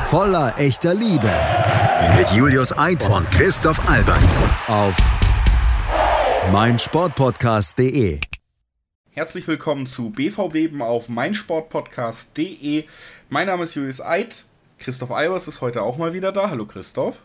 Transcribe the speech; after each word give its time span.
Voller 0.06 0.54
echter 0.56 0.94
Liebe. 0.94 1.32
Mit 2.16 2.30
Julius 2.30 2.72
Eid 2.78 3.10
und 3.10 3.32
Christoph 3.32 3.90
Albers. 3.90 4.38
Auf 4.68 4.96
meinsportpodcast.de. 6.52 8.20
Herzlich 9.10 9.48
willkommen 9.48 9.88
zu 9.88 10.12
BVB 10.12 10.80
auf 10.80 11.10
meinsportpodcast.de. 11.10 12.84
Mein 13.30 13.48
Name 13.48 13.64
ist 13.64 13.74
Julius 13.74 14.00
Eid. 14.00 14.46
Christoph 14.78 15.10
Albers 15.10 15.48
ist 15.48 15.62
heute 15.62 15.82
auch 15.82 15.98
mal 15.98 16.14
wieder 16.14 16.32
da. 16.32 16.52
Hallo 16.52 16.68
Christoph. 16.68 17.18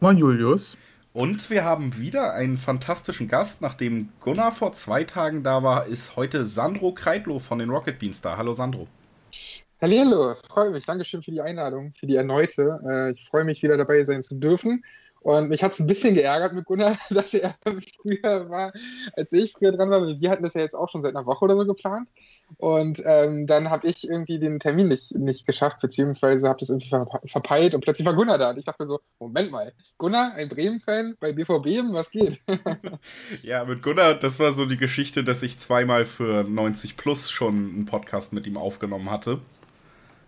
Moin 0.00 0.16
Julius. 0.16 0.78
Und 1.16 1.48
wir 1.48 1.64
haben 1.64 1.98
wieder 1.98 2.34
einen 2.34 2.58
fantastischen 2.58 3.26
Gast. 3.26 3.62
Nachdem 3.62 4.10
Gunnar 4.20 4.52
vor 4.52 4.72
zwei 4.72 5.02
Tagen 5.02 5.42
da 5.42 5.62
war, 5.62 5.86
ist 5.86 6.14
heute 6.14 6.44
Sandro 6.44 6.92
Kreitlow 6.92 7.38
von 7.38 7.58
den 7.58 7.70
Rocket 7.70 7.98
Beans 7.98 8.20
da. 8.20 8.36
Hallo 8.36 8.52
Sandro. 8.52 8.86
Hallo, 9.80 10.34
freue 10.46 10.72
mich. 10.72 10.84
Dankeschön 10.84 11.22
für 11.22 11.30
die 11.30 11.40
Einladung, 11.40 11.94
für 11.98 12.06
die 12.06 12.16
erneute. 12.16 12.78
Äh, 12.86 13.12
ich 13.12 13.24
freue 13.24 13.44
mich, 13.44 13.62
wieder 13.62 13.78
dabei 13.78 14.04
sein 14.04 14.22
zu 14.22 14.34
dürfen. 14.34 14.84
Und 15.26 15.48
mich 15.48 15.64
hat 15.64 15.72
es 15.72 15.80
ein 15.80 15.88
bisschen 15.88 16.14
geärgert 16.14 16.52
mit 16.52 16.66
Gunnar, 16.66 16.96
dass 17.10 17.34
er 17.34 17.56
früher 17.64 18.48
war, 18.48 18.72
als 19.16 19.32
ich 19.32 19.54
früher 19.54 19.72
dran 19.72 19.90
war. 19.90 20.06
Wir 20.06 20.30
hatten 20.30 20.44
das 20.44 20.54
ja 20.54 20.60
jetzt 20.60 20.76
auch 20.76 20.88
schon 20.88 21.02
seit 21.02 21.16
einer 21.16 21.26
Woche 21.26 21.44
oder 21.44 21.56
so 21.56 21.66
geplant. 21.66 22.08
Und 22.58 23.02
ähm, 23.04 23.44
dann 23.44 23.68
habe 23.68 23.88
ich 23.88 24.08
irgendwie 24.08 24.38
den 24.38 24.60
Termin 24.60 24.86
nicht, 24.86 25.16
nicht 25.16 25.44
geschafft, 25.44 25.80
beziehungsweise 25.80 26.48
habe 26.48 26.60
das 26.60 26.70
irgendwie 26.70 26.94
verpeilt 27.24 27.74
und 27.74 27.80
plötzlich 27.80 28.06
war 28.06 28.14
Gunnar 28.14 28.38
da. 28.38 28.50
Und 28.50 28.58
ich 28.58 28.66
dachte 28.66 28.84
mir 28.84 28.86
so, 28.86 29.00
Moment 29.18 29.50
mal, 29.50 29.72
Gunnar, 29.98 30.32
ein 30.34 30.48
Bremen-Fan 30.48 31.16
bei 31.18 31.32
BVB, 31.32 31.92
was 31.92 32.12
geht? 32.12 32.40
ja, 33.42 33.64
mit 33.64 33.82
Gunnar, 33.82 34.14
das 34.14 34.38
war 34.38 34.52
so 34.52 34.64
die 34.64 34.76
Geschichte, 34.76 35.24
dass 35.24 35.42
ich 35.42 35.58
zweimal 35.58 36.06
für 36.06 36.44
90 36.44 36.96
Plus 36.96 37.32
schon 37.32 37.54
einen 37.54 37.86
Podcast 37.86 38.32
mit 38.32 38.46
ihm 38.46 38.56
aufgenommen 38.56 39.10
hatte 39.10 39.40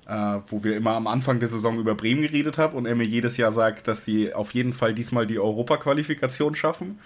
äh, 0.08 0.40
wo 0.48 0.64
wir 0.64 0.76
immer 0.76 0.92
am 0.92 1.06
Anfang 1.06 1.38
der 1.38 1.48
Saison 1.48 1.78
über 1.78 1.94
Bremen 1.94 2.22
geredet 2.22 2.58
haben 2.58 2.76
und 2.76 2.86
er 2.86 2.96
mir 2.96 3.04
jedes 3.04 3.36
Jahr 3.36 3.52
sagt, 3.52 3.86
dass 3.88 4.04
sie 4.04 4.32
auf 4.32 4.54
jeden 4.54 4.72
Fall 4.72 4.94
diesmal 4.94 5.26
die 5.26 5.38
Europaqualifikation 5.38 6.54
schaffen. 6.54 6.98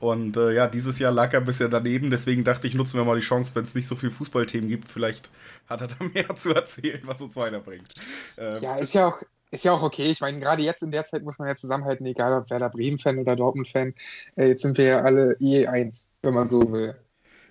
Und 0.00 0.36
äh, 0.36 0.52
ja, 0.52 0.66
dieses 0.66 0.98
Jahr 0.98 1.12
lag 1.12 1.32
er 1.32 1.40
bisschen 1.40 1.70
daneben, 1.70 2.10
deswegen 2.10 2.44
dachte 2.44 2.66
ich, 2.66 2.74
nutzen 2.74 2.98
wir 2.98 3.04
mal 3.04 3.16
die 3.18 3.24
Chance, 3.24 3.54
wenn 3.54 3.64
es 3.64 3.74
nicht 3.74 3.86
so 3.86 3.94
viele 3.94 4.12
Fußballthemen 4.12 4.68
gibt, 4.68 4.90
vielleicht 4.90 5.30
hat 5.68 5.80
er 5.80 5.88
da 5.88 5.96
mehr 6.12 6.34
zu 6.36 6.50
erzählen, 6.50 7.00
was 7.04 7.22
uns 7.22 7.36
weiterbringt. 7.36 7.94
Ähm, 8.36 8.58
ja, 8.60 8.76
ist 8.76 8.92
ja 8.92 9.06
auch, 9.06 9.22
ist 9.52 9.64
ja 9.64 9.72
auch 9.72 9.82
okay. 9.82 10.10
Ich 10.10 10.20
meine, 10.20 10.40
gerade 10.40 10.62
jetzt 10.62 10.82
in 10.82 10.90
der 10.90 11.04
Zeit 11.04 11.22
muss 11.22 11.38
man 11.38 11.48
ja 11.48 11.54
zusammenhalten, 11.54 12.04
egal 12.04 12.32
ob 12.32 12.50
Werder 12.50 12.68
Bremen-Fan 12.68 13.18
oder 13.18 13.36
Dortmund-Fan. 13.36 13.94
Äh, 14.34 14.48
jetzt 14.48 14.62
sind 14.62 14.76
wir 14.76 14.84
ja 14.84 15.00
alle 15.02 15.36
E1, 15.40 16.08
wenn 16.22 16.34
man 16.34 16.50
so 16.50 16.72
will. 16.72 16.96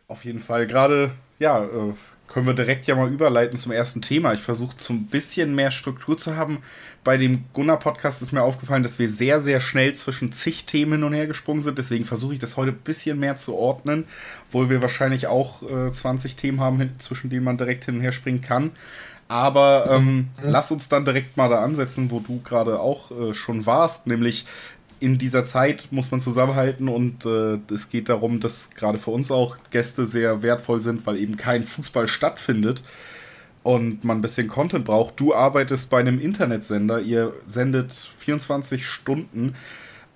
Auf 0.08 0.26
jeden 0.26 0.40
Fall. 0.40 0.68
Gerade, 0.68 1.12
ja, 1.40 1.64
äh, 1.64 1.94
können 2.34 2.48
wir 2.48 2.56
direkt 2.56 2.88
ja 2.88 2.96
mal 2.96 3.12
überleiten 3.12 3.60
zum 3.60 3.72
ersten 3.72 4.02
Thema. 4.02 4.34
Ich 4.34 4.42
versuche 4.42 4.76
so 4.80 4.92
ein 4.92 5.06
bisschen 5.06 5.54
mehr 5.54 5.70
Struktur 5.70 6.18
zu 6.18 6.36
haben. 6.36 6.64
Bei 7.04 7.16
dem 7.16 7.44
Gunnar-Podcast 7.54 8.24
ist 8.24 8.32
mir 8.32 8.42
aufgefallen, 8.42 8.82
dass 8.82 8.98
wir 8.98 9.08
sehr, 9.08 9.40
sehr 9.40 9.60
schnell 9.60 9.94
zwischen 9.94 10.32
zig 10.32 10.66
Themen 10.66 10.94
hin 10.94 11.04
und 11.04 11.14
her 11.14 11.28
gesprungen 11.28 11.62
sind. 11.62 11.78
Deswegen 11.78 12.06
versuche 12.06 12.34
ich 12.34 12.40
das 12.40 12.58
heute 12.58 12.72
ein 12.72 12.80
bisschen 12.80 13.20
mehr 13.20 13.36
zu 13.36 13.56
ordnen, 13.56 14.06
obwohl 14.48 14.72
wir 14.72 14.82
wahrscheinlich 14.82 15.28
auch 15.28 15.62
äh, 15.62 15.92
20 15.92 16.36
Themen 16.36 16.60
haben, 16.60 16.92
zwischen 16.98 17.30
denen 17.30 17.44
man 17.44 17.58
direkt 17.58 17.86
hin 17.86 17.98
und 17.98 18.02
her 18.02 18.12
springen 18.12 18.42
kann. 18.42 18.72
Aber 19.28 19.90
ähm, 19.92 20.16
mhm. 20.16 20.28
lass 20.42 20.72
uns 20.72 20.90
dann 20.90 21.06
direkt 21.06 21.38
mal 21.38 21.50
da 21.50 21.64
ansetzen, 21.64 22.10
wo 22.10 22.20
du 22.20 22.42
gerade 22.42 22.80
auch 22.80 23.12
äh, 23.12 23.34
schon 23.36 23.68
warst, 23.68 24.08
nämlich 24.08 24.46
in 25.04 25.18
dieser 25.18 25.44
Zeit 25.44 25.90
muss 25.92 26.12
man 26.12 26.22
zusammenhalten 26.22 26.88
und 26.88 27.26
äh, 27.26 27.60
es 27.74 27.90
geht 27.90 28.08
darum, 28.08 28.40
dass 28.40 28.70
gerade 28.70 28.98
für 28.98 29.12
uns 29.12 29.32
auch 29.32 29.58
Gäste 29.70 30.06
sehr 30.06 30.42
wertvoll 30.42 30.80
sind, 30.80 31.06
weil 31.06 31.18
eben 31.18 31.36
kein 31.36 31.64
Fußball 31.64 32.08
stattfindet 32.08 32.84
und 33.64 34.06
man 34.06 34.20
ein 34.20 34.22
bisschen 34.22 34.48
Content 34.48 34.86
braucht. 34.86 35.20
Du 35.20 35.36
arbeitest 35.36 35.90
bei 35.90 36.00
einem 36.00 36.22
Internetsender, 36.22 37.02
ihr 37.02 37.34
sendet 37.46 37.92
24 38.20 38.88
Stunden 38.88 39.56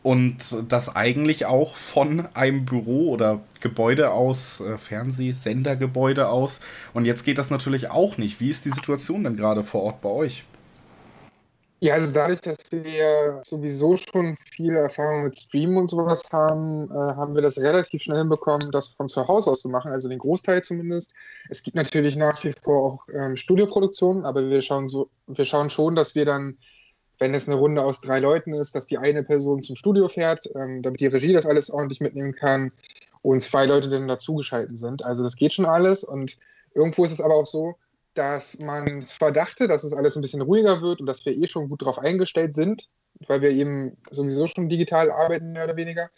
und 0.04 0.56
das 0.70 0.96
eigentlich 0.96 1.46
auch 1.48 1.76
von 1.76 2.26
einem 2.34 2.64
Büro 2.64 3.10
oder 3.12 3.42
Gebäude 3.60 4.12
aus, 4.12 4.62
äh, 4.62 4.78
Fernsehsendergebäude 4.78 6.30
aus. 6.30 6.62
Und 6.94 7.04
jetzt 7.04 7.26
geht 7.26 7.40
das 7.40 7.50
natürlich 7.50 7.92
auch 7.92 8.18
nicht. 8.18 8.40
Wie 8.40 8.50
ist 8.50 8.64
die 8.64 8.72
Situation 8.72 9.26
denn 9.26 9.36
gerade 9.36 9.64
vor 9.64 9.84
Ort 9.84 10.00
bei 10.00 10.10
euch? 10.10 10.46
Ja, 11.80 11.94
also 11.94 12.12
dadurch, 12.12 12.42
dass 12.42 12.58
wir 12.72 13.42
sowieso 13.46 13.98
schon 13.98 14.36
viel 14.52 14.76
Erfahrung 14.76 15.26
mit 15.26 15.38
Streamen 15.38 15.78
und 15.78 15.88
sowas 15.88 16.24
haben, 16.32 16.90
äh, 16.90 16.94
haben 16.96 17.36
wir 17.36 17.44
das 17.44 17.60
relativ 17.60 18.02
schnell 18.02 18.18
hinbekommen, 18.18 18.72
das 18.72 18.90
von 18.90 19.08
zu 19.08 19.28
Hause 19.28 19.52
aus 19.52 19.62
zu 19.62 19.70
machen, 19.70 19.92
also 19.92 20.10
den 20.10 20.18
Großteil 20.18 20.64
zumindest. 20.64 21.14
Es 21.50 21.62
gibt 21.62 21.76
natürlich 21.76 22.16
nach 22.16 22.44
wie 22.44 22.52
vor 22.52 22.84
auch 22.84 23.14
ähm, 23.14 23.38
Studioproduktionen, 23.38 24.26
aber 24.26 24.50
wir 24.50 24.64
schauen, 24.64 24.88
so, 24.88 25.10
wir 25.28 25.46
schauen 25.46 25.70
schon, 25.70 25.96
dass 25.96 26.16
wir 26.16 26.26
dann, 26.26 26.58
wenn 27.20 27.36
es 27.36 27.48
eine 27.48 27.58
Runde 27.58 27.84
aus 27.84 28.02
drei 28.02 28.20
Leuten 28.20 28.54
ist, 28.54 28.74
dass 28.74 28.88
die 28.88 28.98
eine 28.98 29.24
Person 29.24 29.62
zum 29.62 29.76
Studio 29.76 30.08
fährt, 30.08 30.50
ähm, 30.56 30.82
damit 30.82 31.00
die 31.00 31.08
Regie 31.08 31.34
das 31.34 31.46
alles 31.46 31.70
ordentlich 31.70 32.02
mitnehmen 32.02 32.34
kann 32.34 32.72
und 33.22 33.44
zwei 33.44 33.68
Leute 33.68 33.90
dann 33.90 34.08
dazugeschalten 34.08 34.78
sind. 34.78 35.06
Also 35.06 35.22
das 35.22 35.36
geht 35.36 35.54
schon 35.54 35.66
alles 35.66 36.04
und 36.04 36.40
irgendwo 36.74 37.06
ist 37.06 37.12
es 37.12 37.22
aber 37.22 37.36
auch 37.36 37.46
so, 37.46 37.76
dass 38.18 38.60
man 38.60 39.04
verdachte, 39.04 39.68
dass 39.68 39.84
es 39.84 39.94
alles 39.94 40.16
ein 40.16 40.22
bisschen 40.22 40.42
ruhiger 40.42 40.82
wird 40.82 41.00
und 41.00 41.06
dass 41.06 41.26
wir 41.26 41.36
eh 41.36 41.48
schon 41.48 41.70
gut 41.70 41.82
darauf 41.82 42.00
eingestellt 42.00 42.56
sind, 42.56 42.90
weil 43.28 43.42
wir 43.42 43.52
eben 43.52 43.98
sowieso 44.12 44.48
schon 44.48 44.70
digital 44.70 45.12
arbeiten, 45.12 45.54
mehr 45.54 45.66
oder 45.66 45.76
weniger. 45.76 46.10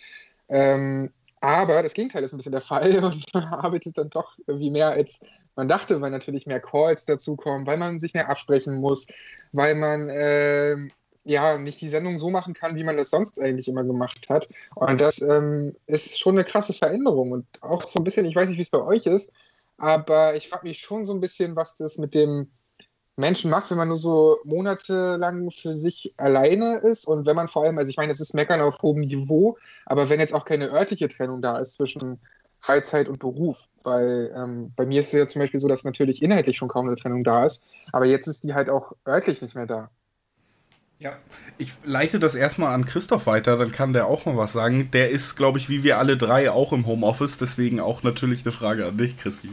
Ähm, 0.48 1.12
aber 1.42 1.84
das 1.84 1.94
Gegenteil 1.94 2.24
ist 2.24 2.34
ein 2.34 2.38
bisschen 2.38 2.52
der 2.52 2.62
Fall 2.62 2.98
und 3.04 3.34
man 3.34 3.46
arbeitet 3.46 3.98
dann 3.98 4.10
doch 4.10 4.38
irgendwie 4.48 4.72
mehr 4.72 4.90
als 4.90 5.20
man 5.56 5.68
dachte, 5.68 6.00
weil 6.00 6.12
natürlich 6.12 6.48
mehr 6.48 6.62
Calls 6.62 7.04
dazukommen, 7.04 7.68
weil 7.68 7.78
man 7.78 8.00
sich 8.00 8.14
mehr 8.14 8.30
absprechen 8.30 8.76
muss, 8.76 9.08
weil 9.52 9.76
man 9.76 10.08
äh, 10.08 10.78
ja 11.26 11.58
nicht 11.58 11.81
die 11.81 11.90
Sendung 11.90 12.18
so 12.18 12.30
machen 12.30 12.54
kann, 12.54 12.76
wie 12.76 12.84
man 12.86 12.96
das 12.96 13.10
sonst 13.10 13.42
eigentlich 13.42 13.68
immer 13.68 13.84
gemacht 13.84 14.30
hat. 14.30 14.48
Und 14.76 15.02
das 15.02 15.22
ähm, 15.22 15.76
ist 15.86 16.18
schon 16.18 16.36
eine 16.36 16.46
krasse 16.46 16.74
Veränderung 16.74 17.31
und 17.31 17.46
auch 17.60 17.81
so 17.81 18.00
ein 18.00 18.06
bisschen, 18.06 18.26
ich 18.26 18.36
weiß 18.36 18.48
nicht, 18.48 18.58
wie 18.58 18.64
es 18.64 18.70
bei 18.70 18.81
euch 18.81 19.06
ist, 19.06 19.34
aber 19.79 20.35
ich 20.35 20.50
frage 20.50 20.67
mich 20.67 20.79
schon 20.79 21.06
so 21.06 21.13
ein 21.13 21.22
bisschen, 21.22 21.56
was 21.56 21.75
das 21.75 21.97
mit 21.97 22.13
dem 22.13 22.51
Menschen 23.19 23.51
macht, 23.51 23.69
wenn 23.69 23.78
man 23.78 23.90
nur 23.90 23.97
so 23.97 24.38
monatelang 24.45 25.51
für 25.51 25.75
sich 25.75 26.13
alleine 26.17 26.78
ist 26.78 27.06
und 27.06 27.25
wenn 27.25 27.35
man 27.35 27.50
vor 27.50 27.63
allem, 27.63 27.78
also 27.78 27.89
ich 27.89 27.97
meine, 27.97 28.12
es 28.12 28.22
ist 28.22 28.34
Meckern 28.34 28.62
auf 28.62 28.81
hohem 28.81 29.01
Niveau, 29.01 29.57
aber 29.85 30.09
wenn 30.09 30.22
jetzt 30.22 30.34
auch 30.34 30.45
keine 30.45 30.72
örtliche 30.72 31.09
Trennung 31.09 31.41
da 31.41 31.57
ist 31.57 31.73
zwischen 31.73 32.19
Freizeit 32.62 33.09
und 33.09 33.19
Beruf, 33.19 33.68
weil 33.84 34.34
ähm, 34.35 34.72
bei 34.75 34.85
mir 34.85 35.01
ist 35.01 35.07
es 35.07 35.19
ja 35.19 35.28
zum 35.28 35.41
Beispiel 35.41 35.59
so, 35.59 35.68
dass 35.68 35.84
natürlich 35.84 36.22
inhaltlich 36.22 36.57
schon 36.57 36.69
kaum 36.69 36.88
eine 36.88 36.95
Trennung 36.95 37.23
da 37.23 37.45
ist, 37.45 37.63
aber 37.91 38.06
jetzt 38.06 38.28
ist 38.28 38.44
die 38.44 38.53
halt 38.53 38.69
auch 38.69 38.94
örtlich 39.06 39.41
nicht 39.41 39.56
mehr 39.56 39.68
da. 39.68 39.89
Ja, 41.00 41.18
ich 41.57 41.73
leite 41.85 42.19
das 42.19 42.35
erstmal 42.35 42.73
an 42.73 42.85
Christoph 42.85 43.25
weiter, 43.25 43.57
dann 43.57 43.72
kann 43.72 43.94
der 43.94 44.07
auch 44.07 44.25
mal 44.25 44.35
was 44.35 44.51
sagen. 44.51 44.91
Der 44.91 45.09
ist, 45.09 45.35
glaube 45.38 45.57
ich, 45.57 45.69
wie 45.69 45.84
wir 45.84 45.97
alle 45.97 46.18
drei 46.18 46.51
auch 46.51 46.73
im 46.73 46.85
Homeoffice, 46.85 47.38
deswegen 47.38 47.79
auch 47.79 48.03
natürlich 48.03 48.45
eine 48.45 48.51
Frage 48.51 48.85
an 48.85 48.97
dich, 48.97 49.16
Christi. 49.16 49.50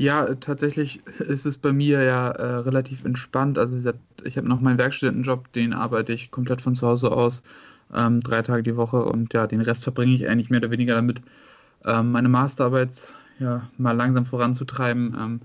Ja, 0.00 0.34
tatsächlich 0.34 1.04
ist 1.20 1.44
es 1.44 1.58
bei 1.58 1.74
mir 1.74 2.02
ja 2.02 2.30
äh, 2.30 2.56
relativ 2.60 3.04
entspannt. 3.04 3.58
Also 3.58 3.76
ich, 3.76 3.94
ich 4.24 4.38
habe 4.38 4.48
noch 4.48 4.60
meinen 4.62 4.78
Werkstudentenjob, 4.78 5.52
den 5.52 5.74
arbeite 5.74 6.14
ich 6.14 6.30
komplett 6.30 6.62
von 6.62 6.74
zu 6.74 6.86
Hause 6.86 7.12
aus, 7.12 7.42
ähm, 7.92 8.22
drei 8.22 8.40
Tage 8.40 8.62
die 8.62 8.76
Woche 8.76 9.04
und 9.04 9.34
ja, 9.34 9.46
den 9.46 9.60
Rest 9.60 9.82
verbringe 9.84 10.14
ich 10.14 10.26
eigentlich 10.26 10.48
mehr 10.48 10.60
oder 10.60 10.70
weniger 10.70 10.94
damit, 10.94 11.20
ähm, 11.84 12.12
meine 12.12 12.30
Masterarbeit 12.30 13.12
ja, 13.40 13.68
mal 13.76 13.92
langsam 13.92 14.24
voranzutreiben. 14.24 15.14
Ähm, 15.20 15.40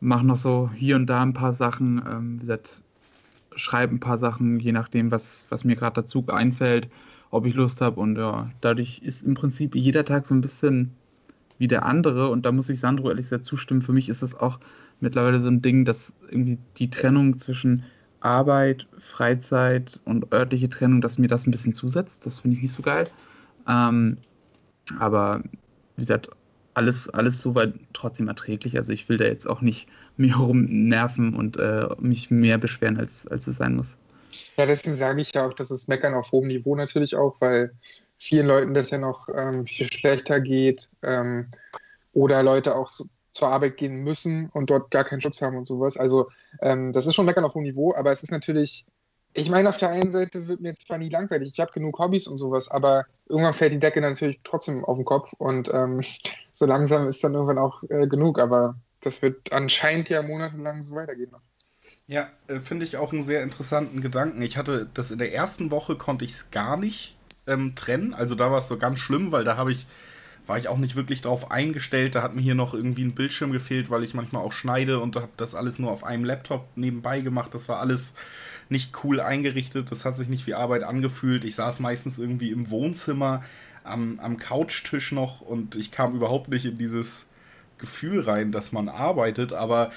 mache 0.00 0.26
noch 0.26 0.38
so 0.38 0.70
hier 0.74 0.96
und 0.96 1.06
da 1.06 1.22
ein 1.22 1.34
paar 1.34 1.52
Sachen, 1.52 2.02
ähm, 2.10 2.36
wie 2.38 2.46
gesagt, 2.46 2.82
schreibe 3.56 3.94
ein 3.94 4.00
paar 4.00 4.18
Sachen, 4.18 4.58
je 4.58 4.72
nachdem, 4.72 5.10
was, 5.10 5.48
was 5.50 5.64
mir 5.64 5.76
gerade 5.76 6.00
dazu 6.02 6.24
einfällt, 6.28 6.88
ob 7.30 7.44
ich 7.46 7.54
Lust 7.54 7.82
habe 7.82 8.00
und 8.00 8.16
ja, 8.16 8.50
dadurch 8.62 9.00
ist 9.00 9.22
im 9.22 9.34
Prinzip 9.34 9.74
jeder 9.76 10.06
Tag 10.06 10.26
so 10.26 10.34
ein 10.34 10.40
bisschen 10.40 10.94
wie 11.58 11.68
der 11.68 11.84
andere. 11.84 12.28
Und 12.30 12.46
da 12.46 12.52
muss 12.52 12.68
ich 12.68 12.80
Sandro 12.80 13.08
ehrlich 13.08 13.26
gesagt 13.26 13.44
zustimmen. 13.44 13.82
Für 13.82 13.92
mich 13.92 14.08
ist 14.08 14.22
das 14.22 14.34
auch 14.34 14.58
mittlerweile 15.00 15.40
so 15.40 15.48
ein 15.48 15.62
Ding, 15.62 15.84
dass 15.84 16.12
irgendwie 16.30 16.58
die 16.78 16.90
Trennung 16.90 17.38
zwischen 17.38 17.84
Arbeit, 18.20 18.86
Freizeit 18.98 20.00
und 20.04 20.32
örtliche 20.32 20.68
Trennung, 20.68 21.00
dass 21.00 21.18
mir 21.18 21.28
das 21.28 21.46
ein 21.46 21.50
bisschen 21.50 21.74
zusetzt. 21.74 22.26
Das 22.26 22.40
finde 22.40 22.56
ich 22.56 22.62
nicht 22.62 22.72
so 22.72 22.82
geil. 22.82 23.04
Ähm, 23.68 24.18
aber 24.98 25.42
wie 25.96 26.02
gesagt, 26.02 26.30
alles, 26.74 27.08
alles 27.08 27.40
soweit 27.40 27.74
trotzdem 27.94 28.28
erträglich. 28.28 28.76
Also 28.76 28.92
ich 28.92 29.08
will 29.08 29.16
da 29.16 29.24
jetzt 29.24 29.48
auch 29.48 29.62
nicht 29.62 29.88
mehr 30.16 30.36
rumnerven 30.36 31.34
und 31.34 31.56
äh, 31.56 31.86
mich 32.00 32.30
mehr 32.30 32.58
beschweren, 32.58 32.98
als, 32.98 33.26
als 33.26 33.46
es 33.46 33.56
sein 33.56 33.76
muss. 33.76 33.96
Ja, 34.56 34.66
deswegen 34.66 34.96
sage 34.96 35.20
ich 35.22 35.32
ja 35.32 35.46
auch, 35.46 35.54
dass 35.54 35.70
es 35.70 35.88
Meckern 35.88 36.14
auf 36.14 36.32
hohem 36.32 36.48
Niveau 36.48 36.76
natürlich 36.76 37.16
auch, 37.16 37.36
weil 37.40 37.72
vielen 38.18 38.46
Leuten 38.46 38.74
das 38.74 38.90
ja 38.90 38.98
noch 38.98 39.28
ähm, 39.28 39.66
viel 39.66 39.92
schlechter 39.92 40.40
geht 40.40 40.88
ähm, 41.02 41.48
oder 42.12 42.42
Leute 42.42 42.74
auch 42.74 42.90
so, 42.90 43.04
zur 43.30 43.48
Arbeit 43.48 43.76
gehen 43.76 44.02
müssen 44.02 44.48
und 44.54 44.70
dort 44.70 44.90
gar 44.90 45.04
keinen 45.04 45.20
Schutz 45.20 45.42
haben 45.42 45.56
und 45.58 45.66
sowas. 45.66 45.96
Also 45.98 46.30
ähm, 46.62 46.92
das 46.92 47.06
ist 47.06 47.14
schon 47.14 47.26
meckern 47.26 47.44
auf 47.44 47.54
hohem 47.54 47.64
Niveau, 47.64 47.94
aber 47.94 48.10
es 48.10 48.22
ist 48.22 48.32
natürlich 48.32 48.86
ich 49.36 49.50
meine, 49.50 49.68
auf 49.68 49.76
der 49.76 49.90
einen 49.90 50.10
Seite 50.10 50.48
wird 50.48 50.60
mir 50.60 50.74
zwar 50.76 50.98
nie 50.98 51.10
langweilig, 51.10 51.50
ich 51.52 51.60
habe 51.60 51.72
genug 51.72 51.98
Hobbys 51.98 52.26
und 52.26 52.38
sowas, 52.38 52.68
aber 52.70 53.04
irgendwann 53.28 53.54
fällt 53.54 53.72
die 53.72 53.78
Decke 53.78 54.00
natürlich 54.00 54.40
trotzdem 54.44 54.84
auf 54.84 54.96
den 54.96 55.04
Kopf 55.04 55.32
und 55.34 55.70
ähm, 55.72 56.00
so 56.54 56.66
langsam 56.66 57.06
ist 57.06 57.22
dann 57.22 57.34
irgendwann 57.34 57.58
auch 57.58 57.82
äh, 57.90 58.06
genug, 58.06 58.40
aber 58.40 58.76
das 59.00 59.22
wird 59.22 59.52
anscheinend 59.52 60.08
ja 60.08 60.22
monatelang 60.22 60.82
so 60.82 60.94
weitergehen. 60.94 61.30
Ja, 62.06 62.30
äh, 62.48 62.60
finde 62.60 62.86
ich 62.86 62.96
auch 62.96 63.12
einen 63.12 63.22
sehr 63.22 63.42
interessanten 63.42 64.00
Gedanken. 64.00 64.42
Ich 64.42 64.56
hatte 64.56 64.88
das 64.94 65.10
in 65.10 65.18
der 65.18 65.32
ersten 65.32 65.70
Woche 65.70 65.96
konnte 65.96 66.24
ich 66.24 66.32
es 66.32 66.50
gar 66.50 66.76
nicht 66.76 67.15
ähm, 67.46 67.74
trennen. 67.74 68.14
Also 68.14 68.34
da 68.34 68.50
war 68.50 68.58
es 68.58 68.68
so 68.68 68.76
ganz 68.76 68.98
schlimm, 68.98 69.32
weil 69.32 69.44
da 69.44 69.56
habe 69.56 69.72
ich 69.72 69.86
war 70.46 70.58
ich 70.58 70.68
auch 70.68 70.78
nicht 70.78 70.96
wirklich 70.96 71.22
drauf 71.22 71.50
eingestellt. 71.50 72.14
Da 72.14 72.22
hat 72.22 72.34
mir 72.34 72.42
hier 72.42 72.54
noch 72.54 72.72
irgendwie 72.72 73.04
ein 73.04 73.14
Bildschirm 73.14 73.52
gefehlt, 73.52 73.90
weil 73.90 74.04
ich 74.04 74.14
manchmal 74.14 74.42
auch 74.42 74.52
schneide 74.52 75.00
und 75.00 75.16
habe 75.16 75.28
das 75.36 75.54
alles 75.54 75.78
nur 75.78 75.90
auf 75.90 76.04
einem 76.04 76.24
Laptop 76.24 76.68
nebenbei 76.76 77.20
gemacht. 77.20 77.52
Das 77.52 77.68
war 77.68 77.80
alles 77.80 78.14
nicht 78.68 78.92
cool 79.04 79.20
eingerichtet. 79.20 79.90
Das 79.90 80.04
hat 80.04 80.16
sich 80.16 80.28
nicht 80.28 80.46
wie 80.46 80.54
Arbeit 80.54 80.82
angefühlt. 80.82 81.44
Ich 81.44 81.56
saß 81.56 81.80
meistens 81.80 82.18
irgendwie 82.18 82.50
im 82.50 82.70
Wohnzimmer 82.70 83.42
am, 83.84 84.18
am 84.20 84.38
Couchtisch 84.38 85.12
noch 85.12 85.40
und 85.40 85.76
ich 85.76 85.90
kam 85.90 86.14
überhaupt 86.14 86.48
nicht 86.48 86.64
in 86.64 86.78
dieses 86.78 87.26
Gefühl 87.78 88.20
rein, 88.20 88.52
dass 88.52 88.72
man 88.72 88.88
arbeitet. 88.88 89.52
Aber 89.52 89.90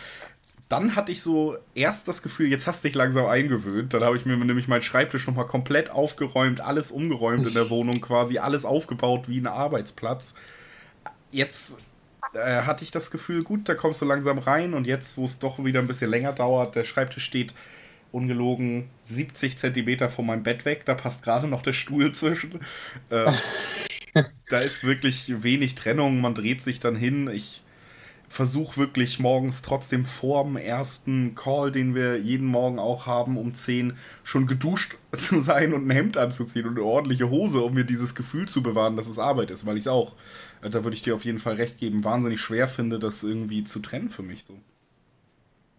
dann 0.70 0.96
hatte 0.96 1.12
ich 1.12 1.24
so 1.24 1.58
erst 1.74 2.08
das 2.08 2.22
Gefühl, 2.22 2.48
jetzt 2.48 2.68
hast 2.68 2.84
du 2.84 2.88
dich 2.88 2.96
langsam 2.96 3.26
eingewöhnt. 3.26 3.92
Dann 3.94 4.04
habe 4.04 4.18
ich 4.18 4.26
mir 4.26 4.38
nämlich 4.38 4.68
meinen 4.68 4.84
Schreibtisch 4.84 5.26
nochmal 5.26 5.48
komplett 5.48 5.90
aufgeräumt, 5.90 6.62
alles 6.62 6.92
umgeräumt 6.92 7.48
in 7.48 7.56
der 7.56 7.72
Wohnung, 7.72 8.00
quasi 8.02 8.38
alles 8.38 8.66
aufgebaut 8.66 9.28
wie 9.28 9.40
ein 9.40 9.48
Arbeitsplatz. 9.48 10.36
Jetzt 11.32 11.80
äh, 12.34 12.62
hatte 12.62 12.84
ich 12.84 12.92
das 12.92 13.10
Gefühl, 13.10 13.44
gut, 13.44 13.68
da 13.68 13.74
kommst 13.74 14.00
du 14.02 14.06
langsam 14.06 14.38
rein 14.38 14.76
und 14.76 14.86
jetzt, 14.86 15.18
wo 15.18 15.26
es 15.26 15.40
doch 15.40 15.64
wieder 15.64 15.80
ein 15.80 15.88
bisschen 15.88 16.12
länger 16.12 16.34
dauert, 16.34 16.76
der 16.76 16.84
Schreibtisch 16.84 17.26
steht 17.26 17.56
ungelogen 18.12 18.90
70 19.04 19.58
Zentimeter 19.58 20.10
von 20.10 20.26
meinem 20.26 20.44
Bett 20.44 20.66
weg, 20.66 20.84
da 20.86 20.94
passt 20.94 21.24
gerade 21.24 21.48
noch 21.48 21.64
der 21.64 21.74
Stuhl 21.74 22.12
zwischen. 22.14 22.60
Äh, 23.10 23.32
da 24.50 24.60
ist 24.60 24.84
wirklich 24.84 25.42
wenig 25.42 25.74
Trennung, 25.74 26.22
man 26.22 26.36
dreht 26.36 26.62
sich 26.62 26.80
dann 26.80 26.96
hin. 26.96 27.28
Ich 27.34 27.64
versuche 28.30 28.78
wirklich 28.78 29.20
morgens 29.20 29.64
trotzdem 29.64 30.06
vor 30.06 30.44
dem 30.44 30.56
ersten 30.56 31.34
Call, 31.36 31.72
den 31.72 31.96
wir 31.96 32.20
jeden 32.20 32.46
Morgen 32.46 32.78
auch 32.78 33.08
haben, 33.08 33.38
um 33.38 33.54
10 33.54 33.98
schon 34.24 34.46
geduscht 34.46 34.98
zu 35.18 35.40
sein 35.42 35.74
und 35.74 35.88
ein 35.88 35.92
Hemd 35.92 36.16
anzuziehen 36.16 36.68
und 36.68 36.78
eine 36.78 36.86
ordentliche 36.86 37.30
Hose, 37.30 37.62
um 37.62 37.74
mir 37.74 37.86
dieses 37.86 38.14
Gefühl 38.14 38.48
zu 38.48 38.62
bewahren, 38.62 38.96
dass 38.96 39.08
es 39.08 39.20
Arbeit 39.20 39.50
ist, 39.50 39.66
weil 39.66 39.78
ich 39.78 39.84
es 39.84 39.88
auch, 39.88 40.16
äh, 40.62 40.70
da 40.70 40.84
würde 40.84 40.96
ich 40.96 41.02
dir 41.02 41.16
auf 41.16 41.26
jeden 41.26 41.40
Fall 41.40 41.56
recht 41.56 41.80
geben, 41.80 42.04
wahnsinnig 42.04 42.40
schwer 42.40 42.68
finde, 42.68 43.00
das 43.00 43.24
irgendwie 43.24 43.64
zu 43.64 43.80
trennen 43.80 44.10
für 44.10 44.24
mich 44.24 44.46
so. 44.46 44.54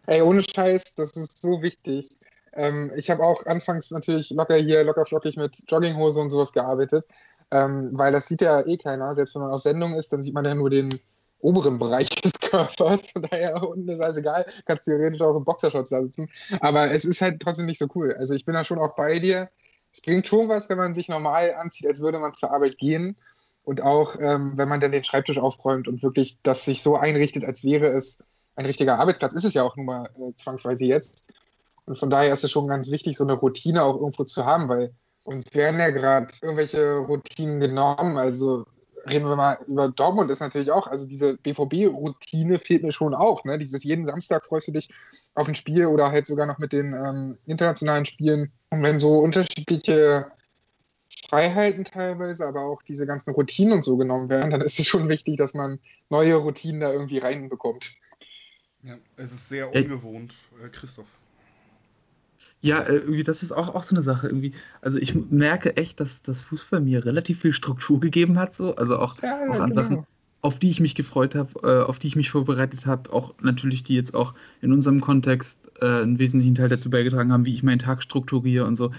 Ey, 0.06 0.22
ohne 0.22 0.42
Scheiß, 0.42 0.82
das 0.96 1.12
ist 1.12 1.40
so 1.40 1.62
wichtig. 1.62 2.08
Ähm, 2.52 2.90
ich 2.96 3.10
habe 3.10 3.22
auch 3.22 3.46
anfangs 3.46 3.92
natürlich 3.92 4.30
locker 4.30 4.56
hier, 4.56 4.82
locker 4.82 5.04
flockig 5.04 5.36
mit 5.36 5.56
Jogginghose 5.68 6.18
und 6.18 6.30
sowas 6.30 6.52
gearbeitet, 6.52 7.04
ähm, 7.52 7.90
weil 7.92 8.10
das 8.10 8.26
sieht 8.26 8.40
ja 8.40 8.66
eh 8.66 8.76
keiner. 8.76 9.14
Selbst 9.14 9.36
wenn 9.36 9.42
man 9.42 9.52
auf 9.52 9.62
Sendung 9.62 9.94
ist, 9.94 10.12
dann 10.12 10.22
sieht 10.22 10.34
man 10.34 10.44
ja 10.44 10.54
nur 10.56 10.68
den 10.68 10.98
oberen 11.40 11.78
Bereich 11.78 12.08
des 12.24 12.32
Körpers. 12.76 13.10
Von 13.10 13.22
daher 13.22 13.62
unten 13.62 13.88
ist 13.88 14.00
alles 14.00 14.16
egal. 14.16 14.46
Kannst 14.64 14.84
theoretisch 14.84 15.20
auch 15.20 15.36
im 15.36 15.44
Boxershorts 15.44 15.90
da 15.90 16.02
sitzen. 16.02 16.28
Aber 16.60 16.90
es 16.92 17.04
ist 17.04 17.20
halt 17.20 17.40
trotzdem 17.40 17.66
nicht 17.66 17.78
so 17.78 17.86
cool. 17.94 18.14
Also 18.18 18.34
ich 18.34 18.44
bin 18.44 18.54
da 18.54 18.64
schon 18.64 18.78
auch 18.78 18.94
bei 18.94 19.18
dir. 19.18 19.48
Es 19.92 20.00
bringt 20.00 20.26
schon 20.26 20.48
was, 20.48 20.68
wenn 20.68 20.78
man 20.78 20.94
sich 20.94 21.08
normal 21.08 21.54
anzieht, 21.54 21.86
als 21.86 22.00
würde 22.00 22.18
man 22.18 22.34
zur 22.34 22.52
Arbeit 22.52 22.78
gehen. 22.78 23.16
Und 23.64 23.82
auch, 23.82 24.16
ähm, 24.18 24.52
wenn 24.56 24.68
man 24.68 24.80
dann 24.80 24.92
den 24.92 25.04
Schreibtisch 25.04 25.38
aufräumt 25.38 25.86
und 25.86 26.02
wirklich 26.02 26.38
das 26.42 26.64
sich 26.64 26.82
so 26.82 26.96
einrichtet, 26.96 27.44
als 27.44 27.62
wäre 27.62 27.88
es 27.88 28.18
ein 28.56 28.66
richtiger 28.66 28.98
Arbeitsplatz, 28.98 29.32
ist 29.32 29.44
es 29.44 29.54
ja 29.54 29.62
auch 29.62 29.76
nun 29.76 29.86
mal 29.86 30.08
äh, 30.18 30.34
zwangsweise 30.36 30.84
jetzt. 30.84 31.32
Und 31.84 31.96
von 31.96 32.10
daher 32.10 32.32
ist 32.32 32.44
es 32.44 32.50
schon 32.50 32.68
ganz 32.68 32.90
wichtig, 32.90 33.16
so 33.16 33.24
eine 33.24 33.34
Routine 33.34 33.82
auch 33.82 33.96
irgendwo 33.96 34.24
zu 34.24 34.44
haben, 34.44 34.68
weil 34.68 34.92
uns 35.24 35.54
werden 35.54 35.80
ja 35.80 35.90
gerade 35.90 36.28
irgendwelche 36.42 36.98
Routinen 36.98 37.60
genommen. 37.60 38.16
Also 38.16 38.64
reden 39.10 39.28
wir 39.28 39.36
mal 39.36 39.58
über 39.66 39.88
Dortmund 39.88 40.30
ist 40.30 40.40
natürlich 40.40 40.70
auch, 40.70 40.86
also 40.86 41.06
diese 41.06 41.36
BVB-Routine 41.38 42.58
fehlt 42.58 42.82
mir 42.82 42.92
schon 42.92 43.14
auch. 43.14 43.44
Ne? 43.44 43.58
Dieses 43.58 43.84
jeden 43.84 44.06
Samstag 44.06 44.44
freust 44.44 44.68
du 44.68 44.72
dich 44.72 44.88
auf 45.34 45.48
ein 45.48 45.54
Spiel 45.54 45.86
oder 45.86 46.10
halt 46.10 46.26
sogar 46.26 46.46
noch 46.46 46.58
mit 46.58 46.72
den 46.72 46.92
ähm, 46.92 47.38
internationalen 47.46 48.04
Spielen. 48.04 48.52
Und 48.70 48.82
wenn 48.82 48.98
so 48.98 49.18
unterschiedliche 49.18 50.26
Freiheiten 51.28 51.84
teilweise, 51.84 52.46
aber 52.46 52.62
auch 52.62 52.82
diese 52.82 53.06
ganzen 53.06 53.30
Routinen 53.30 53.74
und 53.74 53.84
so 53.84 53.96
genommen 53.96 54.28
werden, 54.28 54.50
dann 54.50 54.60
ist 54.60 54.78
es 54.78 54.86
schon 54.86 55.08
wichtig, 55.08 55.36
dass 55.36 55.54
man 55.54 55.78
neue 56.08 56.36
Routinen 56.36 56.80
da 56.80 56.92
irgendwie 56.92 57.18
reinbekommt. 57.18 57.94
Ja, 58.82 58.96
es 59.16 59.32
ist 59.32 59.48
sehr 59.48 59.72
ungewohnt, 59.74 60.32
äh, 60.64 60.68
Christoph. 60.68 61.19
Ja, 62.62 62.80
äh, 62.80 62.96
irgendwie, 62.96 63.22
das 63.22 63.42
ist 63.42 63.52
auch, 63.52 63.74
auch 63.74 63.82
so 63.82 63.94
eine 63.94 64.02
Sache 64.02 64.26
irgendwie. 64.26 64.52
Also 64.82 64.98
ich 64.98 65.14
merke 65.14 65.76
echt, 65.76 66.00
dass 66.00 66.22
das 66.22 66.42
Fußball 66.42 66.80
mir 66.80 67.04
relativ 67.04 67.40
viel 67.40 67.52
Struktur 67.52 68.00
gegeben 68.00 68.38
hat, 68.38 68.54
so. 68.54 68.76
Also 68.76 68.98
auch, 68.98 69.20
ja, 69.22 69.48
auch 69.48 69.60
an 69.60 69.70
genau. 69.70 69.82
Sachen, 69.82 70.06
auf 70.42 70.58
die 70.58 70.70
ich 70.70 70.80
mich 70.80 70.94
gefreut 70.94 71.34
habe, 71.34 71.50
äh, 71.62 71.82
auf 71.82 71.98
die 71.98 72.06
ich 72.06 72.16
mich 72.16 72.30
vorbereitet 72.30 72.86
habe, 72.86 73.12
auch 73.12 73.34
natürlich, 73.40 73.82
die 73.82 73.94
jetzt 73.94 74.14
auch 74.14 74.34
in 74.60 74.72
unserem 74.72 75.00
Kontext 75.00 75.70
äh, 75.80 75.86
einen 75.86 76.18
wesentlichen 76.18 76.54
Teil 76.54 76.68
dazu 76.68 76.90
beigetragen 76.90 77.32
haben, 77.32 77.46
wie 77.46 77.54
ich 77.54 77.62
meinen 77.62 77.78
Tag 77.78 78.02
strukturiere 78.02 78.66
und 78.66 78.76
so. 78.76 78.90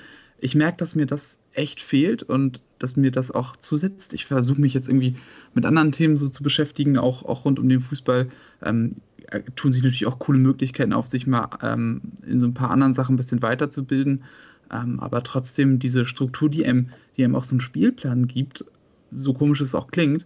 Ich 0.41 0.55
merke, 0.55 0.77
dass 0.77 0.95
mir 0.95 1.05
das 1.05 1.39
echt 1.53 1.81
fehlt 1.81 2.23
und 2.23 2.61
dass 2.79 2.95
mir 2.95 3.11
das 3.11 3.31
auch 3.31 3.55
zusetzt. 3.55 4.13
Ich 4.13 4.25
versuche 4.25 4.59
mich 4.59 4.73
jetzt 4.73 4.89
irgendwie 4.89 5.15
mit 5.53 5.65
anderen 5.65 5.91
Themen 5.91 6.17
so 6.17 6.27
zu 6.29 6.43
beschäftigen, 6.43 6.97
auch, 6.97 7.23
auch 7.23 7.45
rund 7.45 7.59
um 7.59 7.69
den 7.69 7.79
Fußball. 7.79 8.27
Ähm, 8.63 8.95
äh, 9.27 9.41
tun 9.55 9.71
sich 9.71 9.83
natürlich 9.83 10.07
auch 10.07 10.19
coole 10.19 10.39
Möglichkeiten 10.39 10.93
auf, 10.93 11.07
sich 11.07 11.27
mal 11.27 11.49
ähm, 11.61 12.01
in 12.25 12.39
so 12.39 12.47
ein 12.47 12.55
paar 12.55 12.71
anderen 12.71 12.93
Sachen 12.93 13.13
ein 13.13 13.17
bisschen 13.17 13.41
weiterzubilden. 13.41 14.23
Ähm, 14.71 14.99
aber 14.99 15.23
trotzdem 15.23 15.79
diese 15.79 16.05
Struktur, 16.05 16.49
die 16.49 16.65
einem, 16.65 16.89
die 17.17 17.23
einem 17.23 17.35
auch 17.35 17.43
so 17.43 17.51
einen 17.51 17.61
Spielplan 17.61 18.27
gibt, 18.27 18.65
so 19.11 19.33
komisch 19.33 19.61
es 19.61 19.75
auch 19.75 19.91
klingt, 19.91 20.25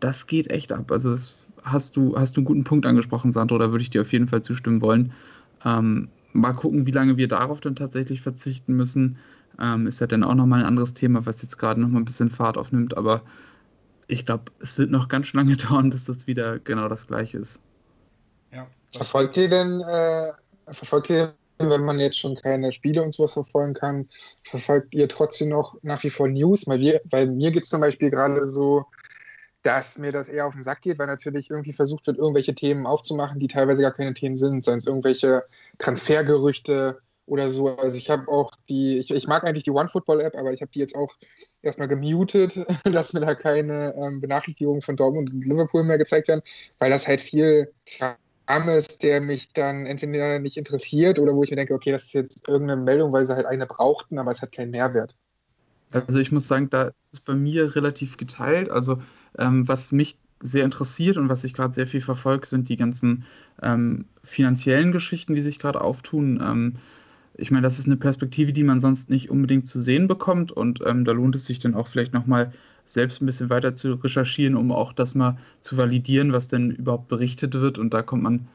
das 0.00 0.26
geht 0.26 0.50
echt 0.50 0.72
ab. 0.72 0.92
Also 0.92 1.12
das 1.12 1.36
hast 1.62 1.96
du, 1.96 2.16
hast 2.16 2.36
du 2.36 2.40
einen 2.40 2.46
guten 2.46 2.64
Punkt 2.64 2.86
angesprochen, 2.86 3.32
Sandro, 3.32 3.58
da 3.58 3.70
würde 3.70 3.82
ich 3.82 3.90
dir 3.90 4.02
auf 4.02 4.12
jeden 4.12 4.28
Fall 4.28 4.42
zustimmen 4.42 4.80
wollen. 4.80 5.12
Ähm, 5.64 6.08
mal 6.32 6.52
gucken, 6.52 6.86
wie 6.86 6.92
lange 6.92 7.16
wir 7.16 7.28
darauf 7.28 7.60
dann 7.60 7.76
tatsächlich 7.76 8.20
verzichten 8.20 8.74
müssen. 8.74 9.18
Ähm, 9.60 9.86
ist 9.86 10.00
ja 10.00 10.06
dann 10.06 10.24
auch 10.24 10.34
nochmal 10.34 10.60
ein 10.60 10.66
anderes 10.66 10.94
Thema, 10.94 11.26
was 11.26 11.42
jetzt 11.42 11.58
gerade 11.58 11.80
nochmal 11.80 12.02
ein 12.02 12.04
bisschen 12.04 12.30
Fahrt 12.30 12.56
aufnimmt, 12.56 12.96
aber 12.96 13.22
ich 14.06 14.24
glaube, 14.24 14.52
es 14.60 14.78
wird 14.78 14.90
noch 14.90 15.08
ganz 15.08 15.32
lange 15.32 15.56
dauern, 15.68 15.90
bis 15.90 16.04
das 16.04 16.26
wieder 16.26 16.58
genau 16.58 16.88
das 16.88 17.06
gleiche 17.06 17.38
ist. 17.38 17.60
Verfolgt 18.92 19.36
ihr 19.36 19.48
denn, 19.48 19.80
äh, 19.80 20.32
verfolgt 20.72 21.10
ihr, 21.10 21.34
wenn 21.58 21.84
man 21.84 22.00
jetzt 22.00 22.18
schon 22.18 22.36
keine 22.36 22.72
Spiele 22.72 23.02
und 23.02 23.12
sowas 23.12 23.34
verfolgen 23.34 23.74
kann, 23.74 24.08
verfolgt 24.42 24.94
ihr 24.94 25.08
trotzdem 25.08 25.50
noch 25.50 25.76
nach 25.82 26.02
wie 26.04 26.10
vor 26.10 26.28
News? 26.28 26.66
Weil, 26.66 26.80
wir, 26.80 27.00
weil 27.10 27.26
mir 27.26 27.50
geht 27.50 27.64
es 27.64 27.70
zum 27.70 27.80
Beispiel 27.80 28.10
gerade 28.10 28.46
so, 28.46 28.86
dass 29.62 29.98
mir 29.98 30.12
das 30.12 30.28
eher 30.28 30.46
auf 30.46 30.54
den 30.54 30.62
Sack 30.62 30.82
geht, 30.82 30.98
weil 30.98 31.08
natürlich 31.08 31.50
irgendwie 31.50 31.72
versucht 31.72 32.06
wird, 32.06 32.16
irgendwelche 32.16 32.54
Themen 32.54 32.86
aufzumachen, 32.86 33.40
die 33.40 33.48
teilweise 33.48 33.82
gar 33.82 33.92
keine 33.92 34.14
Themen 34.14 34.36
sind, 34.36 34.64
seien 34.64 34.78
es 34.78 34.86
irgendwelche 34.86 35.44
Transfergerüchte 35.78 37.00
oder 37.28 37.50
so. 37.50 37.68
Also 37.76 37.96
ich 37.96 38.10
habe 38.10 38.28
auch 38.28 38.52
die, 38.68 38.98
ich, 38.98 39.10
ich, 39.10 39.26
mag 39.26 39.46
eigentlich 39.46 39.64
die 39.64 39.70
OneFootball-App, 39.70 40.34
aber 40.36 40.52
ich 40.52 40.60
habe 40.62 40.70
die 40.72 40.80
jetzt 40.80 40.96
auch 40.96 41.14
erstmal 41.62 41.88
gemutet, 41.88 42.58
dass 42.84 43.12
mir 43.12 43.20
da 43.20 43.34
keine 43.34 43.94
ähm, 43.96 44.20
Benachrichtigungen 44.20 44.82
von 44.82 44.96
Dortmund 44.96 45.32
und 45.32 45.44
Liverpool 45.44 45.84
mehr 45.84 45.98
gezeigt 45.98 46.28
werden, 46.28 46.42
weil 46.78 46.90
das 46.90 47.06
halt 47.06 47.20
viel 47.20 47.72
ist, 48.78 49.02
der 49.02 49.20
mich 49.20 49.52
dann 49.52 49.84
entweder 49.84 50.38
nicht 50.38 50.56
interessiert 50.56 51.18
oder 51.18 51.34
wo 51.34 51.42
ich 51.42 51.50
mir 51.50 51.56
denke, 51.56 51.74
okay, 51.74 51.92
das 51.92 52.04
ist 52.04 52.14
jetzt 52.14 52.48
irgendeine 52.48 52.80
Meldung, 52.80 53.12
weil 53.12 53.26
sie 53.26 53.36
halt 53.36 53.44
eine 53.44 53.66
brauchten, 53.66 54.18
aber 54.18 54.30
es 54.30 54.40
hat 54.40 54.52
keinen 54.52 54.70
Mehrwert. 54.70 55.14
Also 55.90 56.18
ich 56.18 56.32
muss 56.32 56.48
sagen, 56.48 56.70
da 56.70 56.84
ist 56.84 57.12
es 57.12 57.20
bei 57.20 57.34
mir 57.34 57.76
relativ 57.76 58.16
geteilt. 58.16 58.70
Also 58.70 59.02
ähm, 59.36 59.68
was 59.68 59.92
mich 59.92 60.16
sehr 60.40 60.64
interessiert 60.64 61.18
und 61.18 61.28
was 61.28 61.44
ich 61.44 61.52
gerade 61.52 61.74
sehr 61.74 61.86
viel 61.86 62.00
verfolge, 62.00 62.46
sind 62.46 62.70
die 62.70 62.76
ganzen 62.76 63.24
ähm, 63.62 64.06
finanziellen 64.24 64.92
Geschichten, 64.92 65.34
die 65.34 65.42
sich 65.42 65.58
gerade 65.58 65.82
auftun. 65.82 66.40
Ähm, 66.42 66.76
ich 67.38 67.52
meine, 67.52 67.62
das 67.62 67.78
ist 67.78 67.86
eine 67.86 67.96
Perspektive, 67.96 68.52
die 68.52 68.64
man 68.64 68.80
sonst 68.80 69.10
nicht 69.10 69.30
unbedingt 69.30 69.68
zu 69.68 69.80
sehen 69.80 70.08
bekommt 70.08 70.50
und 70.52 70.80
ähm, 70.84 71.04
da 71.04 71.12
lohnt 71.12 71.36
es 71.36 71.46
sich 71.46 71.60
dann 71.60 71.74
auch 71.74 71.86
vielleicht 71.86 72.12
nochmal 72.12 72.52
selbst 72.84 73.22
ein 73.22 73.26
bisschen 73.26 73.48
weiter 73.48 73.74
zu 73.74 73.94
recherchieren, 73.94 74.56
um 74.56 74.72
auch 74.72 74.92
das 74.92 75.14
mal 75.14 75.38
zu 75.60 75.76
validieren, 75.76 76.32
was 76.32 76.48
denn 76.48 76.70
überhaupt 76.72 77.08
berichtet 77.08 77.54
wird. 77.54 77.78
Und 77.78 77.94
da 77.94 78.02
kommt 78.02 78.24
man 78.24 78.48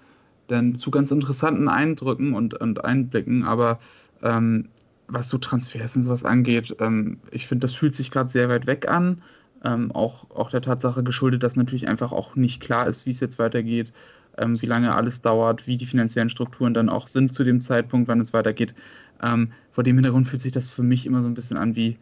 dann 0.48 0.78
zu 0.78 0.92
ganz 0.92 1.12
interessanten 1.12 1.70
Eindrücken 1.70 2.34
und, 2.34 2.56
und 2.56 2.84
Einblicken. 2.84 3.44
Aber 3.44 3.80
ähm, 4.22 4.70
was 5.08 5.30
so 5.30 5.38
Transfers 5.38 5.96
und 5.96 6.04
sowas 6.04 6.26
angeht, 6.26 6.76
ähm, 6.80 7.20
ich 7.32 7.48
finde, 7.48 7.62
das 7.62 7.76
fühlt 7.76 7.96
sich 7.96 8.12
gerade 8.12 8.30
sehr 8.30 8.50
weit 8.50 8.68
weg 8.68 8.90
an. 8.90 9.22
Ähm, 9.64 9.92
auch, 9.94 10.30
auch 10.32 10.50
der 10.50 10.62
Tatsache 10.62 11.04
geschuldet, 11.04 11.44
dass 11.44 11.56
natürlich 11.56 11.88
einfach 11.88 12.12
auch 12.12 12.36
nicht 12.36 12.62
klar 12.62 12.88
ist, 12.88 13.06
wie 13.06 13.12
es 13.12 13.22
jetzt 13.22 13.40
weitergeht, 13.40 13.94
ähm, 14.38 14.62
wie 14.62 14.66
lange 14.68 14.94
alles 14.96 15.22
dauert, 15.22 15.68
wie 15.68 15.78
die 15.78 15.86
finanziellen 15.86 16.30
Strukturen 16.30 16.74
dann 16.74 16.90
auch 16.90 17.08
sind 17.08 17.34
zu 17.34 17.44
dem 17.44 17.62
Zeitpunkt, 17.62 18.08
wann 18.08 18.20
es 18.22 18.34
weitergeht. 18.34 18.76
Ähm, 19.22 19.54
vor 19.72 19.84
dem 19.84 19.96
Hintergrund 19.98 20.28
fühlt 20.28 20.42
sich 20.42 20.52
das 20.52 20.72
für 20.72 20.84
mich 20.84 21.06
immer 21.06 21.22
so 21.22 21.28
ein 21.28 21.34
bisschen 21.36 21.58
an 21.58 21.76
wie, 21.76 21.98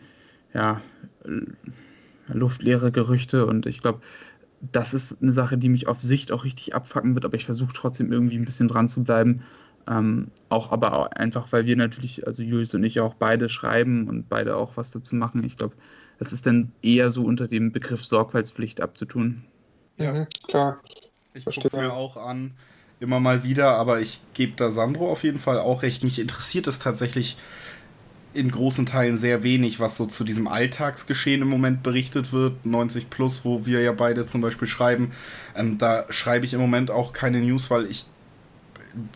ja, 0.54 0.82
luftleere 2.28 2.92
Gerüchte 2.92 3.46
und 3.46 3.66
ich 3.66 3.82
glaube, 3.82 4.02
das 4.62 4.94
ist 4.94 5.18
eine 5.22 5.34
Sache, 5.34 5.58
die 5.58 5.70
mich 5.70 5.88
auf 5.88 6.00
Sicht 6.02 6.32
auch 6.32 6.44
richtig 6.46 6.76
abfacken 6.76 7.16
wird, 7.16 7.26
aber 7.26 7.36
ich 7.36 7.46
versuche 7.46 7.74
trotzdem 7.74 8.12
irgendwie 8.12 8.38
ein 8.38 8.46
bisschen 8.46 8.68
dran 8.70 8.90
zu 8.90 9.04
bleiben, 9.04 9.44
Ähm, 9.88 10.32
auch 10.50 10.72
aber 10.72 10.94
auch 10.94 11.08
einfach, 11.12 11.52
weil 11.54 11.66
wir 11.66 11.76
natürlich, 11.78 12.28
also 12.28 12.44
Julius 12.44 12.74
und 12.76 12.84
ich 12.86 13.00
auch 13.02 13.16
beide 13.16 13.50
schreiben 13.50 14.10
und 14.10 14.30
beide 14.30 14.56
auch 14.58 14.78
was 14.78 14.92
dazu 14.92 15.16
machen. 15.16 15.44
Ich 15.46 15.58
glaube, 15.58 15.76
das 16.20 16.34
ist 16.34 16.48
dann 16.48 16.74
eher 16.84 17.12
so 17.12 17.26
unter 17.26 17.48
dem 17.50 17.72
Begriff 17.74 18.06
Sorgfaltspflicht 18.06 18.82
abzutun. 18.82 19.46
Ja, 19.98 20.26
klar. 20.48 20.82
Ich 21.34 21.46
gucke 21.46 21.68
es 21.68 21.74
mir 21.74 21.94
auch 21.94 22.18
an, 22.18 22.52
immer 23.00 23.20
mal 23.20 23.44
wieder, 23.44 23.72
aber 23.72 24.02
ich 24.02 24.22
gebe 24.34 24.54
da 24.56 24.72
Sandro 24.72 25.12
auf 25.12 25.24
jeden 25.24 25.40
Fall 25.40 25.60
auch 25.60 25.84
recht. 25.84 26.04
Mich 26.04 26.20
interessiert 26.20 26.68
es 26.68 26.80
tatsächlich 26.80 27.38
in 28.34 28.50
großen 28.50 28.86
Teilen 28.86 29.18
sehr 29.18 29.44
wenig, 29.44 29.80
was 29.80 29.98
so 29.98 30.06
zu 30.06 30.24
diesem 30.24 30.48
Alltagsgeschehen 30.48 31.42
im 31.42 31.50
Moment 31.50 31.84
berichtet 31.84 32.32
wird. 32.32 32.66
90 32.66 33.10
plus, 33.10 33.44
wo 33.44 33.66
wir 33.66 33.82
ja 33.82 33.92
beide 33.92 34.26
zum 34.26 34.42
Beispiel 34.42 34.68
schreiben. 34.68 35.12
Ähm, 35.56 35.78
da 35.78 36.06
schreibe 36.10 36.46
ich 36.46 36.54
im 36.54 36.62
Moment 36.62 36.92
auch 36.92 37.12
keine 37.14 37.42
News, 37.42 37.70
weil 37.70 37.86
ich 37.86 38.06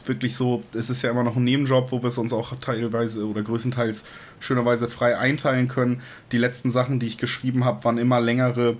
wirklich 0.05 0.35
so, 0.35 0.63
es 0.73 0.89
ist 0.89 1.01
ja 1.01 1.11
immer 1.11 1.23
noch 1.23 1.35
ein 1.35 1.43
Nebenjob, 1.43 1.91
wo 1.91 2.01
wir 2.01 2.07
es 2.07 2.17
uns 2.17 2.31
auch 2.31 2.55
teilweise 2.59 3.27
oder 3.27 3.41
größtenteils 3.41 4.05
schönerweise 4.39 4.87
frei 4.87 5.17
einteilen 5.17 5.67
können. 5.67 6.01
Die 6.31 6.37
letzten 6.37 6.71
Sachen, 6.71 6.99
die 6.99 7.07
ich 7.07 7.17
geschrieben 7.17 7.65
habe, 7.65 7.83
waren 7.83 7.97
immer 7.97 8.19
längere 8.19 8.77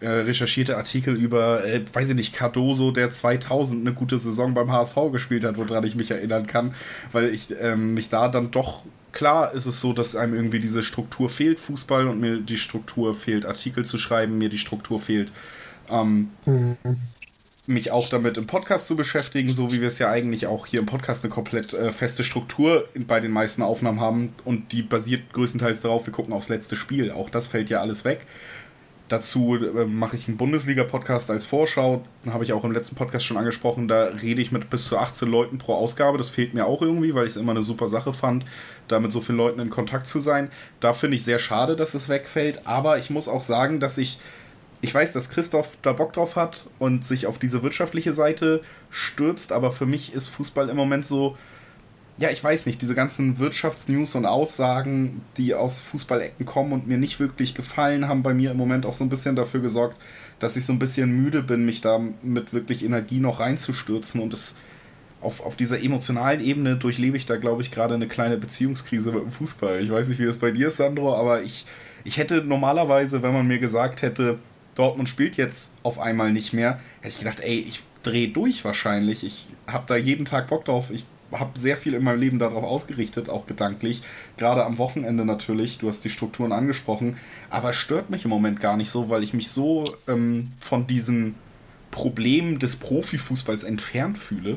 äh, 0.00 0.08
recherchierte 0.08 0.76
Artikel 0.76 1.14
über, 1.14 1.64
äh, 1.64 1.82
weiß 1.92 2.10
ich 2.10 2.14
nicht, 2.14 2.32
Cardoso, 2.32 2.90
der 2.90 3.10
2000 3.10 3.80
eine 3.86 3.94
gute 3.94 4.18
Saison 4.18 4.54
beim 4.54 4.72
HSV 4.72 4.96
gespielt 5.12 5.44
hat, 5.44 5.56
woran 5.56 5.84
ich 5.84 5.94
mich 5.94 6.10
erinnern 6.10 6.46
kann, 6.46 6.74
weil 7.12 7.32
ich 7.32 7.48
ähm, 7.60 7.94
mich 7.94 8.08
da 8.08 8.28
dann 8.28 8.50
doch 8.50 8.82
klar 9.12 9.52
ist 9.54 9.66
es 9.66 9.80
so, 9.80 9.92
dass 9.92 10.14
einem 10.14 10.34
irgendwie 10.34 10.60
diese 10.60 10.82
Struktur 10.82 11.28
fehlt, 11.28 11.58
Fußball, 11.60 12.06
und 12.06 12.20
mir 12.20 12.38
die 12.38 12.56
Struktur 12.56 13.14
fehlt, 13.14 13.44
Artikel 13.44 13.84
zu 13.84 13.98
schreiben, 13.98 14.38
mir 14.38 14.48
die 14.48 14.58
Struktur 14.58 15.00
fehlt. 15.00 15.32
Ähm, 15.90 16.30
mhm 16.46 16.76
mich 17.70 17.92
auch 17.92 18.08
damit 18.08 18.36
im 18.36 18.46
Podcast 18.46 18.86
zu 18.86 18.96
beschäftigen, 18.96 19.48
so 19.48 19.72
wie 19.72 19.80
wir 19.80 19.88
es 19.88 19.98
ja 19.98 20.10
eigentlich 20.10 20.46
auch 20.46 20.66
hier 20.66 20.80
im 20.80 20.86
Podcast 20.86 21.24
eine 21.24 21.32
komplett 21.32 21.72
äh, 21.72 21.90
feste 21.90 22.24
Struktur 22.24 22.88
bei 23.06 23.20
den 23.20 23.30
meisten 23.30 23.62
Aufnahmen 23.62 24.00
haben 24.00 24.32
und 24.44 24.72
die 24.72 24.82
basiert 24.82 25.32
größtenteils 25.32 25.80
darauf, 25.80 26.06
wir 26.06 26.12
gucken 26.12 26.32
aufs 26.32 26.48
letzte 26.48 26.76
Spiel. 26.76 27.10
Auch 27.10 27.30
das 27.30 27.46
fällt 27.46 27.70
ja 27.70 27.80
alles 27.80 28.04
weg. 28.04 28.26
Dazu 29.10 29.56
äh, 29.56 29.86
mache 29.86 30.16
ich 30.16 30.28
einen 30.28 30.36
Bundesliga-Podcast 30.36 31.32
als 31.32 31.44
Vorschau. 31.44 32.04
Habe 32.30 32.44
ich 32.44 32.52
auch 32.52 32.62
im 32.62 32.70
letzten 32.70 32.94
Podcast 32.94 33.26
schon 33.26 33.36
angesprochen. 33.36 33.88
Da 33.88 34.04
rede 34.04 34.40
ich 34.40 34.52
mit 34.52 34.70
bis 34.70 34.84
zu 34.84 34.96
18 34.96 35.28
Leuten 35.28 35.58
pro 35.58 35.74
Ausgabe. 35.74 36.16
Das 36.16 36.28
fehlt 36.28 36.54
mir 36.54 36.64
auch 36.64 36.80
irgendwie, 36.80 37.12
weil 37.12 37.24
ich 37.24 37.32
es 37.32 37.36
immer 37.36 37.50
eine 37.50 37.64
super 37.64 37.88
Sache 37.88 38.12
fand, 38.12 38.46
da 38.86 39.00
mit 39.00 39.10
so 39.10 39.20
vielen 39.20 39.38
Leuten 39.38 39.58
in 39.58 39.68
Kontakt 39.68 40.06
zu 40.06 40.20
sein. 40.20 40.48
Da 40.78 40.92
finde 40.92 41.16
ich 41.16 41.24
sehr 41.24 41.40
schade, 41.40 41.74
dass 41.74 41.94
es 41.94 42.08
wegfällt. 42.08 42.68
Aber 42.68 42.98
ich 42.98 43.10
muss 43.10 43.26
auch 43.26 43.42
sagen, 43.42 43.80
dass 43.80 43.98
ich 43.98 44.20
ich 44.80 44.94
weiß, 44.94 45.12
dass 45.12 45.28
Christoph 45.28 45.76
da 45.82 45.92
Bock 45.92 46.12
drauf 46.12 46.36
hat 46.36 46.68
und 46.78 47.04
sich 47.04 47.26
auf 47.26 47.38
diese 47.38 47.62
wirtschaftliche 47.62 48.14
Seite 48.14 48.62
stürzt, 48.90 49.52
aber 49.52 49.72
für 49.72 49.84
mich 49.84 50.14
ist 50.14 50.28
Fußball 50.28 50.70
im 50.70 50.76
Moment 50.76 51.04
so, 51.04 51.36
ja, 52.20 52.28
ich 52.28 52.44
weiß 52.44 52.66
nicht, 52.66 52.82
diese 52.82 52.94
ganzen 52.94 53.38
Wirtschaftsnews 53.38 54.14
und 54.14 54.26
Aussagen, 54.26 55.22
die 55.38 55.54
aus 55.54 55.80
Fußballecken 55.80 56.44
kommen 56.44 56.72
und 56.72 56.86
mir 56.86 56.98
nicht 56.98 57.18
wirklich 57.18 57.54
gefallen, 57.54 58.08
haben 58.08 58.22
bei 58.22 58.34
mir 58.34 58.50
im 58.50 58.58
Moment 58.58 58.84
auch 58.84 58.92
so 58.92 59.02
ein 59.02 59.08
bisschen 59.08 59.36
dafür 59.36 59.60
gesorgt, 59.60 59.96
dass 60.38 60.54
ich 60.54 60.66
so 60.66 60.74
ein 60.74 60.78
bisschen 60.78 61.10
müde 61.22 61.42
bin, 61.42 61.64
mich 61.64 61.80
da 61.80 61.98
mit 62.22 62.52
wirklich 62.52 62.84
Energie 62.84 63.20
noch 63.20 63.40
reinzustürzen 63.40 64.20
und 64.20 64.34
es 64.34 64.54
auf, 65.22 65.44
auf 65.44 65.56
dieser 65.56 65.82
emotionalen 65.82 66.44
Ebene 66.44 66.76
durchlebe 66.76 67.16
ich 67.16 67.24
da, 67.24 67.36
glaube 67.36 67.62
ich, 67.62 67.70
gerade 67.70 67.94
eine 67.94 68.06
kleine 68.06 68.36
Beziehungskrise 68.36 69.12
mit 69.12 69.22
dem 69.22 69.32
Fußball. 69.32 69.82
Ich 69.82 69.90
weiß 69.90 70.08
nicht, 70.08 70.18
wie 70.18 70.26
das 70.26 70.36
bei 70.36 70.50
dir 70.50 70.68
ist, 70.68 70.76
Sandro, 70.76 71.14
aber 71.14 71.42
ich, 71.42 71.64
ich 72.04 72.18
hätte 72.18 72.42
normalerweise, 72.44 73.22
wenn 73.22 73.32
man 73.32 73.46
mir 73.46 73.58
gesagt 73.58 74.02
hätte, 74.02 74.38
Dortmund 74.74 75.08
spielt 75.08 75.36
jetzt 75.36 75.72
auf 75.82 75.98
einmal 75.98 76.32
nicht 76.32 76.52
mehr, 76.52 76.80
hätte 77.00 77.14
ich 77.14 77.18
gedacht, 77.18 77.40
ey, 77.40 77.60
ich 77.60 77.82
drehe 78.02 78.28
durch 78.28 78.62
wahrscheinlich. 78.64 79.24
Ich 79.24 79.46
habe 79.66 79.84
da 79.86 79.96
jeden 79.96 80.26
Tag 80.26 80.48
Bock 80.48 80.66
drauf. 80.66 80.90
Ich 80.90 81.04
habe 81.32 81.58
sehr 81.58 81.76
viel 81.76 81.94
in 81.94 82.02
meinem 82.02 82.20
Leben 82.20 82.38
darauf 82.38 82.64
ausgerichtet, 82.64 83.28
auch 83.28 83.46
gedanklich. 83.46 84.02
Gerade 84.36 84.64
am 84.64 84.78
Wochenende 84.78 85.24
natürlich. 85.24 85.78
Du 85.78 85.88
hast 85.88 86.04
die 86.04 86.10
Strukturen 86.10 86.52
angesprochen. 86.52 87.18
Aber 87.50 87.70
es 87.70 87.76
stört 87.76 88.10
mich 88.10 88.24
im 88.24 88.30
Moment 88.30 88.60
gar 88.60 88.76
nicht 88.76 88.90
so, 88.90 89.08
weil 89.08 89.22
ich 89.22 89.34
mich 89.34 89.50
so 89.50 89.84
ähm, 90.08 90.50
von 90.58 90.86
diesen 90.86 91.34
Problemen 91.90 92.58
des 92.58 92.76
Profifußballs 92.76 93.64
entfernt 93.64 94.18
fühle. 94.18 94.56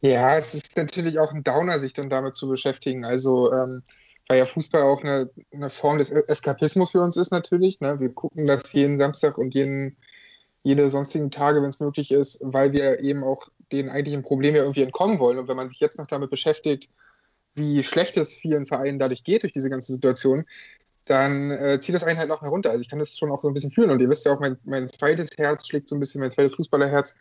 Ja, 0.00 0.36
es 0.36 0.54
ist 0.54 0.76
natürlich 0.76 1.18
auch 1.18 1.32
ein 1.32 1.44
Downer, 1.44 1.78
sich 1.78 1.92
dann 1.92 2.10
damit 2.10 2.34
zu 2.34 2.48
beschäftigen. 2.48 3.04
Also 3.04 3.52
ähm, 3.52 3.82
weil 4.28 4.38
ja 4.38 4.46
Fußball 4.46 4.82
auch 4.82 5.02
eine, 5.02 5.30
eine 5.52 5.70
Form 5.70 5.98
des 5.98 6.10
Eskapismus 6.10 6.92
für 6.92 7.02
uns 7.02 7.16
ist 7.16 7.32
natürlich. 7.32 7.80
Ne? 7.80 8.00
Wir 8.00 8.08
gucken 8.08 8.46
das 8.46 8.72
jeden 8.72 8.98
Samstag 8.98 9.36
und 9.36 9.54
jeden, 9.54 9.96
jede 10.62 10.88
sonstigen 10.88 11.30
Tage, 11.30 11.62
wenn 11.62 11.68
es 11.68 11.80
möglich 11.80 12.12
ist, 12.12 12.40
weil 12.42 12.72
wir 12.72 13.00
eben 13.00 13.24
auch 13.24 13.48
den 13.72 13.88
eigentlichen 13.88 14.22
Problemen 14.22 14.56
ja 14.56 14.62
irgendwie 14.62 14.82
entkommen 14.82 15.18
wollen. 15.18 15.38
Und 15.38 15.48
wenn 15.48 15.56
man 15.56 15.68
sich 15.68 15.80
jetzt 15.80 15.98
noch 15.98 16.06
damit 16.06 16.30
beschäftigt, 16.30 16.88
wie 17.54 17.82
schlecht 17.82 18.16
es 18.16 18.34
vielen 18.34 18.66
Vereinen 18.66 18.98
dadurch 18.98 19.24
geht 19.24 19.42
durch 19.42 19.52
diese 19.52 19.70
ganze 19.70 19.92
Situation, 19.92 20.44
dann 21.04 21.50
äh, 21.50 21.80
zieht 21.80 21.94
das 21.94 22.04
einen 22.04 22.18
halt 22.18 22.28
noch 22.28 22.42
herunter. 22.42 22.70
Also 22.70 22.82
ich 22.82 22.88
kann 22.88 22.98
das 22.98 23.18
schon 23.18 23.30
auch 23.30 23.42
so 23.42 23.48
ein 23.48 23.54
bisschen 23.54 23.70
fühlen. 23.70 23.90
Und 23.90 24.00
ihr 24.00 24.08
wisst 24.08 24.24
ja 24.24 24.32
auch, 24.32 24.40
mein, 24.40 24.56
mein 24.64 24.88
zweites 24.88 25.30
Herz 25.36 25.66
schlägt 25.66 25.88
so 25.88 25.96
ein 25.96 26.00
bisschen, 26.00 26.20
mein 26.20 26.30
zweites 26.30 26.54
Fußballerherz 26.54 27.14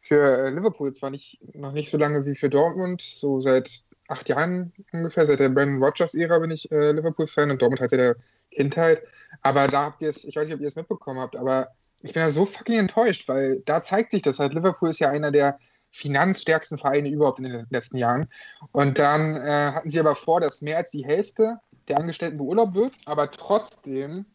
für 0.00 0.46
äh, 0.46 0.50
Liverpool. 0.50 0.92
Zwar 0.92 1.10
nicht, 1.10 1.40
noch 1.54 1.72
nicht 1.72 1.90
so 1.90 1.98
lange 1.98 2.24
wie 2.26 2.34
für 2.34 2.50
Dortmund, 2.50 3.02
so 3.02 3.40
seit 3.40 3.84
acht 4.08 4.28
Jahren 4.28 4.72
ungefähr, 4.92 5.24
seit 5.26 5.38
der 5.38 5.48
Brandon 5.48 5.82
Rogers-Ära 5.82 6.38
bin 6.40 6.50
ich 6.50 6.70
äh, 6.72 6.92
Liverpool-Fan 6.92 7.50
und 7.50 7.62
Dortmund 7.62 7.80
halt 7.80 7.90
seit 7.90 8.00
der 8.00 8.16
Kindheit. 8.50 9.02
Aber 9.42 9.68
da 9.68 9.84
habt 9.84 10.02
ihr 10.02 10.08
es, 10.08 10.24
ich 10.24 10.34
weiß 10.34 10.48
nicht, 10.48 10.56
ob 10.56 10.60
ihr 10.60 10.68
es 10.68 10.76
mitbekommen 10.76 11.20
habt, 11.20 11.36
aber 11.36 11.68
ich 12.02 12.12
bin 12.12 12.22
da 12.22 12.30
so 12.30 12.46
fucking 12.46 12.78
enttäuscht, 12.78 13.28
weil 13.28 13.62
da 13.66 13.82
zeigt 13.82 14.10
sich 14.10 14.22
das 14.22 14.38
halt. 14.38 14.54
Liverpool 14.54 14.90
ist 14.90 14.98
ja 14.98 15.10
einer 15.10 15.30
der 15.30 15.58
finanzstärksten 15.90 16.78
Vereine 16.78 17.08
überhaupt 17.08 17.40
in 17.40 17.46
den 17.46 17.66
letzten 17.70 17.96
Jahren. 17.96 18.28
Und 18.72 18.98
dann 18.98 19.36
äh, 19.36 19.72
hatten 19.74 19.90
sie 19.90 20.00
aber 20.00 20.14
vor, 20.14 20.40
dass 20.40 20.62
mehr 20.62 20.78
als 20.78 20.90
die 20.90 21.04
Hälfte 21.04 21.58
der 21.88 21.98
Angestellten 21.98 22.38
beurlaubt 22.38 22.74
wird, 22.74 22.94
aber 23.04 23.30
trotzdem 23.30 24.26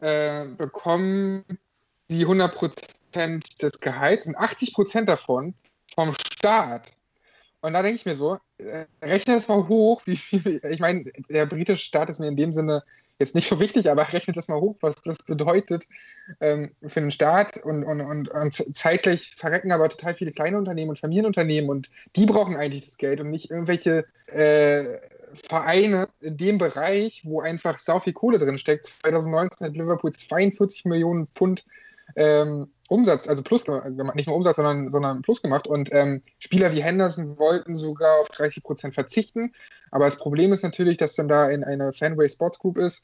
äh, 0.00 0.46
bekommen 0.46 1.44
sie 2.08 2.26
100% 2.26 3.62
des 3.62 3.80
Gehalts 3.80 4.26
und 4.26 4.36
80% 4.36 5.04
davon 5.04 5.54
vom 5.94 6.12
Staat. 6.14 6.92
Und 7.60 7.72
da 7.72 7.82
denke 7.82 7.96
ich 7.96 8.06
mir 8.06 8.14
so, 8.14 8.38
äh, 8.58 8.84
rechne 9.02 9.36
es 9.36 9.48
mal 9.48 9.66
hoch, 9.68 10.02
wie 10.06 10.16
viel, 10.16 10.60
ich 10.68 10.80
meine, 10.80 11.04
der 11.28 11.46
britische 11.46 11.84
Staat 11.84 12.10
ist 12.10 12.20
mir 12.20 12.28
in 12.28 12.36
dem 12.36 12.52
Sinne 12.52 12.82
jetzt 13.18 13.34
nicht 13.34 13.48
so 13.48 13.60
wichtig, 13.60 13.90
aber 13.90 14.02
rechne 14.12 14.34
das 14.34 14.48
mal 14.48 14.60
hoch, 14.60 14.76
was 14.80 14.96
das 14.96 15.18
bedeutet 15.18 15.86
ähm, 16.40 16.72
für 16.86 17.00
den 17.00 17.10
Staat 17.10 17.58
und, 17.58 17.84
und, 17.84 18.00
und, 18.00 18.28
und, 18.28 18.76
zeitgleich 18.76 19.34
verrecken 19.36 19.72
aber 19.72 19.88
total 19.88 20.14
viele 20.14 20.32
kleine 20.32 20.58
Unternehmen 20.58 20.90
und 20.90 20.98
Familienunternehmen 20.98 21.70
und 21.70 21.90
die 22.16 22.26
brauchen 22.26 22.56
eigentlich 22.56 22.84
das 22.84 22.98
Geld 22.98 23.20
und 23.20 23.30
nicht 23.30 23.50
irgendwelche 23.50 24.04
äh, 24.26 24.98
Vereine 25.34 26.08
in 26.20 26.36
dem 26.36 26.58
Bereich, 26.58 27.22
wo 27.24 27.40
einfach 27.40 27.78
sau 27.78 28.00
viel 28.00 28.12
Kohle 28.12 28.38
drin 28.38 28.58
steckt. 28.58 28.86
2019 29.02 29.66
hat 29.66 29.76
Liverpool 29.76 30.12
42 30.12 30.84
Millionen 30.86 31.26
Pfund 31.28 31.64
ähm, 32.14 32.68
Umsatz, 32.88 33.28
also 33.28 33.42
Plus 33.42 33.64
gemacht, 33.64 34.14
nicht 34.14 34.28
nur 34.28 34.36
Umsatz, 34.36 34.56
sondern, 34.56 34.90
sondern 34.90 35.22
Plus 35.22 35.42
gemacht. 35.42 35.66
Und 35.66 35.92
ähm, 35.92 36.22
Spieler 36.38 36.72
wie 36.72 36.82
Henderson 36.82 37.36
wollten 37.38 37.74
sogar 37.74 38.20
auf 38.20 38.28
30 38.28 38.62
Prozent 38.62 38.94
verzichten. 38.94 39.52
Aber 39.90 40.04
das 40.04 40.16
Problem 40.16 40.52
ist 40.52 40.62
natürlich, 40.62 40.96
dass 40.96 41.14
dann 41.14 41.28
da 41.28 41.48
in 41.48 41.64
eine 41.64 41.92
Fanway 41.92 42.28
Sports 42.28 42.58
Group 42.58 42.78
ist, 42.78 43.02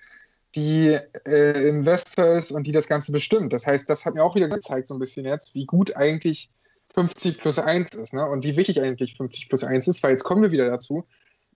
die 0.54 0.98
äh, 1.26 1.68
Investor 1.68 2.36
ist 2.36 2.52
und 2.52 2.66
die 2.66 2.72
das 2.72 2.86
Ganze 2.86 3.10
bestimmt. 3.10 3.52
Das 3.52 3.66
heißt, 3.66 3.88
das 3.88 4.04
hat 4.04 4.14
mir 4.14 4.22
auch 4.22 4.34
wieder 4.34 4.48
gezeigt, 4.48 4.88
so 4.88 4.94
ein 4.94 5.00
bisschen 5.00 5.24
jetzt, 5.24 5.54
wie 5.54 5.64
gut 5.64 5.96
eigentlich 5.96 6.50
50 6.94 7.38
plus 7.38 7.58
1 7.58 7.94
ist 7.94 8.12
ne? 8.12 8.28
und 8.28 8.44
wie 8.44 8.56
wichtig 8.56 8.80
eigentlich 8.80 9.16
50 9.16 9.48
plus 9.48 9.64
1 9.64 9.88
ist, 9.88 10.02
weil 10.02 10.12
jetzt 10.12 10.24
kommen 10.24 10.42
wir 10.42 10.52
wieder 10.52 10.68
dazu, 10.68 11.06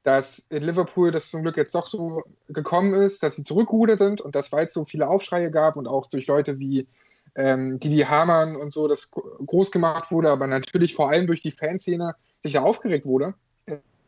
dass 0.02 0.46
in 0.50 0.62
Liverpool 0.62 1.10
das 1.10 1.30
zum 1.30 1.42
Glück 1.42 1.56
jetzt 1.56 1.74
doch 1.74 1.86
so 1.86 2.22
gekommen 2.48 2.94
ist, 2.94 3.22
dass 3.22 3.36
sie 3.36 3.42
zurückgerudert 3.42 3.98
sind 3.98 4.20
und 4.20 4.34
dass, 4.34 4.50
weil 4.50 4.66
es 4.66 4.72
so 4.72 4.84
viele 4.84 5.08
Aufschreie 5.08 5.50
gab 5.50 5.76
und 5.76 5.86
auch 5.86 6.06
durch 6.06 6.26
Leute 6.26 6.58
wie 6.58 6.86
ähm, 7.36 7.78
die 7.78 7.90
die 7.90 8.06
Hamann 8.06 8.56
und 8.56 8.72
so, 8.72 8.88
das 8.88 9.10
groß 9.10 9.70
gemacht 9.70 10.10
wurde, 10.10 10.30
aber 10.30 10.46
natürlich 10.46 10.94
vor 10.94 11.10
allem 11.10 11.26
durch 11.26 11.42
die 11.42 11.50
Fanszene 11.50 12.14
sich 12.40 12.54
da 12.54 12.62
aufgeregt 12.62 13.06
wurde, 13.06 13.34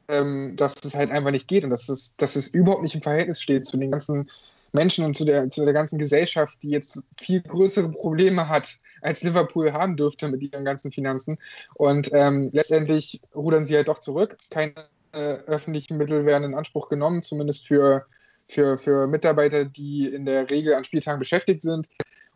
ähm, 0.08 0.54
dass 0.56 0.74
es 0.84 0.94
halt 0.94 1.10
einfach 1.10 1.30
nicht 1.30 1.48
geht 1.48 1.64
und 1.64 1.70
dass 1.70 1.88
es, 1.88 2.16
dass 2.16 2.36
es 2.36 2.48
überhaupt 2.48 2.82
nicht 2.82 2.94
im 2.94 3.02
Verhältnis 3.02 3.40
steht 3.40 3.66
zu 3.66 3.76
den 3.76 3.90
ganzen 3.90 4.30
Menschen 4.72 5.04
und 5.04 5.16
zu 5.16 5.24
der, 5.24 5.48
zu 5.50 5.64
der 5.64 5.74
ganzen 5.74 5.98
Gesellschaft, 5.98 6.58
die 6.62 6.70
jetzt 6.70 7.02
viel 7.18 7.40
größere 7.42 7.90
Probleme 7.90 8.48
hat, 8.48 8.76
als 9.00 9.22
Liverpool 9.22 9.72
haben 9.72 9.96
dürfte 9.96 10.28
mit 10.28 10.42
ihren 10.42 10.64
ganzen 10.64 10.92
Finanzen. 10.92 11.38
Und 11.74 12.10
ähm, 12.12 12.50
letztendlich 12.52 13.20
rudern 13.34 13.64
sie 13.64 13.76
halt 13.76 13.88
doch 13.88 14.00
zurück. 14.00 14.36
Keine 14.50 14.74
äh, 15.12 15.36
öffentlichen 15.46 15.96
Mittel 15.96 16.26
werden 16.26 16.44
in 16.44 16.54
Anspruch 16.54 16.88
genommen, 16.88 17.22
zumindest 17.22 17.66
für, 17.66 18.06
für, 18.48 18.78
für 18.78 19.06
Mitarbeiter, 19.06 19.64
die 19.64 20.06
in 20.06 20.26
der 20.26 20.50
Regel 20.50 20.74
an 20.74 20.84
Spieltagen 20.84 21.18
beschäftigt 21.18 21.62
sind. 21.62 21.88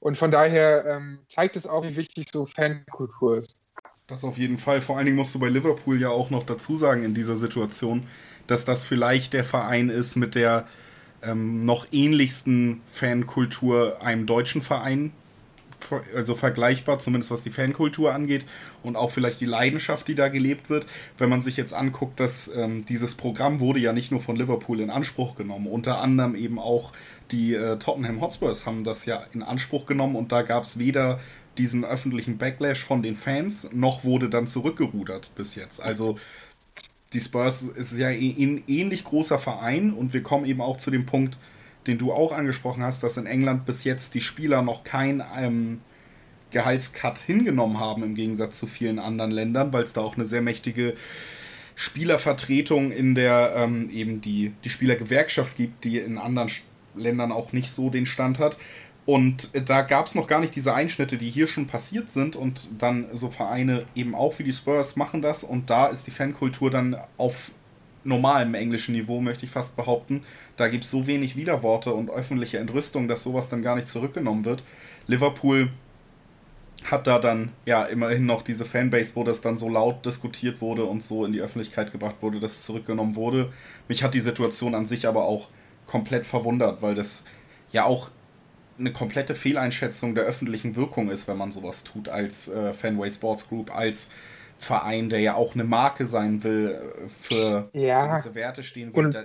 Und 0.03 0.19
von 0.19 0.33
daher 0.33 0.85
ähm, 0.85 1.21
zeigt 1.29 1.55
es 1.55 1.65
auch, 1.65 1.85
wie 1.85 1.95
wichtig 1.95 2.27
so 2.33 2.45
Fankultur 2.45 3.39
ist. 3.39 3.61
Das 4.09 4.25
auf 4.25 4.37
jeden 4.37 4.59
Fall. 4.59 4.81
Vor 4.81 4.97
allen 4.97 5.07
Dingen 5.07 5.17
musst 5.17 5.33
du 5.33 5.39
bei 5.39 5.49
Liverpool 5.49 6.01
ja 6.01 6.09
auch 6.09 6.29
noch 6.29 6.43
dazu 6.43 6.77
sagen 6.77 7.05
in 7.05 7.15
dieser 7.15 7.37
Situation, 7.37 8.03
dass 8.49 8.65
das 8.65 8.83
vielleicht 8.83 9.33
der 9.33 9.45
Verein 9.45 9.91
ist 9.91 10.17
mit 10.17 10.35
der 10.35 10.67
ähm, 11.23 11.61
noch 11.65 11.87
ähnlichsten 11.93 12.81
Fankultur 12.93 14.03
einem 14.03 14.27
deutschen 14.27 14.61
Verein, 14.61 15.13
also 16.15 16.35
vergleichbar, 16.35 16.99
zumindest 16.99 17.31
was 17.31 17.43
die 17.43 17.51
Fankultur 17.51 18.15
angeht 18.15 18.45
und 18.83 18.97
auch 18.97 19.11
vielleicht 19.11 19.41
die 19.41 19.47
Leidenschaft, 19.47 20.09
die 20.09 20.15
da 20.15 20.29
gelebt 20.29 20.71
wird. 20.71 20.87
Wenn 21.19 21.29
man 21.29 21.43
sich 21.43 21.57
jetzt 21.57 21.75
anguckt, 21.75 22.21
dass 22.21 22.51
ähm, 22.55 22.85
dieses 22.87 23.15
Programm 23.15 23.61
wurde 23.61 23.81
ja 23.81 23.93
nicht 23.93 24.11
nur 24.11 24.21
von 24.21 24.37
Liverpool 24.37 24.81
in 24.81 24.91
Anspruch 24.91 25.37
genommen, 25.37 25.67
unter 25.67 26.01
anderem 26.01 26.35
eben 26.35 26.59
auch 26.59 26.93
die 27.31 27.55
äh, 27.55 27.79
Tottenham 27.79 28.21
Hotspurs 28.21 28.67
haben 28.67 28.85
das 28.85 29.07
ja 29.07 29.23
in 29.33 29.43
Anspruch 29.43 29.87
genommen 29.87 30.17
und 30.17 30.33
da 30.33 30.43
gab 30.43 30.65
es 30.65 30.79
weder 30.79 31.19
diesen 31.59 31.85
öffentlichen 31.85 32.39
Backlash 32.39 32.83
von 32.83 33.03
den 33.03 33.15
Fans, 33.15 33.69
noch 33.73 34.05
wurde 34.05 34.29
dann 34.29 34.47
zurückgerudert 34.47 35.31
bis 35.35 35.55
jetzt. 35.55 35.83
Also 35.83 36.17
die 37.13 37.21
Spurs 37.21 37.63
ist 37.63 37.97
ja 37.97 38.09
ein 38.09 38.65
ähnlich 38.67 39.05
großer 39.05 39.39
Verein 39.39 39.93
und 39.93 40.13
wir 40.15 40.23
kommen 40.23 40.47
eben 40.47 40.61
auch 40.61 40.79
zu 40.79 40.91
dem 40.91 41.05
Punkt, 41.05 41.37
den 41.87 41.99
du 41.99 42.13
auch 42.13 42.33
angesprochen 42.33 42.83
hast, 42.83 43.03
dass 43.03 43.17
in 43.17 43.27
England 43.27 43.67
bis 43.67 43.85
jetzt 43.85 44.15
die 44.15 44.21
Spieler 44.21 44.63
noch 44.63 44.85
kein 44.85 45.23
ähm, 45.39 45.81
Gehaltscut 46.51 47.19
hingenommen 47.19 47.81
haben 47.81 48.03
im 48.03 48.15
Gegensatz 48.15 48.59
zu 48.59 48.67
vielen 48.67 48.99
anderen 48.99 49.31
Ländern, 49.31 49.73
weil 49.73 49.85
es 49.85 49.93
da 49.93 50.01
auch 50.03 50.17
eine 50.17 50.27
sehr 50.27 50.43
mächtige 50.43 50.95
Spielervertretung 51.75 52.93
in 52.93 53.15
der 53.15 53.55
ähm, 53.57 53.91
eben 53.91 54.21
die, 54.21 54.53
die 54.65 54.71
Spielergewerkschaft 54.71 55.57
gibt, 55.57 55.85
die 55.85 55.99
in 55.99 56.19
anderen 56.19 56.51
Ländern 56.95 57.33
auch 57.33 57.53
nicht 57.53 57.71
so 57.71 57.91
den 57.91 58.07
Stand 58.07 58.39
hat. 58.39 58.59
Und 59.05 59.51
da 59.69 59.83
gab 59.83 60.07
es 60.07 60.15
noch 60.15 60.29
gar 60.29 60.41
nicht 60.41 60.55
diese 60.55 60.75
Einschnitte, 60.75 61.17
die 61.17 61.29
hier 61.29 61.49
schon 61.49 61.67
passiert 61.67 62.09
sind. 62.09 62.37
Und 62.37 62.69
dann 62.79 63.07
so 63.13 63.31
Vereine 63.31 63.85
eben 63.95 64.15
auch 64.15 64.39
wie 64.39 64.45
die 64.45 64.53
Spurs 64.53 64.97
machen 64.97 65.23
das. 65.23 65.43
Und 65.43 65.71
da 65.71 65.87
ist 65.89 66.07
die 66.07 66.13
Fankultur 66.13 66.71
dann 66.71 66.97
auf 67.17 67.51
normalem 68.05 68.55
englischen 68.55 68.93
Niveau, 68.93 69.21
möchte 69.21 69.45
ich 69.45 69.51
fast 69.51 69.77
behaupten. 69.77 70.23
Da 70.57 70.69
gibt 70.69 70.85
es 70.85 70.91
so 70.91 71.07
wenig 71.07 71.37
Widerworte 71.37 71.93
und 71.93 72.11
öffentliche 72.11 72.59
Entrüstung, 72.59 73.09
dass 73.09 73.23
sowas 73.23 73.49
dann 73.49 73.63
gar 73.63 73.77
nicht 73.77 73.89
zurückgenommen 73.89 74.45
wird. 74.45 74.63
Liverpool 75.07 75.71
hat 76.91 77.07
da 77.07 77.19
dann 77.19 77.53
ja 77.65 77.85
immerhin 77.85 78.27
noch 78.27 78.43
diese 78.43 78.65
Fanbase, 78.65 79.15
wo 79.15 79.25
das 79.25 79.41
dann 79.41 79.57
so 79.57 79.69
laut 79.69 80.05
diskutiert 80.05 80.61
wurde 80.61 80.85
und 80.85 81.03
so 81.03 81.25
in 81.25 81.33
die 81.33 81.41
Öffentlichkeit 81.41 81.93
gebracht 81.93 82.17
wurde, 82.21 82.41
dass 82.41 82.53
es 82.53 82.65
zurückgenommen 82.65 83.15
wurde. 83.15 83.53
Mich 83.89 84.03
hat 84.03 84.15
die 84.15 84.21
Situation 84.21 84.75
an 84.75 84.87
sich 84.87 85.07
aber 85.07 85.25
auch 85.25 85.49
komplett 85.87 86.27
verwundert, 86.27 86.83
weil 86.83 86.95
das 86.95 87.25
ja 87.71 87.85
auch 87.85 88.11
eine 88.79 88.93
komplette 88.93 89.35
Fehleinschätzung 89.35 90.15
der 90.15 90.25
öffentlichen 90.25 90.75
Wirkung 90.77 91.11
ist, 91.11 91.29
wenn 91.29 91.37
man 91.37 91.53
sowas 91.53 91.85
tut 91.85 92.09
als 92.09 92.49
äh, 92.49 92.73
Fanway 92.73 93.11
Sports 93.11 93.49
Group, 93.49 93.75
als 93.75 94.11
Verein, 94.59 95.11
der 95.11 95.21
ja 95.21 95.35
auch 95.35 95.55
eine 95.55 95.65
Marke 95.65 96.07
sein 96.07 96.43
will, 96.45 96.81
äh, 97.05 97.09
für 97.09 97.71
ja. 97.73 98.17
diese 98.17 98.35
Werte 98.35 98.63
stehen 98.63 98.95
will. 98.95 99.07
Und, 99.07 99.15
da, 99.15 99.25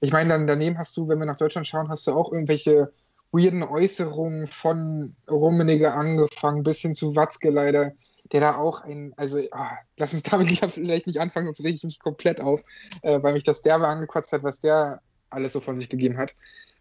ich 0.00 0.12
meine, 0.12 0.30
dann 0.30 0.46
daneben 0.46 0.76
hast 0.76 0.96
du, 0.96 1.08
wenn 1.08 1.18
wir 1.18 1.26
nach 1.26 1.36
Deutschland 1.36 1.66
schauen, 1.66 1.88
hast 1.88 2.06
du 2.06 2.12
auch 2.12 2.32
irgendwelche 2.32 2.92
weirden 3.32 3.62
Äußerungen 3.62 4.46
von 4.46 5.14
Rummenigge 5.30 5.92
angefangen, 5.92 6.62
bis 6.62 6.80
hin 6.80 6.94
zu 6.94 7.16
Watzke 7.16 7.50
leider, 7.50 7.92
der 8.32 8.40
da 8.40 8.56
auch 8.56 8.82
ein, 8.82 9.12
also 9.16 9.38
ah, 9.52 9.76
lass 9.96 10.14
uns 10.14 10.22
damit 10.24 10.58
vielleicht 10.70 11.06
nicht 11.06 11.20
anfangen, 11.20 11.46
sonst 11.46 11.60
rege 11.60 11.76
ich 11.76 11.84
mich 11.84 12.00
komplett 12.00 12.40
auf, 12.40 12.62
äh, 13.02 13.22
weil 13.22 13.34
mich 13.34 13.44
das 13.44 13.62
derbe 13.62 13.86
angekotzt 13.86 14.32
hat, 14.32 14.42
was 14.42 14.60
der 14.60 15.00
alles 15.30 15.52
so 15.52 15.60
von 15.60 15.76
sich 15.76 15.88
gegeben 15.88 16.16
hat. 16.16 16.34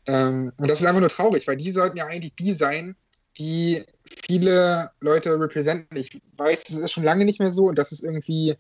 Ähm, 0.07 0.51
und 0.57 0.69
das 0.69 0.79
ist 0.79 0.85
einfach 0.85 0.99
nur 0.99 1.09
traurig, 1.09 1.47
weil 1.47 1.57
die 1.57 1.71
sollten 1.71 1.97
ja 1.97 2.05
eigentlich 2.05 2.35
die 2.35 2.53
sein, 2.53 2.95
die 3.37 3.83
viele 4.25 4.91
Leute 4.99 5.39
repräsentieren. 5.39 5.87
Ich 5.97 6.21
weiß, 6.37 6.63
das 6.65 6.77
ist 6.77 6.91
schon 6.91 7.03
lange 7.03 7.25
nicht 7.25 7.39
mehr 7.39 7.51
so 7.51 7.65
und 7.65 7.77
das 7.77 7.91
ist 7.91 8.03
irgendwie 8.03 8.57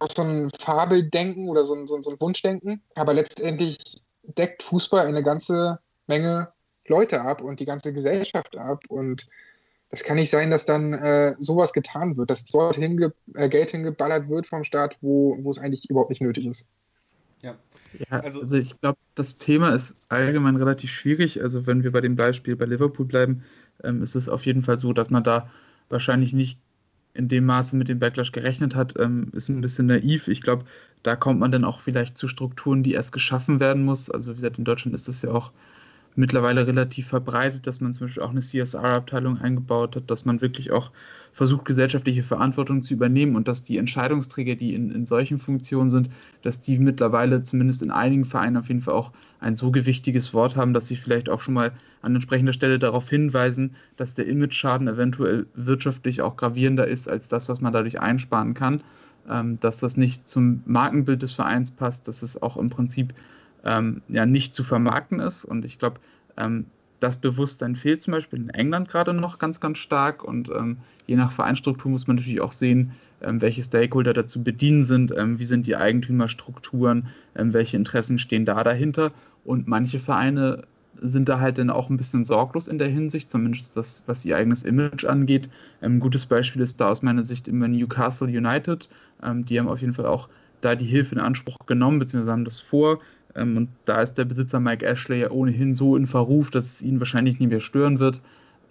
auch 0.00 0.08
so 0.14 0.22
ein 0.22 0.50
Fabeldenken 0.58 1.48
oder 1.48 1.64
so 1.64 1.74
ein, 1.74 1.86
so, 1.86 1.96
ein, 1.96 2.02
so 2.02 2.10
ein 2.10 2.20
Wunschdenken. 2.20 2.82
Aber 2.94 3.14
letztendlich 3.14 3.78
deckt 4.22 4.62
Fußball 4.62 5.06
eine 5.06 5.22
ganze 5.22 5.78
Menge 6.06 6.48
Leute 6.86 7.20
ab 7.20 7.42
und 7.42 7.60
die 7.60 7.66
ganze 7.66 7.92
Gesellschaft 7.92 8.56
ab. 8.56 8.82
Und 8.88 9.26
das 9.90 10.02
kann 10.02 10.16
nicht 10.16 10.30
sein, 10.30 10.50
dass 10.50 10.66
dann 10.66 10.94
äh, 10.94 11.34
sowas 11.38 11.72
getan 11.72 12.16
wird, 12.16 12.30
dass 12.30 12.44
dort 12.44 12.76
hinge 12.76 13.12
äh, 13.34 13.48
Geld 13.48 13.72
hingeballert 13.72 14.28
wird 14.28 14.46
vom 14.46 14.64
Staat, 14.64 14.96
wo, 15.00 15.36
wo 15.42 15.50
es 15.50 15.58
eigentlich 15.58 15.88
überhaupt 15.90 16.10
nicht 16.10 16.22
nötig 16.22 16.46
ist. 16.46 16.66
Ja, 17.42 17.56
ja, 17.98 18.20
also, 18.20 18.42
also 18.42 18.56
ich 18.56 18.78
glaube, 18.80 18.98
das 19.14 19.36
Thema 19.36 19.74
ist 19.74 19.96
allgemein 20.08 20.56
relativ 20.56 20.90
schwierig. 20.90 21.42
Also 21.42 21.66
wenn 21.66 21.82
wir 21.82 21.92
bei 21.92 22.00
dem 22.00 22.14
Beispiel 22.14 22.54
bei 22.54 22.66
Liverpool 22.66 23.06
bleiben, 23.06 23.44
ähm, 23.84 24.02
ist 24.02 24.14
es 24.14 24.28
auf 24.28 24.46
jeden 24.46 24.62
Fall 24.62 24.78
so, 24.78 24.92
dass 24.92 25.10
man 25.10 25.24
da 25.24 25.50
wahrscheinlich 25.88 26.32
nicht 26.32 26.58
in 27.14 27.28
dem 27.28 27.44
Maße 27.44 27.76
mit 27.76 27.88
dem 27.88 27.98
Backlash 27.98 28.32
gerechnet 28.32 28.74
hat, 28.74 28.94
ähm, 28.98 29.28
ist 29.32 29.48
ein 29.48 29.60
bisschen 29.60 29.86
naiv. 29.86 30.28
Ich 30.28 30.42
glaube, 30.42 30.64
da 31.02 31.16
kommt 31.16 31.40
man 31.40 31.50
dann 31.50 31.64
auch 31.64 31.80
vielleicht 31.80 32.16
zu 32.16 32.28
Strukturen, 32.28 32.82
die 32.82 32.92
erst 32.92 33.12
geschaffen 33.12 33.58
werden 33.58 33.84
muss. 33.84 34.10
Also 34.10 34.32
wie 34.32 34.36
gesagt, 34.36 34.58
in 34.58 34.64
Deutschland 34.64 34.94
ist 34.94 35.08
das 35.08 35.22
ja 35.22 35.30
auch 35.30 35.50
mittlerweile 36.16 36.66
relativ 36.66 37.08
verbreitet, 37.08 37.66
dass 37.66 37.80
man 37.80 37.94
zum 37.94 38.06
Beispiel 38.06 38.22
auch 38.22 38.30
eine 38.30 38.40
CSR-Abteilung 38.40 39.38
eingebaut 39.38 39.96
hat, 39.96 40.10
dass 40.10 40.24
man 40.24 40.40
wirklich 40.40 40.70
auch 40.70 40.90
versucht, 41.32 41.64
gesellschaftliche 41.64 42.22
Verantwortung 42.22 42.82
zu 42.82 42.94
übernehmen 42.94 43.36
und 43.36 43.46
dass 43.46 43.62
die 43.62 43.78
Entscheidungsträger, 43.78 44.56
die 44.56 44.74
in, 44.74 44.90
in 44.90 45.06
solchen 45.06 45.38
Funktionen 45.38 45.88
sind, 45.88 46.10
dass 46.42 46.60
die 46.60 46.78
mittlerweile 46.78 47.42
zumindest 47.42 47.82
in 47.82 47.90
einigen 47.90 48.24
Vereinen 48.24 48.56
auf 48.56 48.68
jeden 48.68 48.80
Fall 48.80 48.94
auch 48.94 49.12
ein 49.38 49.54
so 49.54 49.70
gewichtiges 49.70 50.34
Wort 50.34 50.56
haben, 50.56 50.74
dass 50.74 50.88
sie 50.88 50.96
vielleicht 50.96 51.28
auch 51.28 51.40
schon 51.40 51.54
mal 51.54 51.72
an 52.02 52.14
entsprechender 52.14 52.52
Stelle 52.52 52.78
darauf 52.78 53.08
hinweisen, 53.08 53.76
dass 53.96 54.14
der 54.14 54.26
Image-Schaden 54.26 54.88
eventuell 54.88 55.46
wirtschaftlich 55.54 56.22
auch 56.22 56.36
gravierender 56.36 56.88
ist 56.88 57.08
als 57.08 57.28
das, 57.28 57.48
was 57.48 57.60
man 57.60 57.72
dadurch 57.72 58.00
einsparen 58.00 58.54
kann, 58.54 58.82
ähm, 59.28 59.60
dass 59.60 59.78
das 59.78 59.96
nicht 59.96 60.28
zum 60.28 60.62
Markenbild 60.66 61.22
des 61.22 61.34
Vereins 61.34 61.70
passt, 61.70 62.08
dass 62.08 62.22
es 62.22 62.40
auch 62.42 62.56
im 62.56 62.70
Prinzip 62.70 63.14
ähm, 63.64 64.02
ja 64.08 64.26
nicht 64.26 64.54
zu 64.54 64.62
vermarkten 64.62 65.20
ist. 65.20 65.44
Und 65.44 65.64
ich 65.64 65.78
glaube, 65.78 66.00
ähm, 66.36 66.66
das 67.00 67.16
Bewusstsein 67.16 67.76
fehlt 67.76 68.02
zum 68.02 68.12
Beispiel 68.12 68.38
in 68.38 68.50
England 68.50 68.88
gerade 68.88 69.12
noch 69.14 69.38
ganz, 69.38 69.60
ganz 69.60 69.78
stark. 69.78 70.22
Und 70.22 70.50
ähm, 70.50 70.78
je 71.06 71.16
nach 71.16 71.32
Vereinsstruktur 71.32 71.90
muss 71.90 72.06
man 72.06 72.16
natürlich 72.16 72.40
auch 72.40 72.52
sehen, 72.52 72.92
ähm, 73.22 73.40
welche 73.40 73.62
Stakeholder 73.62 74.12
dazu 74.12 74.42
bedienen 74.42 74.82
sind, 74.82 75.12
ähm, 75.16 75.38
wie 75.38 75.44
sind 75.44 75.66
die 75.66 75.76
Eigentümerstrukturen, 75.76 77.08
ähm, 77.34 77.52
welche 77.52 77.76
Interessen 77.76 78.18
stehen 78.18 78.44
da 78.44 78.62
dahinter. 78.62 79.12
Und 79.44 79.66
manche 79.66 79.98
Vereine 79.98 80.64
sind 81.02 81.30
da 81.30 81.40
halt 81.40 81.56
dann 81.56 81.70
auch 81.70 81.88
ein 81.88 81.96
bisschen 81.96 82.24
sorglos 82.24 82.68
in 82.68 82.78
der 82.78 82.88
Hinsicht, 82.88 83.30
zumindest 83.30 83.74
was, 83.74 84.02
was 84.06 84.24
ihr 84.26 84.36
eigenes 84.36 84.64
Image 84.64 85.06
angeht. 85.06 85.48
Ein 85.80 85.98
gutes 85.98 86.26
Beispiel 86.26 86.60
ist 86.60 86.80
da 86.80 86.90
aus 86.90 87.00
meiner 87.00 87.24
Sicht 87.24 87.48
immer 87.48 87.68
Newcastle 87.68 88.26
United. 88.26 88.90
die 89.22 89.58
haben 89.58 89.68
auf 89.68 89.80
jeden 89.80 89.94
Fall 89.94 90.04
auch 90.04 90.28
da 90.60 90.74
die 90.74 90.84
Hilfe 90.84 91.14
in 91.14 91.20
Anspruch 91.22 91.56
genommen, 91.64 92.00
beziehungsweise 92.00 92.32
haben 92.32 92.44
das 92.44 92.60
vor, 92.60 92.98
ähm, 93.34 93.56
und 93.56 93.68
da 93.84 94.00
ist 94.00 94.14
der 94.14 94.24
Besitzer 94.24 94.60
Mike 94.60 94.84
Ashley 94.84 95.20
ja 95.20 95.30
ohnehin 95.30 95.74
so 95.74 95.96
in 95.96 96.06
Verruf, 96.06 96.50
dass 96.50 96.74
es 96.74 96.82
ihn 96.82 96.98
wahrscheinlich 97.00 97.38
nie 97.38 97.46
mehr 97.46 97.60
stören 97.60 97.98
wird. 97.98 98.20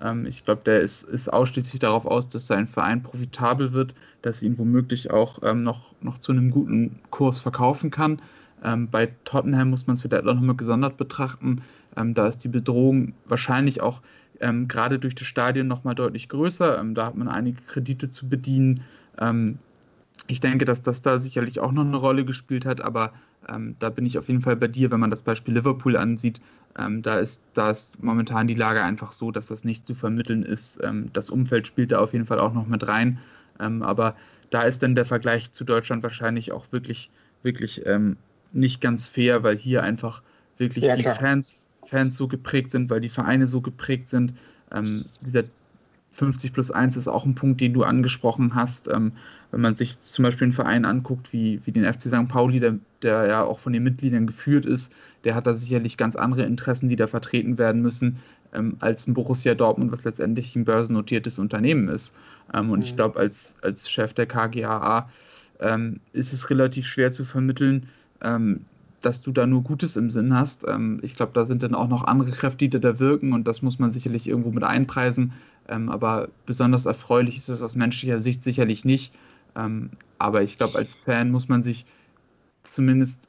Ähm, 0.01 0.25
ich 0.25 0.45
glaube, 0.45 0.61
der 0.65 0.81
ist, 0.81 1.03
ist 1.03 1.31
ausschließlich 1.31 1.79
darauf 1.79 2.05
aus, 2.05 2.29
dass 2.29 2.47
sein 2.47 2.67
Verein 2.67 3.03
profitabel 3.03 3.73
wird, 3.73 3.95
dass 4.21 4.41
ihn 4.41 4.57
womöglich 4.57 5.11
auch 5.11 5.39
ähm, 5.43 5.63
noch, 5.63 5.93
noch 6.01 6.17
zu 6.17 6.31
einem 6.31 6.51
guten 6.51 6.99
Kurs 7.09 7.39
verkaufen 7.39 7.91
kann. 7.91 8.21
Ähm, 8.63 8.89
bei 8.89 9.09
Tottenham 9.23 9.69
muss 9.69 9.87
man 9.87 9.95
es 9.95 10.01
vielleicht 10.01 10.27
auch 10.27 10.33
nochmal 10.33 10.55
gesondert 10.55 10.97
betrachten. 10.97 11.61
Ähm, 11.95 12.13
da 12.13 12.27
ist 12.27 12.39
die 12.39 12.49
Bedrohung 12.49 13.13
wahrscheinlich 13.25 13.81
auch 13.81 14.01
ähm, 14.41 14.67
gerade 14.67 14.99
durch 14.99 15.15
das 15.15 15.27
Stadion 15.27 15.67
nochmal 15.67 15.95
deutlich 15.95 16.29
größer. 16.29 16.83
da 16.93 17.05
hat 17.05 17.15
man 17.15 17.27
einige 17.27 17.61
Kredite 17.61 18.09
zu 18.09 18.27
bedienen 18.29 18.83
ich 20.29 20.39
denke, 20.39 20.63
dass 20.63 20.81
das 20.83 21.01
da 21.01 21.19
sicherlich 21.19 21.59
auch 21.59 21.71
noch 21.71 21.83
eine 21.83 21.97
Rolle 21.97 22.23
gespielt 22.23 22.65
hat, 22.65 22.81
aber 22.81 23.11
ähm, 23.47 23.75
da 23.79 23.89
bin 23.89 24.05
ich 24.05 24.17
auf 24.17 24.27
jeden 24.27 24.41
Fall 24.41 24.55
bei 24.55 24.67
dir, 24.67 24.91
wenn 24.91 24.99
man 24.99 25.09
das 25.09 25.21
Beispiel 25.21 25.53
Liverpool 25.53 25.95
ansieht. 25.95 26.41
Ähm, 26.77 27.01
da, 27.01 27.19
ist, 27.19 27.43
da 27.53 27.71
ist 27.71 28.01
momentan 28.03 28.47
die 28.47 28.53
Lage 28.53 28.83
einfach 28.83 29.11
so, 29.11 29.31
dass 29.31 29.47
das 29.47 29.63
nicht 29.63 29.87
zu 29.87 29.93
vermitteln 29.93 30.43
ist. 30.43 30.79
Ähm, 30.83 31.09
das 31.13 31.29
Umfeld 31.29 31.67
spielt 31.67 31.91
da 31.91 31.99
auf 31.99 32.13
jeden 32.13 32.25
Fall 32.25 32.39
auch 32.39 32.53
noch 32.53 32.67
mit 32.67 32.87
rein. 32.87 33.19
Ähm, 33.59 33.81
aber 33.81 34.15
da 34.49 34.63
ist 34.63 34.83
dann 34.83 34.95
der 34.95 35.05
Vergleich 35.05 35.51
zu 35.51 35.63
Deutschland 35.63 36.03
wahrscheinlich 36.03 36.51
auch 36.51 36.71
wirklich, 36.71 37.09
wirklich 37.43 37.85
ähm, 37.85 38.17
nicht 38.51 38.81
ganz 38.81 39.07
fair, 39.07 39.43
weil 39.43 39.57
hier 39.57 39.83
einfach 39.83 40.21
wirklich 40.57 40.85
ja, 40.85 40.95
die 40.95 41.03
Fans, 41.03 41.67
Fans 41.85 42.17
so 42.17 42.27
geprägt 42.27 42.71
sind, 42.71 42.89
weil 42.89 43.01
die 43.01 43.09
Vereine 43.09 43.47
so 43.47 43.61
geprägt 43.61 44.09
sind. 44.09 44.33
Ähm, 44.71 45.03
dieser 45.21 45.43
50 46.11 46.53
plus 46.53 46.71
1 46.71 46.97
ist 46.97 47.07
auch 47.07 47.25
ein 47.25 47.35
Punkt, 47.35 47.61
den 47.61 47.73
du 47.73 47.83
angesprochen 47.83 48.55
hast. 48.55 48.87
Ähm, 48.87 49.13
wenn 49.51 49.61
man 49.61 49.75
sich 49.75 49.99
zum 49.99 50.23
Beispiel 50.23 50.45
einen 50.45 50.53
Verein 50.53 50.85
anguckt, 50.85 51.33
wie, 51.33 51.61
wie 51.65 51.71
den 51.71 51.91
FC 51.91 52.03
St. 52.03 52.27
Pauli, 52.27 52.59
der, 52.59 52.77
der 53.01 53.25
ja 53.27 53.43
auch 53.43 53.59
von 53.59 53.73
den 53.73 53.83
Mitgliedern 53.83 54.27
geführt 54.27 54.65
ist, 54.65 54.91
der 55.23 55.35
hat 55.35 55.47
da 55.47 55.53
sicherlich 55.53 55.97
ganz 55.97 56.15
andere 56.15 56.43
Interessen, 56.43 56.89
die 56.89 56.95
da 56.95 57.07
vertreten 57.07 57.57
werden 57.57 57.81
müssen, 57.81 58.19
ähm, 58.53 58.77
als 58.79 59.07
ein 59.07 59.13
Borussia 59.13 59.53
Dortmund, 59.53 59.91
was 59.91 60.03
letztendlich 60.03 60.55
ein 60.55 60.65
börsennotiertes 60.65 61.39
Unternehmen 61.39 61.87
ist. 61.87 62.13
Ähm, 62.53 62.71
und 62.71 62.79
mhm. 62.79 62.83
ich 62.83 62.95
glaube, 62.95 63.19
als, 63.19 63.55
als 63.61 63.89
Chef 63.89 64.13
der 64.13 64.25
KGAA 64.25 65.09
ähm, 65.59 65.99
ist 66.13 66.33
es 66.33 66.49
relativ 66.49 66.87
schwer 66.87 67.11
zu 67.11 67.25
vermitteln, 67.25 67.89
ähm, 68.21 68.65
dass 69.01 69.21
du 69.21 69.31
da 69.31 69.45
nur 69.45 69.63
Gutes 69.63 69.95
im 69.95 70.09
Sinn 70.09 70.33
hast. 70.33 70.65
Ähm, 70.67 70.99
ich 71.03 71.15
glaube, 71.15 71.31
da 71.33 71.45
sind 71.45 71.63
dann 71.63 71.75
auch 71.75 71.87
noch 71.87 72.03
andere 72.03 72.31
Kräfte, 72.31 72.67
die 72.67 72.79
da 72.79 72.99
wirken 72.99 73.33
und 73.33 73.47
das 73.47 73.61
muss 73.61 73.79
man 73.79 73.91
sicherlich 73.91 74.27
irgendwo 74.27 74.51
mit 74.51 74.63
einpreisen. 74.63 75.33
Ähm, 75.67 75.89
aber 75.89 76.29
besonders 76.45 76.85
erfreulich 76.85 77.37
ist 77.37 77.49
es 77.49 77.61
aus 77.61 77.75
menschlicher 77.75 78.19
Sicht 78.19 78.43
sicherlich 78.43 78.85
nicht. 78.85 79.13
Aber 80.19 80.43
ich 80.43 80.57
glaube, 80.57 80.77
als 80.77 80.95
Fan 80.95 81.31
muss 81.31 81.49
man 81.49 81.63
sich 81.63 81.85
zumindest 82.69 83.27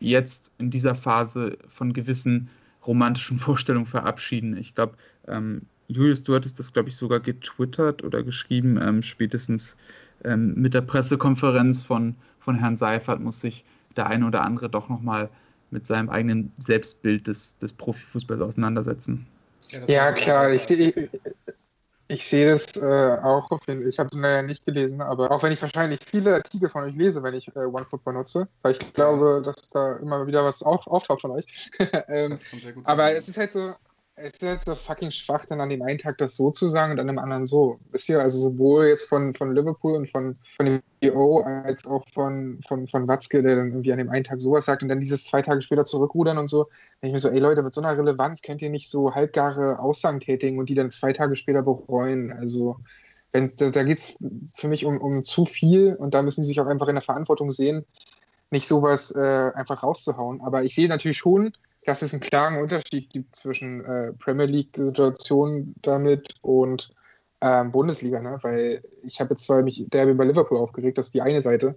jetzt 0.00 0.52
in 0.58 0.70
dieser 0.70 0.94
Phase 0.94 1.58
von 1.68 1.92
gewissen 1.92 2.50
romantischen 2.86 3.38
Vorstellungen 3.40 3.86
verabschieden. 3.86 4.56
Ich 4.56 4.74
glaube, 4.74 4.94
ähm, 5.26 5.62
Julius, 5.88 6.22
du 6.22 6.34
hattest 6.34 6.58
das, 6.58 6.72
glaube 6.72 6.88
ich, 6.88 6.96
sogar 6.96 7.20
getwittert 7.20 8.02
oder 8.02 8.22
geschrieben, 8.22 8.78
ähm, 8.80 9.02
spätestens 9.02 9.76
ähm, 10.24 10.54
mit 10.54 10.74
der 10.74 10.80
Pressekonferenz 10.80 11.82
von, 11.82 12.14
von 12.38 12.56
Herrn 12.56 12.76
Seifert 12.76 13.20
muss 13.20 13.40
sich 13.40 13.64
der 13.96 14.06
eine 14.06 14.26
oder 14.26 14.42
andere 14.42 14.70
doch 14.70 14.88
nochmal 14.88 15.28
mit 15.70 15.86
seinem 15.86 16.08
eigenen 16.08 16.52
Selbstbild 16.58 17.26
des, 17.26 17.58
des 17.58 17.72
Profifußballs 17.72 18.40
auseinandersetzen. 18.40 19.26
Ja, 19.68 19.84
ja 19.86 20.12
klar, 20.12 20.52
ich, 20.52 20.68
ich, 20.70 20.94
ich, 22.08 22.26
sehe 22.26 22.50
das 22.50 22.76
äh, 22.76 23.18
auch. 23.22 23.50
Ich 23.66 23.98
habe 23.98 24.08
es 24.10 24.18
leider 24.18 24.42
nicht 24.42 24.64
gelesen, 24.64 25.00
aber 25.00 25.30
auch 25.30 25.42
wenn 25.42 25.52
ich 25.52 25.62
wahrscheinlich 25.62 26.00
viele 26.06 26.34
Artikel 26.34 26.68
von 26.68 26.84
euch 26.84 26.94
lese, 26.94 27.22
wenn 27.22 27.34
ich 27.34 27.48
äh, 27.56 27.60
OneFootball 27.60 28.14
nutze, 28.14 28.48
weil 28.62 28.72
ich 28.72 28.92
glaube, 28.92 29.42
dass 29.44 29.68
da 29.68 29.96
immer 29.96 30.26
wieder 30.26 30.44
was 30.44 30.62
auf, 30.62 30.86
auftaucht 30.86 31.22
von 31.22 31.32
euch. 31.32 31.70
ähm, 32.08 32.38
aber 32.84 33.12
es 33.12 33.28
ist 33.28 33.38
halt 33.38 33.52
so, 33.52 33.74
es 34.16 34.34
ist 34.34 34.42
halt 34.42 34.64
so 34.64 34.74
fucking 34.74 35.10
schwach, 35.10 35.44
dann 35.44 35.60
an 35.60 35.70
dem 35.70 35.82
einen 35.82 35.98
Tag 35.98 36.18
das 36.18 36.36
so 36.36 36.50
zu 36.50 36.68
sagen 36.68 36.92
und 36.92 37.00
an 37.00 37.08
dem 37.08 37.18
anderen 37.18 37.46
so. 37.46 37.80
Wisst 37.90 38.08
ihr, 38.08 38.20
also 38.20 38.38
sowohl 38.38 38.86
jetzt 38.86 39.08
von, 39.08 39.34
von 39.34 39.54
Liverpool 39.54 39.94
und 39.94 40.08
von, 40.08 40.36
von 40.56 40.66
dem 40.66 40.80
CEO 41.02 41.40
als 41.40 41.84
auch 41.86 42.04
von, 42.10 42.60
von, 42.66 42.86
von 42.86 43.08
Watzke, 43.08 43.42
der 43.42 43.56
dann 43.56 43.70
irgendwie 43.70 43.90
an 43.90 43.98
dem 43.98 44.10
einen 44.10 44.22
Tag 44.22 44.40
sowas 44.40 44.66
sagt 44.66 44.82
und 44.82 44.88
dann 44.88 45.00
dieses 45.00 45.24
zwei 45.24 45.42
Tage 45.42 45.62
später 45.62 45.84
zurückrudern 45.84 46.38
und 46.38 46.48
so. 46.48 46.68
Dann 47.00 47.08
ich 47.08 47.12
mir 47.12 47.18
so, 47.18 47.28
ey 47.28 47.40
Leute, 47.40 47.62
mit 47.62 47.74
so 47.74 47.80
einer 47.80 47.98
Relevanz 47.98 48.42
könnt 48.42 48.62
ihr 48.62 48.70
nicht 48.70 48.88
so 48.88 49.14
halbgare 49.14 49.80
Aussagen 49.80 50.20
tätigen 50.20 50.58
und 50.58 50.68
die 50.68 50.74
dann 50.74 50.92
zwei 50.92 51.12
Tage 51.12 51.34
später 51.34 51.62
bereuen. 51.62 52.32
Also 52.32 52.76
wenn, 53.32 53.52
da, 53.56 53.70
da 53.70 53.82
geht 53.82 53.98
es 53.98 54.16
für 54.54 54.68
mich 54.68 54.84
um, 54.84 54.98
um 54.98 55.24
zu 55.24 55.44
viel 55.44 55.96
und 55.96 56.14
da 56.14 56.22
müssen 56.22 56.42
sie 56.42 56.48
sich 56.48 56.60
auch 56.60 56.66
einfach 56.66 56.86
in 56.86 56.94
der 56.94 57.02
Verantwortung 57.02 57.50
sehen, 57.50 57.84
nicht 58.52 58.68
sowas 58.68 59.10
äh, 59.10 59.50
einfach 59.54 59.82
rauszuhauen. 59.82 60.40
Aber 60.40 60.62
ich 60.62 60.76
sehe 60.76 60.88
natürlich 60.88 61.18
schon, 61.18 61.52
dass 61.84 62.02
es 62.02 62.12
einen 62.12 62.20
klaren 62.20 62.60
Unterschied 62.60 63.10
gibt 63.10 63.36
zwischen 63.36 63.84
äh, 63.84 64.12
Premier 64.14 64.46
League-Situationen 64.46 65.74
damit 65.82 66.34
und 66.42 66.90
ähm, 67.40 67.70
Bundesliga, 67.72 68.20
ne? 68.20 68.38
weil 68.42 68.82
ich 69.02 69.20
habe 69.20 69.34
jetzt 69.34 69.44
zwar 69.44 69.62
mich 69.62 69.84
derbe 69.88 70.12
über 70.12 70.24
Liverpool 70.24 70.58
aufgeregt, 70.58 70.98
das 70.98 71.06
ist 71.06 71.14
die 71.14 71.22
eine 71.22 71.42
Seite. 71.42 71.76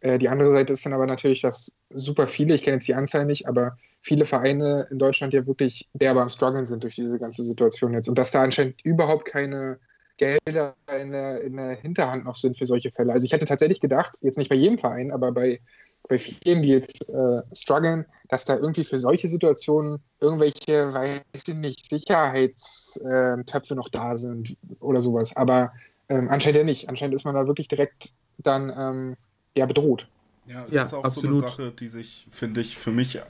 Äh, 0.00 0.18
die 0.18 0.28
andere 0.28 0.52
Seite 0.52 0.72
ist 0.72 0.86
dann 0.86 0.94
aber 0.94 1.06
natürlich, 1.06 1.42
dass 1.42 1.72
super 1.90 2.26
viele, 2.26 2.54
ich 2.54 2.62
kenne 2.62 2.76
jetzt 2.76 2.88
die 2.88 2.94
Anzahl 2.94 3.26
nicht, 3.26 3.46
aber 3.46 3.76
viele 4.00 4.24
Vereine 4.24 4.88
in 4.90 4.98
Deutschland 4.98 5.34
ja 5.34 5.46
wirklich 5.46 5.88
derbe 5.92 6.22
am 6.22 6.28
Struggeln 6.28 6.66
sind 6.66 6.82
durch 6.82 6.94
diese 6.94 7.18
ganze 7.18 7.44
Situation 7.44 7.92
jetzt 7.92 8.08
und 8.08 8.18
dass 8.18 8.30
da 8.30 8.42
anscheinend 8.42 8.82
überhaupt 8.84 9.26
keine 9.26 9.78
Gelder 10.16 10.76
in 11.00 11.12
der, 11.12 11.40
in 11.42 11.56
der 11.56 11.74
Hinterhand 11.76 12.24
noch 12.24 12.36
sind 12.36 12.56
für 12.56 12.66
solche 12.66 12.90
Fälle. 12.90 13.12
Also 13.12 13.24
ich 13.24 13.32
hätte 13.32 13.46
tatsächlich 13.46 13.80
gedacht, 13.80 14.16
jetzt 14.20 14.38
nicht 14.38 14.50
bei 14.50 14.56
jedem 14.56 14.78
Verein, 14.78 15.10
aber 15.10 15.32
bei 15.32 15.60
bei 16.08 16.18
vielen, 16.18 16.62
die 16.62 16.68
jetzt 16.68 17.08
äh, 17.08 17.42
strugglen, 17.52 18.04
dass 18.28 18.44
da 18.44 18.56
irgendwie 18.56 18.84
für 18.84 18.98
solche 18.98 19.28
Situationen 19.28 20.00
irgendwelche, 20.20 20.92
weiß 20.92 21.22
ich 21.34 21.54
nicht, 21.54 21.88
Sicherheitstöpfe 21.88 23.74
äh, 23.74 23.76
noch 23.76 23.88
da 23.88 24.16
sind 24.16 24.56
oder 24.80 25.00
sowas. 25.00 25.34
Aber 25.36 25.72
ähm, 26.08 26.28
anscheinend 26.28 26.58
ja 26.58 26.64
nicht. 26.64 26.88
Anscheinend 26.88 27.14
ist 27.14 27.24
man 27.24 27.34
da 27.34 27.46
wirklich 27.46 27.68
direkt 27.68 28.12
dann 28.38 28.72
ähm, 28.76 29.16
ja 29.56 29.66
bedroht. 29.66 30.08
Ja, 30.46 30.64
es 30.66 30.74
ja, 30.74 30.82
ist 30.82 30.92
auch 30.92 31.04
absolut. 31.04 31.30
so 31.30 31.38
eine 31.38 31.48
Sache, 31.48 31.70
die 31.70 31.88
sich, 31.88 32.26
finde 32.30 32.60
ich, 32.60 32.76
für 32.76 32.90
mich 32.90 33.20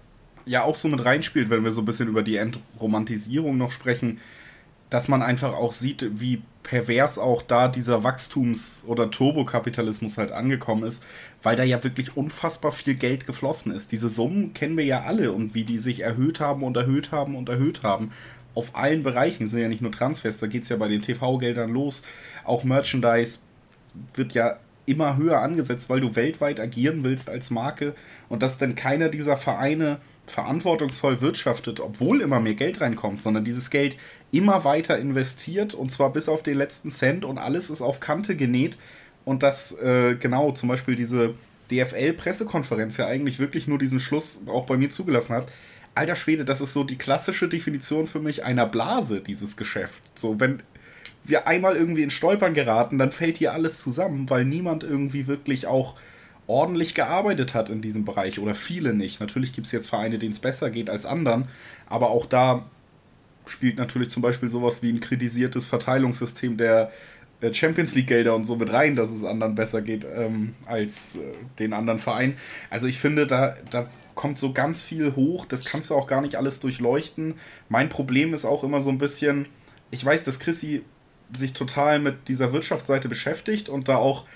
ja 0.47 0.63
auch 0.65 0.75
so 0.75 0.89
mit 0.89 1.05
reinspielt, 1.05 1.51
wenn 1.51 1.63
wir 1.63 1.73
so 1.73 1.83
ein 1.83 1.85
bisschen 1.85 2.09
über 2.09 2.23
die 2.23 2.37
Entromantisierung 2.37 3.57
noch 3.57 3.71
sprechen 3.71 4.19
dass 4.93 5.09
man 5.09 5.23
einfach 5.23 5.55
auch 5.55 5.73
sieht, 5.73 6.21
wie 6.21 6.43
pervers 6.63 7.19
auch 7.19 7.43
da 7.43 7.69
dieser 7.69 8.05
Wachstums- 8.05 8.85
oder 8.87 9.11
Turbokapitalismus 9.11 10.19
halt 10.19 10.33
angekommen 10.33 10.85
ist, 10.85 11.03
weil 11.43 11.57
da 11.57 11.65
ja 11.65 11.83
wirklich 11.83 12.17
unfassbar 12.17 12.73
viel 12.73 12.95
Geld 12.95 13.27
geflossen 13.27 13.73
ist. 13.73 13.93
Diese 13.93 14.09
Summen 14.09 14.55
kennen 14.55 14.77
wir 14.77 14.85
ja 14.85 15.03
alle 15.03 15.33
und 15.33 15.55
wie 15.55 15.65
die 15.65 15.79
sich 15.79 16.01
erhöht 16.01 16.41
haben 16.41 16.63
und 16.63 16.77
erhöht 16.77 17.11
haben 17.11 17.37
und 17.37 17.49
erhöht 17.49 17.83
haben. 17.83 18.13
Auf 18.55 18.77
allen 18.77 19.03
Bereichen 19.03 19.47
sind 19.47 19.61
ja 19.61 19.69
nicht 19.69 19.83
nur 19.83 19.93
Transfers, 19.93 20.39
da 20.39 20.47
geht 20.47 20.63
es 20.65 20.69
ja 20.69 20.77
bei 20.77 20.89
den 20.89 21.03
TV-Geldern 21.03 21.71
los. 21.71 22.03
Auch 22.45 22.65
Merchandise 22.65 23.39
wird 24.15 24.35
ja 24.35 24.55
immer 24.85 25.17
höher 25.17 25.41
angesetzt, 25.41 25.89
weil 25.91 26.01
du 26.01 26.17
weltweit 26.17 26.61
agieren 26.61 27.05
willst 27.05 27.31
als 27.31 27.51
Marke 27.51 27.95
und 28.29 28.43
dass 28.43 28.59
dann 28.59 28.75
keiner 28.75 29.09
dieser 29.09 29.37
Vereine 29.37 29.99
verantwortungsvoll 30.27 31.21
wirtschaftet, 31.21 31.81
obwohl 31.81 32.21
immer 32.21 32.41
mehr 32.41 32.55
Geld 32.55 32.81
reinkommt, 32.81 33.23
sondern 33.23 33.45
dieses 33.45 33.71
Geld 33.71 33.97
immer 34.31 34.65
weiter 34.65 34.99
investiert 34.99 35.75
und 35.75 35.91
zwar 35.91 36.13
bis 36.13 36.29
auf 36.29 36.43
den 36.43 36.57
letzten 36.57 36.91
Cent 36.91 37.25
und 37.25 37.39
alles 37.39 37.71
ist 37.71 37.83
auf 37.83 38.01
Kante 38.01 38.37
genäht 38.37 38.77
und 39.25 39.43
dass 39.43 39.73
äh, 39.79 40.15
genau 40.15 40.53
zum 40.53 40.69
Beispiel 40.69 40.97
diese 40.97 41.35
DFL-Pressekonferenz 41.71 42.97
ja 42.97 43.07
eigentlich 43.07 43.39
wirklich 43.39 43.67
nur 43.67 43.79
diesen 43.79 44.01
Schluss 44.01 44.43
auch 44.47 44.67
bei 44.67 44.77
mir 44.77 44.91
zugelassen 44.91 45.35
hat. 45.35 45.51
Alter 45.95 46.17
Schwede, 46.17 46.45
das 46.45 46.61
ist 46.61 46.73
so 46.73 46.85
die 46.85 46.97
klassische 46.97 47.49
Definition 47.49 48.07
für 48.07 48.21
mich 48.21 48.45
einer 48.45 48.67
Blase, 48.67 49.21
dieses 49.21 49.57
Geschäft. 49.57 50.03
So, 50.19 50.41
wenn 50.41 50.63
wir 51.25 51.47
einmal 51.47 51.77
irgendwie 51.77 52.03
in 52.03 52.11
Stolpern 52.11 52.55
geraten, 52.55 52.99
dann 52.99 53.13
fällt 53.13 53.39
hier 53.39 53.53
alles 53.53 53.79
zusammen, 53.81 54.29
weil 54.31 54.45
niemand 54.45 54.85
irgendwie 54.85 55.27
wirklich 55.27 55.67
auch 55.67 55.95
ordentlich 56.47 56.95
gearbeitet 56.95 57.55
hat 57.55 57.71
in 57.71 57.81
diesem 57.81 58.05
Bereich 58.05 58.39
oder 58.39 58.55
viele 58.55 58.95
nicht. 58.95 59.21
Natürlich 59.21 59.53
gibt 59.53 59.67
es 59.67 59.73
jetzt 59.73 59.89
Vereine, 59.89 60.19
denen 60.19 60.33
es 60.33 60.41
besser 60.41 60.71
geht 60.71 60.91
als 60.91 61.07
anderen, 61.07 61.49
aber 61.87 62.11
auch 62.11 62.27
da 62.27 62.65
spielt 63.47 63.79
natürlich 63.79 64.11
zum 64.11 64.23
Beispiel 64.23 64.49
sowas 64.49 64.83
wie 64.83 64.91
ein 64.91 65.01
kritisiertes 65.01 65.67
Verteilungssystem 65.67 66.57
der 66.57 66.93
äh, 67.41 67.53
Champions 67.53 67.95
League 67.95 68.07
Gelder 68.07 68.35
und 68.35 68.45
so 68.45 68.57
mit 68.57 68.73
rein, 68.73 68.97
dass 68.97 69.11
es 69.11 69.25
anderen 69.25 69.55
besser 69.55 69.83
geht 69.83 70.05
ähm, 70.05 70.55
als 70.67 71.17
äh, 71.17 71.21
den 71.59 71.73
anderen 71.73 71.99
Vereinen. 71.99 72.37
Also 72.71 72.87
ich 72.87 72.99
finde, 72.99 73.27
da, 73.27 73.57
da 73.71 73.87
kommt 74.15 74.39
so 74.39 74.53
ganz 74.53 74.81
viel 74.81 75.17
hoch, 75.17 75.45
das 75.45 75.65
kannst 75.65 75.91
du 75.91 75.95
auch 75.95 76.07
gar 76.07 76.21
nicht 76.21 76.37
alles 76.37 76.61
durchleuchten. 76.61 77.35
Mein 77.69 77.89
Problem 77.89 78.33
ist 78.33 78.45
auch 78.45 78.65
immer 78.65 78.81
so 78.81 78.91
ein 78.91 78.99
bisschen, 78.99 79.47
ich 79.91 80.05
weiß, 80.05 80.25
dass 80.25 80.39
Chrissy 80.39 80.83
sich 81.37 81.53
total 81.53 81.99
mit 81.99 82.29
dieser 82.29 82.53
Wirtschaftsseite 82.53 83.09
beschäftigt 83.09 83.69
und 83.69 83.89
da 83.89 83.97
auch 83.97 84.27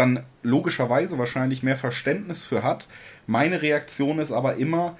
dann 0.00 0.26
logischerweise 0.42 1.18
wahrscheinlich 1.18 1.62
mehr 1.62 1.76
Verständnis 1.76 2.42
für 2.42 2.62
hat. 2.62 2.88
Meine 3.26 3.62
Reaktion 3.62 4.18
ist 4.18 4.32
aber 4.32 4.56
immer 4.56 4.96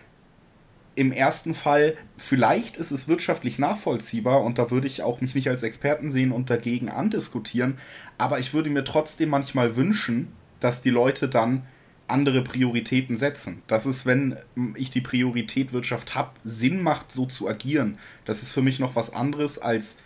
im 0.95 1.13
ersten 1.13 1.55
Fall, 1.55 1.97
vielleicht 2.19 2.77
ist 2.77 2.91
es 2.91 3.09
wirtschaftlich 3.09 3.59
nachvollziehbar 3.59 4.43
und 4.43 4.59
da 4.59 4.71
würde 4.71 4.87
ich 4.87 5.03
auch 5.03 5.23
mich 5.23 5.35
nicht 5.35 5.49
als 5.49 5.63
Experten 5.63 6.11
sehen 6.11 6.31
und 6.31 6.51
dagegen 6.51 6.91
andiskutieren, 6.91 7.79
aber 8.19 8.39
ich 8.39 8.53
würde 8.53 8.69
mir 8.69 8.85
trotzdem 8.85 9.31
manchmal 9.31 9.77
wünschen, 9.77 10.29
dass 10.59 10.83
die 10.83 10.91
Leute 10.91 11.29
dann 11.29 11.63
andere 12.09 12.43
Prioritäten 12.43 13.17
setzen. 13.17 13.63
Dass 13.69 13.87
es, 13.87 14.05
wenn 14.05 14.37
ich 14.75 14.91
die 14.91 15.01
Priorität 15.01 15.73
Wirtschaft 15.73 16.15
habe, 16.15 16.33
Sinn 16.45 16.83
macht, 16.83 17.13
so 17.13 17.25
zu 17.25 17.49
agieren. 17.49 17.99
Das 18.25 18.43
ist 18.43 18.53
für 18.53 18.63
mich 18.63 18.81
noch 18.81 18.97
was 18.97 19.15
anderes 19.15 19.59
als 19.59 19.99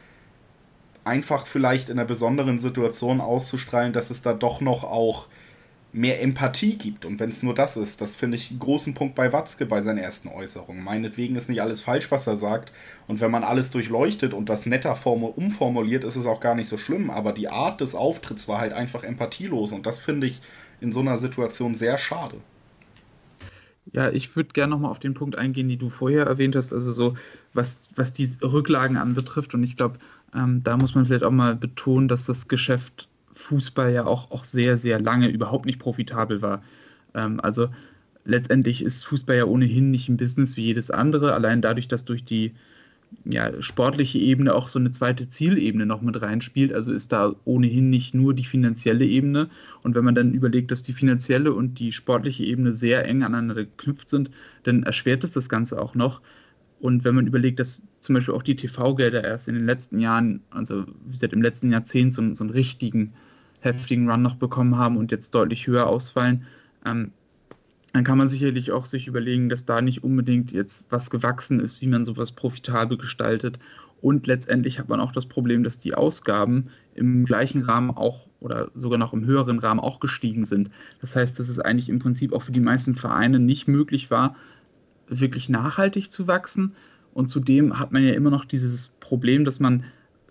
einfach 1.04 1.46
vielleicht 1.46 1.88
in 1.88 1.98
einer 1.98 2.06
besonderen 2.06 2.58
Situation 2.58 3.20
auszustrahlen, 3.20 3.92
dass 3.92 4.10
es 4.10 4.22
da 4.22 4.32
doch 4.34 4.60
noch 4.60 4.84
auch 4.84 5.28
mehr 5.94 6.20
Empathie 6.20 6.76
gibt. 6.76 7.04
Und 7.04 7.20
wenn 7.20 7.28
es 7.28 7.42
nur 7.42 7.54
das 7.54 7.76
ist, 7.76 8.00
das 8.00 8.16
finde 8.16 8.36
ich 8.36 8.50
einen 8.50 8.58
großen 8.58 8.94
Punkt 8.94 9.14
bei 9.14 9.32
Watzke 9.32 9.64
bei 9.64 9.80
seinen 9.80 9.98
ersten 9.98 10.28
Äußerungen. 10.28 10.82
Meinetwegen 10.82 11.36
ist 11.36 11.48
nicht 11.48 11.62
alles 11.62 11.80
falsch, 11.80 12.10
was 12.10 12.26
er 12.26 12.36
sagt. 12.36 12.72
Und 13.06 13.20
wenn 13.20 13.30
man 13.30 13.44
alles 13.44 13.70
durchleuchtet 13.70 14.34
und 14.34 14.48
das 14.48 14.66
netter 14.66 14.98
umformuliert, 15.06 16.02
ist 16.02 16.16
es 16.16 16.26
auch 16.26 16.40
gar 16.40 16.56
nicht 16.56 16.68
so 16.68 16.76
schlimm. 16.76 17.10
Aber 17.10 17.32
die 17.32 17.48
Art 17.48 17.80
des 17.80 17.94
Auftritts 17.94 18.48
war 18.48 18.58
halt 18.58 18.72
einfach 18.72 19.04
empathielos. 19.04 19.72
Und 19.72 19.86
das 19.86 20.00
finde 20.00 20.26
ich 20.26 20.42
in 20.80 20.92
so 20.92 21.00
einer 21.00 21.16
Situation 21.16 21.76
sehr 21.76 21.96
schade. 21.96 22.38
Ja, 23.92 24.10
ich 24.10 24.34
würde 24.34 24.52
gerne 24.52 24.70
nochmal 24.70 24.90
auf 24.90 24.98
den 24.98 25.14
Punkt 25.14 25.36
eingehen, 25.36 25.68
den 25.68 25.78
du 25.78 25.90
vorher 25.90 26.26
erwähnt 26.26 26.56
hast, 26.56 26.72
also 26.72 26.90
so, 26.90 27.14
was, 27.52 27.78
was 27.94 28.12
die 28.12 28.28
Rücklagen 28.42 28.96
anbetrifft. 28.96 29.54
Und 29.54 29.62
ich 29.62 29.76
glaube, 29.76 29.98
ähm, 30.34 30.62
da 30.62 30.76
muss 30.76 30.94
man 30.94 31.06
vielleicht 31.06 31.24
auch 31.24 31.30
mal 31.30 31.54
betonen, 31.54 32.08
dass 32.08 32.26
das 32.26 32.48
Geschäft 32.48 33.08
Fußball 33.34 33.92
ja 33.92 34.06
auch, 34.06 34.30
auch 34.30 34.44
sehr, 34.44 34.76
sehr 34.76 35.00
lange 35.00 35.28
überhaupt 35.28 35.66
nicht 35.66 35.78
profitabel 35.78 36.42
war. 36.42 36.62
Ähm, 37.14 37.40
also 37.40 37.68
letztendlich 38.24 38.82
ist 38.82 39.04
Fußball 39.04 39.36
ja 39.36 39.44
ohnehin 39.44 39.90
nicht 39.90 40.08
ein 40.08 40.16
Business 40.16 40.56
wie 40.56 40.64
jedes 40.64 40.90
andere, 40.90 41.34
allein 41.34 41.60
dadurch, 41.60 41.88
dass 41.88 42.04
durch 42.04 42.24
die 42.24 42.52
ja, 43.24 43.62
sportliche 43.62 44.18
Ebene 44.18 44.54
auch 44.54 44.68
so 44.68 44.78
eine 44.78 44.90
zweite 44.90 45.28
Zielebene 45.28 45.86
noch 45.86 46.02
mit 46.02 46.20
reinspielt. 46.20 46.72
Also 46.72 46.92
ist 46.92 47.12
da 47.12 47.34
ohnehin 47.44 47.90
nicht 47.90 48.14
nur 48.14 48.34
die 48.34 48.44
finanzielle 48.44 49.04
Ebene. 49.04 49.48
Und 49.82 49.94
wenn 49.94 50.04
man 50.04 50.14
dann 50.14 50.32
überlegt, 50.34 50.70
dass 50.70 50.82
die 50.82 50.92
finanzielle 50.92 51.52
und 51.52 51.78
die 51.78 51.92
sportliche 51.92 52.44
Ebene 52.44 52.72
sehr 52.72 53.06
eng 53.06 53.22
aneinander 53.22 53.54
geknüpft 53.54 54.08
sind, 54.08 54.30
dann 54.64 54.82
erschwert 54.82 55.22
es 55.22 55.32
das 55.32 55.48
Ganze 55.48 55.80
auch 55.80 55.94
noch. 55.94 56.20
Und 56.80 57.04
wenn 57.04 57.14
man 57.14 57.26
überlegt, 57.26 57.60
dass 57.60 57.82
zum 58.00 58.14
Beispiel 58.14 58.34
auch 58.34 58.42
die 58.42 58.56
TV-Gelder 58.56 59.24
erst 59.24 59.48
in 59.48 59.54
den 59.54 59.66
letzten 59.66 59.98
Jahren, 59.98 60.42
also 60.50 60.84
seit 61.12 61.32
dem 61.32 61.42
letzten 61.42 61.72
Jahrzehnt, 61.72 62.12
so, 62.12 62.34
so 62.34 62.44
einen 62.44 62.50
richtigen 62.50 63.14
heftigen 63.60 64.10
Run 64.10 64.22
noch 64.22 64.36
bekommen 64.36 64.76
haben 64.76 64.96
und 64.96 65.10
jetzt 65.10 65.34
deutlich 65.34 65.66
höher 65.66 65.86
ausfallen, 65.86 66.44
ähm, 66.84 67.12
dann 67.94 68.04
kann 68.04 68.18
man 68.18 68.28
sicherlich 68.28 68.72
auch 68.72 68.86
sich 68.86 69.06
überlegen, 69.06 69.48
dass 69.48 69.66
da 69.66 69.80
nicht 69.80 70.02
unbedingt 70.02 70.50
jetzt 70.50 70.84
was 70.90 71.10
gewachsen 71.10 71.60
ist, 71.60 71.80
wie 71.80 71.86
man 71.86 72.04
sowas 72.04 72.32
profitabel 72.32 72.98
gestaltet. 72.98 73.60
Und 74.02 74.26
letztendlich 74.26 74.78
hat 74.80 74.88
man 74.88 75.00
auch 75.00 75.12
das 75.12 75.26
Problem, 75.26 75.62
dass 75.62 75.78
die 75.78 75.94
Ausgaben 75.94 76.66
im 76.94 77.24
gleichen 77.24 77.62
Rahmen 77.62 77.90
auch 77.90 78.26
oder 78.40 78.70
sogar 78.74 78.98
noch 78.98 79.12
im 79.12 79.24
höheren 79.24 79.60
Rahmen 79.60 79.80
auch 79.80 80.00
gestiegen 80.00 80.44
sind. 80.44 80.70
Das 81.00 81.14
heißt, 81.14 81.38
dass 81.38 81.48
es 81.48 81.60
eigentlich 81.60 81.88
im 81.88 82.00
Prinzip 82.00 82.32
auch 82.32 82.42
für 82.42 82.52
die 82.52 82.60
meisten 82.60 82.96
Vereine 82.96 83.38
nicht 83.38 83.68
möglich 83.68 84.10
war, 84.10 84.34
wirklich 85.08 85.48
nachhaltig 85.48 86.10
zu 86.10 86.26
wachsen. 86.26 86.74
Und 87.12 87.28
zudem 87.28 87.78
hat 87.78 87.92
man 87.92 88.04
ja 88.04 88.14
immer 88.14 88.30
noch 88.30 88.44
dieses 88.44 88.88
Problem, 89.00 89.44
dass 89.44 89.60
man 89.60 89.84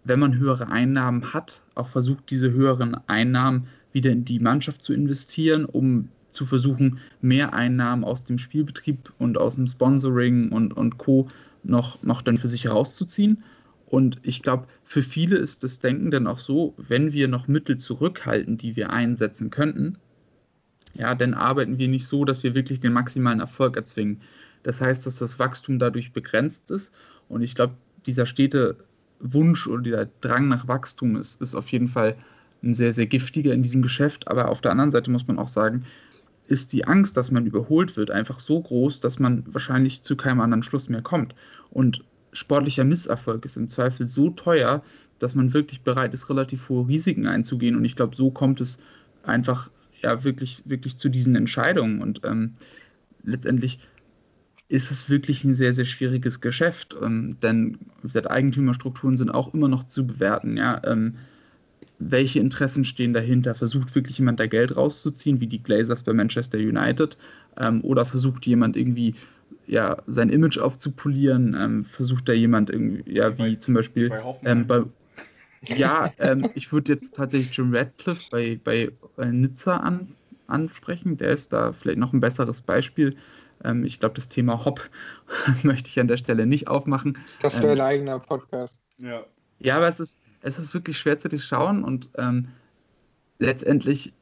wenn 0.04 0.20
man 0.20 0.38
höhere 0.38 0.68
Einnahmen 0.68 1.34
hat, 1.34 1.62
auch 1.76 1.88
versucht, 1.88 2.30
diese 2.30 2.52
höheren 2.52 2.98
Einnahmen 3.08 3.68
wieder 3.92 4.12
in 4.12 4.26
die 4.26 4.40
Mannschaft 4.40 4.82
zu 4.82 4.94
investieren, 4.94 5.66
um 5.66 6.10
zu 6.30 6.46
versuchen, 6.46 7.00
mehr 7.22 7.54
Einnahmen 7.54 8.04
aus 8.04 8.26
dem 8.26 8.38
Spielbetrieb 8.38 9.14
und 9.20 9.38
aus 9.38 9.56
dem 9.56 9.68
Sponsoring 9.68 10.50
und, 10.50 10.76
und 10.76 10.98
Co. 10.98 11.28
Noch, 11.66 12.04
noch 12.04 12.22
dann 12.22 12.38
für 12.38 12.50
sich 12.50 12.66
herauszuziehen. 12.66 13.44
Und 13.86 14.20
ich 14.24 14.42
glaube, 14.42 14.68
für 14.84 15.04
viele 15.04 15.38
ist 15.38 15.64
das 15.64 15.80
Denken 15.80 16.12
dann 16.12 16.28
auch 16.28 16.40
so, 16.40 16.74
wenn 16.78 17.14
wir 17.14 17.28
noch 17.28 17.48
Mittel 17.48 17.78
zurückhalten, 17.78 18.58
die 18.58 18.76
wir 18.76 18.90
einsetzen 18.90 19.50
könnten, 19.50 19.98
ja, 20.96 21.16
dann 21.16 21.34
arbeiten 21.34 21.78
wir 21.78 21.88
nicht 21.88 22.06
so, 22.06 22.26
dass 22.26 22.44
wir 22.44 22.54
wirklich 22.54 22.80
den 22.80 22.94
maximalen 22.94 23.40
Erfolg 23.40 23.78
erzwingen. 23.78 24.22
Das 24.64 24.82
heißt, 24.82 25.06
dass 25.06 25.20
das 25.20 25.40
Wachstum 25.40 25.80
dadurch 25.80 26.14
begrenzt 26.14 26.72
ist. 26.72 26.94
Und 27.30 27.42
ich 27.42 27.56
glaube, 27.56 27.76
dieser 28.06 28.26
stete 28.26 28.78
Wunsch 29.20 29.68
oder 29.68 29.84
der 29.84 30.10
Drang 30.22 30.48
nach 30.48 30.68
Wachstum 30.68 31.16
ist, 31.16 31.42
ist 31.42 31.56
auf 31.56 31.70
jeden 31.70 31.88
Fall 31.88 32.16
ein 32.62 32.74
sehr, 32.74 32.94
sehr 32.94 33.08
giftiger 33.08 33.54
in 33.54 33.64
diesem 33.64 33.82
Geschäft. 33.82 34.28
Aber 34.28 34.50
auf 34.50 34.62
der 34.62 34.72
anderen 34.72 34.92
Seite 34.92 35.12
muss 35.12 35.28
man 35.28 35.38
auch 35.40 35.48
sagen, 35.48 35.86
ist 36.48 36.74
die 36.74 36.86
Angst, 36.86 37.16
dass 37.18 37.32
man 37.32 37.46
überholt 37.46 37.96
wird, 37.96 38.12
einfach 38.12 38.40
so 38.40 38.62
groß, 38.62 39.00
dass 39.00 39.20
man 39.20 39.44
wahrscheinlich 39.48 40.02
zu 40.02 40.16
keinem 40.16 40.42
anderen 40.42 40.64
Schluss 40.64 40.90
mehr 40.90 41.02
kommt. 41.02 41.36
Und 41.72 42.04
sportlicher 42.34 42.84
Misserfolg 42.84 43.46
ist 43.46 43.58
im 43.58 43.70
Zweifel 43.70 44.08
so 44.08 44.30
teuer, 44.30 44.84
dass 45.20 45.36
man 45.36 45.54
wirklich 45.54 45.82
bereit 45.82 46.14
ist, 46.14 46.30
relativ 46.30 46.68
hohe 46.70 46.88
Risiken 46.88 47.28
einzugehen. 47.28 47.76
Und 47.76 47.86
ich 47.86 47.96
glaube, 47.96 48.16
so 48.16 48.32
kommt 48.32 48.60
es 48.60 48.80
einfach 49.24 49.70
ja 50.02 50.24
wirklich, 50.24 50.64
wirklich 50.66 50.98
zu 50.98 51.10
diesen 51.10 51.36
Entscheidungen. 51.36 52.02
Und 52.02 52.22
ähm, 52.26 52.56
letztendlich 53.24 53.80
ist 54.74 54.90
es 54.90 55.08
wirklich 55.08 55.44
ein 55.44 55.54
sehr, 55.54 55.72
sehr 55.72 55.86
schwieriges 55.86 56.42
Geschäft. 56.42 56.96
Ähm, 57.00 57.40
denn 57.44 57.78
Eigentümerstrukturen 58.28 59.18
sind 59.18 59.30
auch 59.30 59.54
immer 59.54 59.68
noch 59.68 59.84
zu 59.84 60.08
bewerten. 60.08 60.58
Ja? 60.58 60.82
Ähm, 60.84 61.18
welche 62.00 62.40
Interessen 62.40 62.84
stehen 62.84 63.14
dahinter? 63.14 63.54
Versucht 63.54 63.94
wirklich 63.94 64.18
jemand 64.18 64.40
da 64.40 64.48
Geld 64.48 64.76
rauszuziehen, 64.76 65.40
wie 65.40 65.46
die 65.46 65.62
Glazers 65.62 66.02
bei 66.02 66.14
Manchester 66.14 66.58
United? 66.58 67.20
Ähm, 67.56 67.82
oder 67.84 68.08
versucht 68.08 68.48
jemand 68.48 68.76
irgendwie 68.76 69.14
ja, 69.68 69.98
sein 70.08 70.30
Image 70.30 70.58
aufzupolieren? 70.58 71.56
Ähm, 71.56 71.86
versucht 71.86 72.28
da 72.28 72.34
jemand 72.34 72.72
irgendwie, 72.72 73.04
ja, 73.12 73.32
wie 73.38 73.52
bei, 73.52 73.56
zum 73.58 73.76
Beispiel 73.76 74.10
bei, 74.10 74.36
ähm, 74.44 74.66
bei 74.66 74.82
ja, 75.66 76.12
ähm, 76.18 76.50
ich 76.56 76.74
würde 76.74 76.94
jetzt 76.94 77.14
tatsächlich 77.14 77.56
Jim 77.56 77.76
Radcliffe 77.76 78.24
bei, 78.32 78.60
bei 78.64 78.92
äh, 79.20 79.26
Nizza 79.28 79.78
an, 79.78 80.16
ansprechen. 80.48 81.18
Der 81.18 81.30
ist 81.30 81.54
da 81.54 81.74
vielleicht 81.74 82.00
noch 82.00 82.12
ein 82.12 82.22
besseres 82.22 82.62
Beispiel. 82.62 83.16
Ähm, 83.64 83.84
ich 83.84 84.00
glaube, 84.00 84.16
das 84.16 84.30
Thema 84.30 84.66
Hop 84.66 84.90
möchte 85.64 85.90
ich 85.90 86.00
an 86.00 86.08
der 86.08 86.18
Stelle 86.18 86.46
nicht 86.46 86.68
aufmachen. 86.68 87.18
Das 87.42 87.62
wäre 87.62 87.74
ähm, 87.74 87.82
ein 87.82 87.88
eigener 87.88 88.20
Podcast. 88.20 88.82
Ja. 88.98 89.26
Ja, 89.60 89.78
aber 89.78 89.88
es 89.88 90.00
ist, 90.00 90.20
es 90.42 90.60
ist 90.60 90.74
wirklich 90.74 90.98
schwer 90.98 91.18
zu 91.18 91.30
durchschauen 91.30 91.84
und 91.84 92.10
ähm, 92.18 92.50
letztendlich 93.40 94.14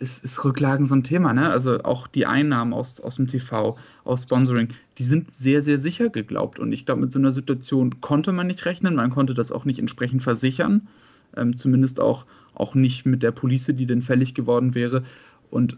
ist, 0.00 0.24
ist, 0.24 0.44
Rücklagen 0.44 0.86
so 0.86 0.96
ein 0.96 1.04
Thema, 1.04 1.32
ne? 1.32 1.50
Also 1.50 1.80
auch 1.84 2.08
die 2.08 2.26
Einnahmen 2.26 2.72
aus, 2.72 3.00
aus 3.00 3.16
dem 3.16 3.28
TV, 3.28 3.76
aus 4.04 4.24
Sponsoring, 4.24 4.68
die 4.98 5.04
sind 5.04 5.32
sehr, 5.32 5.62
sehr 5.62 5.78
sicher 5.78 6.08
geglaubt. 6.08 6.58
Und 6.58 6.72
ich 6.72 6.84
glaube, 6.84 7.02
mit 7.02 7.12
so 7.12 7.20
einer 7.20 7.32
Situation 7.32 8.00
konnte 8.00 8.32
man 8.32 8.48
nicht 8.48 8.64
rechnen, 8.64 8.96
man 8.96 9.10
konnte 9.10 9.34
das 9.34 9.52
auch 9.52 9.64
nicht 9.64 9.78
entsprechend 9.78 10.22
versichern. 10.22 10.88
Ähm, 11.36 11.56
zumindest 11.56 12.00
auch, 12.00 12.26
auch 12.54 12.74
nicht 12.74 13.06
mit 13.06 13.22
der 13.22 13.30
Police, 13.30 13.70
die 13.72 13.86
denn 13.86 14.02
fällig 14.02 14.34
geworden 14.34 14.74
wäre. 14.74 15.04
Und 15.50 15.76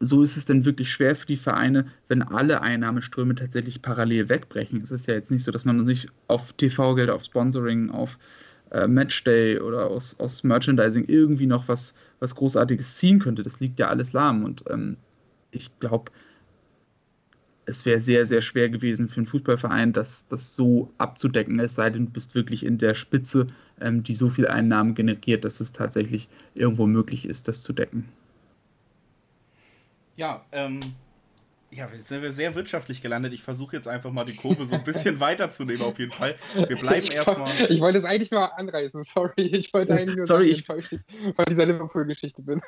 so 0.00 0.22
ist 0.22 0.36
es 0.36 0.44
denn 0.44 0.64
wirklich 0.64 0.92
schwer 0.92 1.16
für 1.16 1.26
die 1.26 1.36
Vereine, 1.36 1.86
wenn 2.08 2.22
alle 2.22 2.62
Einnahmeströme 2.62 3.34
tatsächlich 3.34 3.82
parallel 3.82 4.28
wegbrechen. 4.28 4.80
Es 4.80 4.92
ist 4.92 5.08
ja 5.08 5.14
jetzt 5.14 5.30
nicht 5.30 5.42
so, 5.42 5.50
dass 5.50 5.64
man 5.64 5.86
sich 5.86 6.08
auf 6.28 6.52
TV-Gelder, 6.52 7.14
auf 7.14 7.24
Sponsoring, 7.24 7.90
auf 7.90 8.18
äh, 8.70 8.86
Matchday 8.86 9.58
oder 9.58 9.86
aus, 9.86 10.18
aus 10.20 10.44
Merchandising 10.44 11.04
irgendwie 11.08 11.46
noch 11.46 11.68
was, 11.68 11.94
was 12.20 12.34
Großartiges 12.34 12.96
ziehen 12.96 13.18
könnte. 13.18 13.42
Das 13.42 13.60
liegt 13.60 13.78
ja 13.78 13.88
alles 13.88 14.12
lahm. 14.12 14.44
Und 14.44 14.64
ähm, 14.70 14.96
ich 15.50 15.76
glaube, 15.80 16.12
es 17.68 17.84
wäre 17.84 18.00
sehr, 18.00 18.24
sehr 18.24 18.40
schwer 18.40 18.68
gewesen 18.68 19.08
für 19.08 19.18
einen 19.18 19.26
Fußballverein, 19.26 19.92
das, 19.92 20.26
das 20.28 20.56
so 20.56 20.90
abzudecken, 20.96 21.60
es 21.60 21.74
sei 21.74 21.90
denn, 21.90 22.06
du 22.06 22.12
bist 22.12 22.34
wirklich 22.34 22.64
in 22.64 22.78
der 22.78 22.94
Spitze, 22.94 23.48
ähm, 23.80 24.02
die 24.02 24.14
so 24.14 24.28
viel 24.30 24.46
Einnahmen 24.46 24.94
generiert, 24.94 25.44
dass 25.44 25.60
es 25.60 25.72
tatsächlich 25.72 26.28
irgendwo 26.54 26.86
möglich 26.86 27.26
ist, 27.26 27.46
das 27.46 27.62
zu 27.62 27.74
decken. 27.74 28.08
Ja, 30.18 30.44
ähm, 30.50 30.80
ja, 31.70 31.88
jetzt 31.92 32.08
sind 32.08 32.22
wir 32.22 32.32
sehr 32.32 32.56
wirtschaftlich 32.56 33.00
gelandet. 33.00 33.32
Ich 33.32 33.42
versuche 33.42 33.76
jetzt 33.76 33.86
einfach 33.86 34.10
mal 34.10 34.24
die 34.24 34.34
Kurve 34.34 34.66
so 34.66 34.74
ein 34.74 34.82
bisschen 34.82 35.20
weiterzunehmen, 35.20 35.82
auf 35.82 35.96
jeden 36.00 36.10
Fall. 36.10 36.34
Wir 36.54 36.76
bleiben 36.76 37.06
erstmal. 37.06 37.48
Ich 37.70 37.78
wollte 37.78 37.98
es 37.98 38.04
eigentlich 38.04 38.32
nur 38.32 38.58
anreißen, 38.58 39.04
sorry. 39.04 39.42
Ich 39.42 39.72
wollte 39.72 39.94
eigentlich 39.94 40.16
nur 40.16 40.26
sorry, 40.26 40.56
sagen, 40.56 40.80
ich, 40.80 40.92
ich 40.92 41.34
bei 41.36 41.44
dieser 41.44 41.66
Liverpool-Geschichte 41.66 42.42
bin. 42.42 42.60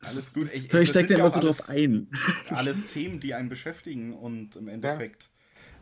Alles 0.00 0.32
gut. 0.32 0.50
Ich, 0.54 0.72
ich 0.72 0.88
stecke 0.88 1.12
da 1.12 1.18
immer 1.18 1.28
so 1.28 1.40
drauf 1.40 1.68
ein. 1.68 2.08
Alles 2.48 2.86
Themen, 2.86 3.20
die 3.20 3.34
einen 3.34 3.50
beschäftigen 3.50 4.14
und 4.14 4.56
im 4.56 4.68
Endeffekt. 4.68 5.28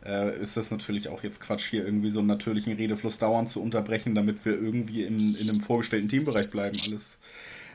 Ja. 0.03 0.27
Äh, 0.27 0.41
ist 0.41 0.57
das 0.57 0.69
natürlich 0.69 1.07
auch 1.07 1.23
jetzt 1.23 1.39
Quatsch, 1.39 1.69
hier 1.69 1.85
irgendwie 1.85 2.09
so 2.09 2.19
einen 2.19 2.27
natürlichen 2.27 2.73
Redefluss 2.73 3.19
dauernd 3.19 3.47
zu 3.47 3.61
unterbrechen, 3.61 4.15
damit 4.15 4.43
wir 4.43 4.53
irgendwie 4.53 5.03
in, 5.03 5.17
in 5.17 5.49
einem 5.49 5.61
vorgestellten 5.61 6.09
Teambereich 6.09 6.49
bleiben. 6.49 6.77
Alles 6.89 7.19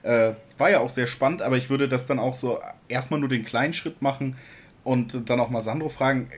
äh, 0.02 0.32
war 0.58 0.70
ja 0.70 0.80
auch 0.80 0.90
sehr 0.90 1.06
spannend, 1.06 1.42
aber 1.42 1.56
ich 1.56 1.70
würde 1.70 1.88
das 1.88 2.06
dann 2.06 2.18
auch 2.18 2.34
so 2.34 2.58
erstmal 2.88 3.20
nur 3.20 3.28
den 3.28 3.44
kleinen 3.44 3.72
Schritt 3.72 4.02
machen 4.02 4.36
und 4.84 5.28
dann 5.28 5.40
auch 5.40 5.50
mal 5.50 5.62
Sandro 5.62 5.88
fragen, 5.88 6.30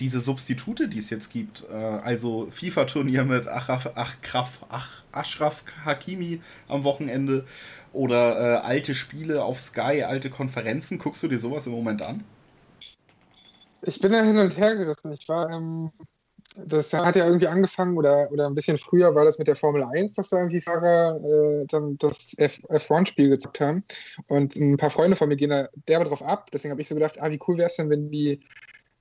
diese 0.00 0.20
Substitute, 0.20 0.88
die 0.88 0.98
es 0.98 1.10
jetzt 1.10 1.30
gibt, 1.30 1.64
äh, 1.70 1.74
also 1.74 2.48
FIFA-Turnier 2.50 3.24
mit 3.24 3.46
Achraf, 3.46 3.90
Achraf, 3.96 4.64
Ach, 4.68 5.02
Ashraf 5.12 5.64
Hakimi 5.84 6.40
am 6.68 6.84
Wochenende 6.84 7.44
oder 7.92 8.38
äh, 8.38 8.66
alte 8.66 8.94
Spiele 8.94 9.44
auf 9.44 9.60
Sky, 9.60 10.02
alte 10.04 10.30
Konferenzen, 10.30 10.98
guckst 10.98 11.22
du 11.22 11.28
dir 11.28 11.38
sowas 11.38 11.66
im 11.66 11.72
Moment 11.72 12.02
an? 12.02 12.24
Ich 13.82 14.00
bin 14.00 14.12
da 14.12 14.22
hin 14.22 14.38
und 14.38 14.56
her 14.56 14.76
gerissen. 14.76 15.12
Ich 15.12 15.28
war 15.28 15.50
ähm, 15.50 15.92
das 16.54 16.92
hat 16.92 17.16
ja 17.16 17.26
irgendwie 17.26 17.48
angefangen 17.48 17.96
oder, 17.96 18.30
oder 18.30 18.46
ein 18.46 18.54
bisschen 18.54 18.78
früher 18.78 19.14
war 19.14 19.24
das 19.24 19.38
mit 19.38 19.48
der 19.48 19.56
Formel 19.56 19.82
1, 19.82 20.14
dass 20.14 20.28
da 20.28 20.38
irgendwie 20.38 20.60
Fahrer 20.60 21.20
äh, 21.24 21.66
dann 21.66 21.98
das 21.98 22.36
F1-Spiel 22.38 23.28
gezockt 23.28 23.60
haben. 23.60 23.84
Und 24.28 24.54
ein 24.54 24.76
paar 24.76 24.90
Freunde 24.90 25.16
von 25.16 25.28
mir 25.28 25.36
gehen 25.36 25.50
da 25.50 25.68
derbe 25.88 26.04
drauf 26.04 26.22
ab. 26.22 26.50
Deswegen 26.52 26.70
habe 26.70 26.80
ich 26.80 26.88
so 26.88 26.94
gedacht, 26.94 27.20
ah, 27.20 27.30
wie 27.30 27.40
cool 27.46 27.58
wäre 27.58 27.66
es 27.66 27.76
denn, 27.76 27.90
wenn 27.90 28.10
die 28.10 28.40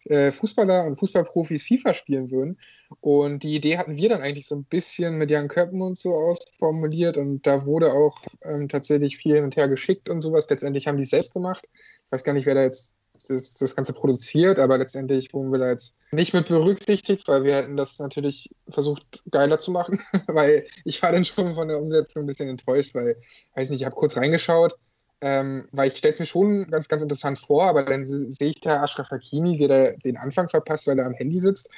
äh, 0.06 0.32
Fußballer 0.32 0.86
und 0.86 0.98
Fußballprofis 0.98 1.64
FIFA 1.64 1.94
spielen 1.94 2.32
würden. 2.32 2.58
Und 3.02 3.44
die 3.44 3.56
Idee 3.56 3.78
hatten 3.78 3.96
wir 3.96 4.10
dann 4.10 4.22
eigentlich 4.22 4.48
so 4.48 4.56
ein 4.56 4.66
bisschen 4.66 5.18
mit 5.18 5.30
Jan 5.30 5.48
Köppen 5.48 5.82
und 5.82 5.98
so 5.98 6.14
ausformuliert. 6.14 7.18
Und 7.18 7.46
da 7.46 7.66
wurde 7.68 7.94
auch 7.94 8.18
ähm, 8.42 8.68
tatsächlich 8.68 9.18
viel 9.18 9.36
hin 9.36 9.44
und 9.44 9.56
her 9.56 9.68
geschickt 9.68 10.10
und 10.10 10.22
sowas. 10.22 10.50
Letztendlich 10.50 10.88
haben 10.88 10.98
die 10.98 11.04
es 11.04 11.12
selbst 11.12 11.34
gemacht. 11.34 11.70
Ich 11.72 12.12
weiß 12.12 12.24
gar 12.24 12.34
nicht, 12.34 12.48
wer 12.48 12.56
da 12.56 12.64
jetzt 12.64 12.94
das, 13.28 13.56
das 13.56 13.76
Ganze 13.76 13.94
produziert, 13.94 14.60
aber 14.60 14.78
letztendlich 14.78 15.34
wurden 15.34 15.52
wir 15.52 15.60
da 15.60 15.70
jetzt 15.70 15.96
nicht 16.12 16.34
mit 16.34 16.48
berücksichtigt, 16.48 17.28
weil 17.28 17.44
wir 17.44 17.56
hätten 17.56 17.78
das 17.78 18.00
natürlich 18.00 18.50
versucht, 18.70 19.24
geiler 19.32 19.60
zu 19.60 19.72
machen. 19.72 20.00
weil 20.28 20.66
ich 20.86 21.02
war 21.02 21.12
dann 21.12 21.26
schon 21.26 21.56
von 21.56 21.68
der 21.68 21.80
Umsetzung 21.80 22.24
ein 22.24 22.28
bisschen 22.28 22.50
enttäuscht, 22.50 22.94
weil, 22.96 23.18
weiß 23.56 23.70
nicht, 23.70 23.82
ich 23.82 23.86
habe 23.86 23.96
kurz 23.96 24.18
reingeschaut 24.18 24.76
ähm, 25.24 25.70
weil 25.72 25.88
ich 25.88 25.98
stelle 25.98 26.14
es 26.14 26.20
mir 26.20 26.26
schon 26.26 26.70
ganz, 26.70 26.90
ganz 26.90 27.02
interessant 27.02 27.40
vor, 27.40 27.64
aber 27.64 27.84
dann 27.84 28.04
sehe 28.06 28.50
ich 28.50 28.60
da 28.60 28.84
Ashraf 28.84 29.10
Hakimi, 29.10 29.58
wie 29.58 29.70
der 29.70 29.96
den 30.00 30.18
Anfang 30.18 30.50
verpasst, 30.50 30.86
weil 30.86 31.00
er 31.00 31.06
am 31.06 31.14
Handy 31.14 31.40
sitzt. 31.40 31.70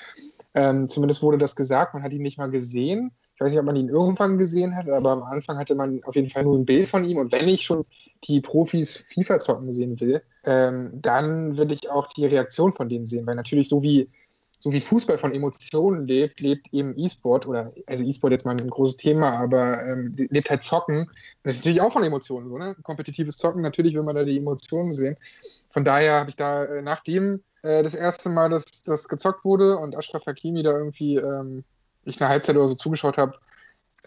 Ähm, 0.55 0.89
zumindest 0.89 1.21
wurde 1.21 1.37
das 1.37 1.55
gesagt, 1.55 1.93
man 1.93 2.01
hat 2.01 2.11
ihn 2.11 2.23
nicht 2.23 2.39
mal 2.39 2.49
gesehen. 2.49 3.11
Ich 3.35 3.41
weiß 3.41 3.51
nicht, 3.51 3.59
ob 3.59 3.65
man 3.65 3.75
ihn 3.75 3.89
irgendwann 3.89 4.37
gesehen 4.37 4.75
hat, 4.75 4.89
aber 4.89 5.11
am 5.11 5.23
Anfang 5.23 5.57
hatte 5.57 5.75
man 5.75 6.01
auf 6.05 6.15
jeden 6.15 6.29
Fall 6.29 6.43
nur 6.43 6.57
ein 6.57 6.65
Bild 6.65 6.87
von 6.87 7.03
ihm. 7.03 7.17
Und 7.17 7.33
wenn 7.33 7.49
ich 7.49 7.63
schon 7.63 7.85
die 8.23 8.39
Profis 8.39 8.95
FIFA 8.95 9.39
zocken 9.39 9.73
sehen 9.73 9.99
will, 9.99 10.21
ähm, 10.45 10.91
dann 11.01 11.57
will 11.57 11.71
ich 11.71 11.89
auch 11.89 12.07
die 12.07 12.25
Reaktion 12.25 12.71
von 12.71 12.87
denen 12.87 13.05
sehen. 13.05 13.27
Weil 13.27 13.35
natürlich 13.35 13.67
so 13.67 13.83
wie 13.83 14.09
so 14.65 14.71
wie 14.71 14.81
Fußball 14.81 15.19
von 15.19 15.31
Emotionen 15.31 16.07
lebt, 16.07 16.39
lebt 16.39 16.73
eben 16.73 16.97
E-Sport 16.97 17.45
oder, 17.45 17.71
also 17.85 18.03
E-Sport 18.03 18.33
jetzt 18.33 18.45
mal 18.47 18.57
ein 18.57 18.67
großes 18.67 18.95
Thema, 18.95 19.39
aber 19.39 19.85
ähm, 19.85 20.15
lebt 20.17 20.49
halt 20.49 20.63
Zocken. 20.63 21.07
Das 21.43 21.53
ist 21.53 21.59
natürlich 21.59 21.81
auch 21.81 21.93
von 21.93 22.03
Emotionen 22.03 22.49
so, 22.49 22.57
ne? 22.57 22.75
Kompetitives 22.81 23.37
Zocken, 23.37 23.61
natürlich 23.61 23.93
will 23.93 24.01
man 24.01 24.15
da 24.15 24.23
die 24.23 24.39
Emotionen 24.39 24.91
sehen. 24.91 25.17
Von 25.69 25.85
daher 25.85 26.19
habe 26.19 26.31
ich 26.31 26.35
da, 26.35 26.65
äh, 26.65 26.81
nachdem 26.81 27.43
äh, 27.61 27.83
das 27.83 27.93
erste 27.93 28.29
Mal 28.29 28.49
das, 28.49 28.63
das 28.83 29.07
gezockt 29.07 29.45
wurde 29.45 29.77
und 29.77 29.95
Ashraf 29.95 30.25
Hakimi 30.25 30.63
da 30.63 30.71
irgendwie 30.71 31.17
ähm, 31.17 31.63
ich 32.05 32.21
eine 32.21 32.29
Halbzeit 32.29 32.55
oder 32.55 32.69
so 32.69 32.75
zugeschaut 32.75 33.17
habe, 33.17 33.37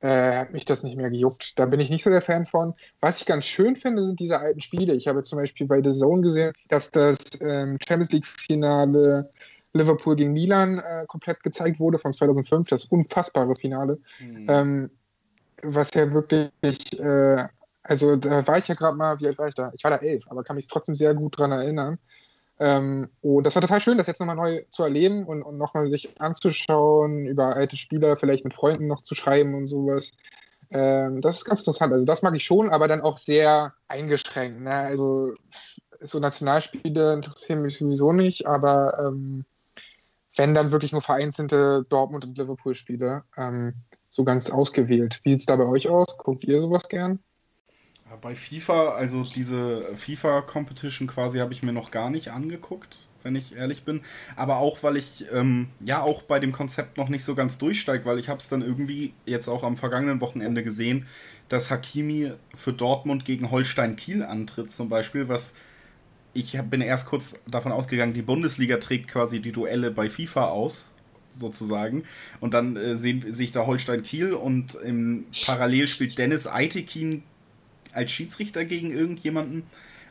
äh, 0.00 0.36
hat 0.36 0.52
mich 0.52 0.64
das 0.64 0.82
nicht 0.82 0.96
mehr 0.96 1.10
gejuckt. 1.10 1.58
Da 1.58 1.66
bin 1.66 1.80
ich 1.80 1.90
nicht 1.90 2.04
so 2.04 2.10
der 2.10 2.22
Fan 2.22 2.44
von. 2.44 2.74
Was 3.00 3.20
ich 3.20 3.26
ganz 3.26 3.46
schön 3.46 3.76
finde, 3.76 4.04
sind 4.04 4.20
diese 4.20 4.38
alten 4.38 4.60
Spiele. 4.60 4.94
Ich 4.94 5.08
habe 5.08 5.22
zum 5.22 5.38
Beispiel 5.38 5.66
bei 5.66 5.82
The 5.82 5.92
Zone 5.92 6.22
gesehen, 6.22 6.52
dass 6.68 6.90
das 6.90 7.18
ähm, 7.40 7.78
Champions 7.86 8.12
League-Finale 8.12 9.30
Liverpool 9.74 10.16
gegen 10.16 10.32
Milan 10.32 10.78
äh, 10.78 11.04
komplett 11.06 11.42
gezeigt 11.42 11.78
wurde 11.78 11.98
von 11.98 12.12
2005, 12.12 12.68
das 12.68 12.86
unfassbare 12.86 13.54
Finale. 13.54 13.98
Mhm. 14.20 14.46
Ähm, 14.48 14.90
was 15.62 15.92
ja 15.94 16.12
wirklich, 16.12 16.98
äh, 16.98 17.46
also 17.82 18.16
da 18.16 18.46
war 18.46 18.58
ich 18.58 18.68
ja 18.68 18.74
gerade 18.74 18.96
mal, 18.96 19.18
wie 19.20 19.26
alt 19.26 19.38
war 19.38 19.48
ich 19.48 19.54
da? 19.54 19.72
Ich 19.74 19.84
war 19.84 19.90
da 19.90 19.98
elf, 19.98 20.24
aber 20.30 20.44
kann 20.44 20.56
mich 20.56 20.68
trotzdem 20.68 20.96
sehr 20.96 21.14
gut 21.14 21.38
dran 21.38 21.52
erinnern. 21.52 21.98
Ähm, 22.60 23.08
und 23.20 23.44
das 23.44 23.54
war 23.54 23.62
total 23.62 23.80
schön, 23.80 23.98
das 23.98 24.08
jetzt 24.08 24.18
nochmal 24.18 24.36
neu 24.36 24.62
zu 24.68 24.82
erleben 24.82 25.26
und, 25.26 25.42
und 25.42 25.56
nochmal 25.56 25.88
sich 25.90 26.20
anzuschauen, 26.20 27.26
über 27.26 27.54
alte 27.54 27.76
Spieler 27.76 28.16
vielleicht 28.16 28.44
mit 28.44 28.54
Freunden 28.54 28.88
noch 28.88 29.02
zu 29.02 29.14
schreiben 29.14 29.54
und 29.54 29.66
sowas. 29.66 30.10
Ähm, 30.70 31.20
das 31.20 31.38
ist 31.38 31.44
ganz 31.44 31.60
interessant. 31.60 31.92
Also 31.92 32.04
das 32.04 32.22
mag 32.22 32.34
ich 32.34 32.44
schon, 32.44 32.70
aber 32.70 32.88
dann 32.88 33.00
auch 33.00 33.18
sehr 33.18 33.74
eingeschränkt. 33.86 34.60
Ne? 34.60 34.72
Also 34.72 35.34
so 36.00 36.18
Nationalspiele 36.18 37.14
interessieren 37.14 37.62
mich 37.62 37.78
sowieso 37.78 38.12
nicht, 38.12 38.46
aber 38.46 38.98
ähm, 38.98 39.44
wenn 40.36 40.54
dann 40.54 40.70
wirklich 40.72 40.92
nur 40.92 41.02
vereinzelte 41.02 41.84
Dortmund- 41.88 42.24
und 42.24 42.38
Liverpool-Spiele, 42.38 43.24
ähm, 43.36 43.74
so 44.08 44.24
ganz 44.24 44.50
ausgewählt. 44.50 45.20
Wie 45.22 45.30
sieht 45.30 45.40
es 45.40 45.46
da 45.46 45.56
bei 45.56 45.66
euch 45.66 45.88
aus? 45.88 46.16
Guckt 46.18 46.44
ihr 46.44 46.60
sowas 46.60 46.88
gern? 46.88 47.18
Bei 48.20 48.34
FIFA, 48.34 48.94
also 48.94 49.22
diese 49.22 49.94
FIFA-Competition 49.94 51.06
quasi 51.08 51.38
habe 51.38 51.52
ich 51.52 51.62
mir 51.62 51.72
noch 51.72 51.90
gar 51.90 52.10
nicht 52.10 52.28
angeguckt, 52.30 52.96
wenn 53.22 53.36
ich 53.36 53.54
ehrlich 53.54 53.84
bin. 53.84 54.00
Aber 54.34 54.56
auch, 54.56 54.82
weil 54.82 54.96
ich 54.96 55.26
ähm, 55.32 55.68
ja 55.80 56.02
auch 56.02 56.22
bei 56.22 56.40
dem 56.40 56.52
Konzept 56.52 56.96
noch 56.96 57.08
nicht 57.08 57.24
so 57.24 57.34
ganz 57.34 57.58
durchsteige, 57.58 58.04
weil 58.04 58.18
ich 58.18 58.28
habe 58.28 58.40
es 58.40 58.48
dann 58.48 58.62
irgendwie 58.62 59.12
jetzt 59.26 59.48
auch 59.48 59.62
am 59.62 59.76
vergangenen 59.76 60.20
Wochenende 60.20 60.62
gesehen, 60.62 61.06
dass 61.48 61.70
Hakimi 61.70 62.32
für 62.54 62.72
Dortmund 62.72 63.24
gegen 63.24 63.50
Holstein 63.50 63.96
Kiel 63.96 64.22
antritt 64.22 64.70
zum 64.70 64.88
Beispiel, 64.88 65.28
was 65.28 65.54
ich 66.34 66.60
bin 66.62 66.80
erst 66.80 67.06
kurz 67.06 67.36
davon 67.46 67.72
ausgegangen, 67.72 68.14
die 68.14 68.22
Bundesliga 68.22 68.76
trägt 68.76 69.08
quasi 69.08 69.40
die 69.40 69.52
Duelle 69.52 69.90
bei 69.90 70.08
FIFA 70.08 70.48
aus, 70.48 70.90
sozusagen. 71.32 72.04
Und 72.40 72.54
dann 72.54 72.76
äh, 72.76 72.96
sehe 72.96 73.20
seh 73.28 73.44
ich 73.44 73.52
da 73.52 73.66
Holstein 73.66 74.02
Kiel 74.02 74.32
und 74.32 74.74
im 74.76 75.26
Parallel 75.44 75.88
spielt 75.88 76.18
Dennis 76.18 76.46
Eitekin 76.46 77.22
als 77.98 78.10
Schiedsrichter 78.10 78.64
gegen 78.64 78.90
irgendjemanden. 78.90 79.64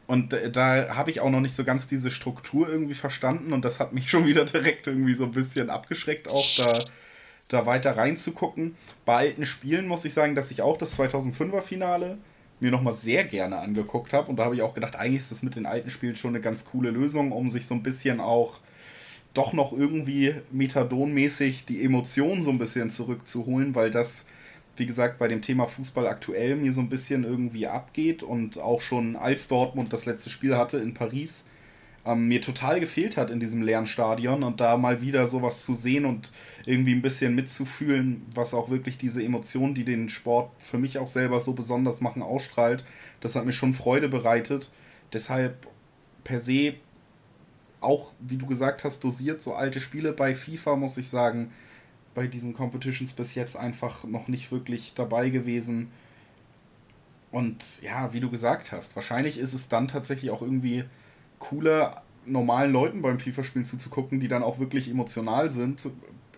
Und 0.06 0.36
da 0.54 0.96
habe 0.96 1.12
ich 1.12 1.20
auch 1.20 1.30
noch 1.30 1.42
nicht 1.42 1.56
so 1.56 1.64
ganz 1.64 1.88
diese 1.88 2.12
Struktur 2.12 2.70
irgendwie 2.70 2.94
verstanden 2.94 3.52
und 3.52 3.66
das 3.66 3.80
hat 3.80 3.94
mich 3.94 4.10
schon 4.10 4.26
wieder 4.26 4.46
direkt 4.46 4.88
irgendwie 4.88 5.16
so 5.16 5.26
ein 5.26 5.32
bisschen 5.32 5.70
abgeschreckt, 5.70 6.32
auch 6.32 6.46
da, 6.58 6.80
da 7.50 7.66
weiter 7.66 7.98
reinzugucken. 7.98 8.76
Bei 9.06 9.16
alten 9.16 9.46
Spielen 9.46 9.88
muss 9.88 10.06
ich 10.06 10.14
sagen, 10.14 10.36
dass 10.36 10.52
ich 10.52 10.62
auch 10.62 10.78
das 10.78 10.98
2005er 10.98 11.62
Finale 11.62 12.18
mir 12.60 12.72
nochmal 12.72 12.94
sehr 12.94 13.24
gerne 13.24 13.58
angeguckt 13.58 14.14
habe. 14.14 14.30
Und 14.30 14.38
da 14.38 14.46
habe 14.46 14.56
ich 14.56 14.62
auch 14.62 14.74
gedacht, 14.74 14.96
eigentlich 14.96 15.20
ist 15.20 15.32
das 15.32 15.44
mit 15.44 15.56
den 15.56 15.66
alten 15.66 15.90
Spielen 15.90 16.16
schon 16.16 16.32
eine 16.32 16.42
ganz 16.42 16.66
coole 16.66 16.90
Lösung, 16.90 17.32
um 17.32 17.50
sich 17.50 17.68
so 17.68 17.76
ein 17.76 17.84
bisschen 17.84 18.20
auch 18.20 18.60
doch 19.34 19.54
noch 19.54 19.72
irgendwie 19.72 20.34
methadonmäßig 20.52 21.66
die 21.66 21.84
Emotionen 21.84 22.42
so 22.42 22.50
ein 22.50 22.58
bisschen 22.58 22.90
zurückzuholen, 22.90 23.76
weil 23.76 23.92
das, 23.92 24.26
wie 24.78 24.86
gesagt, 24.86 25.18
bei 25.18 25.28
dem 25.28 25.42
Thema 25.42 25.68
Fußball 25.68 26.08
aktuell 26.08 26.56
mir 26.56 26.74
so 26.74 26.82
ein 26.82 26.90
bisschen 26.90 27.24
irgendwie 27.24 27.68
abgeht 27.68 28.24
und 28.24 28.60
auch 28.60 28.82
schon 28.82 29.16
als 29.16 29.48
Dortmund 29.48 29.94
das 29.94 30.06
letzte 30.06 30.30
Spiel 30.30 30.56
hatte 30.56 30.78
in 30.78 30.94
Paris, 30.94 31.46
ähm, 32.06 32.28
mir 32.28 32.42
total 32.42 32.80
gefehlt 32.80 33.18
hat 33.18 33.30
in 33.30 33.40
diesem 33.40 33.62
leeren 33.62 33.86
Stadion 33.86 34.44
und 34.44 34.60
da 34.60 34.78
mal 34.78 35.02
wieder 35.02 35.28
sowas 35.28 35.64
zu 35.64 35.76
sehen 35.76 36.06
und 36.06 36.32
irgendwie 36.66 36.94
ein 36.94 37.02
bisschen 37.02 37.36
mitzufühlen, 37.36 38.26
was 38.34 38.54
auch 38.54 38.70
wirklich 38.70 38.98
diese 38.98 39.24
Emotionen, 39.24 39.74
die 39.74 39.84
den 39.84 40.10
Sport 40.10 40.52
für 40.60 40.78
mich 40.78 40.98
auch 40.98 41.08
selber 41.08 41.40
so 41.42 41.54
besonders 41.54 42.02
machen, 42.02 42.22
ausstrahlt, 42.22 42.86
das 43.20 43.36
hat 43.36 43.46
mir 43.46 43.52
schon 43.52 43.74
Freude 43.74 44.08
bereitet. 44.08 44.72
Deshalb 45.12 45.68
per 46.24 46.40
se 46.40 46.76
auch, 47.82 48.12
wie 48.20 48.38
du 48.38 48.46
gesagt 48.46 48.84
hast, 48.84 49.04
dosiert 49.04 49.42
so 49.42 49.54
alte 49.54 49.80
Spiele 49.80 50.14
bei 50.14 50.34
FIFA, 50.34 50.76
muss 50.76 50.98
ich 50.98 51.10
sagen, 51.10 51.52
bei 52.18 52.26
diesen 52.26 52.56
Competitions 52.56 53.14
bis 53.14 53.36
jetzt 53.36 53.56
einfach 53.56 54.04
noch 54.04 54.28
nicht 54.28 54.52
wirklich 54.52 54.96
dabei 54.96 55.30
gewesen. 55.30 55.92
Und 57.30 57.84
ja, 57.84 58.12
wie 58.12 58.20
du 58.20 58.32
gesagt 58.32 58.72
hast, 58.72 58.96
wahrscheinlich 58.96 59.38
ist 59.38 59.54
es 59.54 59.70
dann 59.70 59.88
tatsächlich 59.88 60.32
auch 60.32 60.42
irgendwie 60.42 60.84
cooler, 61.38 62.02
normalen 62.26 62.72
Leuten 62.72 63.04
beim 63.04 63.20
FIFA-Spielen 63.20 63.66
zuzugucken, 63.66 64.20
die 64.20 64.28
dann 64.28 64.42
auch 64.42 64.58
wirklich 64.58 64.90
emotional 64.90 65.52
sind. 65.52 65.88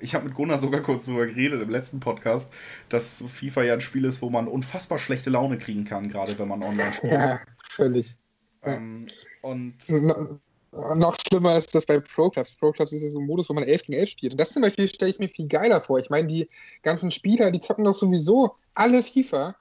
Ich 0.01 0.15
habe 0.15 0.25
mit 0.25 0.35
Gunnar 0.35 0.59
sogar 0.59 0.81
kurz 0.81 1.05
darüber 1.05 1.25
geredet 1.27 1.61
im 1.61 1.69
letzten 1.69 2.01
Podcast, 2.01 2.51
dass 2.89 3.23
FIFA 3.25 3.63
ja 3.63 3.73
ein 3.75 3.81
Spiel 3.81 4.03
ist, 4.03 4.21
wo 4.21 4.29
man 4.29 4.49
unfassbar 4.49 4.99
schlechte 4.99 5.29
Laune 5.29 5.57
kriegen 5.57 5.85
kann, 5.85 6.09
gerade 6.09 6.37
wenn 6.39 6.49
man 6.49 6.61
online 6.61 6.91
spielt. 6.91 7.13
Ja, 7.13 7.39
völlig. 7.61 8.17
Ähm, 8.63 9.07
und 9.41 9.75
no, 9.87 10.41
noch 10.71 11.15
schlimmer 11.27 11.57
ist 11.57 11.73
das 11.73 11.85
bei 11.85 11.99
Pro 11.99 12.29
Clubs. 12.29 12.55
Pro 12.55 12.71
Clubs 12.71 12.91
ist 12.91 13.01
ja 13.01 13.09
so 13.09 13.19
ein 13.19 13.25
Modus, 13.25 13.49
wo 13.49 13.53
man 13.53 13.63
11 13.63 13.83
gegen 13.83 13.99
11 13.99 14.09
spielt. 14.09 14.33
Und 14.33 14.39
das 14.39 14.53
zum 14.53 14.61
Beispiel 14.61 14.87
stelle 14.87 15.11
ich 15.11 15.19
mir 15.19 15.29
viel 15.29 15.47
geiler 15.47 15.81
vor. 15.81 15.99
Ich 15.99 16.09
meine, 16.09 16.27
die 16.27 16.47
ganzen 16.83 17.11
Spieler, 17.11 17.51
die 17.51 17.59
zocken 17.59 17.85
doch 17.85 17.95
sowieso 17.95 18.55
alle 18.75 19.03
FIFA 19.03 19.55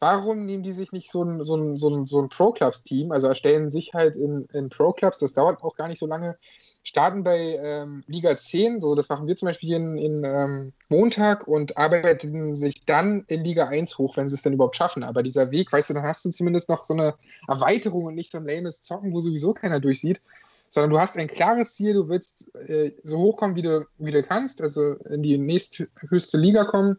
warum 0.00 0.44
nehmen 0.44 0.62
die 0.62 0.72
sich 0.72 0.92
nicht 0.92 1.10
so 1.10 1.22
ein, 1.24 1.42
so 1.44 1.56
ein, 1.56 1.76
so 1.76 1.88
ein, 1.90 2.06
so 2.06 2.20
ein 2.20 2.28
Pro-Clubs-Team, 2.28 3.10
also 3.10 3.26
erstellen 3.26 3.70
sich 3.70 3.94
halt 3.94 4.16
in, 4.16 4.46
in 4.52 4.68
Pro-Clubs, 4.68 5.18
das 5.18 5.32
dauert 5.32 5.62
auch 5.62 5.74
gar 5.74 5.88
nicht 5.88 5.98
so 5.98 6.06
lange, 6.06 6.36
starten 6.84 7.24
bei 7.24 7.58
ähm, 7.60 8.04
Liga 8.06 8.36
10, 8.36 8.80
so 8.80 8.94
das 8.94 9.08
machen 9.08 9.26
wir 9.26 9.34
zum 9.34 9.46
Beispiel 9.46 9.74
in, 9.74 9.98
in 9.98 10.24
ähm, 10.24 10.72
Montag 10.88 11.48
und 11.48 11.76
arbeiten 11.76 12.54
sich 12.54 12.84
dann 12.84 13.24
in 13.26 13.44
Liga 13.44 13.66
1 13.66 13.98
hoch, 13.98 14.16
wenn 14.16 14.28
sie 14.28 14.36
es 14.36 14.42
denn 14.42 14.52
überhaupt 14.52 14.76
schaffen. 14.76 15.02
Aber 15.02 15.22
dieser 15.22 15.50
Weg, 15.50 15.72
weißt 15.72 15.90
du, 15.90 15.94
dann 15.94 16.04
hast 16.04 16.24
du 16.24 16.30
zumindest 16.30 16.68
noch 16.68 16.84
so 16.84 16.94
eine 16.94 17.14
Erweiterung 17.48 18.04
und 18.04 18.14
nicht 18.14 18.30
so 18.30 18.38
ein 18.38 18.46
lames 18.46 18.82
Zocken, 18.82 19.12
wo 19.12 19.20
sowieso 19.20 19.52
keiner 19.52 19.80
durchsieht, 19.80 20.22
sondern 20.70 20.90
du 20.90 21.00
hast 21.00 21.16
ein 21.16 21.28
klares 21.28 21.74
Ziel, 21.74 21.94
du 21.94 22.08
willst 22.08 22.54
äh, 22.54 22.92
so 23.02 23.18
hochkommen, 23.18 23.56
wie 23.56 23.62
du, 23.62 23.86
wie 23.98 24.10
du 24.10 24.22
kannst, 24.22 24.60
also 24.60 24.94
in 25.10 25.22
die 25.22 25.38
nächsthöchste 25.38 26.38
Liga 26.38 26.64
kommen, 26.64 26.98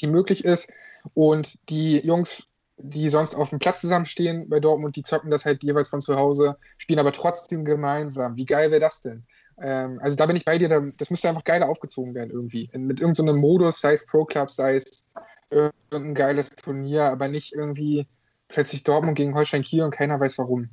die 0.00 0.06
möglich 0.06 0.44
ist 0.44 0.72
und 1.14 1.68
die 1.68 1.98
Jungs, 1.98 2.46
die 2.76 3.08
sonst 3.08 3.34
auf 3.34 3.50
dem 3.50 3.58
Platz 3.58 3.80
zusammenstehen 3.82 4.48
bei 4.48 4.60
Dortmund, 4.60 4.96
die 4.96 5.02
zocken 5.02 5.30
das 5.30 5.44
halt 5.44 5.62
jeweils 5.62 5.88
von 5.88 6.00
zu 6.00 6.16
Hause, 6.16 6.56
spielen 6.76 6.98
aber 6.98 7.12
trotzdem 7.12 7.64
gemeinsam. 7.64 8.36
Wie 8.36 8.46
geil 8.46 8.70
wäre 8.70 8.80
das 8.80 9.00
denn? 9.00 9.24
Ähm, 9.58 10.00
also 10.02 10.16
da 10.16 10.26
bin 10.26 10.36
ich 10.36 10.44
bei 10.44 10.58
dir, 10.58 10.92
das 10.96 11.10
müsste 11.10 11.28
einfach 11.28 11.44
geiler 11.44 11.68
aufgezogen 11.68 12.14
werden 12.14 12.30
irgendwie. 12.30 12.70
Mit 12.74 13.00
irgendeinem 13.00 13.36
so 13.36 13.40
Modus, 13.40 13.80
sei 13.80 13.92
es 13.92 14.06
Pro 14.06 14.24
Club, 14.24 14.50
sei 14.50 14.76
es 14.76 15.08
irgendein 15.50 16.14
geiles 16.14 16.50
Turnier, 16.50 17.04
aber 17.04 17.28
nicht 17.28 17.52
irgendwie 17.52 18.06
plötzlich 18.48 18.84
Dortmund 18.84 19.16
gegen 19.16 19.34
Holstein 19.34 19.62
Kiel 19.62 19.82
und 19.82 19.92
keiner 19.92 20.18
weiß 20.18 20.38
warum. 20.38 20.68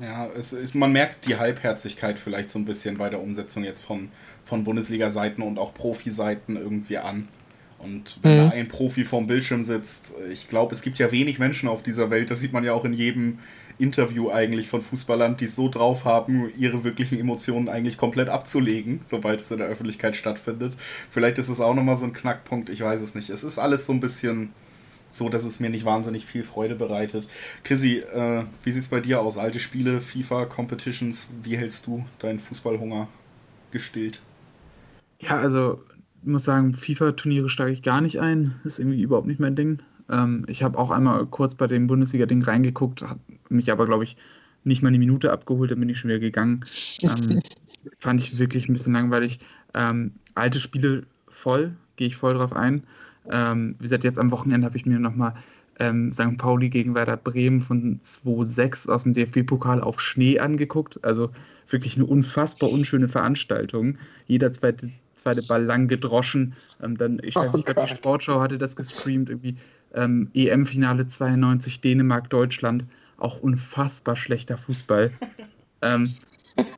Ja, 0.00 0.26
es 0.36 0.52
ist, 0.52 0.74
man 0.74 0.92
merkt 0.92 1.26
die 1.26 1.36
Halbherzigkeit 1.36 2.18
vielleicht 2.18 2.50
so 2.50 2.58
ein 2.58 2.64
bisschen 2.64 2.98
bei 2.98 3.10
der 3.10 3.20
Umsetzung 3.20 3.62
jetzt 3.62 3.84
von, 3.84 4.10
von 4.44 4.64
Bundesliga-Seiten 4.64 5.40
und 5.40 5.56
auch 5.58 5.72
Profi-Seiten 5.72 6.56
irgendwie 6.56 6.98
an. 6.98 7.28
Und 7.78 8.18
wenn 8.22 8.32
mhm. 8.32 8.50
da 8.50 8.56
ein 8.56 8.68
Profi 8.68 9.04
vorm 9.04 9.26
Bildschirm 9.26 9.62
sitzt, 9.62 10.14
ich 10.32 10.48
glaube, 10.48 10.74
es 10.74 10.82
gibt 10.82 10.98
ja 10.98 11.12
wenig 11.12 11.38
Menschen 11.38 11.68
auf 11.68 11.82
dieser 11.82 12.10
Welt, 12.10 12.30
das 12.30 12.40
sieht 12.40 12.52
man 12.52 12.64
ja 12.64 12.72
auch 12.72 12.84
in 12.84 12.92
jedem 12.92 13.38
Interview 13.78 14.30
eigentlich 14.30 14.68
von 14.68 14.80
Fußballland, 14.80 15.40
die 15.40 15.44
es 15.44 15.54
so 15.54 15.68
drauf 15.68 16.04
haben, 16.04 16.50
ihre 16.56 16.82
wirklichen 16.82 17.18
Emotionen 17.18 17.68
eigentlich 17.68 17.96
komplett 17.96 18.28
abzulegen, 18.28 19.00
sobald 19.04 19.40
es 19.40 19.50
in 19.50 19.58
der 19.58 19.68
Öffentlichkeit 19.68 20.16
stattfindet. 20.16 20.76
Vielleicht 21.10 21.38
ist 21.38 21.48
es 21.48 21.60
auch 21.60 21.74
nochmal 21.74 21.96
so 21.96 22.04
ein 22.04 22.12
Knackpunkt, 22.12 22.68
ich 22.68 22.80
weiß 22.80 23.00
es 23.00 23.14
nicht. 23.14 23.30
Es 23.30 23.44
ist 23.44 23.58
alles 23.58 23.86
so 23.86 23.92
ein 23.92 24.00
bisschen 24.00 24.52
so, 25.14 25.28
dass 25.28 25.44
es 25.44 25.60
mir 25.60 25.70
nicht 25.70 25.84
wahnsinnig 25.84 26.26
viel 26.26 26.42
Freude 26.42 26.74
bereitet. 26.74 27.28
Chrissy, 27.62 27.98
äh, 27.98 28.44
wie 28.62 28.70
sieht 28.70 28.82
es 28.82 28.88
bei 28.88 29.00
dir 29.00 29.20
aus? 29.20 29.38
Alte 29.38 29.60
Spiele, 29.60 30.00
FIFA, 30.00 30.46
Competitions, 30.46 31.28
wie 31.42 31.56
hältst 31.56 31.86
du 31.86 32.04
deinen 32.18 32.40
Fußballhunger 32.40 33.08
gestillt? 33.70 34.20
Ja, 35.20 35.38
also 35.38 35.82
ich 36.22 36.28
muss 36.28 36.44
sagen, 36.44 36.74
FIFA-Turniere 36.74 37.48
steige 37.48 37.72
ich 37.72 37.82
gar 37.82 38.00
nicht 38.00 38.18
ein. 38.18 38.54
Ist 38.64 38.78
irgendwie 38.78 39.02
überhaupt 39.02 39.26
nicht 39.26 39.40
mein 39.40 39.56
Ding. 39.56 39.80
Ähm, 40.10 40.44
ich 40.48 40.62
habe 40.62 40.78
auch 40.78 40.90
einmal 40.90 41.24
kurz 41.26 41.54
bei 41.54 41.66
dem 41.66 41.86
Bundesliga-Ding 41.86 42.42
reingeguckt, 42.42 43.02
habe 43.02 43.20
mich 43.48 43.70
aber, 43.70 43.86
glaube 43.86 44.04
ich, 44.04 44.16
nicht 44.64 44.82
mal 44.82 44.88
eine 44.88 44.98
Minute 44.98 45.32
abgeholt, 45.32 45.70
dann 45.70 45.80
bin 45.80 45.88
ich 45.88 45.98
schon 45.98 46.08
wieder 46.08 46.20
gegangen. 46.20 46.64
Ähm, 47.02 47.40
fand 47.98 48.20
ich 48.20 48.38
wirklich 48.38 48.68
ein 48.68 48.72
bisschen 48.72 48.94
langweilig. 48.94 49.38
Ähm, 49.74 50.12
alte 50.34 50.60
Spiele 50.60 51.04
voll, 51.28 51.76
gehe 51.96 52.06
ich 52.06 52.16
voll 52.16 52.34
drauf 52.34 52.54
ein. 52.54 52.84
Ähm, 53.30 53.76
wie 53.78 53.84
gesagt, 53.84 54.04
jetzt 54.04 54.18
am 54.18 54.30
Wochenende 54.30 54.66
habe 54.66 54.76
ich 54.76 54.86
mir 54.86 54.98
nochmal 54.98 55.34
ähm, 55.78 56.12
St. 56.12 56.38
Pauli 56.38 56.68
gegen 56.68 56.94
Werder 56.94 57.16
Bremen 57.16 57.60
von 57.60 58.00
2-6 58.00 58.88
aus 58.88 59.04
dem 59.04 59.12
DFB-Pokal 59.12 59.80
auf 59.80 60.00
Schnee 60.00 60.38
angeguckt. 60.38 61.02
Also 61.02 61.30
wirklich 61.68 61.96
eine 61.96 62.06
unfassbar 62.06 62.70
unschöne 62.70 63.08
Veranstaltung. 63.08 63.98
Jeder 64.26 64.52
zweite, 64.52 64.90
zweite 65.16 65.42
Ball 65.48 65.64
lang 65.64 65.88
gedroschen. 65.88 66.54
Ähm, 66.82 66.96
dann, 66.96 67.20
ich 67.22 67.34
weiß 67.34 67.54
nicht, 67.54 67.68
oh, 67.68 67.80
die 67.80 67.88
Sportschau 67.88 68.40
hatte 68.40 68.58
das 68.58 68.76
gestreamt, 68.76 69.30
irgendwie 69.30 69.56
ähm, 69.94 70.30
EM-Finale 70.34 71.06
92 71.06 71.80
Dänemark, 71.80 72.30
Deutschland. 72.30 72.84
Auch 73.16 73.40
unfassbar 73.40 74.16
schlechter 74.16 74.58
Fußball. 74.58 75.10
ähm, 75.82 76.14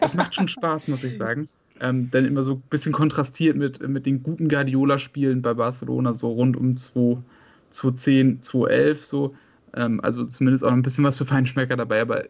das 0.01 0.15
macht 0.15 0.35
schon 0.35 0.49
Spaß, 0.49 0.89
muss 0.89 1.05
ich 1.05 1.17
sagen. 1.17 1.47
Ähm, 1.81 2.11
dann 2.11 2.25
immer 2.25 2.43
so 2.43 2.55
ein 2.55 2.63
bisschen 2.71 2.93
kontrastiert 2.93 3.57
mit, 3.57 3.87
mit 3.87 4.07
den 4.07 4.23
guten 4.23 4.49
Guardiola-Spielen 4.49 5.43
bei 5.43 5.55
Barcelona, 5.55 6.15
so 6.15 6.31
rund 6.31 6.57
um 6.57 6.77
2010, 6.77 8.43
2011, 8.43 9.05
so. 9.05 9.35
Ähm, 9.75 10.01
also 10.03 10.25
zumindest 10.25 10.65
auch 10.65 10.73
ein 10.73 10.83
bisschen 10.83 11.05
was 11.05 11.19
für 11.19 11.27
Feinschmecker 11.27 11.77
dabei, 11.77 12.01
aber 12.01 12.25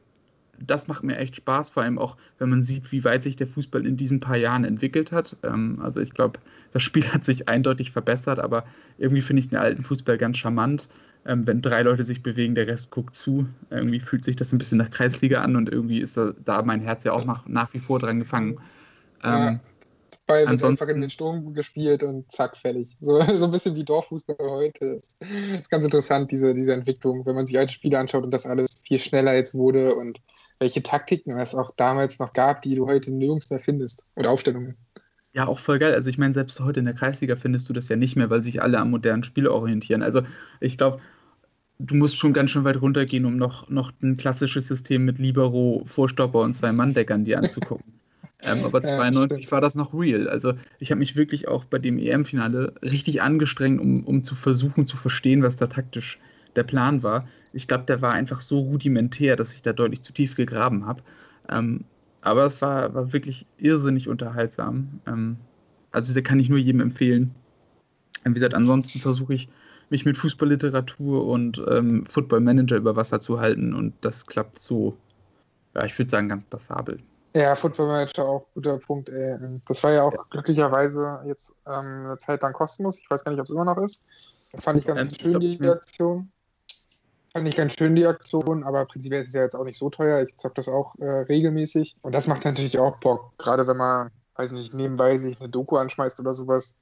das 0.58 0.88
macht 0.88 1.04
mir 1.04 1.16
echt 1.16 1.36
Spaß, 1.36 1.70
vor 1.70 1.82
allem 1.82 1.98
auch, 1.98 2.16
wenn 2.38 2.50
man 2.50 2.62
sieht, 2.62 2.90
wie 2.92 3.04
weit 3.04 3.22
sich 3.22 3.36
der 3.36 3.46
Fußball 3.46 3.86
in 3.86 3.96
diesen 3.96 4.20
paar 4.20 4.36
Jahren 4.36 4.64
entwickelt 4.64 5.12
hat. 5.12 5.36
Ähm, 5.42 5.78
also 5.82 6.00
ich 6.00 6.10
glaube, 6.10 6.40
das 6.72 6.82
Spiel 6.82 7.06
hat 7.12 7.24
sich 7.24 7.48
eindeutig 7.48 7.90
verbessert, 7.90 8.38
aber 8.38 8.64
irgendwie 8.98 9.22
finde 9.22 9.40
ich 9.40 9.48
den 9.48 9.58
alten 9.58 9.84
Fußball 9.84 10.18
ganz 10.18 10.38
charmant. 10.38 10.88
Ähm, 11.24 11.46
wenn 11.46 11.60
drei 11.60 11.82
Leute 11.82 12.04
sich 12.04 12.22
bewegen, 12.22 12.54
der 12.54 12.68
Rest 12.68 12.90
guckt 12.90 13.16
zu. 13.16 13.48
Irgendwie 13.70 14.00
fühlt 14.00 14.24
sich 14.24 14.36
das 14.36 14.52
ein 14.52 14.58
bisschen 14.58 14.78
nach 14.78 14.90
Kreisliga 14.90 15.42
an 15.42 15.56
und 15.56 15.70
irgendwie 15.70 16.00
ist 16.00 16.16
da, 16.16 16.32
da 16.44 16.62
mein 16.62 16.80
Herz 16.80 17.02
ja 17.04 17.12
auch 17.12 17.24
nach, 17.24 17.46
nach 17.48 17.74
wie 17.74 17.80
vor 17.80 17.98
dran 17.98 18.20
gefangen. 18.20 18.58
Ähm, 19.22 19.60
Ball 20.26 20.48
wird 20.48 20.64
einfach 20.64 20.88
in 20.88 21.00
den 21.00 21.10
Sturm 21.10 21.54
gespielt 21.54 22.02
und 22.02 22.30
zack, 22.30 22.56
fertig. 22.56 22.96
So, 23.00 23.20
so 23.36 23.44
ein 23.44 23.50
bisschen 23.50 23.74
wie 23.76 23.84
Dorffußball 23.84 24.36
heute. 24.40 24.94
Das 25.20 25.60
ist 25.60 25.70
ganz 25.70 25.84
interessant, 25.84 26.30
diese, 26.30 26.52
diese 26.54 26.72
Entwicklung, 26.72 27.24
wenn 27.26 27.36
man 27.36 27.46
sich 27.46 27.58
alte 27.58 27.72
Spiele 27.72 27.98
anschaut 27.98 28.24
und 28.24 28.32
das 28.32 28.46
alles 28.46 28.80
viel 28.82 28.98
schneller 28.98 29.34
jetzt 29.34 29.54
wurde 29.54 29.94
und 29.94 30.20
welche 30.58 30.82
Taktiken 30.82 31.38
es 31.38 31.54
auch 31.54 31.70
damals 31.76 32.18
noch 32.18 32.32
gab, 32.32 32.62
die 32.62 32.74
du 32.74 32.86
heute 32.86 33.12
nirgends 33.12 33.50
mehr 33.50 33.60
findest. 33.60 34.04
Oder 34.16 34.30
Aufstellungen. 34.30 34.76
Ja, 35.34 35.46
auch 35.46 35.58
voll 35.58 35.78
geil. 35.78 35.94
Also 35.94 36.08
ich 36.08 36.16
meine, 36.16 36.32
selbst 36.32 36.58
heute 36.60 36.80
in 36.80 36.86
der 36.86 36.94
Kreisliga 36.94 37.36
findest 37.36 37.68
du 37.68 37.74
das 37.74 37.88
ja 37.88 37.96
nicht 37.96 38.16
mehr, 38.16 38.30
weil 38.30 38.42
sich 38.42 38.62
alle 38.62 38.78
am 38.78 38.90
modernen 38.90 39.22
Spiel 39.22 39.46
orientieren. 39.46 40.02
Also 40.02 40.22
ich 40.60 40.78
glaube, 40.78 40.98
du 41.78 41.94
musst 41.94 42.16
schon 42.16 42.32
ganz 42.32 42.50
schön 42.50 42.64
weit 42.64 42.80
runtergehen, 42.80 43.26
um 43.26 43.36
noch, 43.36 43.68
noch 43.68 43.92
ein 44.02 44.16
klassisches 44.16 44.66
System 44.66 45.04
mit 45.04 45.18
Libero, 45.18 45.82
Vorstopper 45.84 46.40
und 46.40 46.54
zwei 46.54 46.72
Manndeckern 46.72 47.26
dir 47.26 47.38
anzugucken. 47.38 47.96
Ähm, 48.42 48.64
aber 48.64 48.82
92 48.82 49.46
ja, 49.46 49.50
war 49.52 49.60
das 49.60 49.74
noch 49.74 49.94
real. 49.94 50.28
Also 50.28 50.54
ich 50.78 50.90
habe 50.90 50.98
mich 50.98 51.16
wirklich 51.16 51.48
auch 51.48 51.64
bei 51.64 51.78
dem 51.78 51.98
EM-Finale 51.98 52.74
richtig 52.82 53.22
angestrengt, 53.22 53.80
um, 53.80 54.04
um 54.04 54.22
zu 54.22 54.34
versuchen 54.34 54.86
zu 54.86 54.96
verstehen, 54.96 55.42
was 55.42 55.56
da 55.56 55.66
taktisch 55.66 56.18
der 56.54 56.64
Plan 56.64 57.02
war. 57.02 57.26
Ich 57.52 57.68
glaube, 57.68 57.84
der 57.84 58.02
war 58.02 58.12
einfach 58.12 58.40
so 58.40 58.60
rudimentär, 58.60 59.36
dass 59.36 59.52
ich 59.52 59.62
da 59.62 59.72
deutlich 59.72 60.02
zu 60.02 60.12
tief 60.12 60.36
gegraben 60.36 60.86
habe. 60.86 61.02
Ähm, 61.48 61.84
aber 62.20 62.44
es 62.44 62.60
war, 62.60 62.94
war 62.94 63.12
wirklich 63.12 63.46
irrsinnig 63.58 64.08
unterhaltsam. 64.08 65.00
Ähm, 65.06 65.36
also 65.92 66.12
da 66.12 66.20
kann 66.20 66.40
ich 66.40 66.48
nur 66.48 66.58
jedem 66.58 66.80
empfehlen. 66.80 67.34
Ähm, 68.24 68.32
wie 68.32 68.34
gesagt, 68.34 68.54
ansonsten 68.54 68.98
versuche 68.98 69.34
ich 69.34 69.48
mich 69.88 70.04
mit 70.04 70.16
Fußballliteratur 70.16 71.26
und 71.26 71.62
ähm, 71.68 72.04
Football 72.06 72.40
Manager 72.40 72.76
über 72.76 72.96
Wasser 72.96 73.20
zu 73.20 73.40
halten 73.40 73.72
und 73.72 73.94
das 74.00 74.26
klappt 74.26 74.60
so, 74.60 74.96
ja, 75.74 75.84
ich 75.84 75.96
würde 75.96 76.10
sagen, 76.10 76.28
ganz 76.28 76.44
passabel. 76.44 76.98
Ja, 77.36 77.54
Football 77.54 77.88
Manager 77.88 78.26
auch 78.26 78.46
guter 78.54 78.78
Punkt. 78.78 79.10
Ey. 79.10 79.36
Das 79.68 79.84
war 79.84 79.92
ja 79.92 80.04
auch 80.04 80.12
ja. 80.14 80.24
glücklicherweise 80.30 81.20
jetzt 81.26 81.52
ähm, 81.66 82.06
eine 82.06 82.16
Zeit 82.16 82.40
lang 82.40 82.54
kostenlos. 82.54 82.98
Ich 82.98 83.10
weiß 83.10 83.24
gar 83.24 83.30
nicht, 83.30 83.40
ob 83.40 83.44
es 83.44 83.52
immer 83.52 83.66
noch 83.66 83.76
ist. 83.76 84.06
Fand 84.58 84.78
ich 84.78 84.86
ganz 84.86 84.98
ähm, 84.98 85.18
schön, 85.20 85.42
ich 85.42 85.58
die 85.58 85.68
Aktion. 85.68 86.32
Fand 87.34 87.46
ich 87.46 87.54
ganz 87.54 87.74
schön 87.74 87.94
die 87.94 88.06
Aktion, 88.06 88.64
aber 88.64 88.86
prinzipiell 88.86 89.20
ist 89.20 89.28
es 89.28 89.34
ja 89.34 89.42
jetzt 89.42 89.54
auch 89.54 89.64
nicht 89.64 89.76
so 89.76 89.90
teuer. 89.90 90.22
Ich 90.22 90.34
zock 90.38 90.54
das 90.54 90.66
auch 90.66 90.94
äh, 90.98 91.04
regelmäßig. 91.04 91.96
Und 92.00 92.14
das 92.14 92.26
macht 92.26 92.46
natürlich 92.46 92.78
auch 92.78 92.96
Bock. 93.00 93.36
Gerade 93.36 93.66
wenn 93.66 93.76
man, 93.76 94.10
weiß 94.36 94.52
nicht, 94.52 94.72
nebenbei 94.72 95.18
sich 95.18 95.38
eine 95.38 95.50
Doku 95.50 95.76
anschmeißt 95.76 96.18
oder 96.20 96.32
sowas, 96.32 96.74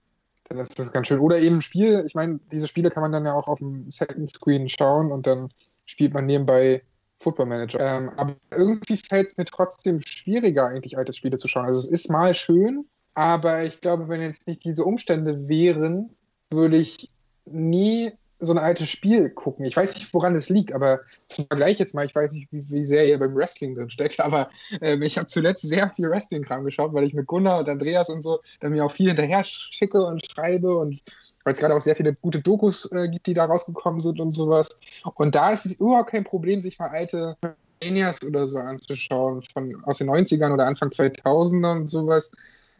dann 0.45 0.59
ist 0.59 0.79
das 0.79 0.93
ganz 0.93 1.09
schön. 1.09 1.19
Oder 1.19 1.41
eben 1.41 1.57
ein 1.57 1.63
Spiel. 1.63 2.05
Ich 2.07 2.15
meine, 2.15 2.39
diese 2.53 2.69
Spiele 2.69 2.91
kann 2.91 3.01
man 3.01 3.11
dann 3.11 3.27
ja 3.27 3.33
auch 3.33 3.49
auf 3.49 3.59
dem 3.59 3.91
Second 3.91 4.31
Screen 4.31 4.69
schauen 4.69 5.11
und 5.11 5.27
dann 5.27 5.49
spielt 5.85 6.15
man 6.15 6.27
nebenbei 6.27 6.85
Football 7.21 7.47
Manager. 7.47 7.81
Ähm, 7.81 8.11
aber 8.17 8.37
irgendwie 8.51 8.97
fällt 8.97 9.29
es 9.29 9.37
mir 9.37 9.45
trotzdem 9.45 10.01
schwieriger, 10.07 10.67
eigentlich 10.67 10.99
alte 10.99 11.13
Spiele 11.13 11.37
zu 11.37 11.49
schauen. 11.49 11.67
Also 11.67 11.81
es 11.81 11.91
ist 11.91 12.11
mal 12.11 12.35
schön, 12.35 12.87
aber 13.15 13.65
ich 13.65 13.81
glaube, 13.81 14.09
wenn 14.09 14.21
jetzt 14.21 14.47
nicht 14.47 14.65
diese 14.65 14.85
Umstände 14.85 15.49
wären, 15.49 16.11
würde 16.51 16.77
ich 16.77 17.11
nie 17.47 18.13
so 18.41 18.53
ein 18.53 18.59
altes 18.59 18.89
Spiel 18.89 19.31
gucken. 19.31 19.65
Ich 19.65 19.77
weiß 19.77 19.95
nicht, 19.95 20.13
woran 20.13 20.35
es 20.37 20.49
liegt, 20.49 20.73
aber 20.73 21.01
zum 21.27 21.47
Vergleich 21.47 21.79
jetzt 21.79 21.95
mal, 21.95 22.05
ich 22.05 22.15
weiß 22.15 22.33
nicht, 22.33 22.49
wie, 22.51 22.69
wie 22.71 22.85
sehr 22.85 23.07
ihr 23.07 23.19
beim 23.19 23.35
Wrestling 23.35 23.75
drin 23.75 23.91
steckt, 23.91 24.21
aber 24.21 24.51
äh, 24.81 24.97
ich 25.05 25.17
habe 25.17 25.27
zuletzt 25.27 25.67
sehr 25.67 25.89
viel 25.89 26.11
Wrestling-Kram 26.11 26.65
geschaut, 26.65 26.93
weil 26.93 27.05
ich 27.05 27.15
mit 27.15 27.27
Gunnar 27.27 27.61
und 27.61 27.69
Andreas 27.69 28.09
und 28.11 28.23
so 28.23 28.41
dann 28.61 28.73
mir 28.73 28.85
auch 28.85 28.93
viel 28.93 29.09
hinterher 29.09 29.45
schicke 29.45 30.05
und 30.05 30.25
schreibe 30.31 30.77
und 30.77 31.03
weil 31.45 31.53
es 31.53 31.61
gerade 31.61 31.75
auch 31.75 31.81
sehr 31.81 31.97
viele 31.97 32.15
gute 32.15 32.41
Dokus 32.41 32.91
äh, 32.93 33.09
gibt, 33.09 33.27
die 33.27 33.35
da 33.35 33.45
rausgekommen 33.45 34.01
sind 34.01 34.21
und 34.21 34.31
sowas. 34.31 34.69
Und 35.15 35.35
da 35.35 35.53
ist 35.53 35.67
es 35.67 35.73
überhaupt 35.75 36.11
kein 36.11 36.25
Problem, 36.25 36.61
sich 36.61 36.79
mal 36.79 36.89
alte 36.89 37.37
Manias 37.83 38.23
oder 38.25 38.47
so 38.47 38.59
anzuschauen, 38.59 39.43
von 39.53 39.83
aus 39.85 39.99
den 39.99 40.09
90ern 40.09 40.53
oder 40.53 40.67
Anfang 40.67 40.89
2000er 40.89 41.73
und 41.73 41.89
sowas. 41.89 42.31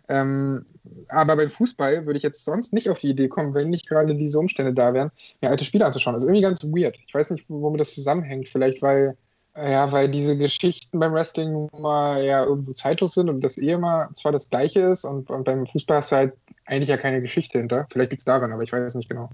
Ähm, 0.09 0.67
aber 1.09 1.37
beim 1.37 1.49
Fußball 1.49 2.07
würde 2.07 2.17
ich 2.19 2.23
jetzt 2.23 2.45
sonst 2.45 2.73
nicht 2.73 2.91
auf 2.91 2.99
die 2.99 3.11
Idee 3.11 3.29
kommen, 3.29 3.55
wenn 3.55 3.71
nicht 3.71 3.89
gerade 3.89 4.15
diese 4.15 4.39
Umstände 4.39 4.75
da 4.75 4.93
wären, 4.95 5.11
mir 5.41 5.51
alte 5.51 5.65
Spiele 5.65 5.87
anzuschauen. 5.87 6.15
Das 6.15 6.23
ist 6.23 6.29
irgendwie 6.29 6.43
ganz 6.43 6.63
weird. 6.65 6.99
Ich 7.07 7.15
weiß 7.15 7.31
nicht, 7.31 7.47
womit 7.49 7.81
das 7.81 7.95
zusammenhängt. 7.95 8.49
Vielleicht, 8.49 8.83
weil, 8.83 9.17
ja, 9.57 9.91
weil 9.93 10.11
diese 10.11 10.37
Geschichten 10.37 10.99
beim 10.99 11.13
Wrestling 11.15 11.69
mal 11.73 12.23
ja 12.25 12.45
irgendwo 12.45 12.73
zeitlos 12.73 13.15
sind 13.15 13.29
und 13.31 13.41
das 13.43 13.59
eh 13.59 13.73
immer 13.73 14.11
zwar 14.15 14.33
das 14.33 14.51
Gleiche 14.51 14.81
ist 14.81 15.05
und, 15.05 15.31
und 15.31 15.45
beim 15.45 15.67
Fußball 15.67 15.99
hast 15.99 16.13
du 16.13 16.17
halt 16.17 16.35
eigentlich 16.67 16.89
ja 16.91 16.97
keine 16.97 17.23
Geschichte 17.23 17.59
hinter. 17.59 17.87
Vielleicht 17.91 18.11
liegt 18.13 18.21
es 18.21 18.27
daran, 18.27 18.53
aber 18.53 18.63
ich 18.63 18.73
weiß 18.73 18.95
nicht 18.97 19.09
genau. 19.09 19.31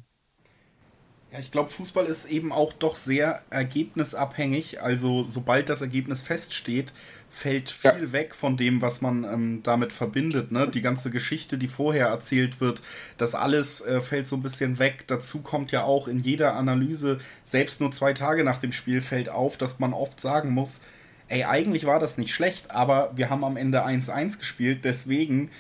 Ja, 1.33 1.39
ich 1.39 1.53
glaube, 1.53 1.71
Fußball 1.71 2.07
ist 2.07 2.25
eben 2.25 2.53
auch 2.53 2.73
doch 2.73 2.97
sehr 2.97 3.43
ergebnisabhängig. 3.51 4.83
Also, 4.83 5.23
sobald 5.23 5.69
das 5.69 5.81
Ergebnis 5.81 6.23
feststeht, 6.23 6.93
fällt 7.29 7.71
viel 7.71 8.03
ja. 8.03 8.13
weg 8.13 8.35
von 8.35 8.57
dem, 8.57 8.83
was 8.83 9.01
man 9.01 9.23
ähm, 9.23 9.61
damit 9.63 9.93
verbindet. 9.93 10.51
Ne? 10.51 10.67
Die 10.67 10.81
ganze 10.83 11.11
Geschichte, 11.11 11.57
die 11.57 11.69
vorher 11.69 12.09
erzählt 12.09 12.61
wird, 12.61 12.83
das 13.17 13.37
alles 13.37 13.81
äh, 13.83 14.01
fällt 14.01 14.27
so 14.27 14.35
ein 14.35 14.43
bisschen 14.43 14.81
weg. 14.81 15.05
Dazu 15.07 15.41
kommt 15.41 15.71
ja 15.71 15.85
auch 15.85 16.09
in 16.09 16.21
jeder 16.21 16.55
Analyse, 16.55 17.21
selbst 17.45 17.81
nur 17.81 17.93
zwei 17.93 18.13
Tage 18.13 18.43
nach 18.43 18.59
dem 18.59 18.73
Spiel 18.73 19.01
fällt 19.01 19.29
auf, 19.29 19.57
dass 19.57 19.79
man 19.79 19.93
oft 19.93 20.21
sagen 20.21 20.51
muss, 20.51 20.81
ey, 21.29 21.45
eigentlich 21.45 21.85
war 21.85 22.01
das 22.01 22.19
nicht 22.19 22.35
schlecht, 22.35 22.73
aber 22.73 23.13
wir 23.15 23.31
haben 23.31 23.45
am 23.45 23.57
Ende 23.57 23.87
1-1 23.87 24.39
gespielt, 24.39 24.85
deswegen 24.85 25.51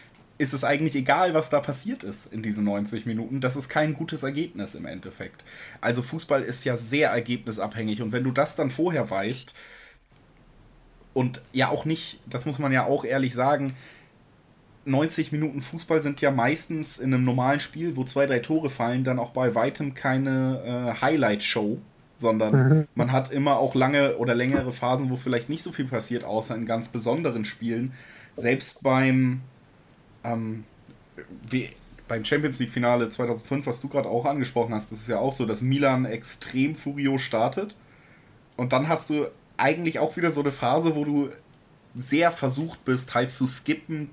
ist 0.41 0.55
es 0.55 0.65
eigentlich 0.65 0.97
egal, 0.97 1.35
was 1.35 1.51
da 1.51 1.61
passiert 1.61 2.03
ist 2.03 2.33
in 2.33 2.43
diesen 2.43 2.65
90 2.65 3.05
Minuten. 3.05 3.43
Das 3.43 3.57
ist 3.57 3.69
kein 3.69 3.93
gutes 3.93 4.23
Ergebnis 4.23 4.75
im 4.75 4.87
Endeffekt. 4.87 5.45
Also 5.83 6.01
Fußball 6.01 6.43
ist 6.43 6.65
ja 6.65 6.79
sehr 6.79 7.11
ergebnisabhängig 7.11 8.01
und 8.01 8.13
wenn 8.13 8.25
du 8.25 8.31
das 8.31 8.57
dann 8.57 8.71
vorher 8.71 9.11
weißt, 9.11 9.55
und 11.13 11.43
ja 11.53 11.69
auch 11.69 11.85
nicht, 11.85 12.21
das 12.27 12.47
muss 12.47 12.59
man 12.59 12.73
ja 12.73 12.87
auch 12.87 13.05
ehrlich 13.05 13.35
sagen, 13.35 13.75
90 14.85 15.33
Minuten 15.33 15.61
Fußball 15.61 16.01
sind 16.01 16.21
ja 16.21 16.31
meistens 16.31 16.99
in 16.99 17.13
einem 17.13 17.25
normalen 17.25 17.61
Spiel, 17.61 17.97
wo 17.97 18.05
zwei, 18.05 18.27
drei 18.27 18.39
Tore 18.39 18.71
fallen, 18.71 19.05
dann 19.05 19.19
auch 19.19 19.31
bei 19.31 19.55
weitem 19.55 19.95
keine 19.95 20.95
äh, 20.97 21.01
Highlight-Show, 21.03 21.79
sondern 22.17 22.53
mhm. 22.53 22.89
man 22.95 23.13
hat 23.13 23.31
immer 23.31 23.59
auch 23.59 23.75
lange 23.75 24.17
oder 24.17 24.35
längere 24.35 24.73
Phasen, 24.73 25.11
wo 25.11 25.17
vielleicht 25.17 25.51
nicht 25.51 25.63
so 25.63 25.73
viel 25.73 25.87
passiert, 25.87 26.25
außer 26.25 26.55
in 26.55 26.65
ganz 26.65 26.89
besonderen 26.89 27.45
Spielen. 27.45 27.93
Selbst 28.37 28.83
beim 28.83 29.43
ähm, 30.25 30.65
beim 32.09 32.25
Champions 32.25 32.59
League-Finale 32.59 33.09
2005, 33.09 33.67
was 33.67 33.81
du 33.81 33.89
gerade 33.89 34.09
auch 34.09 34.25
angesprochen 34.25 34.75
hast, 34.75 34.91
das 34.91 35.01
ist 35.01 35.09
ja 35.09 35.19
auch 35.19 35.33
so, 35.33 35.47
dass 35.47 35.61
Milan 35.61 36.05
extrem 36.05 36.75
furios 36.75 37.23
startet. 37.23 37.77
Und 38.57 38.73
dann 38.73 38.89
hast 38.89 39.11
du 39.11 39.27
eigentlich 39.57 39.99
auch 39.99 40.17
wieder 40.17 40.31
so 40.31 40.41
eine 40.41 40.51
Phase, 40.51 40.97
wo 40.97 41.05
du 41.05 41.31
sehr 41.95 42.31
versucht 42.31 42.85
bist, 42.85 43.15
halt 43.15 43.31
zu 43.31 43.47
skippen 43.47 44.11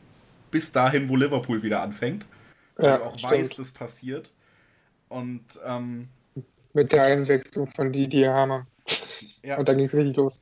bis 0.51 0.71
dahin, 0.71 1.09
wo 1.09 1.15
Liverpool 1.15 1.63
wieder 1.63 1.81
anfängt. 1.81 2.25
Weil 2.75 2.85
ja, 2.85 2.97
du 2.97 3.03
auch 3.05 3.17
stimmt. 3.17 3.33
weißt, 3.33 3.59
das 3.59 3.71
passiert. 3.71 4.31
Und 5.09 5.43
ähm, 5.65 6.09
mit 6.73 6.91
der 6.91 7.03
Einwechslung 7.03 7.71
von 7.75 7.91
Didi 7.91 8.23
Hammer. 8.23 8.67
Ja. 9.43 9.57
Und 9.57 9.67
dann 9.67 9.77
ging 9.77 9.85
es 9.85 9.95
richtig 9.95 10.15
los. 10.15 10.39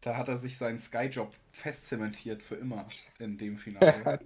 Da 0.00 0.16
hat 0.16 0.28
er 0.28 0.36
sich 0.36 0.56
seinen 0.56 0.78
Sky-Job 0.78 1.32
festzementiert 1.50 2.42
für 2.42 2.56
immer 2.56 2.86
in 3.18 3.38
dem 3.38 3.56
Finale. 3.58 4.20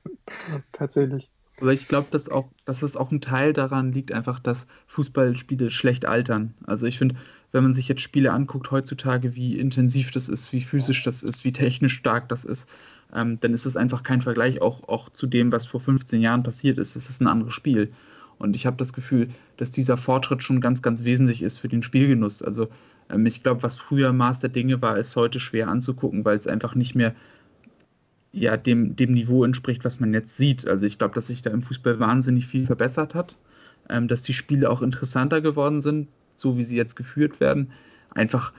Ja, 0.50 0.60
tatsächlich. 0.72 1.30
Aber 1.60 1.72
ich 1.72 1.88
glaube, 1.88 2.08
dass 2.10 2.28
auch, 2.28 2.50
dass 2.64 2.82
es 2.82 2.96
auch 2.96 3.10
ein 3.10 3.20
Teil 3.20 3.52
daran 3.52 3.92
liegt, 3.92 4.12
einfach, 4.12 4.38
dass 4.38 4.68
Fußballspiele 4.86 5.70
schlecht 5.70 6.06
altern. 6.06 6.54
Also 6.66 6.86
ich 6.86 6.98
finde, 6.98 7.16
wenn 7.52 7.64
man 7.64 7.74
sich 7.74 7.88
jetzt 7.88 8.02
Spiele 8.02 8.32
anguckt 8.32 8.70
heutzutage, 8.70 9.34
wie 9.34 9.58
intensiv 9.58 10.12
das 10.12 10.28
ist, 10.28 10.52
wie 10.52 10.60
physisch 10.60 11.02
das 11.02 11.22
ist, 11.22 11.44
wie 11.44 11.52
technisch 11.52 11.94
stark 11.94 12.28
das 12.28 12.44
ist, 12.44 12.68
ähm, 13.12 13.40
dann 13.40 13.54
ist 13.54 13.66
es 13.66 13.76
einfach 13.76 14.02
kein 14.02 14.20
Vergleich 14.20 14.60
auch, 14.60 14.88
auch 14.88 15.10
zu 15.10 15.26
dem, 15.26 15.50
was 15.50 15.66
vor 15.66 15.80
15 15.80 16.20
Jahren 16.20 16.42
passiert 16.42 16.78
ist. 16.78 16.94
Es 16.94 17.08
ist 17.08 17.20
ein 17.20 17.26
anderes 17.26 17.54
Spiel. 17.54 17.92
Und 18.38 18.54
ich 18.54 18.66
habe 18.66 18.76
das 18.76 18.92
Gefühl, 18.92 19.28
dass 19.56 19.72
dieser 19.72 19.96
Fortschritt 19.96 20.42
schon 20.42 20.60
ganz, 20.60 20.82
ganz 20.82 21.02
wesentlich 21.04 21.42
ist 21.42 21.58
für 21.58 21.68
den 21.68 21.82
Spielgenuss. 21.82 22.42
Also 22.42 22.68
ähm, 23.10 23.26
ich 23.26 23.42
glaube, 23.42 23.62
was 23.62 23.78
früher 23.78 24.12
Maß 24.12 24.40
der 24.40 24.50
Dinge 24.50 24.80
war, 24.82 24.98
ist 24.98 25.16
heute 25.16 25.40
schwer 25.40 25.68
anzugucken, 25.68 26.24
weil 26.24 26.36
es 26.36 26.46
einfach 26.46 26.74
nicht 26.74 26.94
mehr 26.94 27.14
ja, 28.32 28.56
dem, 28.56 28.94
dem 28.94 29.12
Niveau 29.12 29.44
entspricht, 29.44 29.84
was 29.84 30.00
man 30.00 30.12
jetzt 30.12 30.36
sieht. 30.36 30.66
Also 30.66 30.86
ich 30.86 30.98
glaube, 30.98 31.14
dass 31.14 31.28
sich 31.28 31.42
da 31.42 31.50
im 31.50 31.62
Fußball 31.62 31.98
wahnsinnig 31.98 32.46
viel 32.46 32.66
verbessert 32.66 33.14
hat, 33.14 33.36
ähm, 33.88 34.08
dass 34.08 34.22
die 34.22 34.34
Spiele 34.34 34.70
auch 34.70 34.82
interessanter 34.82 35.40
geworden 35.40 35.80
sind, 35.80 36.08
so 36.36 36.58
wie 36.58 36.64
sie 36.64 36.76
jetzt 36.76 36.94
geführt 36.96 37.40
werden. 37.40 37.72
Einfach 38.10 38.52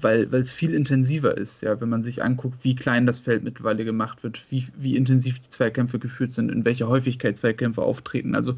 weil 0.00 0.32
es 0.34 0.52
viel 0.52 0.74
intensiver 0.74 1.36
ist, 1.36 1.62
ja, 1.62 1.80
wenn 1.80 1.88
man 1.88 2.02
sich 2.02 2.22
anguckt, 2.22 2.64
wie 2.64 2.74
klein 2.74 3.06
das 3.06 3.20
Feld 3.20 3.44
mittlerweile 3.44 3.84
gemacht 3.84 4.22
wird, 4.22 4.40
wie, 4.50 4.66
wie 4.76 4.96
intensiv 4.96 5.38
die 5.40 5.48
Zweikämpfe 5.48 5.98
geführt 5.98 6.32
sind, 6.32 6.50
in 6.50 6.64
welcher 6.64 6.88
Häufigkeit 6.88 7.36
Zweikämpfe 7.36 7.82
auftreten. 7.82 8.34
Also 8.34 8.56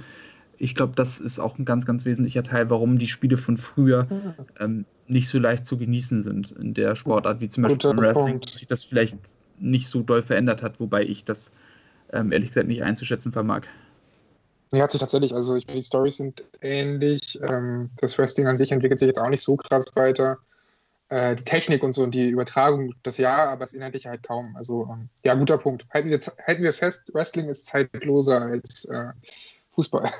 ich 0.58 0.74
glaube, 0.74 0.94
das 0.96 1.20
ist 1.20 1.38
auch 1.38 1.58
ein 1.58 1.64
ganz, 1.64 1.86
ganz 1.86 2.04
wesentlicher 2.04 2.42
Teil, 2.42 2.70
warum 2.70 2.98
die 2.98 3.08
Spiele 3.08 3.36
von 3.36 3.56
früher 3.56 4.06
ähm, 4.58 4.84
nicht 5.06 5.28
so 5.28 5.38
leicht 5.38 5.66
zu 5.66 5.78
genießen 5.78 6.22
sind 6.22 6.52
in 6.52 6.74
der 6.74 6.96
Sportart, 6.96 7.40
wie 7.40 7.48
zum 7.48 7.64
Beispiel 7.64 7.90
beim 7.90 7.98
Wrestling, 7.98 8.40
wo 8.40 8.48
sich 8.48 8.66
das 8.66 8.84
vielleicht 8.84 9.18
nicht 9.58 9.88
so 9.88 10.02
doll 10.02 10.22
verändert 10.22 10.62
hat, 10.62 10.80
wobei 10.80 11.02
ich 11.02 11.24
das 11.24 11.52
ähm, 12.12 12.32
ehrlich 12.32 12.50
gesagt 12.50 12.68
nicht 12.68 12.82
einzuschätzen 12.82 13.32
vermag. 13.32 13.62
Ja, 14.72 14.82
hat 14.82 14.90
sich 14.90 15.00
tatsächlich, 15.00 15.34
also 15.34 15.54
ich 15.54 15.66
meine, 15.66 15.78
die 15.78 15.86
Stories 15.86 16.16
sind 16.16 16.42
ähnlich. 16.60 17.38
Ähm, 17.42 17.90
das 17.98 18.18
Wrestling 18.18 18.46
an 18.46 18.58
sich 18.58 18.72
entwickelt 18.72 18.98
sich 18.98 19.06
jetzt 19.06 19.20
auch 19.20 19.28
nicht 19.28 19.42
so 19.42 19.56
krass 19.56 19.84
weiter. 19.94 20.38
Äh, 21.08 21.36
die 21.36 21.44
Technik 21.44 21.84
und 21.84 21.92
so 21.92 22.02
und 22.02 22.14
die 22.14 22.28
Übertragung, 22.28 22.92
das 23.04 23.16
ja, 23.16 23.48
aber 23.48 23.60
das 23.60 23.74
Inhaltliche 23.74 24.08
halt 24.08 24.24
kaum. 24.24 24.56
Also, 24.56 24.88
ähm, 24.90 25.08
ja, 25.24 25.34
guter 25.34 25.56
Punkt. 25.56 25.86
Halten 25.94 26.10
wir, 26.10 26.18
halten 26.46 26.62
wir 26.64 26.72
fest, 26.72 27.12
Wrestling 27.14 27.48
ist 27.48 27.66
zeitloser 27.66 28.42
als 28.42 28.86
äh, 28.86 29.12
Fußball. 29.76 30.10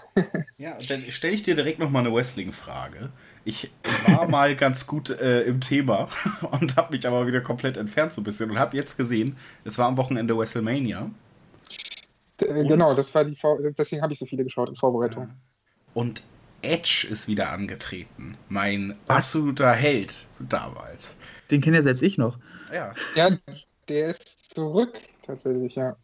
ja, 0.59 0.77
dann 0.87 1.03
stelle 1.11 1.35
ich 1.35 1.43
dir 1.43 1.55
direkt 1.55 1.79
nochmal 1.79 2.05
eine 2.05 2.15
Wrestling-Frage. 2.15 3.11
Ich 3.45 3.71
war 4.07 4.29
mal 4.29 4.55
ganz 4.55 4.87
gut 4.87 5.11
äh, 5.11 5.43
im 5.43 5.61
Thema 5.61 6.09
und 6.61 6.77
habe 6.77 6.95
mich 6.95 7.07
aber 7.07 7.27
wieder 7.27 7.41
komplett 7.41 7.79
entfernt 7.79 8.13
so 8.13 8.21
ein 8.21 8.25
bisschen 8.25 8.51
und 8.51 8.59
habe 8.59 8.77
jetzt 8.77 8.97
gesehen, 8.97 9.37
es 9.65 9.79
war 9.79 9.89
am 9.89 9.97
Wochenende 9.97 10.37
WrestleMania. 10.37 11.11
Und 12.41 12.69
genau, 12.69 12.95
das 12.95 13.15
war 13.15 13.25
die 13.25 13.35
v 13.35 13.59
deswegen 13.79 14.03
habe 14.03 14.13
ich 14.13 14.19
so 14.19 14.27
viele 14.27 14.45
geschaut 14.45 14.69
in 14.69 14.77
Vorbereitung. 14.77 15.31
Und 15.95 16.23
Edge 16.61 17.07
ist 17.11 17.27
wieder 17.27 17.51
angetreten. 17.51 18.37
Mein 18.51 18.95
Was? 19.07 19.17
absoluter 19.17 19.73
Held 19.73 20.27
damals. 20.39 21.17
Den 21.51 21.63
kenne 21.63 21.79
ja 21.79 21.83
selbst 21.83 22.03
ich 22.03 22.19
noch. 22.19 22.39
Ja. 22.71 22.95
Ja, 23.15 23.31
der 23.89 24.11
ist 24.11 24.55
zurück 24.55 25.01
tatsächlich, 25.23 25.77
ja. 25.77 25.97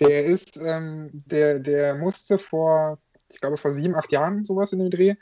Der 0.00 0.24
ist, 0.24 0.56
ähm, 0.56 1.10
der, 1.30 1.58
der 1.58 1.94
musste 1.94 2.38
vor, 2.38 2.98
ich 3.30 3.40
glaube 3.40 3.56
vor 3.56 3.72
sieben, 3.72 3.94
acht 3.94 4.12
Jahren 4.12 4.44
sowas 4.44 4.72
in 4.72 4.80
dem 4.80 4.90
Dreh, 4.90 5.14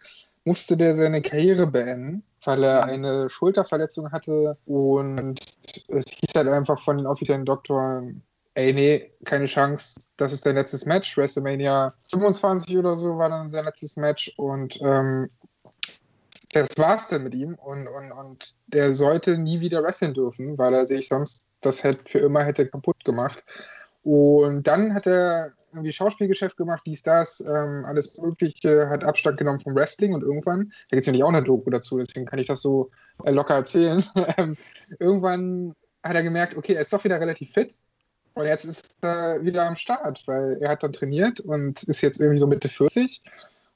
musste 0.44 0.76
der 0.76 0.94
seine 0.94 1.22
Karriere 1.22 1.66
beenden, 1.66 2.22
weil 2.44 2.62
er 2.64 2.84
eine 2.84 3.30
Schulterverletzung 3.30 4.12
hatte 4.12 4.56
und 4.66 5.40
es 5.88 6.04
hieß 6.08 6.34
halt 6.36 6.48
einfach 6.48 6.78
von 6.78 6.98
den 6.98 7.06
offiziellen 7.06 7.46
Doktoren, 7.46 8.22
ey, 8.54 8.72
nee, 8.72 9.10
keine 9.24 9.46
Chance, 9.46 10.00
das 10.16 10.32
ist 10.32 10.46
dein 10.46 10.54
letztes 10.54 10.84
Match. 10.86 11.16
WrestleMania 11.16 11.94
25 12.10 12.76
oder 12.78 12.96
so 12.96 13.18
war 13.18 13.28
dann 13.28 13.48
sein 13.48 13.64
letztes 13.64 13.96
Match 13.96 14.32
und 14.36 14.80
ähm, 14.82 15.30
das 16.52 16.68
war's 16.76 17.08
dann 17.08 17.24
mit 17.24 17.34
ihm 17.34 17.54
und, 17.54 17.88
und, 17.88 18.12
und 18.12 18.54
der 18.68 18.92
sollte 18.92 19.36
nie 19.36 19.60
wieder 19.60 19.82
wrestlen 19.82 20.14
dürfen, 20.14 20.56
weil 20.56 20.74
er 20.74 20.86
sich 20.86 21.08
sonst 21.08 21.46
das 21.60 21.82
hätte 21.82 22.04
für 22.04 22.18
immer 22.18 22.44
hätte 22.44 22.68
kaputt 22.68 23.04
gemacht. 23.04 23.42
Und 24.04 24.66
dann 24.66 24.94
hat 24.94 25.06
er 25.06 25.52
irgendwie 25.72 25.92
Schauspielgeschäft 25.92 26.56
gemacht, 26.56 26.82
dies, 26.86 27.02
das, 27.02 27.40
ähm, 27.40 27.84
alles 27.84 28.16
Mögliche, 28.18 28.88
hat 28.88 29.02
Abstand 29.02 29.38
genommen 29.38 29.60
vom 29.60 29.74
Wrestling 29.74 30.14
und 30.14 30.22
irgendwann, 30.22 30.72
da 30.90 30.96
gibt 30.96 31.00
es 31.00 31.06
ja 31.06 31.12
nicht 31.12 31.24
auch 31.24 31.30
eine 31.30 31.42
Doku 31.42 31.68
dazu, 31.70 31.98
deswegen 31.98 32.26
kann 32.26 32.38
ich 32.38 32.46
das 32.46 32.62
so 32.62 32.90
äh, 33.24 33.32
locker 33.32 33.54
erzählen. 33.54 34.04
Ähm, 34.36 34.56
irgendwann 34.98 35.74
hat 36.02 36.16
er 36.16 36.22
gemerkt, 36.22 36.56
okay, 36.56 36.74
er 36.74 36.82
ist 36.82 36.92
doch 36.92 37.04
wieder 37.04 37.20
relativ 37.20 37.52
fit 37.52 37.74
und 38.34 38.46
jetzt 38.46 38.64
ist 38.64 38.96
er 39.00 39.44
wieder 39.44 39.64
am 39.66 39.76
Start, 39.76 40.22
weil 40.26 40.58
er 40.60 40.70
hat 40.70 40.82
dann 40.82 40.92
trainiert 40.92 41.40
und 41.40 41.82
ist 41.84 42.00
jetzt 42.00 42.20
irgendwie 42.20 42.38
so 42.38 42.46
Mitte 42.46 42.68
40 42.68 43.22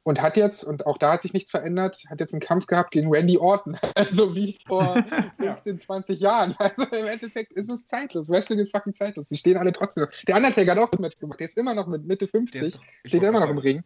und 0.08 0.22
hat 0.22 0.38
jetzt, 0.38 0.64
und 0.64 0.86
auch 0.86 0.96
da 0.96 1.12
hat 1.12 1.22
sich 1.22 1.34
nichts 1.34 1.50
verändert, 1.50 2.02
hat 2.08 2.18
jetzt 2.18 2.32
einen 2.32 2.40
Kampf 2.40 2.66
gehabt 2.66 2.92
gegen 2.92 3.10
Randy 3.14 3.36
Orton, 3.36 3.76
also 3.94 4.34
wie 4.34 4.56
vor 4.66 5.04
15, 5.38 5.78
20 5.78 6.20
Jahren. 6.20 6.56
Also 6.58 6.84
im 6.84 7.04
Endeffekt 7.04 7.52
ist 7.52 7.68
es 7.68 7.84
zeitlos. 7.84 8.30
Wrestling 8.30 8.58
ist 8.58 8.74
fucking 8.74 8.94
zeitlos. 8.94 9.28
Die 9.28 9.36
stehen 9.36 9.58
alle 9.58 9.70
trotzdem 9.70 10.04
noch. 10.04 10.10
Der 10.26 10.36
Undertaker 10.36 10.70
hat 10.70 10.78
auch 10.78 10.98
mitgemacht. 10.98 11.40
Der 11.40 11.46
ist 11.48 11.58
immer 11.58 11.74
noch 11.74 11.86
mit 11.86 12.06
Mitte 12.06 12.26
50, 12.26 12.72
doch, 12.72 12.80
steht 13.04 13.22
immer 13.22 13.40
noch 13.40 13.50
im 13.50 13.58
Ring. 13.58 13.84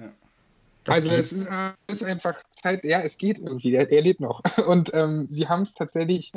Ja. 0.00 0.12
Also 0.88 1.10
es 1.10 1.30
ist, 1.32 1.46
ist, 1.86 2.02
einfach 2.02 2.42
Zeit, 2.60 2.84
ja, 2.84 3.00
es 3.00 3.16
geht 3.16 3.38
irgendwie, 3.38 3.72
er, 3.72 3.88
er 3.88 4.02
lebt 4.02 4.18
noch. 4.18 4.42
Und 4.66 4.92
ähm, 4.94 5.28
sie 5.30 5.48
haben 5.48 5.62
es 5.62 5.74
tatsächlich 5.74 6.32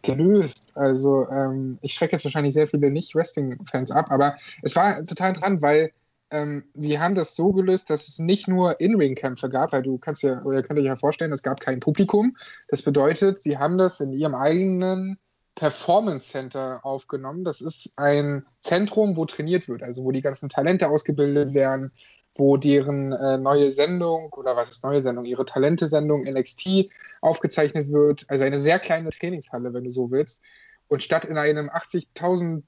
gelöst. 0.00 0.72
Also 0.74 1.28
ähm, 1.28 1.78
ich 1.82 1.92
schrecke 1.92 2.12
jetzt 2.12 2.24
wahrscheinlich 2.24 2.54
sehr 2.54 2.66
viele 2.66 2.90
Nicht-Wrestling-Fans 2.90 3.90
ab, 3.90 4.06
aber 4.08 4.36
es 4.62 4.74
war 4.74 5.04
total 5.04 5.34
dran, 5.34 5.60
weil 5.60 5.92
ähm, 6.32 6.64
sie 6.74 6.98
haben 6.98 7.14
das 7.14 7.36
so 7.36 7.52
gelöst, 7.52 7.90
dass 7.90 8.08
es 8.08 8.18
nicht 8.18 8.48
nur 8.48 8.80
In-Ring-Kämpfe 8.80 9.48
gab, 9.48 9.72
weil 9.72 9.82
du 9.82 9.98
kannst 9.98 10.22
ja, 10.22 10.42
oder 10.42 10.62
könnt 10.62 10.80
euch 10.80 10.86
ja 10.86 10.96
vorstellen, 10.96 11.32
es 11.32 11.42
gab 11.42 11.60
kein 11.60 11.78
Publikum. 11.78 12.36
Das 12.68 12.82
bedeutet, 12.82 13.42
sie 13.42 13.58
haben 13.58 13.78
das 13.78 14.00
in 14.00 14.12
ihrem 14.12 14.34
eigenen 14.34 15.18
Performance 15.54 16.28
Center 16.28 16.80
aufgenommen. 16.84 17.44
Das 17.44 17.60
ist 17.60 17.92
ein 17.96 18.46
Zentrum, 18.60 19.16
wo 19.16 19.26
trainiert 19.26 19.68
wird, 19.68 19.82
also 19.82 20.04
wo 20.04 20.10
die 20.10 20.22
ganzen 20.22 20.48
Talente 20.48 20.88
ausgebildet 20.88 21.52
werden, 21.52 21.92
wo 22.34 22.56
deren 22.56 23.12
äh, 23.12 23.36
neue 23.36 23.70
Sendung 23.70 24.32
oder 24.32 24.56
was 24.56 24.70
ist 24.70 24.82
neue 24.82 25.02
Sendung, 25.02 25.26
ihre 25.26 25.44
Talente-Sendung 25.44 26.22
NXT 26.22 26.88
aufgezeichnet 27.20 27.92
wird. 27.92 28.24
Also 28.28 28.44
eine 28.44 28.58
sehr 28.58 28.78
kleine 28.78 29.10
Trainingshalle, 29.10 29.74
wenn 29.74 29.84
du 29.84 29.90
so 29.90 30.10
willst. 30.10 30.40
Und 30.88 31.02
statt 31.02 31.26
in 31.26 31.36
einem 31.36 31.68
80.000 31.68 32.62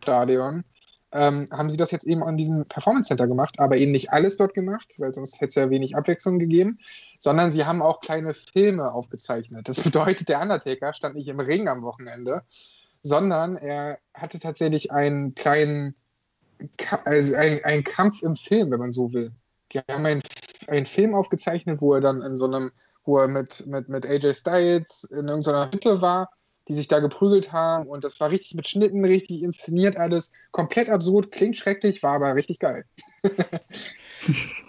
Stadion 0.00 0.64
ähm, 1.12 1.46
haben 1.50 1.70
sie 1.70 1.76
das 1.76 1.90
jetzt 1.90 2.06
eben 2.06 2.22
an 2.22 2.36
diesem 2.36 2.66
Performance 2.66 3.08
Center 3.08 3.26
gemacht, 3.26 3.58
aber 3.58 3.76
eben 3.76 3.92
nicht 3.92 4.12
alles 4.12 4.36
dort 4.36 4.54
gemacht, 4.54 4.94
weil 4.98 5.12
sonst 5.12 5.40
hätte 5.40 5.48
es 5.48 5.54
ja 5.56 5.70
wenig 5.70 5.96
Abwechslung 5.96 6.38
gegeben, 6.38 6.78
sondern 7.18 7.52
sie 7.52 7.64
haben 7.64 7.82
auch 7.82 8.00
kleine 8.00 8.34
Filme 8.34 8.92
aufgezeichnet. 8.92 9.68
Das 9.68 9.80
bedeutet, 9.82 10.28
der 10.28 10.40
Undertaker 10.40 10.92
stand 10.94 11.16
nicht 11.16 11.28
im 11.28 11.40
Ring 11.40 11.68
am 11.68 11.82
Wochenende, 11.82 12.42
sondern 13.02 13.56
er 13.56 13.98
hatte 14.14 14.38
tatsächlich 14.38 14.92
einen 14.92 15.34
kleinen, 15.34 15.94
also 17.04 17.34
einen, 17.34 17.64
einen 17.64 17.84
Kampf 17.84 18.22
im 18.22 18.36
Film, 18.36 18.70
wenn 18.70 18.80
man 18.80 18.92
so 18.92 19.12
will. 19.12 19.32
Die 19.72 19.78
haben 19.78 20.06
einen, 20.06 20.22
einen 20.68 20.86
Film 20.86 21.14
aufgezeichnet, 21.14 21.80
wo 21.80 21.94
er 21.94 22.00
dann 22.00 22.22
in 22.22 22.36
so 22.36 22.44
einem, 22.44 22.70
wo 23.04 23.18
er 23.18 23.28
mit, 23.28 23.66
mit, 23.66 23.88
mit 23.88 24.06
AJ 24.06 24.34
Styles 24.34 25.04
in 25.04 25.28
irgendeiner 25.28 25.72
Hütte 25.72 26.02
war 26.02 26.30
die 26.70 26.76
sich 26.76 26.86
da 26.86 27.00
geprügelt 27.00 27.52
haben 27.52 27.88
und 27.88 28.04
das 28.04 28.20
war 28.20 28.30
richtig 28.30 28.54
mit 28.54 28.68
Schnitten, 28.68 29.04
richtig 29.04 29.42
inszeniert 29.42 29.96
alles. 29.96 30.30
Komplett 30.52 30.88
absurd, 30.88 31.32
klingt 31.32 31.56
schrecklich, 31.56 32.04
war 32.04 32.14
aber 32.14 32.36
richtig 32.36 32.60
geil. 32.60 32.84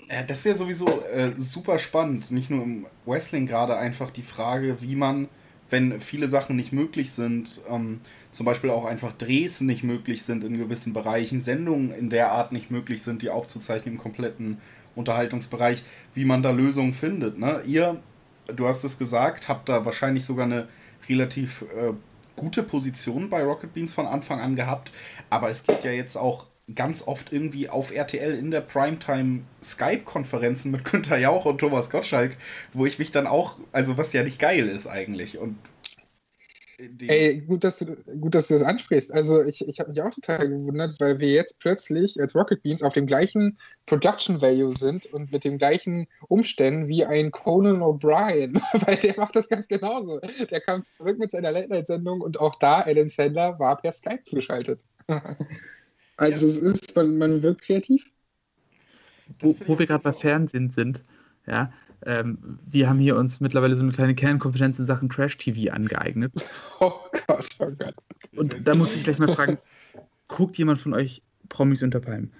ja, 0.09 0.23
das 0.27 0.39
ist 0.39 0.45
ja 0.45 0.55
sowieso 0.55 0.87
äh, 1.13 1.33
super 1.37 1.77
spannend, 1.77 2.31
nicht 2.31 2.49
nur 2.49 2.63
im 2.63 2.87
Wrestling 3.05 3.45
gerade 3.45 3.77
einfach 3.77 4.09
die 4.09 4.23
Frage, 4.23 4.81
wie 4.81 4.95
man, 4.95 5.29
wenn 5.69 5.99
viele 5.99 6.27
Sachen 6.27 6.55
nicht 6.55 6.73
möglich 6.73 7.11
sind, 7.11 7.61
ähm, 7.69 8.01
zum 8.31 8.47
Beispiel 8.47 8.71
auch 8.71 8.85
einfach 8.85 9.11
Drehs 9.13 9.61
nicht 9.61 9.83
möglich 9.83 10.23
sind 10.23 10.43
in 10.43 10.57
gewissen 10.57 10.93
Bereichen, 10.93 11.39
Sendungen 11.39 11.93
in 11.93 12.09
der 12.09 12.31
Art 12.31 12.51
nicht 12.51 12.71
möglich 12.71 13.03
sind, 13.03 13.21
die 13.21 13.29
aufzuzeichnen 13.29 13.93
im 13.93 13.99
kompletten 13.99 14.57
Unterhaltungsbereich, 14.95 15.83
wie 16.15 16.25
man 16.25 16.41
da 16.41 16.49
Lösungen 16.49 16.93
findet. 16.95 17.37
Ne? 17.37 17.61
Ihr, 17.67 17.97
du 18.47 18.67
hast 18.67 18.83
es 18.83 18.97
gesagt, 18.97 19.47
habt 19.47 19.69
da 19.69 19.85
wahrscheinlich 19.85 20.25
sogar 20.25 20.45
eine 20.45 20.67
relativ 21.11 21.63
äh, 21.63 21.93
gute 22.35 22.63
Position 22.63 23.29
bei 23.29 23.43
Rocket 23.43 23.73
Beans 23.73 23.93
von 23.93 24.07
Anfang 24.07 24.39
an 24.39 24.55
gehabt. 24.55 24.91
Aber 25.29 25.49
es 25.49 25.63
gibt 25.63 25.83
ja 25.83 25.91
jetzt 25.91 26.15
auch 26.15 26.47
ganz 26.73 27.05
oft 27.05 27.33
irgendwie 27.33 27.69
auf 27.69 27.91
RTL 27.91 28.37
in 28.37 28.51
der 28.51 28.61
Primetime 28.61 29.41
Skype-Konferenzen 29.61 30.71
mit 30.71 30.85
Günther 30.85 31.17
Jauch 31.17 31.45
und 31.45 31.57
Thomas 31.57 31.89
Gottschalk, 31.89 32.37
wo 32.73 32.85
ich 32.85 32.99
mich 32.99 33.11
dann 33.11 33.27
auch, 33.27 33.57
also 33.71 33.97
was 33.97 34.13
ja 34.13 34.23
nicht 34.23 34.39
geil 34.39 34.67
ist 34.69 34.87
eigentlich. 34.87 35.37
Und 35.37 35.57
Ey, 37.07 37.41
gut 37.41 37.63
dass, 37.63 37.79
du, 37.79 37.95
gut, 38.19 38.33
dass 38.33 38.47
du 38.47 38.55
das 38.55 38.63
ansprichst. 38.63 39.13
Also 39.13 39.43
ich, 39.43 39.67
ich 39.67 39.79
habe 39.79 39.89
mich 39.89 40.01
auch 40.01 40.09
total 40.09 40.49
gewundert, 40.49 40.99
weil 40.99 41.19
wir 41.19 41.29
jetzt 41.29 41.59
plötzlich 41.59 42.19
als 42.19 42.35
Rocket 42.35 42.63
Beans 42.63 42.81
auf 42.81 42.93
dem 42.93 43.05
gleichen 43.05 43.57
Production 43.85 44.41
Value 44.41 44.75
sind 44.75 45.05
und 45.07 45.31
mit 45.31 45.43
den 45.43 45.57
gleichen 45.57 46.07
Umständen 46.27 46.87
wie 46.87 47.05
ein 47.05 47.31
Conan 47.31 47.81
O'Brien, 47.81 48.59
weil 48.85 48.95
der 48.97 49.15
macht 49.17 49.35
das 49.35 49.49
ganz 49.49 49.67
genauso. 49.67 50.19
Der 50.49 50.61
kam 50.61 50.83
zurück 50.83 51.19
mit 51.19 51.31
seiner 51.31 51.51
Late-Night-Sendung 51.51 52.21
und 52.21 52.39
auch 52.39 52.55
da, 52.55 52.81
Adam 52.81 53.07
Sandler 53.07 53.59
war 53.59 53.77
per 53.77 53.91
Skype 53.91 54.23
zugeschaltet. 54.23 54.81
also 56.17 56.47
ja. 56.47 56.53
es 56.53 56.57
ist, 56.57 56.95
man, 56.95 57.17
man 57.17 57.43
wirkt 57.43 57.61
kreativ. 57.61 58.11
Wo, 59.39 59.55
wo 59.65 59.79
wir 59.79 59.85
gerade 59.87 60.03
bei 60.03 60.13
Fernsehen 60.13 60.71
sind, 60.71 61.03
ja, 61.47 61.71
ähm, 62.05 62.59
wir 62.69 62.89
haben 62.89 62.99
hier 62.99 63.15
uns 63.15 63.41
mittlerweile 63.41 63.75
so 63.75 63.81
eine 63.81 63.91
kleine 63.91 64.15
Kernkompetenz 64.15 64.79
in 64.79 64.85
Sachen 64.85 65.09
Trash-TV 65.09 65.71
angeeignet. 65.73 66.31
Oh 66.79 66.93
Gott, 67.27 67.47
oh 67.59 67.69
Gott. 67.77 67.93
Und 68.35 68.67
da 68.67 68.73
muss 68.73 68.95
ich 68.95 69.03
gleich 69.03 69.19
mal 69.19 69.27
fragen, 69.35 69.59
guckt 70.27 70.57
jemand 70.57 70.81
von 70.81 70.95
euch 70.95 71.21
Promis 71.47 71.83
unter 71.83 71.99
Palmen? 71.99 72.31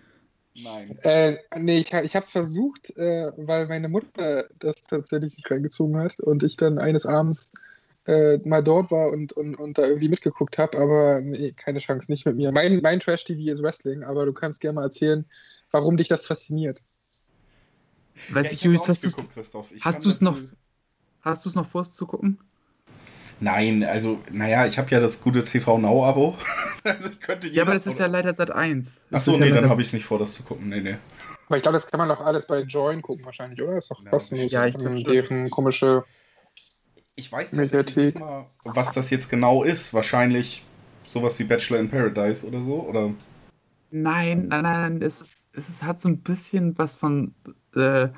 Nein. 0.55 0.97
Äh, 1.03 1.37
nee, 1.57 1.79
ich, 1.79 1.93
ich 1.93 2.15
habe 2.15 2.25
es 2.25 2.31
versucht, 2.31 2.95
äh, 2.97 3.31
weil 3.37 3.67
meine 3.67 3.87
Mutter 3.87 4.45
das 4.59 4.75
tatsächlich 4.81 5.35
sich 5.35 5.49
reingezogen 5.49 5.97
hat 5.97 6.19
und 6.19 6.43
ich 6.43 6.57
dann 6.57 6.79
eines 6.79 7.05
Abends 7.05 7.51
äh, 8.07 8.37
mal 8.39 8.63
dort 8.63 8.89
war 8.89 9.11
und, 9.11 9.33
und, 9.33 9.55
und 9.55 9.77
da 9.77 9.83
irgendwie 9.83 10.09
mitgeguckt 10.09 10.57
habe, 10.57 10.77
aber 10.79 11.21
nee, 11.21 11.51
keine 11.51 11.79
Chance, 11.79 12.11
nicht 12.11 12.25
mit 12.25 12.35
mir. 12.35 12.51
Mein, 12.51 12.81
mein 12.81 12.99
Trash-TV 12.99 13.51
ist 13.51 13.61
Wrestling, 13.61 14.03
aber 14.03 14.25
du 14.25 14.33
kannst 14.33 14.59
gerne 14.59 14.75
mal 14.75 14.85
erzählen, 14.85 15.25
warum 15.71 15.97
dich 15.97 16.07
das 16.07 16.25
fasziniert. 16.25 16.83
Weiß 18.29 18.47
ja, 18.47 18.53
ich, 18.53 18.61
Julius, 18.61 18.87
hast, 18.87 19.01
geguckt, 19.01 19.29
hast 19.81 20.05
du 20.05 20.09
es 20.09 20.21
noch, 20.21 20.37
hast 21.21 21.45
du 21.45 21.49
es 21.49 21.55
noch 21.55 21.65
vor, 21.65 21.81
es 21.81 21.93
zu 21.93 22.05
gucken? 22.05 22.39
Nein, 23.39 23.83
also, 23.83 24.19
naja, 24.31 24.67
ich 24.67 24.77
habe 24.77 24.91
ja 24.91 24.99
das 24.99 25.19
gute 25.19 25.43
TV 25.43 25.79
Now-Abo. 25.79 26.37
also 26.83 27.09
ja, 27.51 27.63
aber 27.63 27.73
das 27.73 27.87
ist 27.87 27.97
ja 27.97 28.05
leider 28.05 28.33
seit 28.33 28.51
1. 28.51 28.87
Achso, 29.11 29.35
nee, 29.37 29.49
ja 29.49 29.55
dann 29.55 29.69
habe 29.69 29.81
ich 29.81 29.87
es 29.87 29.93
nicht 29.93 30.05
vor, 30.05 30.19
das 30.19 30.33
zu 30.33 30.43
gucken. 30.43 30.69
Nee, 30.69 30.81
nee. 30.81 30.97
Aber 31.47 31.57
ich 31.57 31.63
glaube, 31.63 31.73
das 31.73 31.87
kann 31.87 31.97
man 31.97 32.07
doch 32.07 32.21
alles 32.21 32.45
bei 32.45 32.61
Join 32.61 33.01
gucken, 33.01 33.25
wahrscheinlich, 33.25 33.59
oder? 33.61 33.73
Das 33.75 33.85
ist 33.85 33.91
doch 33.91 34.05
kostenlos. 34.05 34.51
Ja, 34.51 34.67
ich 34.67 34.77
deren 34.77 35.49
komische. 35.49 36.05
Ich 37.15 37.31
weiß 37.31 37.53
nicht 37.53 38.19
mal, 38.19 38.45
was 38.63 38.93
das 38.93 39.09
jetzt 39.09 39.29
genau 39.29 39.63
ist. 39.63 39.93
Wahrscheinlich 39.93 40.63
sowas 41.03 41.37
wie 41.39 41.43
Bachelor 41.43 41.79
in 41.79 41.89
Paradise 41.89 42.45
oder 42.47 42.61
so, 42.61 42.81
oder? 42.81 43.11
Nein, 43.89 44.47
nein, 44.47 44.63
nein, 44.63 45.01
es, 45.01 45.21
ist, 45.21 45.47
es 45.51 45.67
ist, 45.67 45.83
hat 45.83 45.99
so 45.99 46.07
ein 46.07 46.19
bisschen 46.19 46.77
was 46.77 46.95
von 46.95 47.33
äh, 47.75 48.09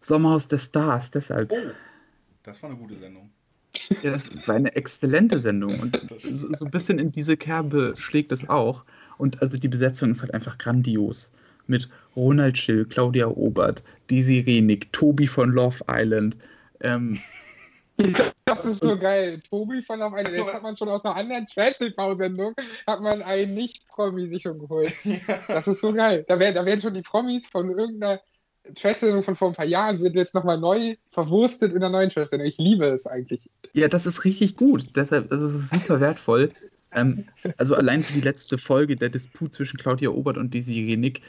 Sommerhaus 0.00 0.48
der 0.48 0.58
Stars, 0.58 1.10
deshalb. 1.10 1.52
Oh, 1.52 1.70
das 2.42 2.62
war 2.62 2.70
eine 2.70 2.78
gute 2.78 2.96
Sendung. 2.98 3.30
Ja, 4.02 4.12
das 4.12 4.46
war 4.48 4.54
eine 4.54 4.74
exzellente 4.74 5.38
Sendung 5.38 5.78
und 5.80 6.00
so, 6.30 6.52
so, 6.52 6.64
ein 6.64 6.70
bisschen 6.70 6.98
in 6.98 7.12
diese 7.12 7.36
Kerbe 7.36 7.94
schlägt 7.96 8.32
es 8.32 8.48
auch. 8.48 8.84
Und 9.18 9.40
also 9.42 9.58
die 9.58 9.68
Besetzung 9.68 10.10
ist 10.10 10.22
halt 10.22 10.34
einfach 10.34 10.58
grandios. 10.58 11.30
Mit 11.68 11.88
Ronald 12.14 12.56
Schill, 12.56 12.84
Claudia 12.84 13.26
Obert, 13.26 13.82
Desi 14.08 14.40
Renick, 14.40 14.92
Tobi 14.92 15.26
von 15.26 15.50
Love 15.50 15.84
Island, 15.88 16.36
ähm, 16.80 17.18
das 18.44 18.64
ist 18.64 18.82
so 18.82 18.98
geil. 18.98 19.40
Tobi 19.48 19.80
von 19.82 20.02
auf 20.02 20.12
eine, 20.12 20.30
jetzt 20.30 20.52
hat 20.52 20.62
man 20.62 20.76
schon 20.76 20.88
aus 20.88 21.04
einer 21.04 21.16
anderen 21.16 21.46
Trash-TV-Sendung, 21.46 22.54
hat 22.86 23.00
man 23.00 23.22
einen 23.22 23.54
Nicht-Promi 23.54 24.28
sich 24.28 24.42
schon 24.42 24.58
geholt. 24.58 24.92
Das 25.48 25.66
ist 25.66 25.80
so 25.80 25.92
geil. 25.92 26.24
Da, 26.28 26.38
wär, 26.38 26.52
da 26.52 26.64
werden 26.64 26.80
schon 26.80 26.94
die 26.94 27.02
Promis 27.02 27.46
von 27.46 27.70
irgendeiner 27.70 28.20
Trash-Sendung 28.74 29.22
von 29.22 29.36
vor 29.36 29.48
ein 29.48 29.54
paar 29.54 29.66
Jahren, 29.66 30.00
wird 30.00 30.14
jetzt 30.14 30.34
nochmal 30.34 30.58
neu 30.58 30.96
verwurstet 31.10 31.72
in 31.72 31.80
der 31.80 31.90
neuen 31.90 32.10
Trash-Sendung. 32.10 32.48
Ich 32.48 32.58
liebe 32.58 32.86
es 32.86 33.06
eigentlich. 33.06 33.40
Ja, 33.72 33.88
das 33.88 34.06
ist 34.06 34.24
richtig 34.24 34.56
gut. 34.56 34.88
Deshalb 34.96 35.30
das 35.30 35.40
ist 35.40 35.70
super 35.70 36.00
wertvoll. 36.00 36.48
Ähm, 36.92 37.24
also 37.58 37.74
allein 37.74 38.02
die 38.14 38.20
letzte 38.20 38.58
Folge, 38.58 38.96
der 38.96 39.08
Disput 39.08 39.54
zwischen 39.54 39.78
Claudia 39.78 40.10
Obert 40.10 40.38
und 40.38 40.54
Desiree 40.54 40.96
Nick, 40.96 41.20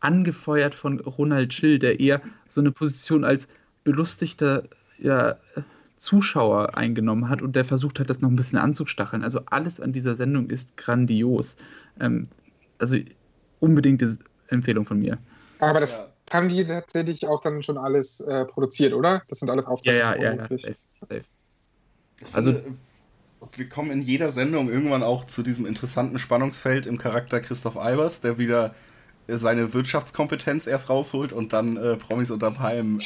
angefeuert 0.00 0.74
von 0.74 1.00
Ronald 1.00 1.52
Schill, 1.52 1.78
der 1.78 2.00
eher 2.00 2.20
so 2.48 2.60
eine 2.60 2.72
Position 2.72 3.24
als 3.24 3.46
belustigter 3.84 4.64
ja, 4.98 5.36
Zuschauer 5.96 6.76
eingenommen 6.76 7.28
hat 7.28 7.42
und 7.42 7.54
der 7.54 7.64
versucht 7.64 8.00
hat, 8.00 8.10
das 8.10 8.20
noch 8.20 8.28
ein 8.28 8.36
bisschen 8.36 8.58
anzustacheln. 8.58 9.22
Also 9.22 9.40
alles 9.46 9.80
an 9.80 9.92
dieser 9.92 10.16
Sendung 10.16 10.50
ist 10.50 10.76
grandios. 10.76 11.56
Ähm, 12.00 12.26
also 12.78 12.96
unbedingte 13.60 14.18
Empfehlung 14.48 14.84
von 14.84 14.98
mir. 14.98 15.18
Aber 15.60 15.78
das 15.78 15.98
ja. 15.98 16.11
Haben 16.32 16.48
die 16.48 16.64
tatsächlich 16.64 17.26
auch 17.26 17.40
dann 17.40 17.62
schon 17.62 17.78
alles 17.78 18.20
äh, 18.20 18.44
produziert, 18.44 18.92
oder? 18.92 19.22
Das 19.28 19.38
sind 19.38 19.50
alles 19.50 19.66
Aufzeichnungen. 19.66 20.20
Ja, 20.20 20.32
ja, 20.32 20.34
ja. 20.34 20.48
ja 20.48 20.58
safe, 20.58 20.76
safe. 21.08 21.24
Also 22.32 22.54
wir 23.56 23.68
kommen 23.68 23.90
in 23.90 24.02
jeder 24.02 24.30
Sendung 24.30 24.70
irgendwann 24.70 25.02
auch 25.02 25.24
zu 25.26 25.42
diesem 25.42 25.66
interessanten 25.66 26.18
Spannungsfeld 26.18 26.86
im 26.86 26.98
Charakter 26.98 27.40
Christoph 27.40 27.76
Albers, 27.76 28.20
der 28.20 28.38
wieder 28.38 28.74
seine 29.26 29.72
Wirtschaftskompetenz 29.72 30.66
erst 30.66 30.88
rausholt 30.88 31.32
und 31.32 31.52
dann 31.52 31.76
äh, 31.76 31.96
Promis 31.96 32.30
unter 32.30 32.50
Palmen 32.50 33.02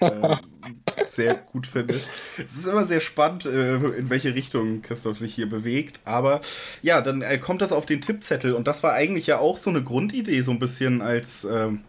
äh, 0.00 0.36
sehr 1.06 1.34
gut 1.34 1.66
findet. 1.66 2.08
Es 2.36 2.56
ist 2.56 2.66
immer 2.66 2.84
sehr 2.84 3.00
spannend, 3.00 3.46
äh, 3.46 3.76
in 3.76 4.10
welche 4.10 4.34
Richtung 4.34 4.82
Christoph 4.82 5.18
sich 5.18 5.34
hier 5.34 5.48
bewegt. 5.48 6.00
Aber 6.04 6.40
ja, 6.82 7.00
dann 7.00 7.22
äh, 7.22 7.38
kommt 7.38 7.62
das 7.62 7.72
auf 7.72 7.86
den 7.86 8.00
Tippzettel. 8.00 8.52
Und 8.54 8.66
das 8.66 8.82
war 8.82 8.92
eigentlich 8.92 9.26
ja 9.26 9.38
auch 9.38 9.56
so 9.56 9.70
eine 9.70 9.82
Grundidee, 9.82 10.40
so 10.42 10.50
ein 10.50 10.58
bisschen 10.58 11.02
als. 11.02 11.44
Ähm, 11.44 11.82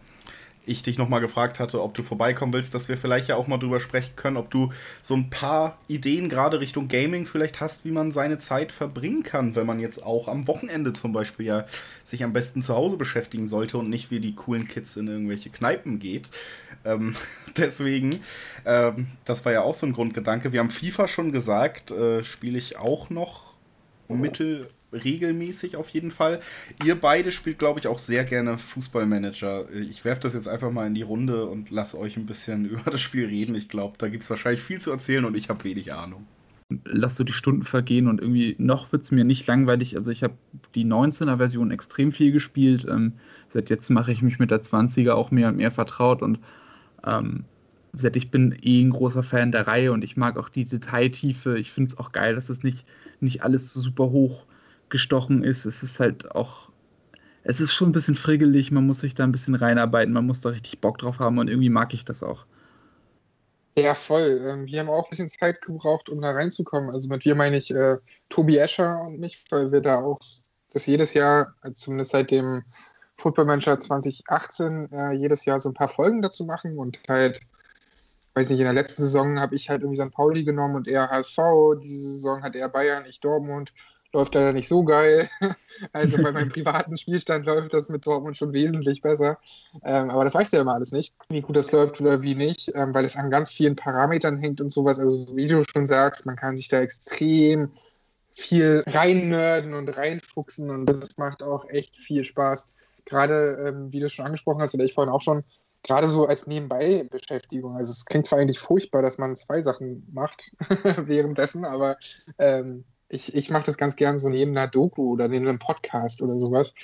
ich 0.70 0.82
dich 0.82 0.98
nochmal 0.98 1.20
gefragt 1.20 1.58
hatte, 1.58 1.82
ob 1.82 1.94
du 1.94 2.02
vorbeikommen 2.02 2.52
willst, 2.52 2.74
dass 2.74 2.88
wir 2.88 2.96
vielleicht 2.96 3.28
ja 3.28 3.36
auch 3.36 3.46
mal 3.46 3.58
drüber 3.58 3.80
sprechen 3.80 4.14
können, 4.16 4.36
ob 4.36 4.50
du 4.50 4.72
so 5.02 5.14
ein 5.14 5.30
paar 5.30 5.78
Ideen 5.88 6.28
gerade 6.28 6.60
Richtung 6.60 6.88
Gaming 6.88 7.26
vielleicht 7.26 7.60
hast, 7.60 7.84
wie 7.84 7.90
man 7.90 8.12
seine 8.12 8.38
Zeit 8.38 8.72
verbringen 8.72 9.22
kann, 9.22 9.56
wenn 9.56 9.66
man 9.66 9.80
jetzt 9.80 10.02
auch 10.02 10.28
am 10.28 10.46
Wochenende 10.46 10.92
zum 10.92 11.12
Beispiel 11.12 11.46
ja 11.46 11.66
sich 12.04 12.24
am 12.24 12.32
besten 12.32 12.62
zu 12.62 12.74
Hause 12.74 12.96
beschäftigen 12.96 13.46
sollte 13.46 13.78
und 13.78 13.90
nicht 13.90 14.10
wie 14.10 14.20
die 14.20 14.34
coolen 14.34 14.68
Kids 14.68 14.96
in 14.96 15.08
irgendwelche 15.08 15.50
Kneipen 15.50 15.98
geht. 15.98 16.30
Ähm, 16.84 17.16
deswegen, 17.56 18.20
ähm, 18.64 19.08
das 19.24 19.44
war 19.44 19.52
ja 19.52 19.62
auch 19.62 19.74
so 19.74 19.86
ein 19.86 19.92
Grundgedanke. 19.92 20.52
Wir 20.52 20.60
haben 20.60 20.70
FIFA 20.70 21.08
schon 21.08 21.32
gesagt, 21.32 21.90
äh, 21.90 22.22
spiele 22.24 22.58
ich 22.58 22.78
auch 22.78 23.10
noch 23.10 23.50
mittel 24.08 24.68
regelmäßig 24.92 25.76
auf 25.76 25.88
jeden 25.90 26.10
Fall. 26.10 26.40
Ihr 26.84 26.94
beide 26.94 27.32
spielt, 27.32 27.58
glaube 27.58 27.80
ich, 27.80 27.86
auch 27.86 27.98
sehr 27.98 28.24
gerne 28.24 28.58
Fußballmanager. 28.58 29.70
Ich 29.72 30.04
werfe 30.04 30.22
das 30.22 30.34
jetzt 30.34 30.48
einfach 30.48 30.70
mal 30.70 30.86
in 30.86 30.94
die 30.94 31.02
Runde 31.02 31.46
und 31.46 31.70
lasse 31.70 31.98
euch 31.98 32.16
ein 32.16 32.26
bisschen 32.26 32.64
über 32.70 32.90
das 32.90 33.00
Spiel 33.00 33.26
reden. 33.26 33.54
Ich 33.54 33.68
glaube, 33.68 33.96
da 33.98 34.08
gibt 34.08 34.22
es 34.22 34.30
wahrscheinlich 34.30 34.62
viel 34.62 34.80
zu 34.80 34.90
erzählen 34.90 35.24
und 35.24 35.36
ich 35.36 35.48
habe 35.48 35.64
wenig 35.64 35.92
Ahnung. 35.92 36.26
Lass 36.84 37.16
so 37.16 37.24
die 37.24 37.32
Stunden 37.32 37.64
vergehen 37.64 38.06
und 38.06 38.20
irgendwie 38.20 38.54
noch 38.58 38.92
wird 38.92 39.02
es 39.02 39.10
mir 39.10 39.24
nicht 39.24 39.46
langweilig. 39.48 39.96
Also 39.96 40.12
ich 40.12 40.22
habe 40.22 40.34
die 40.76 40.84
19er-Version 40.84 41.72
extrem 41.72 42.12
viel 42.12 42.30
gespielt. 42.30 42.86
Ähm, 42.88 43.14
seit 43.48 43.70
jetzt 43.70 43.90
mache 43.90 44.12
ich 44.12 44.22
mich 44.22 44.38
mit 44.38 44.52
der 44.52 44.62
20er 44.62 45.12
auch 45.12 45.32
mehr 45.32 45.48
und 45.48 45.56
mehr 45.56 45.72
vertraut 45.72 46.22
und 46.22 46.38
ähm, 47.04 47.44
ich 48.14 48.30
bin 48.30 48.56
eh 48.62 48.82
ein 48.82 48.90
großer 48.90 49.24
Fan 49.24 49.50
der 49.50 49.66
Reihe 49.66 49.92
und 49.92 50.04
ich 50.04 50.16
mag 50.16 50.38
auch 50.38 50.48
die 50.48 50.64
Detailtiefe. 50.64 51.58
Ich 51.58 51.72
finde 51.72 51.88
es 51.88 51.98
auch 51.98 52.12
geil, 52.12 52.36
dass 52.36 52.48
es 52.48 52.62
nicht, 52.62 52.86
nicht 53.18 53.42
alles 53.42 53.72
so 53.72 53.80
super 53.80 54.10
hoch 54.10 54.46
gestochen 54.90 55.44
ist. 55.44 55.64
Es 55.64 55.82
ist 55.82 56.00
halt 56.00 56.32
auch, 56.34 56.68
es 57.42 57.60
ist 57.60 57.72
schon 57.72 57.90
ein 57.90 57.92
bisschen 57.92 58.14
friggelig, 58.14 58.70
man 58.70 58.86
muss 58.86 59.00
sich 59.00 59.14
da 59.14 59.24
ein 59.24 59.32
bisschen 59.32 59.54
reinarbeiten, 59.54 60.12
man 60.12 60.26
muss 60.26 60.40
da 60.40 60.50
richtig 60.50 60.80
Bock 60.80 60.98
drauf 60.98 61.18
haben 61.18 61.38
und 61.38 61.48
irgendwie 61.48 61.70
mag 61.70 61.94
ich 61.94 62.04
das 62.04 62.22
auch. 62.22 62.44
Ja, 63.78 63.94
voll. 63.94 64.42
Ähm, 64.44 64.66
wir 64.66 64.80
haben 64.80 64.90
auch 64.90 65.04
ein 65.04 65.10
bisschen 65.10 65.28
Zeit 65.28 65.62
gebraucht, 65.62 66.08
um 66.08 66.20
da 66.20 66.32
reinzukommen. 66.32 66.90
Also 66.90 67.08
mit 67.08 67.24
wir 67.24 67.34
meine 67.34 67.56
ich 67.56 67.70
äh, 67.70 67.96
Tobi 68.28 68.58
Escher 68.58 69.00
und 69.02 69.20
mich, 69.20 69.44
weil 69.50 69.72
wir 69.72 69.80
da 69.80 70.00
auch 70.00 70.18
das 70.72 70.86
jedes 70.86 71.14
Jahr, 71.14 71.54
äh, 71.62 71.72
zumindest 71.72 72.10
seit 72.10 72.30
dem 72.30 72.64
Football 73.16 73.46
Manager 73.46 73.78
2018, 73.78 74.92
äh, 74.92 75.12
jedes 75.12 75.44
Jahr 75.44 75.60
so 75.60 75.70
ein 75.70 75.74
paar 75.74 75.88
Folgen 75.88 76.22
dazu 76.22 76.44
machen 76.44 76.78
und 76.78 76.98
halt, 77.08 77.40
weiß 78.34 78.48
nicht, 78.48 78.58
in 78.58 78.64
der 78.64 78.74
letzten 78.74 79.02
Saison 79.02 79.38
habe 79.38 79.54
ich 79.54 79.70
halt 79.70 79.82
irgendwie 79.82 80.00
St. 80.00 80.12
Pauli 80.12 80.44
genommen 80.44 80.76
und 80.76 80.88
er 80.88 81.10
HSV, 81.10 81.38
diese 81.82 82.12
Saison 82.12 82.42
hat 82.42 82.56
er 82.56 82.68
Bayern, 82.68 83.04
ich 83.06 83.20
Dortmund 83.20 83.72
läuft 84.12 84.34
leider 84.34 84.52
nicht 84.52 84.68
so 84.68 84.84
geil. 84.84 85.28
Also 85.92 86.22
bei 86.22 86.30
meinem 86.30 86.50
privaten 86.50 86.98
Spielstand 86.98 87.46
läuft 87.46 87.72
das 87.72 87.88
mit 87.88 88.04
Dortmund 88.04 88.36
schon 88.36 88.52
wesentlich 88.52 89.00
besser. 89.00 89.38
Ähm, 89.82 90.10
aber 90.10 90.24
das 90.24 90.34
weißt 90.34 90.52
du 90.52 90.58
ja 90.58 90.62
immer 90.62 90.74
alles 90.74 90.92
nicht, 90.92 91.14
wie 91.30 91.40
gut 91.40 91.56
das 91.56 91.72
läuft 91.72 92.00
oder 92.00 92.20
wie 92.20 92.34
nicht, 92.34 92.70
ähm, 92.74 92.92
weil 92.92 93.06
es 93.06 93.16
an 93.16 93.30
ganz 93.30 93.50
vielen 93.50 93.76
Parametern 93.76 94.36
hängt 94.36 94.60
und 94.60 94.68
sowas. 94.68 94.98
Also 94.98 95.26
wie 95.34 95.48
du 95.48 95.64
schon 95.64 95.86
sagst, 95.86 96.26
man 96.26 96.36
kann 96.36 96.56
sich 96.56 96.68
da 96.68 96.80
extrem 96.80 97.70
viel 98.34 98.84
reinnörden 98.86 99.72
und 99.72 99.96
reinfuchsen 99.96 100.70
und 100.70 100.86
das 100.86 101.16
macht 101.16 101.42
auch 101.42 101.66
echt 101.68 101.96
viel 101.96 102.24
Spaß. 102.24 102.70
Gerade, 103.06 103.64
ähm, 103.66 103.92
wie 103.92 104.00
du 104.00 104.08
schon 104.10 104.26
angesprochen 104.26 104.60
hast, 104.60 104.74
oder 104.74 104.84
ich 104.84 104.92
vorhin 104.92 105.12
auch 105.12 105.22
schon, 105.22 105.44
gerade 105.82 106.08
so 106.08 106.26
als 106.26 106.46
Nebenbei-Beschäftigung. 106.46 107.76
Also 107.76 107.92
es 107.92 108.04
klingt 108.04 108.26
zwar 108.26 108.40
eigentlich 108.40 108.58
furchtbar, 108.58 109.02
dass 109.02 109.18
man 109.18 109.36
zwei 109.36 109.62
Sachen 109.62 110.06
macht 110.12 110.54
währenddessen, 110.96 111.64
aber 111.64 111.96
ähm, 112.38 112.84
ich, 113.10 113.34
ich 113.34 113.50
mache 113.50 113.64
das 113.64 113.76
ganz 113.76 113.96
gern 113.96 114.18
so 114.18 114.28
neben 114.28 114.56
einer 114.56 114.68
Doku 114.68 115.12
oder 115.12 115.28
neben 115.28 115.48
einem 115.48 115.58
Podcast 115.58 116.22
oder 116.22 116.38
sowas. 116.38 116.74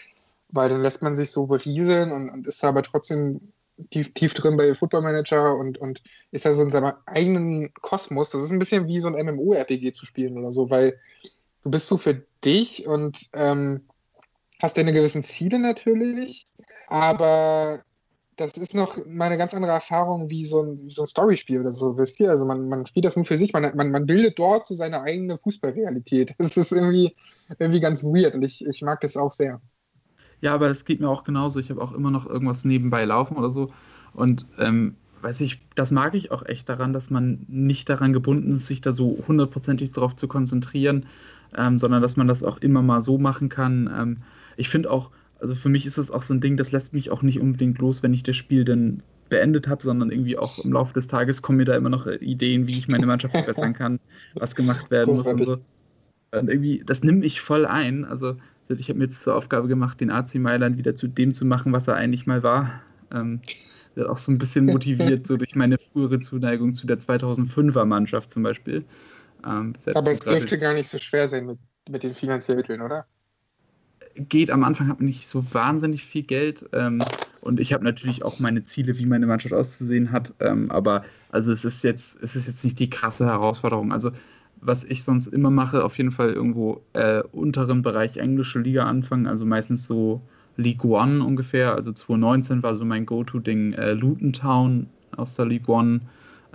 weil 0.48 0.68
dann 0.68 0.82
lässt 0.82 1.02
man 1.02 1.16
sich 1.16 1.30
so 1.30 1.46
berieseln 1.46 2.12
und, 2.12 2.30
und 2.30 2.46
ist 2.46 2.64
aber 2.64 2.82
trotzdem 2.82 3.52
tief, 3.90 4.12
tief 4.14 4.34
drin 4.34 4.56
bei 4.56 4.74
Football 4.74 5.02
Manager 5.02 5.56
und, 5.56 5.78
und 5.78 6.02
ist 6.32 6.44
da 6.46 6.52
so 6.52 6.62
in 6.62 6.70
seinem 6.70 6.92
eigenen 7.06 7.72
Kosmos. 7.74 8.30
Das 8.30 8.42
ist 8.42 8.50
ein 8.52 8.58
bisschen 8.58 8.88
wie 8.88 9.00
so 9.00 9.08
ein 9.08 9.26
MMO-RPG 9.26 9.92
zu 9.92 10.06
spielen 10.06 10.38
oder 10.38 10.52
so, 10.52 10.70
weil 10.70 10.98
du 11.62 11.70
bist 11.70 11.88
so 11.88 11.96
für 11.96 12.22
dich 12.44 12.86
und 12.86 13.28
ähm, 13.32 13.82
hast 14.62 14.78
deine 14.78 14.92
gewissen 14.92 15.22
Ziele 15.22 15.58
natürlich, 15.58 16.46
aber 16.88 17.84
das 18.36 18.56
ist 18.56 18.74
noch 18.74 18.98
mal 19.06 19.26
eine 19.26 19.38
ganz 19.38 19.54
andere 19.54 19.72
Erfahrung 19.72 20.28
wie 20.30 20.44
so 20.44 20.62
ein, 20.62 20.90
so 20.90 21.02
ein 21.02 21.06
Storyspiel 21.06 21.60
oder 21.60 21.72
so, 21.72 21.96
wisst 21.96 22.20
ihr? 22.20 22.30
Also 22.30 22.44
man, 22.44 22.68
man 22.68 22.84
spielt 22.86 23.04
das 23.04 23.16
nur 23.16 23.24
für 23.24 23.36
sich, 23.36 23.52
man, 23.52 23.74
man, 23.74 23.90
man 23.90 24.06
bildet 24.06 24.38
dort 24.38 24.66
so 24.66 24.74
seine 24.74 25.00
eigene 25.02 25.38
Fußballrealität. 25.38 26.34
Das 26.46 26.56
ist 26.56 26.72
irgendwie, 26.72 27.14
irgendwie 27.58 27.80
ganz 27.80 28.04
weird 28.04 28.34
und 28.34 28.42
ich, 28.42 28.64
ich 28.66 28.82
mag 28.82 29.00
das 29.00 29.16
auch 29.16 29.32
sehr. 29.32 29.60
Ja, 30.40 30.54
aber 30.54 30.68
es 30.68 30.84
geht 30.84 31.00
mir 31.00 31.08
auch 31.08 31.24
genauso. 31.24 31.60
Ich 31.60 31.70
habe 31.70 31.80
auch 31.80 31.92
immer 31.92 32.10
noch 32.10 32.26
irgendwas 32.26 32.64
nebenbei 32.64 33.04
laufen 33.04 33.36
oder 33.36 33.50
so. 33.50 33.68
Und 34.12 34.46
ähm, 34.58 34.96
weiß 35.22 35.40
ich, 35.40 35.60
das 35.74 35.90
mag 35.90 36.14
ich 36.14 36.30
auch 36.30 36.44
echt 36.44 36.68
daran, 36.68 36.92
dass 36.92 37.10
man 37.10 37.44
nicht 37.48 37.88
daran 37.88 38.12
gebunden 38.12 38.56
ist, 38.56 38.66
sich 38.66 38.80
da 38.80 38.92
so 38.92 39.18
hundertprozentig 39.26 39.92
darauf 39.92 40.14
zu 40.14 40.28
konzentrieren, 40.28 41.06
ähm, 41.56 41.78
sondern 41.78 42.02
dass 42.02 42.16
man 42.16 42.28
das 42.28 42.42
auch 42.42 42.58
immer 42.58 42.82
mal 42.82 43.02
so 43.02 43.18
machen 43.18 43.48
kann. 43.48 43.90
Ähm, 43.96 44.16
ich 44.56 44.68
finde 44.68 44.90
auch, 44.90 45.10
also 45.40 45.54
für 45.54 45.68
mich 45.68 45.86
ist 45.86 45.98
das 45.98 46.10
auch 46.10 46.22
so 46.22 46.34
ein 46.34 46.40
Ding, 46.40 46.56
das 46.56 46.72
lässt 46.72 46.92
mich 46.92 47.10
auch 47.10 47.22
nicht 47.22 47.40
unbedingt 47.40 47.78
los, 47.78 48.02
wenn 48.02 48.14
ich 48.14 48.22
das 48.22 48.36
Spiel 48.36 48.64
dann 48.64 49.02
beendet 49.28 49.68
habe, 49.68 49.82
sondern 49.82 50.10
irgendwie 50.10 50.38
auch 50.38 50.64
im 50.64 50.72
Laufe 50.72 50.94
des 50.94 51.08
Tages 51.08 51.42
kommen 51.42 51.58
mir 51.58 51.64
da 51.64 51.76
immer 51.76 51.88
noch 51.88 52.06
Ideen, 52.06 52.68
wie 52.68 52.78
ich 52.78 52.88
meine 52.88 53.06
Mannschaft 53.06 53.34
verbessern 53.34 53.72
kann, 53.72 53.98
was 54.34 54.54
gemacht 54.54 54.90
werden 54.90 55.14
muss 55.14 55.26
und 55.26 55.44
so. 55.44 55.58
Und 56.32 56.48
irgendwie, 56.48 56.82
das 56.84 57.02
nimmt 57.02 57.20
mich 57.20 57.40
voll 57.40 57.66
ein. 57.66 58.04
Also 58.04 58.36
ich 58.68 58.88
habe 58.88 58.98
mir 58.98 59.04
jetzt 59.04 59.22
zur 59.22 59.34
Aufgabe 59.34 59.68
gemacht, 59.68 60.00
den 60.00 60.10
AC 60.10 60.36
Mailand 60.36 60.78
wieder 60.78 60.94
zu 60.94 61.08
dem 61.08 61.34
zu 61.34 61.44
machen, 61.44 61.72
was 61.72 61.88
er 61.88 61.94
eigentlich 61.94 62.26
mal 62.26 62.42
war. 62.42 62.82
Ähm, 63.12 63.40
wird 63.94 64.08
auch 64.08 64.18
so 64.18 64.30
ein 64.30 64.38
bisschen 64.38 64.66
motiviert, 64.66 65.26
so 65.26 65.36
durch 65.38 65.54
meine 65.54 65.78
frühere 65.78 66.20
Zuneigung 66.20 66.74
zu 66.74 66.86
der 66.86 66.98
2005er 66.98 67.84
Mannschaft 67.84 68.30
zum 68.30 68.42
Beispiel. 68.42 68.84
Ähm, 69.44 69.74
Aber 69.94 70.10
es 70.10 70.20
dürfte 70.20 70.58
gar 70.58 70.74
nicht 70.74 70.88
so 70.88 70.98
schwer 70.98 71.28
sein 71.28 71.46
mit, 71.46 71.58
mit 71.88 72.02
den 72.02 72.14
finanziellen 72.14 72.60
Mitteln, 72.60 72.82
oder? 72.82 73.06
Geht 74.16 74.50
am 74.50 74.64
Anfang 74.64 74.88
hat 74.88 74.98
man 74.98 75.06
nicht 75.06 75.28
so 75.28 75.44
wahnsinnig 75.54 76.04
viel 76.04 76.22
Geld 76.22 76.66
ähm, 76.72 77.10
und 77.40 77.60
ich 77.60 77.72
habe 77.72 77.84
natürlich 77.84 78.24
auch 78.24 78.38
meine 78.38 78.62
Ziele, 78.62 78.96
wie 78.98 79.06
meine 79.06 79.26
Mannschaft 79.26 79.54
auszusehen 79.54 80.10
hat. 80.10 80.34
Ähm, 80.40 80.70
aber 80.70 81.04
also 81.28 81.52
es 81.52 81.64
ist 81.64 81.82
jetzt, 81.84 82.18
es 82.22 82.34
ist 82.34 82.46
jetzt 82.46 82.64
nicht 82.64 82.78
die 82.78 82.90
krasse 82.90 83.26
Herausforderung. 83.26 83.92
Also 83.92 84.10
was 84.60 84.84
ich 84.84 85.04
sonst 85.04 85.26
immer 85.28 85.50
mache, 85.50 85.84
auf 85.84 85.98
jeden 85.98 86.10
Fall 86.12 86.32
irgendwo 86.32 86.82
äh, 86.94 87.22
unteren 87.32 87.82
Bereich 87.82 88.16
englische 88.16 88.58
Liga 88.58 88.84
anfangen, 88.84 89.26
also 89.26 89.44
meistens 89.44 89.86
so 89.86 90.22
League 90.56 90.84
One 90.84 91.22
ungefähr. 91.24 91.74
Also 91.74 91.92
2019 91.92 92.62
war 92.62 92.74
so 92.74 92.84
mein 92.84 93.06
Go-To-Ding 93.06 93.74
äh, 93.74 93.92
Luton 93.92 94.32
Town 94.32 94.88
aus 95.16 95.36
der 95.36 95.46
League 95.46 95.68
One, 95.68 96.00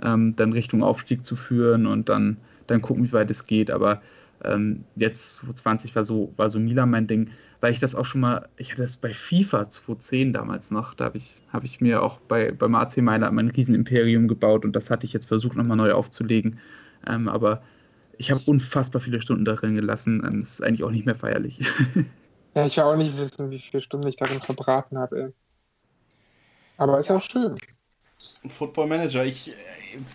ähm, 0.02 0.34
dann 0.36 0.52
Richtung 0.52 0.82
Aufstieg 0.82 1.24
zu 1.24 1.36
führen 1.36 1.86
und 1.86 2.08
dann, 2.08 2.38
dann 2.66 2.82
gucken, 2.82 3.04
wie 3.04 3.12
weit 3.12 3.30
es 3.30 3.46
geht. 3.46 3.70
Aber 3.70 4.02
ähm, 4.44 4.84
jetzt 4.96 5.36
2020 5.36 5.94
war 5.94 6.04
so, 6.04 6.32
war 6.36 6.50
so 6.50 6.58
Milan 6.58 6.90
mein 6.90 7.06
Ding, 7.06 7.30
weil 7.60 7.72
ich 7.72 7.80
das 7.80 7.94
auch 7.94 8.04
schon 8.04 8.20
mal, 8.20 8.48
ich 8.56 8.72
hatte 8.72 8.82
das 8.82 8.96
bei 8.96 9.12
FIFA 9.12 9.70
2010 9.70 10.32
damals 10.32 10.70
noch, 10.70 10.94
da 10.94 11.04
habe 11.06 11.18
ich, 11.18 11.42
hab 11.52 11.64
ich 11.64 11.80
mir 11.80 12.02
auch 12.02 12.18
bei, 12.20 12.52
beim 12.52 12.74
AC 12.74 12.98
Mailand 12.98 13.34
mein 13.34 13.48
Riesenimperium 13.48 14.28
gebaut 14.28 14.64
und 14.64 14.74
das 14.74 14.90
hatte 14.90 15.06
ich 15.06 15.12
jetzt 15.12 15.26
versucht 15.26 15.56
nochmal 15.56 15.76
neu 15.76 15.92
aufzulegen. 15.92 16.58
Ähm, 17.06 17.28
aber 17.28 17.62
ich 18.18 18.30
habe 18.30 18.40
unfassbar 18.46 19.00
viele 19.00 19.20
Stunden 19.20 19.44
darin 19.44 19.74
gelassen. 19.74 20.22
Ähm, 20.26 20.40
das 20.40 20.54
ist 20.54 20.62
eigentlich 20.62 20.84
auch 20.84 20.90
nicht 20.90 21.06
mehr 21.06 21.14
feierlich. 21.14 21.60
ja, 22.54 22.66
ich 22.66 22.76
will 22.76 22.84
auch 22.84 22.96
nicht 22.96 23.16
wissen, 23.16 23.50
wie 23.50 23.58
viele 23.58 23.82
Stunden 23.82 24.06
ich 24.06 24.16
darin 24.16 24.40
verbraten 24.40 24.98
habe. 24.98 25.32
Aber 26.76 26.98
ist 26.98 27.08
ja 27.08 27.16
auch 27.16 27.22
schön. 27.22 27.54
Football 28.48 28.86
Manager, 28.86 29.24
ich, 29.24 29.52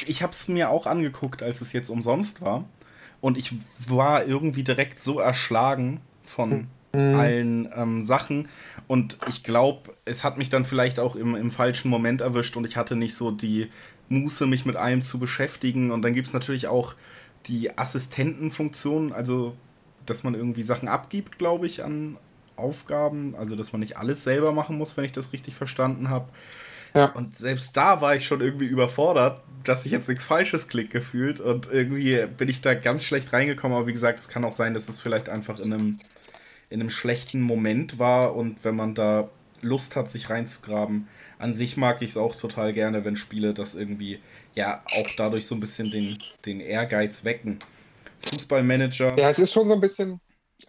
ich 0.06 0.24
habe 0.24 0.32
es 0.32 0.48
mir 0.48 0.70
auch 0.70 0.86
angeguckt, 0.86 1.44
als 1.44 1.62
es 1.62 1.74
jetzt 1.74 1.90
umsonst 1.90 2.42
war. 2.42 2.66
Und 3.22 3.38
ich 3.38 3.54
war 3.88 4.26
irgendwie 4.26 4.64
direkt 4.64 5.00
so 5.00 5.20
erschlagen 5.20 6.02
von 6.24 6.68
mhm. 6.94 7.16
allen 7.16 7.70
ähm, 7.76 8.04
Sachen. 8.04 8.48
Und 8.88 9.18
ich 9.28 9.44
glaube, 9.44 9.94
es 10.06 10.24
hat 10.24 10.38
mich 10.38 10.50
dann 10.50 10.66
vielleicht 10.66 11.00
auch 11.00 11.16
im, 11.16 11.36
im 11.36 11.52
falschen 11.52 11.90
Moment 11.90 12.22
erwischt 12.22 12.56
und 12.58 12.66
ich 12.66 12.78
hatte 12.78 12.96
nicht 12.96 13.16
so 13.16 13.32
die 13.32 13.70
Muße, 14.10 14.46
mich 14.46 14.66
mit 14.66 14.76
allem 14.76 15.02
zu 15.02 15.20
beschäftigen. 15.20 15.92
Und 15.92 16.02
dann 16.02 16.14
gibt 16.14 16.28
es 16.28 16.34
natürlich 16.34 16.68
auch 16.68 16.96
die 17.46 17.78
Assistentenfunktion, 17.78 19.14
also 19.14 19.56
dass 20.06 20.24
man 20.24 20.36
irgendwie 20.36 20.64
Sachen 20.64 20.88
abgibt, 20.88 21.38
glaube 21.38 21.68
ich, 21.68 21.84
an 21.84 22.18
Aufgaben, 22.56 23.36
also 23.36 23.56
dass 23.56 23.72
man 23.72 23.82
nicht 23.82 23.98
alles 23.98 24.24
selber 24.24 24.52
machen 24.52 24.78
muss, 24.78 24.98
wenn 24.98 25.06
ich 25.06 25.12
das 25.12 25.34
richtig 25.34 25.56
verstanden 25.56 26.10
habe. 26.10 26.30
Ja. 26.94 27.06
Und 27.12 27.38
selbst 27.38 27.76
da 27.76 28.02
war 28.02 28.16
ich 28.16 28.26
schon 28.26 28.42
irgendwie 28.42 28.66
überfordert, 28.66 29.44
dass 29.64 29.86
ich 29.86 29.92
jetzt 29.92 30.08
nichts 30.08 30.26
Falsches 30.26 30.68
klick 30.68 30.90
gefühlt 30.92 31.40
und 31.40 31.68
irgendwie 31.72 32.26
bin 32.38 32.48
ich 32.48 32.62
da 32.62 32.74
ganz 32.74 33.04
schlecht 33.04 33.34
reingekommen, 33.34 33.76
aber 33.76 33.88
wie 33.88 33.94
gesagt, 33.94 34.20
es 34.20 34.30
kann 34.30 34.46
auch 34.46 34.52
sein, 34.52 34.74
dass 34.74 34.88
es 34.88 35.00
vielleicht 35.00 35.30
einfach 35.30 35.60
in 35.60 35.74
einem, 35.74 35.98
in 36.70 36.80
einem 36.80 36.90
schlechten 36.90 37.42
Moment 37.42 38.00
war 38.00 38.36
und 38.36 38.64
wenn 38.64 38.76
man 38.76 38.96
da 38.96 39.30
Lust 39.62 39.96
hat, 39.96 40.10
sich 40.10 40.30
reinzugraben. 40.30 41.08
An 41.40 41.56
sich 41.56 41.78
mag 41.78 42.02
ich 42.02 42.12
es 42.12 42.18
auch 42.18 42.36
total 42.36 42.74
gerne, 42.74 43.06
wenn 43.06 43.16
Spiele 43.16 43.54
das 43.54 43.76
irgendwie 43.76 44.20
ja 44.56 44.84
auch 44.86 45.08
dadurch 45.18 45.48
so 45.48 45.56
ein 45.56 45.60
bisschen 45.60 45.92
den, 45.92 46.18
den 46.46 46.60
Ehrgeiz 46.60 47.24
wecken. 47.24 47.60
Fußballmanager. 48.20 49.18
Ja, 49.18 49.30
es 49.30 49.40
ist 49.40 49.54
schon 49.54 49.68
so 49.68 49.74
ein 49.74 49.80
bisschen, 49.80 50.20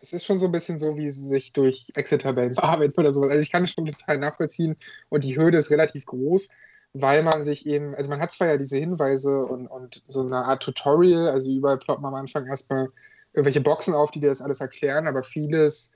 es 0.02 0.12
ist 0.12 0.24
schon 0.24 0.38
so 0.38 0.46
ein 0.46 0.52
bisschen 0.52 0.78
so, 0.78 0.96
wie 0.96 1.10
sie 1.10 1.26
sich 1.26 1.52
durch 1.52 1.86
Exit-Tabellen 1.94 2.56
arbeiten 2.58 2.98
oder 2.98 3.12
so. 3.12 3.22
Also 3.22 3.38
ich 3.38 3.50
kann 3.50 3.64
es 3.64 3.70
schon 3.70 3.86
total 3.86 4.18
nachvollziehen 4.18 4.76
und 5.08 5.24
die 5.24 5.36
Hürde 5.36 5.58
ist 5.58 5.70
relativ 5.70 6.06
groß, 6.06 6.48
weil 6.92 7.22
man 7.22 7.44
sich 7.44 7.66
eben, 7.66 7.94
also 7.94 8.10
man 8.10 8.20
hat 8.20 8.30
zwar 8.30 8.48
ja 8.48 8.56
diese 8.56 8.76
Hinweise 8.76 9.40
und, 9.46 9.66
und 9.66 10.02
so 10.08 10.20
eine 10.20 10.44
Art 10.44 10.62
Tutorial, 10.62 11.28
also 11.28 11.50
überall 11.50 11.78
ploppen 11.78 12.04
am 12.04 12.14
Anfang 12.14 12.46
erstmal 12.46 12.88
irgendwelche 13.32 13.60
Boxen 13.60 13.94
auf, 13.94 14.10
die 14.10 14.20
dir 14.20 14.28
das 14.28 14.42
alles 14.42 14.60
erklären, 14.60 15.06
aber 15.06 15.22
vieles 15.22 15.92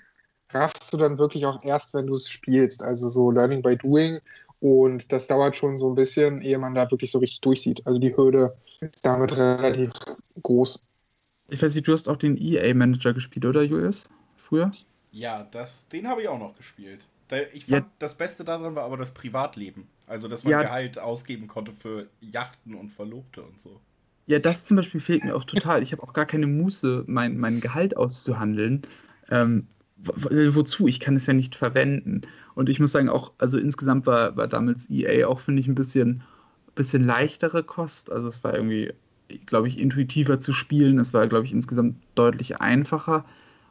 raffst 0.50 0.92
du 0.92 0.96
dann 0.96 1.18
wirklich 1.18 1.46
auch 1.46 1.62
erst, 1.64 1.94
wenn 1.94 2.06
du 2.06 2.14
es 2.14 2.28
spielst. 2.28 2.82
Also 2.82 3.08
so 3.08 3.30
Learning 3.30 3.62
by 3.62 3.76
Doing. 3.76 4.20
Und 4.60 5.10
das 5.12 5.26
dauert 5.26 5.56
schon 5.56 5.78
so 5.78 5.90
ein 5.90 5.94
bisschen, 5.94 6.40
ehe 6.42 6.58
man 6.58 6.74
da 6.74 6.90
wirklich 6.90 7.10
so 7.10 7.18
richtig 7.18 7.40
durchsieht. 7.40 7.86
Also 7.86 7.98
die 7.98 8.16
Hürde 8.16 8.54
ist 8.80 9.04
damit 9.04 9.36
relativ 9.36 9.92
groß. 10.42 10.82
Ich 11.52 11.62
weiß 11.62 11.74
nicht, 11.74 11.86
du 11.86 11.92
hast 11.92 12.08
auch 12.08 12.16
den 12.16 12.36
EA-Manager 12.36 13.12
gespielt, 13.12 13.44
oder 13.44 13.62
Julius? 13.62 14.08
Früher? 14.36 14.70
Ja, 15.12 15.46
das, 15.50 15.86
den 15.88 16.08
habe 16.08 16.22
ich 16.22 16.28
auch 16.28 16.38
noch 16.38 16.56
gespielt. 16.56 17.06
Ich 17.52 17.66
fand, 17.66 17.86
ja. 17.86 17.90
das 17.98 18.14
Beste 18.14 18.44
daran 18.44 18.74
war 18.74 18.84
aber 18.84 18.96
das 18.96 19.12
Privatleben. 19.12 19.86
Also, 20.06 20.28
dass 20.28 20.44
man 20.44 20.50
ja. 20.50 20.62
Gehalt 20.62 20.98
ausgeben 20.98 21.48
konnte 21.48 21.72
für 21.72 22.08
Yachten 22.20 22.74
und 22.74 22.90
Verlobte 22.90 23.42
und 23.42 23.60
so. 23.60 23.80
Ja, 24.26 24.38
das 24.38 24.66
zum 24.66 24.76
Beispiel 24.76 25.00
fehlt 25.00 25.24
mir 25.24 25.34
auch 25.34 25.44
total. 25.44 25.82
Ich 25.82 25.92
habe 25.92 26.02
auch 26.02 26.12
gar 26.12 26.26
keine 26.26 26.46
Muße, 26.46 27.04
mein, 27.06 27.38
mein 27.38 27.60
Gehalt 27.60 27.96
auszuhandeln. 27.96 28.82
Ähm, 29.30 29.66
wozu? 29.96 30.88
Ich 30.88 31.00
kann 31.00 31.16
es 31.16 31.26
ja 31.26 31.32
nicht 31.32 31.54
verwenden. 31.54 32.22
Und 32.54 32.68
ich 32.68 32.80
muss 32.80 32.92
sagen, 32.92 33.08
auch, 33.08 33.32
also 33.38 33.58
insgesamt 33.58 34.06
war, 34.06 34.36
war 34.36 34.48
damals 34.48 34.88
EA 34.90 35.26
auch, 35.26 35.40
finde 35.40 35.60
ich, 35.60 35.68
ein 35.68 35.74
bisschen, 35.74 36.22
bisschen 36.74 37.04
leichtere 37.04 37.62
Kost. 37.62 38.10
Also 38.10 38.28
es 38.28 38.42
war 38.44 38.54
irgendwie, 38.54 38.92
glaube 39.46 39.68
ich, 39.68 39.78
intuitiver 39.78 40.40
zu 40.40 40.52
spielen. 40.52 40.98
Es 40.98 41.14
war, 41.14 41.26
glaube 41.26 41.44
ich, 41.44 41.52
insgesamt 41.52 41.96
deutlich 42.14 42.60
einfacher. 42.60 43.24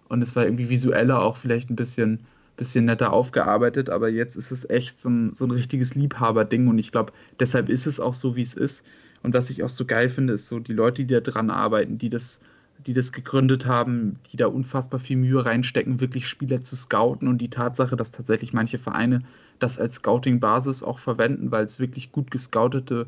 Und 0.09 0.21
es 0.21 0.35
war 0.35 0.43
irgendwie 0.43 0.69
visueller 0.69 1.21
auch 1.21 1.37
vielleicht 1.37 1.69
ein 1.69 1.75
bisschen, 1.75 2.19
bisschen 2.57 2.85
netter 2.85 3.13
aufgearbeitet. 3.13 3.89
Aber 3.89 4.09
jetzt 4.09 4.35
ist 4.35 4.51
es 4.51 4.69
echt 4.69 4.99
so 4.99 5.09
ein, 5.09 5.33
so 5.33 5.45
ein 5.45 5.51
richtiges 5.51 5.95
Liebhaberding. 5.95 6.67
Und 6.67 6.77
ich 6.79 6.91
glaube, 6.91 7.13
deshalb 7.39 7.69
ist 7.69 7.85
es 7.85 7.99
auch 7.99 8.15
so, 8.15 8.35
wie 8.35 8.41
es 8.41 8.53
ist. 8.53 8.85
Und 9.23 9.33
was 9.33 9.49
ich 9.49 9.63
auch 9.63 9.69
so 9.69 9.85
geil 9.85 10.09
finde, 10.09 10.33
ist 10.33 10.47
so 10.47 10.59
die 10.59 10.73
Leute, 10.73 11.03
die 11.05 11.13
da 11.13 11.19
dran 11.19 11.49
arbeiten, 11.49 11.97
die 11.97 12.09
das 12.09 12.39
die 12.87 12.93
das 12.93 13.11
gegründet 13.11 13.65
haben, 13.65 14.13
die 14.31 14.37
da 14.37 14.47
unfassbar 14.47 14.99
viel 14.99 15.17
Mühe 15.17 15.45
reinstecken, 15.45 15.99
wirklich 15.99 16.27
Spieler 16.27 16.61
zu 16.61 16.75
scouten 16.75 17.27
und 17.27 17.37
die 17.37 17.49
Tatsache, 17.49 17.95
dass 17.95 18.11
tatsächlich 18.11 18.53
manche 18.53 18.77
Vereine 18.77 19.21
das 19.59 19.79
als 19.79 19.95
Scouting-Basis 19.95 20.83
auch 20.83 20.99
verwenden, 20.99 21.51
weil 21.51 21.65
es 21.65 21.79
wirklich 21.79 22.11
gut 22.11 22.31
gescoutete 22.31 23.05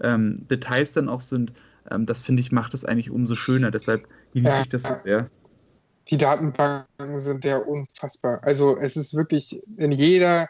ähm, 0.00 0.46
Details 0.48 0.92
dann 0.92 1.08
auch 1.08 1.20
sind, 1.20 1.52
ähm, 1.90 2.06
das 2.06 2.22
finde 2.22 2.40
ich, 2.40 2.52
macht 2.52 2.74
es 2.74 2.84
eigentlich 2.84 3.10
umso 3.10 3.34
schöner. 3.34 3.70
Deshalb 3.70 4.06
genieße 4.32 4.62
ich 4.62 4.68
das 4.68 4.82
sehr. 5.04 5.30
Die 6.08 6.18
Datenbanken 6.18 7.20
sind 7.20 7.44
ja 7.44 7.58
unfassbar. 7.58 8.40
Also 8.42 8.78
es 8.78 8.96
ist 8.96 9.14
wirklich 9.14 9.60
in 9.76 9.92
jeder 9.92 10.48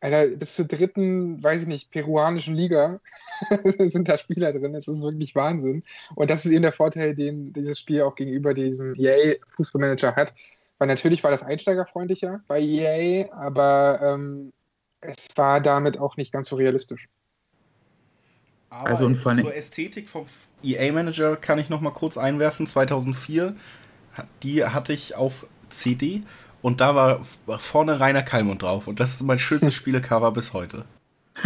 Alter, 0.00 0.36
bis 0.36 0.54
zur 0.54 0.66
dritten, 0.66 1.42
weiß 1.42 1.62
ich 1.62 1.68
nicht, 1.68 1.90
peruanischen 1.90 2.54
Liga 2.54 3.00
sind 3.78 4.08
da 4.08 4.16
Spieler 4.18 4.52
drin. 4.52 4.72
Das 4.72 4.88
ist 4.88 5.00
wirklich 5.00 5.34
Wahnsinn. 5.34 5.82
Und 6.14 6.30
das 6.30 6.44
ist 6.44 6.52
eben 6.52 6.62
der 6.62 6.72
Vorteil, 6.72 7.14
den 7.14 7.52
dieses 7.52 7.78
Spiel 7.78 8.02
auch 8.02 8.14
gegenüber 8.14 8.54
diesem 8.54 8.94
EA-Fußballmanager 8.96 10.14
hat. 10.14 10.34
Weil 10.78 10.88
natürlich 10.88 11.24
war 11.24 11.32
das 11.32 11.42
einsteigerfreundlicher 11.42 12.40
bei 12.46 12.60
EA, 12.60 13.32
aber 13.32 14.00
ähm, 14.02 14.52
es 15.00 15.28
war 15.34 15.60
damit 15.60 15.98
auch 15.98 16.16
nicht 16.16 16.32
ganz 16.32 16.48
so 16.48 16.56
realistisch. 16.56 17.08
Aber 18.70 18.88
also 18.88 19.12
zur 19.12 19.54
Ästhetik 19.54 20.08
vom 20.08 20.26
EA-Manager 20.62 21.36
kann 21.36 21.58
ich 21.58 21.68
noch 21.68 21.80
mal 21.80 21.92
kurz 21.92 22.18
einwerfen. 22.18 22.66
2004, 22.66 23.54
die 24.42 24.64
hatte 24.64 24.92
ich 24.92 25.14
auf 25.14 25.46
CD 25.70 26.22
und 26.60 26.80
da 26.80 26.94
war 26.94 27.24
vorne 27.58 28.00
Rainer 28.00 28.22
Kalmund 28.22 28.62
drauf. 28.62 28.86
Und 28.86 29.00
das 29.00 29.12
ist 29.12 29.22
mein 29.22 29.38
schönstes 29.38 29.74
Spielecover 29.74 30.32
bis 30.32 30.52
heute. 30.52 30.84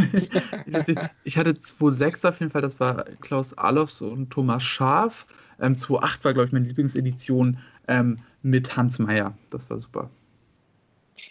ich 1.24 1.36
hatte 1.36 1.50
2.6 1.50 2.28
auf 2.28 2.40
jeden 2.40 2.50
Fall, 2.50 2.62
das 2.62 2.80
war 2.80 3.04
Klaus 3.20 3.56
Alofs 3.58 4.00
und 4.00 4.30
Thomas 4.30 4.62
Scharf. 4.62 5.26
Ähm, 5.60 5.74
2.8 5.74 6.24
war, 6.24 6.32
glaube 6.32 6.46
ich, 6.46 6.52
meine 6.52 6.66
Lieblingsedition 6.66 7.58
ähm, 7.88 8.18
mit 8.42 8.74
Hans 8.76 8.98
Meyer. 8.98 9.36
Das 9.50 9.68
war 9.68 9.78
super. 9.78 10.10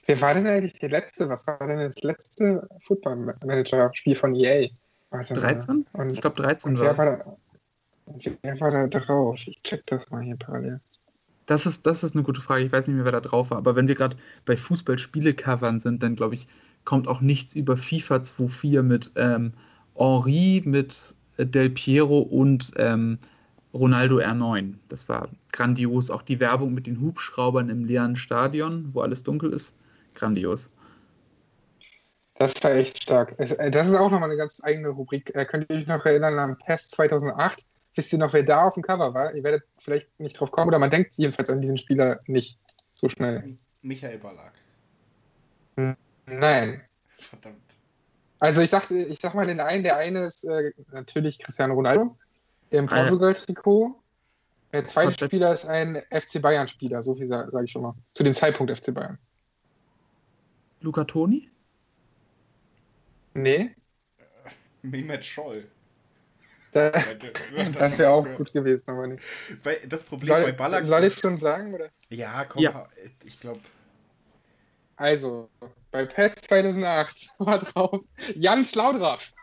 Wer 0.06 0.22
war 0.22 0.36
denn 0.36 0.48
eigentlich 0.48 0.74
der 0.74 0.90
letzte? 0.90 1.28
Was 1.28 1.46
war 1.48 1.58
denn 1.68 1.80
das 1.80 2.02
letzte 2.04 2.68
Football 2.86 3.36
Manager-Spiel 3.44 4.16
von 4.16 4.36
EA? 4.36 4.70
Warte 5.12 5.34
13? 5.34 5.86
Und, 5.94 6.10
ich 6.10 6.22
glaube 6.22 6.42
13 6.42 6.80
war, 6.80 7.38
Wer 8.42 8.60
war 8.60 8.72
da 8.72 8.88
drauf? 8.88 9.40
Ich 9.46 9.62
check 9.64 9.86
das 9.86 10.10
mal 10.10 10.22
hier 10.22 10.36
parallel. 10.36 10.82
Das 11.46 11.66
ist, 11.66 11.86
das 11.86 12.04
ist 12.04 12.16
eine 12.16 12.24
gute 12.24 12.42
Frage. 12.42 12.64
Ich 12.64 12.72
weiß 12.72 12.88
nicht 12.88 12.96
mehr, 12.96 13.06
wer 13.06 13.12
da 13.12 13.22
drauf 13.22 13.52
war. 13.52 13.58
Aber 13.58 13.76
wenn 13.76 13.88
wir 13.88 13.96
gerade 13.96 14.18
bei 14.46 14.56
Fußballspiele-Covern 14.56 15.80
sind, 15.80 16.02
dann 16.02 16.16
glaube 16.16 16.36
ich, 16.36 16.48
kommt 16.86 17.08
auch 17.08 17.22
nichts 17.22 17.56
über 17.56 17.78
FIFA 17.78 18.18
2.4 18.18 18.82
mit 18.82 19.12
ähm, 19.16 19.54
Henri, 19.96 20.62
mit 20.66 21.16
Del 21.38 21.70
Piero 21.70 22.20
und 22.20 22.72
ähm, 22.78 23.20
Ronaldo 23.74 24.18
R9. 24.18 24.76
Das 24.90 25.10
war 25.10 25.30
grandios. 25.52 26.12
Auch 26.12 26.22
die 26.22 26.40
Werbung 26.40 26.74
mit 26.74 26.88
den 26.88 27.02
Hubschraubern 27.02 27.70
im 27.70 27.86
leeren 27.86 28.16
Stadion, 28.16 28.90
wo 28.94 29.02
alles 29.02 29.24
dunkel 29.24 29.54
ist. 29.54 29.76
Grandios. 30.16 30.70
Das 32.42 32.56
war 32.64 32.72
echt 32.72 33.04
stark. 33.04 33.36
Äh, 33.38 33.70
das 33.70 33.88
ist 33.88 33.94
auch 33.94 34.10
nochmal 34.10 34.30
eine 34.30 34.38
ganz 34.38 34.64
eigene 34.64 34.90
Rubrik. 34.90 35.32
Könnt 35.48 35.70
ihr 35.70 35.76
euch 35.76 35.86
noch 35.86 36.04
erinnern 36.04 36.40
an 36.40 36.58
PES 36.58 36.90
2008? 36.90 37.64
Wisst 37.94 38.12
ihr 38.14 38.18
noch, 38.18 38.34
wer 38.34 38.42
da 38.42 38.64
auf 38.64 38.74
dem 38.74 38.82
Cover 38.82 39.14
war? 39.14 39.36
Ihr 39.36 39.44
werdet 39.44 39.62
vielleicht 39.78 40.20
nicht 40.20 40.40
drauf 40.40 40.50
kommen, 40.50 40.70
oder 40.70 40.80
man 40.80 40.90
denkt 40.90 41.14
jedenfalls 41.18 41.52
an 41.52 41.62
diesen 41.62 41.78
Spieler 41.78 42.20
nicht 42.26 42.58
so 42.96 43.10
schnell. 43.10 43.60
Michael 43.84 44.18
Ballack. 44.18 44.54
Nein. 46.26 46.82
Verdammt. 47.20 47.78
Also 48.40 48.62
ich 48.62 48.72
sag, 48.72 48.90
ich 48.90 49.20
sag 49.20 49.36
mal 49.36 49.46
den 49.46 49.60
einen, 49.60 49.84
der 49.84 49.98
eine 49.98 50.22
ist 50.22 50.44
äh, 50.46 50.72
natürlich 50.92 51.38
Cristiano 51.38 51.76
Ronaldo 51.76 52.18
im 52.72 52.90
ah, 52.90 53.04
Portugal-Trikot. 53.04 54.02
Der 54.74 54.88
zweite 54.88 55.10
Was 55.10 55.28
Spieler 55.28 55.54
ist 55.54 55.66
ein 55.66 56.02
FC 56.10 56.42
Bayern-Spieler, 56.42 57.04
so 57.04 57.14
viel 57.14 57.28
sage 57.28 57.52
sag 57.52 57.66
ich 57.66 57.72
schon 57.72 57.84
mal. 57.84 57.94
Zu 58.14 58.24
dem 58.24 58.34
Zeitpunkt 58.34 58.76
FC 58.76 58.92
Bayern. 58.96 59.20
Luca 60.80 61.04
Toni? 61.04 61.51
Nee. 63.34 63.76
Mehmet 64.82 65.26
Scholl. 65.26 65.68
Da, 66.72 66.90
das 67.74 68.00
wäre 68.00 68.10
auch 68.10 68.26
gut 68.38 68.54
gewesen, 68.54 68.84
aber 68.86 69.08
nicht. 69.08 69.24
Weil 69.64 69.80
das 69.88 70.04
Problem 70.04 70.28
soll, 70.28 70.44
bei 70.44 70.52
Ballack. 70.54 70.84
Soll 70.84 71.04
ich 71.04 71.18
schon 71.20 71.38
sagen? 71.38 71.74
Oder? 71.74 71.90
Ja, 72.10 72.46
komm, 72.46 72.62
ja. 72.62 72.88
ich 73.26 73.40
glaube. 73.40 73.60
Also, 74.96 75.50
bei 75.92 76.06
PES 76.06 76.36
2008 76.36 77.30
war 77.40 77.60
drauf 77.60 78.02
Jan 78.36 78.64
Schlaudraff. 78.64 79.34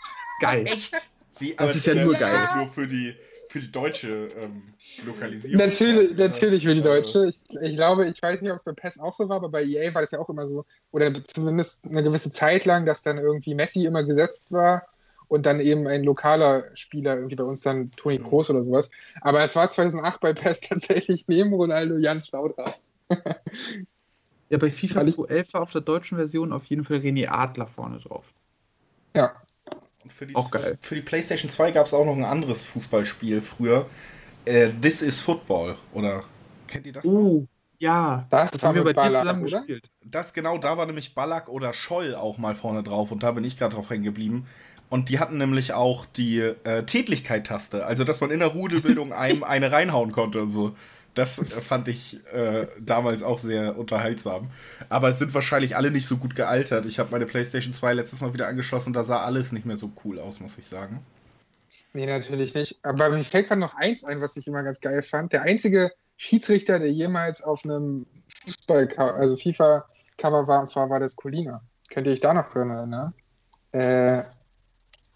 Geil. 0.40 0.66
Echt? 0.66 0.94
Wie, 1.38 1.54
das 1.54 1.76
ist 1.76 1.86
ja 1.86 1.94
nur 1.94 2.14
geil. 2.14 2.36
Nur 2.56 2.68
für 2.68 2.86
die, 2.86 3.14
für 3.48 3.60
die 3.60 3.70
deutsche 3.70 4.28
ähm, 4.36 4.62
Lokalisierung. 5.06 5.58
Natürlich, 5.58 6.16
natürlich 6.16 6.64
für 6.64 6.74
die 6.74 6.82
deutsche. 6.82 7.28
Ich, 7.28 7.38
ich, 7.60 7.76
glaube, 7.76 8.06
ich 8.06 8.22
weiß 8.22 8.42
nicht, 8.42 8.52
ob 8.52 8.58
es 8.58 8.64
bei 8.64 8.72
PES 8.72 9.00
auch 9.00 9.14
so 9.14 9.28
war, 9.28 9.36
aber 9.36 9.48
bei 9.48 9.64
EA 9.64 9.94
war 9.94 10.02
das 10.02 10.10
ja 10.10 10.18
auch 10.18 10.28
immer 10.28 10.46
so, 10.46 10.64
oder 10.90 11.12
zumindest 11.24 11.84
eine 11.84 12.02
gewisse 12.02 12.30
Zeit 12.30 12.64
lang, 12.64 12.86
dass 12.86 13.02
dann 13.02 13.18
irgendwie 13.18 13.54
Messi 13.54 13.84
immer 13.84 14.04
gesetzt 14.04 14.52
war 14.52 14.86
und 15.28 15.46
dann 15.46 15.60
eben 15.60 15.86
ein 15.86 16.04
lokaler 16.04 16.64
Spieler, 16.74 17.16
irgendwie 17.16 17.36
bei 17.36 17.44
uns 17.44 17.62
dann 17.62 17.90
Toni 17.92 18.18
Kroos 18.18 18.50
oder 18.50 18.64
sowas. 18.64 18.90
Aber 19.20 19.42
es 19.42 19.54
war 19.56 19.70
2008 19.70 20.20
bei 20.20 20.32
PES 20.32 20.60
tatsächlich 20.68 21.26
neben 21.28 21.52
Ronaldo 21.52 21.96
Jan 21.96 22.22
Schlaudraff. 22.22 22.80
ja, 24.48 24.58
bei 24.58 24.70
FIFA 24.70 25.04
2011 25.04 25.54
war 25.54 25.62
auf 25.62 25.72
der 25.72 25.80
deutschen 25.82 26.18
Version 26.18 26.52
auf 26.52 26.64
jeden 26.64 26.84
Fall 26.84 26.98
René 26.98 27.28
Adler 27.28 27.66
vorne 27.66 27.98
drauf. 27.98 28.24
Ja. 29.14 29.34
Die, 30.20 30.34
auch 30.34 30.50
geil. 30.50 30.78
Für 30.80 30.94
die 30.94 31.02
PlayStation 31.02 31.50
2 31.50 31.72
gab 31.72 31.86
es 31.86 31.94
auch 31.94 32.04
noch 32.04 32.16
ein 32.16 32.24
anderes 32.24 32.64
Fußballspiel 32.64 33.40
früher. 33.40 33.86
Äh, 34.44 34.70
This 34.80 35.02
is 35.02 35.20
Football. 35.20 35.76
Oder 35.92 36.24
kennt 36.66 36.86
ihr 36.86 36.92
das? 36.92 37.04
Uh, 37.04 37.46
ja. 37.78 38.26
Das, 38.30 38.50
das 38.50 38.62
haben 38.62 38.74
wir 38.74 38.84
bei 38.84 38.92
Ballack, 38.92 39.22
dir 39.22 39.26
zusammen 39.26 39.42
oder? 39.44 39.58
gespielt. 39.58 39.90
Das 40.04 40.34
genau, 40.34 40.58
da 40.58 40.76
war 40.76 40.86
nämlich 40.86 41.14
Ballack 41.14 41.48
oder 41.48 41.72
Scholl 41.72 42.14
auch 42.14 42.38
mal 42.38 42.54
vorne 42.54 42.82
drauf 42.82 43.12
und 43.12 43.22
da 43.22 43.32
bin 43.32 43.44
ich 43.44 43.58
gerade 43.58 43.74
drauf 43.74 43.90
hängen 43.90 44.04
geblieben. 44.04 44.46
Und 44.90 45.10
die 45.10 45.18
hatten 45.18 45.36
nämlich 45.36 45.74
auch 45.74 46.06
die 46.06 46.38
äh, 46.40 46.84
Tätlichkeit-Taste, 46.84 47.84
also 47.84 48.04
dass 48.04 48.20
man 48.20 48.30
in 48.30 48.38
der 48.38 48.48
Rudelbildung 48.48 49.12
einem 49.14 49.44
eine 49.44 49.70
reinhauen 49.70 50.12
konnte 50.12 50.42
und 50.42 50.50
so. 50.50 50.74
Das 51.18 51.44
fand 51.62 51.88
ich 51.88 52.24
äh, 52.32 52.68
damals 52.78 53.24
auch 53.24 53.40
sehr 53.40 53.76
unterhaltsam. 53.76 54.50
Aber 54.88 55.08
es 55.08 55.18
sind 55.18 55.34
wahrscheinlich 55.34 55.74
alle 55.74 55.90
nicht 55.90 56.06
so 56.06 56.16
gut 56.16 56.36
gealtert. 56.36 56.86
Ich 56.86 57.00
habe 57.00 57.10
meine 57.10 57.26
PlayStation 57.26 57.72
2 57.72 57.94
letztes 57.94 58.20
Mal 58.20 58.34
wieder 58.34 58.46
angeschlossen, 58.46 58.92
da 58.92 59.02
sah 59.02 59.24
alles 59.24 59.50
nicht 59.50 59.66
mehr 59.66 59.76
so 59.76 59.90
cool 60.04 60.20
aus, 60.20 60.38
muss 60.38 60.56
ich 60.58 60.66
sagen. 60.66 61.04
Nee, 61.92 62.06
natürlich 62.06 62.54
nicht. 62.54 62.78
Aber 62.84 63.10
mir 63.10 63.24
fällt 63.24 63.48
gerade 63.48 63.60
noch 63.60 63.74
eins 63.74 64.04
ein, 64.04 64.20
was 64.20 64.36
ich 64.36 64.46
immer 64.46 64.62
ganz 64.62 64.80
geil 64.80 65.02
fand. 65.02 65.32
Der 65.32 65.42
einzige 65.42 65.90
Schiedsrichter, 66.18 66.78
der 66.78 66.92
jemals 66.92 67.42
auf 67.42 67.64
einem 67.64 68.06
Fußball, 68.44 68.88
also 68.96 69.36
FIFA-Cover 69.36 70.46
war, 70.46 70.60
und 70.60 70.68
zwar 70.68 70.88
war 70.88 71.00
das 71.00 71.16
Colina. 71.16 71.60
Könnt 71.90 72.06
ihr 72.06 72.12
euch 72.12 72.20
da 72.20 72.32
noch 72.32 72.48
drin 72.48 72.70
erinnern? 72.70 73.12
Äh, 73.72 74.22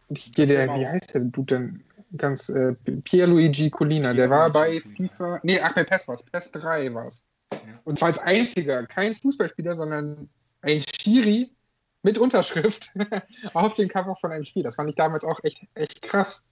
der, 0.09 0.46
der, 0.46 0.74
wie 0.74 0.86
heißt 0.88 1.14
der 1.14 1.20
du 1.20 1.44
denn? 1.44 1.84
Ganz, 2.16 2.48
äh, 2.50 2.74
Pierluigi 3.04 3.70
Colina, 3.70 4.12
der 4.12 4.28
war 4.28 4.50
bei 4.50 4.80
FIFA, 4.80 5.40
nee, 5.42 5.58
ach, 5.60 5.74
bei 5.74 5.84
PES 5.84 6.08
war 6.08 6.14
es, 6.16 6.22
PES 6.24 6.52
3 6.52 6.94
war 6.94 7.06
es. 7.06 7.24
Ja. 7.52 7.58
Und 7.84 7.98
zwar 7.98 8.08
als 8.08 8.18
einziger, 8.18 8.86
kein 8.86 9.14
Fußballspieler, 9.14 9.74
sondern 9.74 10.28
ein 10.60 10.80
Schiri 10.80 11.50
mit 12.02 12.18
Unterschrift 12.18 12.90
auf 13.54 13.74
dem 13.74 13.88
Cover 13.88 14.16
von 14.16 14.32
einem 14.32 14.44
Spiel. 14.44 14.62
Das 14.62 14.74
fand 14.74 14.90
ich 14.90 14.96
damals 14.96 15.24
auch 15.24 15.42
echt, 15.44 15.66
echt 15.74 16.02
krass. 16.02 16.42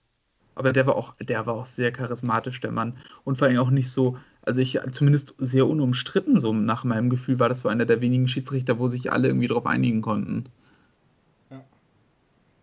Aber 0.55 0.73
der 0.73 0.85
war 0.85 0.95
auch, 0.95 1.15
der 1.19 1.45
war 1.45 1.53
auch 1.55 1.65
sehr 1.65 1.91
charismatisch, 1.91 2.59
der 2.59 2.71
Mann. 2.71 2.97
Und 3.23 3.37
vor 3.37 3.47
allem 3.47 3.57
auch 3.59 3.69
nicht 3.69 3.89
so, 3.89 4.17
also 4.41 4.59
ich 4.59 4.79
zumindest 4.91 5.33
sehr 5.37 5.67
unumstritten, 5.67 6.39
so 6.39 6.53
nach 6.53 6.83
meinem 6.83 7.09
Gefühl 7.09 7.39
war 7.39 7.49
das 7.49 7.61
so 7.61 7.69
einer 7.69 7.85
der 7.85 8.01
wenigen 8.01 8.27
Schiedsrichter, 8.27 8.77
wo 8.77 8.87
sich 8.87 9.11
alle 9.11 9.29
irgendwie 9.29 9.47
drauf 9.47 9.65
einigen 9.65 10.01
konnten. 10.01 10.45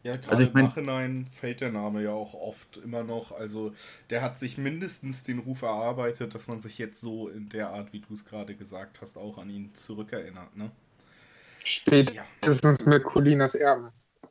Ja, 0.09 0.16
gerade 0.16 0.30
also 0.30 0.42
ich 0.42 0.54
mein, 0.54 0.64
im 0.64 0.68
Nachhinein 0.70 1.26
fällt 1.30 1.61
der 1.61 1.70
Name 1.70 2.02
ja 2.02 2.12
auch 2.12 2.32
oft 2.32 2.78
immer 2.78 3.04
noch. 3.04 3.30
Also 3.30 3.74
der 4.09 4.22
hat 4.22 4.38
sich 4.38 4.56
mindestens 4.56 5.22
den 5.22 5.38
Ruf 5.38 5.61
erarbeitet, 5.61 6.34
dass 6.34 6.46
man 6.46 6.61
sich 6.61 6.78
jetzt 6.78 6.98
so 6.98 7.28
in 7.28 7.50
der 7.50 7.68
Art, 7.68 7.92
wie 7.92 8.00
du 8.00 8.14
es 8.14 8.24
gerade 8.24 8.54
gesagt 8.54 9.02
hast, 9.02 9.18
auch 9.18 9.36
an 9.36 9.50
ihn 9.50 9.74
zurückerinnert. 9.74 10.56
Ne? 10.56 10.70
Spätestens 11.62 12.62
ja. 12.62 12.88
mit 12.88 13.04
Colinas 13.04 13.54
Erben. 13.54 13.90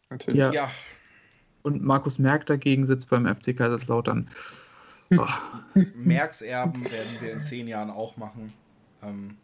Natürlich. 0.10 0.40
Ja. 0.40 0.52
ja. 0.52 0.72
Und 1.62 1.84
Markus 1.84 2.18
Merck 2.18 2.48
dagegen 2.48 2.88
sitzt 2.88 3.12
beim 3.12 3.28
FC 3.28 3.56
Kaiserslautern. 3.56 4.28
Oh. 5.12 5.28
Merks 5.94 6.42
Erben 6.42 6.84
werden 6.86 7.18
wir 7.20 7.34
in 7.34 7.42
zehn 7.42 7.68
Jahren 7.68 7.92
auch 7.92 8.18
machen. 8.18 8.52
Ähm, 9.04 9.38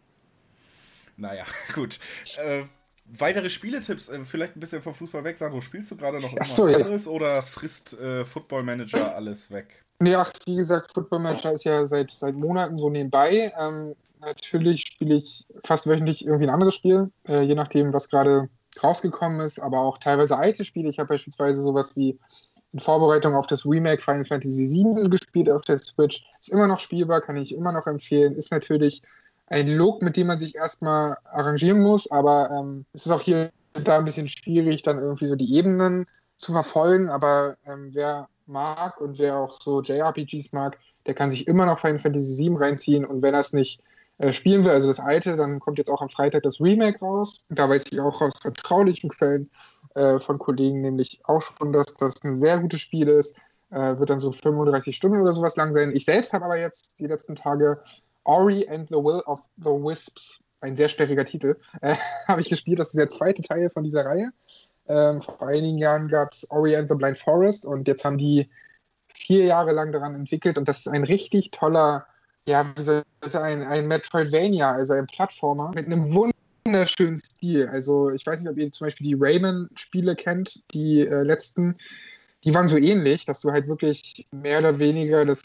naja, 1.16 1.44
gut. 1.74 2.00
Äh, 2.38 2.64
weitere 3.06 3.48
Spieletipps, 3.48 4.08
äh, 4.08 4.24
vielleicht 4.24 4.56
ein 4.56 4.60
bisschen 4.60 4.82
vom 4.82 4.94
Fußball 4.94 5.24
weg. 5.24 5.38
Sandro, 5.38 5.60
spielst 5.60 5.90
du 5.90 5.96
gerade 5.96 6.18
noch 6.18 6.32
irgendwas 6.32 6.56
so, 6.56 6.64
anderes 6.64 7.04
ja. 7.04 7.10
oder 7.10 7.42
frisst 7.42 7.98
äh, 7.98 8.24
Football 8.24 8.62
Manager 8.62 9.14
alles 9.14 9.50
weg? 9.50 9.84
Nee, 10.00 10.14
ach, 10.14 10.32
wie 10.46 10.56
gesagt, 10.56 10.92
Football 10.92 11.20
Manager 11.20 11.52
ist 11.52 11.64
ja 11.64 11.86
seit, 11.86 12.10
seit 12.10 12.34
Monaten 12.34 12.76
so 12.76 12.90
nebenbei. 12.90 13.52
Ähm, 13.58 13.94
natürlich 14.20 14.82
spiele 14.82 15.16
ich 15.16 15.46
fast 15.62 15.86
wöchentlich 15.86 16.26
irgendwie 16.26 16.46
ein 16.46 16.54
anderes 16.54 16.74
Spiel, 16.74 17.10
äh, 17.28 17.42
je 17.42 17.54
nachdem, 17.54 17.92
was 17.92 18.08
gerade 18.08 18.48
rausgekommen 18.82 19.40
ist, 19.40 19.60
aber 19.60 19.78
auch 19.78 19.98
teilweise 19.98 20.36
alte 20.36 20.64
Spiele. 20.64 20.88
Ich 20.88 20.98
habe 20.98 21.08
beispielsweise 21.08 21.62
sowas 21.62 21.94
wie 21.94 22.18
in 22.72 22.80
Vorbereitung 22.80 23.34
auf 23.34 23.46
das 23.46 23.64
Remake 23.64 24.02
Final 24.02 24.24
Fantasy 24.24 24.68
VII 24.68 25.08
gespielt 25.08 25.48
auf 25.48 25.62
der 25.62 25.78
Switch. 25.78 26.26
Ist 26.40 26.48
immer 26.48 26.66
noch 26.66 26.80
spielbar, 26.80 27.20
kann 27.20 27.36
ich 27.36 27.54
immer 27.54 27.70
noch 27.70 27.86
empfehlen. 27.86 28.32
Ist 28.32 28.50
natürlich 28.50 29.02
ein 29.46 29.68
Look, 29.68 30.02
mit 30.02 30.16
dem 30.16 30.28
man 30.28 30.38
sich 30.38 30.54
erstmal 30.54 31.18
arrangieren 31.24 31.80
muss, 31.80 32.10
aber 32.10 32.50
ähm, 32.50 32.86
es 32.92 33.06
ist 33.06 33.12
auch 33.12 33.20
hier 33.20 33.50
da 33.74 33.98
ein 33.98 34.04
bisschen 34.04 34.28
schwierig, 34.28 34.82
dann 34.82 34.98
irgendwie 34.98 35.26
so 35.26 35.36
die 35.36 35.54
Ebenen 35.54 36.06
zu 36.36 36.52
verfolgen, 36.52 37.08
aber 37.08 37.56
ähm, 37.66 37.90
wer 37.92 38.28
mag 38.46 39.00
und 39.00 39.18
wer 39.18 39.36
auch 39.38 39.52
so 39.52 39.82
JRPGs 39.82 40.52
mag, 40.52 40.78
der 41.06 41.14
kann 41.14 41.30
sich 41.30 41.46
immer 41.46 41.66
noch 41.66 41.78
Final 41.78 41.98
Fantasy 41.98 42.36
VII 42.36 42.56
reinziehen 42.56 43.04
und 43.04 43.22
wenn 43.22 43.34
er 43.34 43.40
es 43.40 43.52
nicht 43.52 43.80
äh, 44.18 44.32
spielen 44.32 44.64
will, 44.64 44.70
also 44.70 44.88
das 44.88 45.00
alte, 45.00 45.36
dann 45.36 45.60
kommt 45.60 45.78
jetzt 45.78 45.90
auch 45.90 46.00
am 46.00 46.08
Freitag 46.08 46.44
das 46.44 46.60
Remake 46.60 47.00
raus. 47.00 47.46
Da 47.48 47.68
weiß 47.68 47.84
ich 47.90 48.00
auch 48.00 48.20
aus 48.22 48.34
vertraulichen 48.40 49.10
Quellen 49.10 49.50
äh, 49.94 50.20
von 50.20 50.38
Kollegen 50.38 50.82
nämlich 50.82 51.20
auch 51.24 51.42
schon, 51.42 51.72
dass 51.72 51.94
das 51.94 52.22
ein 52.22 52.36
sehr 52.36 52.58
gutes 52.60 52.80
Spiel 52.80 53.08
ist. 53.08 53.34
Äh, 53.70 53.98
wird 53.98 54.10
dann 54.10 54.20
so 54.20 54.30
35 54.30 54.94
Stunden 54.94 55.20
oder 55.20 55.32
sowas 55.32 55.56
lang 55.56 55.74
sein. 55.74 55.90
Ich 55.92 56.04
selbst 56.04 56.32
habe 56.32 56.44
aber 56.44 56.58
jetzt 56.58 56.94
die 57.00 57.06
letzten 57.06 57.34
Tage 57.34 57.80
Ori 58.24 58.68
and 58.68 58.88
the 58.88 58.96
Will 58.96 59.22
of 59.26 59.40
the 59.56 59.70
Wisps, 59.70 60.40
ein 60.60 60.76
sehr 60.76 60.88
sperriger 60.88 61.24
Titel, 61.24 61.56
äh, 61.80 61.94
habe 62.28 62.40
ich 62.40 62.48
gespielt. 62.48 62.78
Das 62.78 62.88
ist 62.88 62.98
der 62.98 63.08
zweite 63.08 63.42
Teil 63.42 63.70
von 63.70 63.84
dieser 63.84 64.04
Reihe. 64.04 64.30
Ähm, 64.86 65.22
vor 65.22 65.48
einigen 65.48 65.78
Jahren 65.78 66.08
gab 66.08 66.32
es 66.32 66.50
Ori 66.50 66.76
and 66.76 66.88
the 66.88 66.94
Blind 66.94 67.16
Forest 67.16 67.64
und 67.64 67.88
jetzt 67.88 68.04
haben 68.04 68.18
die 68.18 68.50
vier 69.08 69.44
Jahre 69.44 69.72
lang 69.72 69.92
daran 69.92 70.14
entwickelt 70.14 70.58
und 70.58 70.68
das 70.68 70.80
ist 70.80 70.88
ein 70.88 71.04
richtig 71.04 71.52
toller 71.52 72.06
ja, 72.46 72.74
ich 72.78 72.84
sagen, 72.84 73.04
ein, 73.44 73.62
ein 73.62 73.88
Metroidvania, 73.88 74.72
also 74.72 74.94
ein 74.94 75.06
Plattformer 75.06 75.72
mit 75.74 75.86
einem 75.86 76.14
wunderschönen 76.14 77.16
Stil. 77.16 77.68
Also 77.68 78.10
ich 78.10 78.26
weiß 78.26 78.40
nicht, 78.40 78.50
ob 78.50 78.58
ihr 78.58 78.70
zum 78.70 78.86
Beispiel 78.86 79.06
die 79.06 79.16
Rayman-Spiele 79.18 80.14
kennt, 80.14 80.62
die 80.74 81.00
äh, 81.00 81.22
letzten. 81.22 81.76
Die 82.44 82.54
waren 82.54 82.68
so 82.68 82.76
ähnlich, 82.76 83.24
dass 83.24 83.40
du 83.40 83.50
halt 83.50 83.68
wirklich 83.68 84.26
mehr 84.30 84.58
oder 84.58 84.78
weniger 84.78 85.24
das 85.24 85.40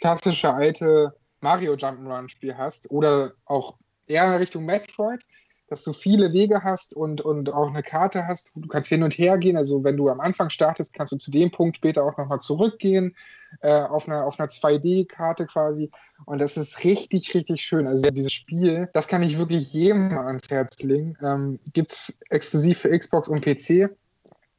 klassische 0.00 0.52
alte 0.52 1.14
Mario 1.40 1.74
Jump'n'Run-Spiel 1.74 2.56
hast 2.56 2.90
oder 2.90 3.32
auch 3.44 3.76
eher 4.06 4.26
in 4.26 4.38
Richtung 4.38 4.64
Metroid, 4.64 5.20
dass 5.68 5.84
du 5.84 5.92
viele 5.92 6.32
Wege 6.32 6.62
hast 6.64 6.94
und, 6.94 7.20
und 7.20 7.50
auch 7.50 7.68
eine 7.68 7.82
Karte 7.82 8.26
hast. 8.26 8.52
Du 8.54 8.68
kannst 8.68 8.88
hin 8.88 9.02
und 9.02 9.12
her 9.18 9.36
gehen. 9.36 9.56
Also 9.56 9.84
wenn 9.84 9.96
du 9.98 10.08
am 10.08 10.20
Anfang 10.20 10.48
startest, 10.48 10.94
kannst 10.94 11.12
du 11.12 11.16
zu 11.16 11.30
dem 11.30 11.50
Punkt 11.50 11.76
später 11.76 12.02
auch 12.02 12.16
nochmal 12.16 12.40
zurückgehen 12.40 13.14
äh, 13.60 13.82
auf 13.82 14.08
einer, 14.08 14.24
auf 14.24 14.40
einer 14.40 14.48
2D-Karte 14.48 15.46
quasi. 15.46 15.90
Und 16.24 16.40
das 16.40 16.56
ist 16.56 16.84
richtig, 16.84 17.34
richtig 17.34 17.60
schön. 17.62 17.86
Also 17.86 18.08
dieses 18.10 18.32
Spiel, 18.32 18.88
das 18.94 19.08
kann 19.08 19.22
ich 19.22 19.36
wirklich 19.36 19.72
jedem 19.72 20.16
ans 20.16 20.48
Herz 20.48 20.78
legen. 20.82 21.16
Ähm, 21.22 21.58
Gibt 21.74 21.92
es 21.92 22.18
exklusiv 22.30 22.78
für 22.78 22.98
Xbox 22.98 23.28
und 23.28 23.42
PC. 23.42 23.90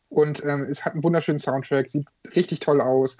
Und 0.10 0.44
ähm, 0.44 0.68
es 0.70 0.86
hat 0.86 0.94
einen 0.94 1.04
wunderschönen 1.04 1.40
Soundtrack, 1.40 1.90
sieht 1.90 2.06
richtig 2.36 2.60
toll 2.60 2.82
aus 2.82 3.18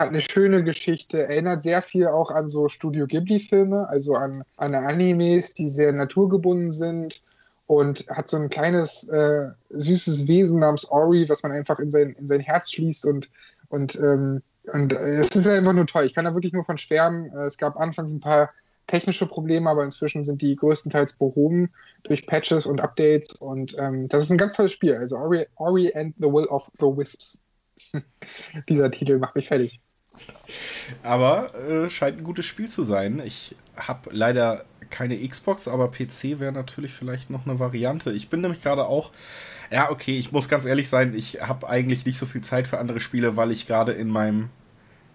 hat 0.00 0.08
eine 0.08 0.22
schöne 0.22 0.64
Geschichte, 0.64 1.22
erinnert 1.22 1.62
sehr 1.62 1.82
viel 1.82 2.06
auch 2.06 2.30
an 2.30 2.48
so 2.48 2.70
Studio 2.70 3.06
Ghibli-Filme, 3.06 3.86
also 3.86 4.14
an, 4.14 4.44
an 4.56 4.74
Animes, 4.74 5.52
die 5.52 5.68
sehr 5.68 5.92
naturgebunden 5.92 6.72
sind 6.72 7.22
und 7.66 8.08
hat 8.08 8.30
so 8.30 8.38
ein 8.38 8.48
kleines 8.48 9.06
äh, 9.10 9.50
süßes 9.68 10.26
Wesen 10.26 10.60
namens 10.60 10.90
Ori, 10.90 11.28
was 11.28 11.42
man 11.42 11.52
einfach 11.52 11.78
in 11.78 11.90
sein, 11.90 12.16
in 12.18 12.26
sein 12.26 12.40
Herz 12.40 12.72
schließt 12.72 13.04
und, 13.04 13.28
und, 13.68 13.94
ähm, 13.96 14.42
und 14.72 14.94
äh, 14.94 15.20
es 15.20 15.36
ist 15.36 15.46
einfach 15.46 15.74
nur 15.74 15.86
toll. 15.86 16.04
Ich 16.04 16.14
kann 16.14 16.24
da 16.24 16.32
wirklich 16.32 16.54
nur 16.54 16.64
von 16.64 16.78
schwärmen. 16.78 17.30
Äh, 17.32 17.44
es 17.44 17.58
gab 17.58 17.76
anfangs 17.76 18.10
ein 18.10 18.20
paar 18.20 18.50
technische 18.86 19.26
Probleme, 19.26 19.68
aber 19.68 19.84
inzwischen 19.84 20.24
sind 20.24 20.40
die 20.40 20.56
größtenteils 20.56 21.12
behoben 21.12 21.70
durch 22.04 22.26
Patches 22.26 22.64
und 22.64 22.80
Updates 22.80 23.34
und 23.34 23.76
ähm, 23.78 24.08
das 24.08 24.24
ist 24.24 24.30
ein 24.30 24.38
ganz 24.38 24.56
tolles 24.56 24.72
Spiel. 24.72 24.94
Also 24.94 25.18
Ori, 25.18 25.46
Ori 25.56 25.92
and 25.94 26.14
the 26.18 26.32
Will 26.32 26.46
of 26.46 26.70
the 26.80 26.86
Wisps. 26.86 27.38
Dieser 28.68 28.90
Titel 28.90 29.18
macht 29.18 29.36
mich 29.36 29.46
fertig. 29.46 29.78
Aber 31.02 31.54
äh, 31.54 31.88
scheint 31.88 32.18
ein 32.18 32.24
gutes 32.24 32.46
Spiel 32.46 32.68
zu 32.68 32.84
sein. 32.84 33.22
Ich 33.24 33.54
habe 33.76 34.10
leider 34.12 34.64
keine 34.90 35.16
Xbox, 35.26 35.68
aber 35.68 35.88
PC 35.90 36.40
wäre 36.40 36.52
natürlich 36.52 36.92
vielleicht 36.92 37.30
noch 37.30 37.46
eine 37.46 37.58
Variante. 37.58 38.12
Ich 38.12 38.28
bin 38.28 38.40
nämlich 38.40 38.62
gerade 38.62 38.86
auch, 38.86 39.12
ja, 39.70 39.90
okay, 39.90 40.18
ich 40.18 40.32
muss 40.32 40.48
ganz 40.48 40.64
ehrlich 40.64 40.88
sein, 40.88 41.14
ich 41.14 41.40
habe 41.40 41.68
eigentlich 41.68 42.04
nicht 42.04 42.18
so 42.18 42.26
viel 42.26 42.42
Zeit 42.42 42.66
für 42.66 42.78
andere 42.78 43.00
Spiele, 43.00 43.36
weil 43.36 43.52
ich 43.52 43.66
gerade 43.66 43.92
in 43.92 44.08
meinem 44.08 44.50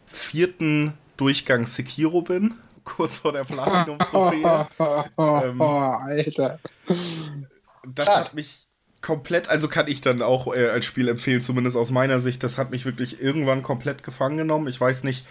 vierten 0.06 0.93
Durchgang 1.18 1.66
Sekiro 1.68 2.22
bin, 2.22 2.56
kurz 2.84 3.18
vor 3.18 3.34
der 3.34 3.43
Platinum-Trophäe. 3.43 4.68
ähm, 5.18 5.62
Alter. 5.62 6.60
Das 7.88 8.08
hat 8.08 8.34
mich 8.34 8.68
komplett, 9.06 9.49
also 9.49 9.68
kann 9.68 9.88
ich 9.88 10.01
dann 10.01 10.24
auch 10.24 10.53
äh, 10.56 10.68
als 10.70 10.86
Spiel 10.86 11.08
empfehlen, 11.08 11.39
zumindest 11.39 11.78
aus 11.78 11.91
meiner 11.91 12.20
Sicht. 12.20 12.41
Das 12.41 12.58
hat 12.58 12.72
mich 12.72 12.86
wirklich 12.86 13.22
irgendwann 13.22 13.62
komplett 13.62 14.01
gefangen 14.01 14.38
genommen. 14.38 14.68
Ich 14.68 14.82
weiß 14.82 15.03
nicht, 15.03 15.28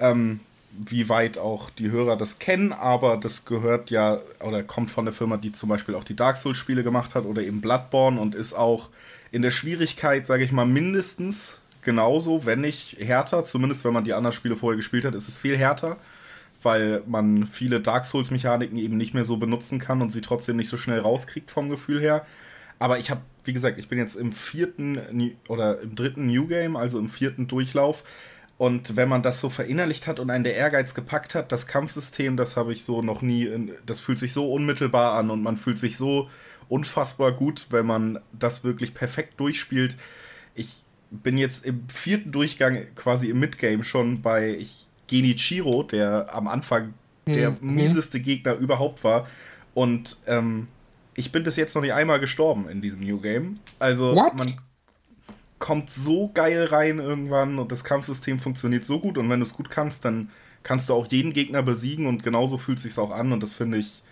ähm, 0.00 0.40
wie 0.72 1.10
weit 1.10 1.36
auch 1.36 1.68
die 1.68 1.90
Hörer 1.90 2.16
das 2.16 2.38
kennen, 2.38 2.72
aber 2.72 3.18
das 3.18 3.44
gehört 3.44 3.90
ja 3.90 4.20
oder 4.40 4.62
kommt 4.62 4.90
von 4.90 5.04
der 5.04 5.12
Firma, 5.12 5.36
die 5.36 5.52
zum 5.52 5.68
Beispiel 5.68 5.94
auch 5.94 6.04
die 6.04 6.16
Dark 6.16 6.38
Souls-Spiele 6.38 6.82
gemacht 6.82 7.14
hat 7.14 7.26
oder 7.26 7.42
eben 7.42 7.60
Bloodborne 7.60 8.18
und 8.18 8.34
ist 8.34 8.54
auch 8.54 8.88
in 9.30 9.42
der 9.42 9.50
Schwierigkeit, 9.50 10.26
sage 10.26 10.44
ich 10.44 10.50
mal, 10.50 10.64
mindestens 10.64 11.60
genauso, 11.82 12.46
wenn 12.46 12.62
nicht 12.62 12.96
härter. 12.98 13.44
Zumindest 13.44 13.84
wenn 13.84 13.92
man 13.92 14.04
die 14.04 14.14
anderen 14.14 14.34
Spiele 14.34 14.56
vorher 14.56 14.78
gespielt 14.78 15.04
hat, 15.04 15.14
ist 15.14 15.28
es 15.28 15.36
viel 15.36 15.58
härter, 15.58 15.98
weil 16.62 17.02
man 17.06 17.46
viele 17.46 17.82
Dark 17.82 18.06
Souls-Mechaniken 18.06 18.78
eben 18.78 18.96
nicht 18.96 19.12
mehr 19.12 19.26
so 19.26 19.36
benutzen 19.36 19.78
kann 19.78 20.00
und 20.00 20.08
sie 20.08 20.22
trotzdem 20.22 20.56
nicht 20.56 20.70
so 20.70 20.78
schnell 20.78 21.00
rauskriegt 21.00 21.50
vom 21.50 21.68
Gefühl 21.68 22.00
her. 22.00 22.24
Aber 22.82 22.98
ich 22.98 23.12
habe, 23.12 23.20
wie 23.44 23.52
gesagt, 23.52 23.78
ich 23.78 23.88
bin 23.88 23.96
jetzt 23.96 24.16
im 24.16 24.32
vierten 24.32 25.36
oder 25.46 25.80
im 25.82 25.94
dritten 25.94 26.26
New 26.26 26.48
Game, 26.48 26.74
also 26.74 26.98
im 26.98 27.08
vierten 27.08 27.46
Durchlauf. 27.46 28.02
Und 28.58 28.96
wenn 28.96 29.08
man 29.08 29.22
das 29.22 29.40
so 29.40 29.50
verinnerlicht 29.50 30.08
hat 30.08 30.18
und 30.18 30.30
einen 30.30 30.42
der 30.42 30.56
Ehrgeiz 30.56 30.92
gepackt 30.92 31.36
hat, 31.36 31.52
das 31.52 31.68
Kampfsystem, 31.68 32.36
das 32.36 32.56
habe 32.56 32.72
ich 32.72 32.82
so 32.82 33.00
noch 33.00 33.22
nie, 33.22 33.48
das 33.86 34.00
fühlt 34.00 34.18
sich 34.18 34.32
so 34.32 34.52
unmittelbar 34.52 35.14
an 35.16 35.30
und 35.30 35.44
man 35.44 35.58
fühlt 35.58 35.78
sich 35.78 35.96
so 35.96 36.28
unfassbar 36.68 37.30
gut, 37.30 37.68
wenn 37.70 37.86
man 37.86 38.18
das 38.32 38.64
wirklich 38.64 38.94
perfekt 38.94 39.38
durchspielt. 39.38 39.96
Ich 40.56 40.74
bin 41.12 41.38
jetzt 41.38 41.64
im 41.64 41.88
vierten 41.88 42.32
Durchgang 42.32 42.86
quasi 42.96 43.30
im 43.30 43.38
Midgame 43.38 43.84
schon 43.84 44.22
bei 44.22 44.66
Genichiro, 45.06 45.84
der 45.84 46.34
am 46.34 46.48
Anfang 46.48 46.94
der 47.26 47.52
mhm. 47.52 47.76
mieseste 47.76 48.18
Gegner 48.18 48.54
überhaupt 48.54 49.04
war. 49.04 49.28
Und 49.72 50.16
ähm, 50.26 50.66
ich 51.14 51.32
bin 51.32 51.42
bis 51.42 51.56
jetzt 51.56 51.74
noch 51.74 51.82
nicht 51.82 51.92
einmal 51.92 52.20
gestorben 52.20 52.68
in 52.68 52.80
diesem 52.80 53.00
New 53.00 53.20
Game. 53.20 53.58
Also 53.78 54.14
What? 54.14 54.34
man 54.34 54.48
kommt 55.58 55.90
so 55.90 56.30
geil 56.34 56.64
rein 56.64 56.98
irgendwann 56.98 57.58
und 57.58 57.70
das 57.70 57.84
Kampfsystem 57.84 58.38
funktioniert 58.38 58.84
so 58.84 58.98
gut 58.98 59.16
und 59.16 59.30
wenn 59.30 59.40
du 59.40 59.46
es 59.46 59.54
gut 59.54 59.70
kannst, 59.70 60.04
dann 60.04 60.30
kannst 60.62 60.88
du 60.88 60.94
auch 60.94 61.06
jeden 61.06 61.32
Gegner 61.32 61.62
besiegen 61.62 62.06
und 62.06 62.22
genauso 62.22 62.58
fühlt 62.58 62.78
es 62.78 62.84
sich 62.84 62.98
auch 62.98 63.10
an 63.10 63.32
und 63.32 63.42
das 63.42 63.52
finde 63.52 63.78
ich 63.78 64.02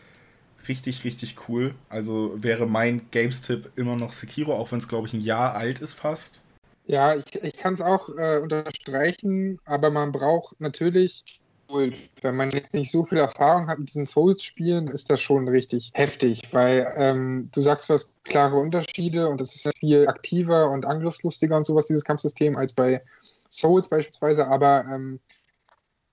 richtig, 0.68 1.05
richtig 1.05 1.48
cool. 1.48 1.74
Also 1.88 2.32
wäre 2.36 2.66
mein 2.66 3.03
Games-Tipp 3.11 3.72
immer 3.76 3.96
noch 3.96 4.12
Sekiro, 4.12 4.55
auch 4.55 4.70
wenn 4.70 4.78
es 4.78 4.88
glaube 4.88 5.09
ich 5.09 5.14
ein 5.14 5.20
Jahr 5.20 5.55
alt 5.55 5.80
ist 5.80 5.94
fast. 5.94 6.40
Ja, 6.86 7.14
ich, 7.14 7.42
ich 7.42 7.57
kann 7.57 7.74
es 7.74 7.80
auch 7.80 8.09
äh, 8.16 8.38
unterstreichen, 8.38 9.59
aber 9.64 9.90
man 9.90 10.12
braucht 10.12 10.61
natürlich 10.61 11.39
wenn 11.72 12.36
man 12.36 12.50
jetzt 12.50 12.74
nicht 12.74 12.90
so 12.90 13.04
viel 13.04 13.18
Erfahrung 13.18 13.68
hat 13.68 13.78
mit 13.78 13.88
diesen 13.88 14.06
Souls-Spielen, 14.06 14.88
ist 14.88 15.10
das 15.10 15.20
schon 15.20 15.48
richtig 15.48 15.90
heftig, 15.94 16.42
weil 16.52 16.92
ähm, 16.96 17.48
du 17.52 17.60
sagst, 17.60 17.88
hast 17.88 18.24
klare 18.24 18.56
Unterschiede 18.56 19.28
und 19.28 19.40
es 19.40 19.54
ist 19.56 19.78
viel 19.78 20.08
aktiver 20.08 20.70
und 20.70 20.86
angriffslustiger 20.86 21.56
und 21.56 21.66
sowas, 21.66 21.86
dieses 21.86 22.04
Kampfsystem, 22.04 22.56
als 22.56 22.74
bei 22.74 23.02
Souls 23.50 23.88
beispielsweise, 23.88 24.46
aber 24.46 24.84
ähm, 24.84 25.20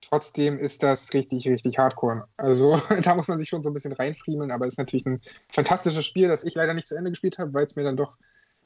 trotzdem 0.00 0.58
ist 0.58 0.82
das 0.82 1.12
richtig, 1.14 1.46
richtig 1.48 1.78
hardcore. 1.78 2.26
Also 2.36 2.80
da 3.02 3.14
muss 3.14 3.28
man 3.28 3.38
sich 3.38 3.48
schon 3.48 3.62
so 3.62 3.70
ein 3.70 3.74
bisschen 3.74 3.92
reinfriemeln, 3.92 4.50
aber 4.50 4.66
es 4.66 4.74
ist 4.74 4.78
natürlich 4.78 5.06
ein 5.06 5.20
fantastisches 5.50 6.04
Spiel, 6.04 6.28
das 6.28 6.44
ich 6.44 6.54
leider 6.54 6.74
nicht 6.74 6.88
zu 6.88 6.96
Ende 6.96 7.10
gespielt 7.10 7.38
habe, 7.38 7.52
weil 7.54 7.66
es 7.66 7.76
mir 7.76 7.84
dann 7.84 7.96
doch 7.96 8.16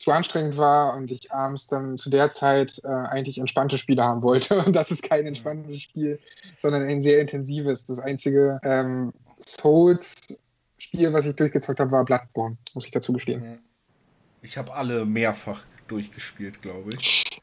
zu 0.02 0.10
anstrengend 0.10 0.56
war 0.56 0.96
und 0.96 1.12
ich 1.12 1.30
abends 1.30 1.68
dann 1.68 1.96
zu 1.96 2.10
der 2.10 2.32
Zeit 2.32 2.80
äh, 2.82 2.88
eigentlich 2.88 3.38
entspannte 3.38 3.78
Spiele 3.78 4.02
haben 4.02 4.22
wollte. 4.22 4.58
Und 4.64 4.74
das 4.74 4.90
ist 4.90 5.04
kein 5.04 5.26
entspanntes 5.26 5.82
Spiel, 5.82 6.18
sondern 6.56 6.82
ein 6.82 7.00
sehr 7.00 7.20
intensives. 7.20 7.84
Das 7.84 8.00
einzige 8.00 8.60
ähm, 8.64 9.12
Souls-Spiel, 9.38 11.12
was 11.12 11.26
ich 11.26 11.36
durchgezockt 11.36 11.78
habe, 11.78 11.92
war 11.92 12.04
Bloodborne, 12.04 12.56
muss 12.74 12.84
ich 12.84 12.90
dazu 12.90 13.12
gestehen. 13.12 13.60
Ich 14.42 14.58
habe 14.58 14.74
alle 14.74 15.06
mehrfach 15.06 15.64
durchgespielt, 15.86 16.60
glaube 16.62 16.94
ich. 16.94 17.40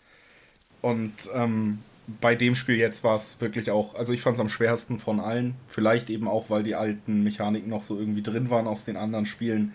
Und 0.81 1.13
ähm, 1.33 1.79
bei 2.19 2.35
dem 2.35 2.55
Spiel 2.55 2.75
jetzt 2.75 3.05
war 3.05 3.15
es 3.15 3.39
wirklich 3.39 3.71
auch, 3.71 3.95
also 3.95 4.11
ich 4.11 4.21
fand 4.21 4.35
es 4.35 4.41
am 4.41 4.49
schwersten 4.49 4.99
von 4.99 5.21
allen. 5.21 5.55
Vielleicht 5.67 6.09
eben 6.09 6.27
auch, 6.27 6.49
weil 6.49 6.63
die 6.63 6.75
alten 6.75 7.23
Mechaniken 7.23 7.69
noch 7.69 7.83
so 7.83 7.97
irgendwie 7.97 8.21
drin 8.21 8.49
waren 8.49 8.67
aus 8.67 8.83
den 8.83 8.97
anderen 8.97 9.25
Spielen. 9.25 9.73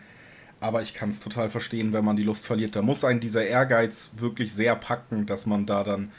Aber 0.64 0.80
ich 0.80 0.94
kann 0.94 1.10
es 1.10 1.20
total 1.20 1.50
verstehen, 1.50 1.92
wenn 1.92 2.06
man 2.06 2.16
die 2.16 2.22
Lust 2.22 2.46
verliert. 2.46 2.74
Da 2.74 2.80
muss 2.80 3.04
einen 3.04 3.20
dieser 3.20 3.44
Ehrgeiz 3.44 4.12
wirklich 4.16 4.54
sehr 4.54 4.74
packen, 4.74 5.26
dass 5.26 5.44
man 5.44 5.66
da 5.66 5.84
dann 5.84 6.10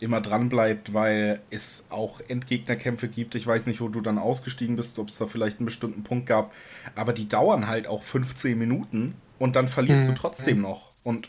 immer 0.00 0.20
dran 0.20 0.48
bleibt, 0.48 0.92
weil 0.92 1.40
es 1.50 1.84
auch 1.88 2.20
Endgegnerkämpfe 2.26 3.06
gibt. 3.06 3.36
Ich 3.36 3.46
weiß 3.46 3.66
nicht, 3.66 3.80
wo 3.80 3.86
du 3.86 4.00
dann 4.00 4.18
ausgestiegen 4.18 4.74
bist, 4.74 4.98
ob 4.98 5.08
es 5.08 5.18
da 5.18 5.26
vielleicht 5.26 5.60
einen 5.60 5.66
bestimmten 5.66 6.02
Punkt 6.02 6.26
gab. 6.26 6.52
Aber 6.96 7.12
die 7.12 7.28
dauern 7.28 7.68
halt 7.68 7.86
auch 7.86 8.02
15 8.02 8.58
Minuten 8.58 9.14
und 9.38 9.54
dann 9.54 9.68
verlierst 9.68 10.08
mhm. 10.08 10.08
du 10.08 10.14
trotzdem 10.14 10.60
noch. 10.60 10.90
Und 11.04 11.28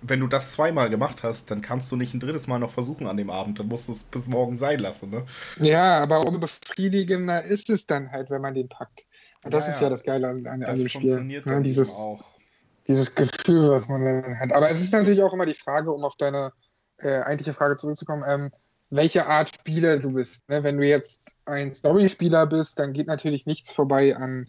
wenn 0.00 0.20
du 0.20 0.28
das 0.28 0.52
zweimal 0.52 0.88
gemacht 0.90 1.24
hast, 1.24 1.50
dann 1.50 1.60
kannst 1.60 1.90
du 1.90 1.96
nicht 1.96 2.14
ein 2.14 2.20
drittes 2.20 2.46
Mal 2.46 2.60
noch 2.60 2.70
versuchen 2.70 3.08
an 3.08 3.16
dem 3.16 3.30
Abend. 3.30 3.58
Dann 3.58 3.66
musst 3.66 3.88
du 3.88 3.92
es 3.92 4.04
bis 4.04 4.28
morgen 4.28 4.56
sein 4.56 4.78
lassen, 4.78 5.10
ne? 5.10 5.24
Ja, 5.58 5.98
aber 5.98 6.24
unbefriedigender 6.24 7.42
ist 7.42 7.68
es 7.68 7.84
dann 7.84 8.12
halt, 8.12 8.30
wenn 8.30 8.42
man 8.42 8.54
den 8.54 8.68
packt. 8.68 9.06
Und 9.46 9.54
das 9.54 9.68
ja, 9.68 9.74
ist 9.74 9.80
ja 9.80 9.88
das 9.88 10.02
Geile 10.02 10.28
an, 10.28 10.44
an, 10.44 10.64
an 10.64 10.76
dem 10.76 10.88
Spiel. 10.88 11.20
Ne? 11.22 11.62
Dieses, 11.62 11.94
auch. 11.94 12.24
dieses 12.88 13.14
Gefühl, 13.14 13.70
was 13.70 13.88
man 13.88 14.04
dann 14.04 14.40
hat. 14.40 14.52
Aber 14.52 14.68
es 14.68 14.80
ist 14.80 14.92
natürlich 14.92 15.22
auch 15.22 15.32
immer 15.32 15.46
die 15.46 15.54
Frage, 15.54 15.92
um 15.92 16.04
auf 16.04 16.16
deine 16.16 16.52
äh, 16.98 17.20
eigentliche 17.20 17.52
Frage 17.52 17.76
zurückzukommen, 17.76 18.24
ähm, 18.26 18.50
welche 18.90 19.24
Art 19.26 19.54
Spieler 19.54 20.00
du 20.00 20.10
bist. 20.10 20.48
Ne? 20.48 20.64
Wenn 20.64 20.78
du 20.78 20.84
jetzt 20.84 21.36
ein 21.44 21.72
Story-Spieler 21.72 22.46
bist, 22.46 22.80
dann 22.80 22.92
geht 22.92 23.06
natürlich 23.06 23.46
nichts 23.46 23.72
vorbei 23.72 24.16
an, 24.16 24.48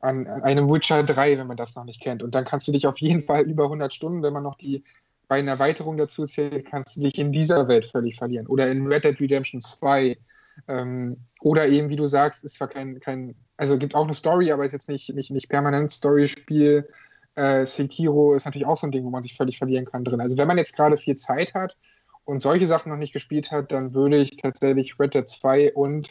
an, 0.00 0.26
an 0.26 0.42
einem 0.42 0.68
Witcher 0.68 1.02
3, 1.02 1.38
wenn 1.38 1.46
man 1.46 1.56
das 1.56 1.74
noch 1.74 1.84
nicht 1.84 2.02
kennt. 2.02 2.22
Und 2.22 2.34
dann 2.34 2.44
kannst 2.44 2.68
du 2.68 2.72
dich 2.72 2.86
auf 2.86 2.98
jeden 2.98 3.22
Fall 3.22 3.44
über 3.44 3.64
100 3.64 3.94
Stunden, 3.94 4.22
wenn 4.22 4.34
man 4.34 4.42
noch 4.42 4.56
die 4.56 4.82
beiden 5.26 5.48
Erweiterungen 5.48 5.96
dazu 5.96 6.26
zählt, 6.26 6.66
kannst 6.66 6.96
du 6.96 7.00
dich 7.00 7.16
in 7.16 7.32
dieser 7.32 7.66
Welt 7.66 7.86
völlig 7.86 8.16
verlieren. 8.16 8.46
Oder 8.46 8.70
in 8.70 8.86
Red 8.86 9.04
Dead 9.04 9.18
Redemption 9.18 9.62
2. 9.62 10.18
Ähm, 10.66 11.18
oder 11.40 11.68
eben, 11.68 11.88
wie 11.88 11.96
du 11.96 12.06
sagst, 12.06 12.44
ist 12.44 12.54
zwar 12.54 12.68
kein, 12.68 13.00
kein 13.00 13.34
also 13.56 13.78
gibt 13.78 13.94
auch 13.94 14.04
eine 14.04 14.14
Story, 14.14 14.52
aber 14.52 14.64
ist 14.64 14.72
jetzt 14.72 14.88
nicht, 14.88 15.14
nicht, 15.14 15.30
nicht 15.30 15.48
permanent 15.48 15.92
Story-Spiel. 15.92 16.88
Äh, 17.34 17.66
Sekiro 17.66 18.34
ist 18.34 18.44
natürlich 18.44 18.66
auch 18.66 18.78
so 18.78 18.86
ein 18.86 18.92
Ding, 18.92 19.04
wo 19.04 19.10
man 19.10 19.22
sich 19.22 19.36
völlig 19.36 19.58
verlieren 19.58 19.84
kann 19.84 20.04
drin. 20.04 20.20
Also 20.20 20.36
wenn 20.36 20.48
man 20.48 20.58
jetzt 20.58 20.76
gerade 20.76 20.96
viel 20.96 21.16
Zeit 21.16 21.54
hat 21.54 21.76
und 22.24 22.40
solche 22.40 22.66
Sachen 22.66 22.90
noch 22.90 22.98
nicht 22.98 23.12
gespielt 23.12 23.50
hat, 23.50 23.72
dann 23.72 23.94
würde 23.94 24.16
ich 24.16 24.36
tatsächlich 24.36 24.98
Red 24.98 25.14
Dead 25.14 25.28
2 25.28 25.74
und 25.74 26.10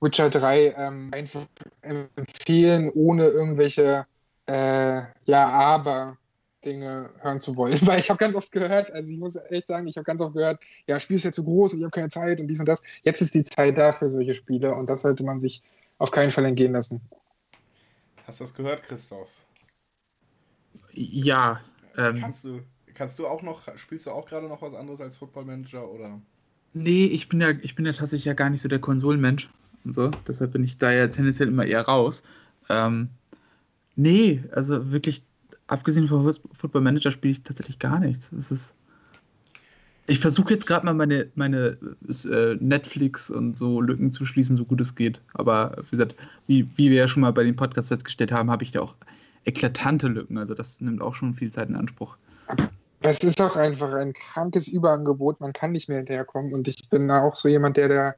Witcher 0.00 0.30
3 0.30 0.74
ähm, 0.76 1.10
einfach 1.12 1.46
empfehlen, 1.82 2.90
ohne 2.94 3.26
irgendwelche 3.26 4.06
äh, 4.46 5.02
ja, 5.24 5.48
aber 5.48 6.18
Dinge 6.66 7.10
hören 7.20 7.40
zu 7.40 7.56
wollen. 7.56 7.78
Weil 7.86 8.00
ich 8.00 8.10
habe 8.10 8.18
ganz 8.18 8.34
oft 8.34 8.52
gehört, 8.52 8.90
also 8.90 9.10
ich 9.10 9.18
muss 9.18 9.36
echt 9.50 9.68
sagen, 9.68 9.86
ich 9.88 9.96
habe 9.96 10.04
ganz 10.04 10.20
oft 10.20 10.34
gehört, 10.34 10.62
ja, 10.86 11.00
Spiel 11.00 11.16
ist 11.16 11.24
ja 11.24 11.32
zu 11.32 11.44
groß 11.44 11.72
und 11.72 11.78
ich 11.78 11.84
habe 11.84 11.92
keine 11.92 12.08
Zeit 12.08 12.40
und 12.40 12.48
dies 12.48 12.60
und 12.60 12.66
das. 12.66 12.82
Jetzt 13.02 13.22
ist 13.22 13.34
die 13.34 13.44
Zeit 13.44 13.78
da 13.78 13.92
für 13.92 14.10
solche 14.10 14.34
Spiele 14.34 14.74
und 14.74 14.88
das 14.88 15.02
sollte 15.02 15.24
man 15.24 15.40
sich 15.40 15.62
auf 15.98 16.10
keinen 16.10 16.32
Fall 16.32 16.44
entgehen 16.44 16.72
lassen. 16.72 17.00
Hast 18.26 18.40
du 18.40 18.44
das 18.44 18.54
gehört, 18.54 18.82
Christoph? 18.82 19.30
Ja. 20.92 21.60
Ähm, 21.96 22.20
kannst, 22.20 22.44
du, 22.44 22.60
kannst 22.94 23.18
du 23.18 23.26
auch 23.26 23.42
noch, 23.42 23.76
spielst 23.78 24.06
du 24.06 24.10
auch 24.10 24.26
gerade 24.26 24.48
noch 24.48 24.62
was 24.62 24.74
anderes 24.74 25.00
als 25.00 25.16
Football 25.16 25.44
Manager 25.44 25.88
oder? 25.88 26.20
Nee, 26.74 27.06
ich 27.06 27.28
bin 27.28 27.40
ja, 27.40 27.50
ich 27.62 27.74
bin 27.74 27.86
ja 27.86 27.92
tatsächlich 27.92 28.26
ja 28.26 28.34
gar 28.34 28.50
nicht 28.50 28.60
so 28.60 28.68
der 28.68 28.80
Konsolenmensch 28.80 29.48
und 29.84 29.94
so. 29.94 30.10
Deshalb 30.26 30.52
bin 30.52 30.64
ich 30.64 30.76
da 30.76 30.90
ja 30.92 31.06
tendenziell 31.06 31.48
immer 31.48 31.64
eher 31.64 31.82
raus. 31.82 32.22
Ähm, 32.68 33.08
nee, 33.94 34.42
also 34.52 34.90
wirklich, 34.90 35.22
abgesehen 35.66 36.08
von 36.08 36.32
Football 36.52 36.82
Manager 36.82 37.10
spiele 37.10 37.32
ich 37.32 37.42
tatsächlich 37.42 37.78
gar 37.78 37.98
nichts. 37.98 38.30
Das 38.32 38.50
ist. 38.50 38.74
Ich 40.08 40.20
versuche 40.20 40.54
jetzt 40.54 40.66
gerade 40.66 40.86
mal 40.86 40.94
meine, 40.94 41.26
meine 41.34 41.78
äh, 42.08 42.54
Netflix 42.60 43.28
und 43.28 43.56
so 43.56 43.80
Lücken 43.80 44.12
zu 44.12 44.24
schließen, 44.24 44.56
so 44.56 44.64
gut 44.64 44.80
es 44.80 44.94
geht. 44.94 45.20
Aber 45.34 45.76
wie 45.90 45.96
gesagt, 45.96 46.14
wie, 46.46 46.68
wie 46.76 46.90
wir 46.90 46.96
ja 46.96 47.08
schon 47.08 47.22
mal 47.22 47.32
bei 47.32 47.42
den 47.42 47.56
Podcasts 47.56 47.88
festgestellt 47.88 48.30
haben, 48.30 48.48
habe 48.48 48.62
ich 48.62 48.70
da 48.70 48.82
auch 48.82 48.94
eklatante 49.46 50.06
Lücken. 50.06 50.38
Also 50.38 50.54
das 50.54 50.80
nimmt 50.80 51.02
auch 51.02 51.14
schon 51.16 51.34
viel 51.34 51.50
Zeit 51.50 51.68
in 51.68 51.74
Anspruch. 51.74 52.16
Es 53.00 53.18
ist 53.18 53.40
auch 53.40 53.56
einfach 53.56 53.92
ein 53.94 54.12
krankes 54.12 54.68
Überangebot. 54.68 55.40
Man 55.40 55.52
kann 55.52 55.72
nicht 55.72 55.88
mehr 55.88 55.98
hinterherkommen. 55.98 56.52
Und 56.52 56.68
ich 56.68 56.88
bin 56.88 57.10
auch 57.10 57.34
so 57.34 57.48
jemand, 57.48 57.76
der 57.76 57.88
da 57.88 58.14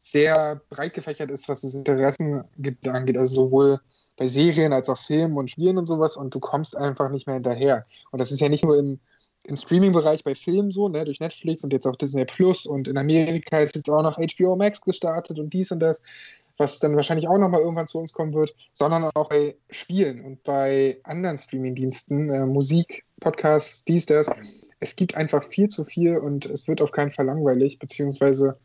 sehr 0.00 0.60
breit 0.70 0.94
gefächert 0.94 1.30
ist, 1.30 1.48
was 1.48 1.60
das 1.60 1.74
Interessen 1.74 2.42
angeht. 2.86 3.16
Also 3.16 3.44
sowohl 3.44 3.78
bei 4.18 4.28
Serien 4.28 4.72
als 4.72 4.88
auch 4.88 4.98
Filmen 4.98 5.36
und 5.36 5.50
Spielen 5.50 5.78
und 5.78 5.86
sowas. 5.86 6.16
Und 6.16 6.34
du 6.34 6.40
kommst 6.40 6.76
einfach 6.76 7.10
nicht 7.10 7.26
mehr 7.26 7.34
hinterher. 7.34 7.86
Und 8.10 8.20
das 8.20 8.32
ist 8.32 8.40
ja 8.40 8.48
nicht 8.48 8.64
nur 8.64 8.78
im 8.78 9.00
im 9.44 9.56
Streaming-Bereich 9.56 10.24
bei 10.24 10.34
Filmen 10.34 10.70
so, 10.70 10.88
ne, 10.88 11.04
durch 11.04 11.20
Netflix 11.20 11.64
und 11.64 11.72
jetzt 11.72 11.86
auch 11.86 11.96
Disney 11.96 12.24
Plus 12.24 12.66
und 12.66 12.88
in 12.88 12.98
Amerika 12.98 13.60
ist 13.60 13.76
jetzt 13.76 13.88
auch 13.88 14.02
noch 14.02 14.18
HBO 14.18 14.56
Max 14.56 14.80
gestartet 14.80 15.38
und 15.38 15.52
dies 15.52 15.70
und 15.70 15.80
das, 15.80 16.00
was 16.56 16.80
dann 16.80 16.96
wahrscheinlich 16.96 17.28
auch 17.28 17.38
nochmal 17.38 17.60
irgendwann 17.60 17.86
zu 17.86 17.98
uns 17.98 18.12
kommen 18.12 18.32
wird, 18.32 18.54
sondern 18.72 19.04
auch 19.14 19.28
bei 19.28 19.56
Spielen 19.70 20.24
und 20.24 20.42
bei 20.42 21.00
anderen 21.04 21.38
Streaming-Diensten, 21.38 22.30
äh, 22.30 22.46
Musik, 22.46 23.04
Podcasts, 23.20 23.84
dies, 23.84 24.06
das. 24.06 24.28
Es 24.80 24.96
gibt 24.96 25.16
einfach 25.16 25.42
viel 25.44 25.68
zu 25.68 25.84
viel 25.84 26.18
und 26.18 26.46
es 26.46 26.68
wird 26.68 26.82
auf 26.82 26.92
keinen 26.92 27.10
Fall 27.10 27.26
langweilig, 27.26 27.78
beziehungsweise 27.78 28.58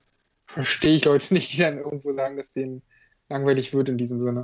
verstehe 0.48 0.98
ich 0.98 1.06
Leute 1.06 1.34
nicht, 1.34 1.54
die 1.54 1.60
dann 1.60 1.78
irgendwo 1.78 2.12
sagen, 2.12 2.38
dass 2.38 2.52
denen 2.52 2.82
langweilig 3.30 3.74
wird 3.74 3.90
in 3.90 3.98
diesem 3.98 4.20
Sinne. 4.20 4.44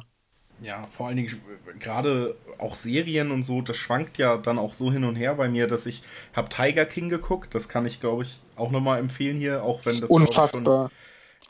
Ja, 0.61 0.87
vor 0.91 1.07
allen 1.07 1.17
Dingen 1.17 1.41
gerade 1.79 2.35
auch 2.57 2.75
Serien 2.75 3.31
und 3.31 3.43
so, 3.43 3.61
das 3.61 3.77
schwankt 3.77 4.17
ja 4.17 4.37
dann 4.37 4.59
auch 4.59 4.73
so 4.73 4.91
hin 4.91 5.05
und 5.05 5.15
her 5.15 5.35
bei 5.35 5.47
mir, 5.47 5.67
dass 5.67 5.85
ich 5.85 6.03
habe 6.33 6.49
Tiger 6.49 6.85
King 6.85 7.09
geguckt, 7.09 7.55
das 7.55 7.69
kann 7.69 7.85
ich 7.85 7.99
glaube 7.99 8.23
ich 8.23 8.39
auch 8.55 8.71
nochmal 8.71 8.99
empfehlen 8.99 9.37
hier, 9.37 9.63
auch 9.63 9.85
wenn 9.85 9.93
das 9.99 10.09
unfassbar 10.09 10.91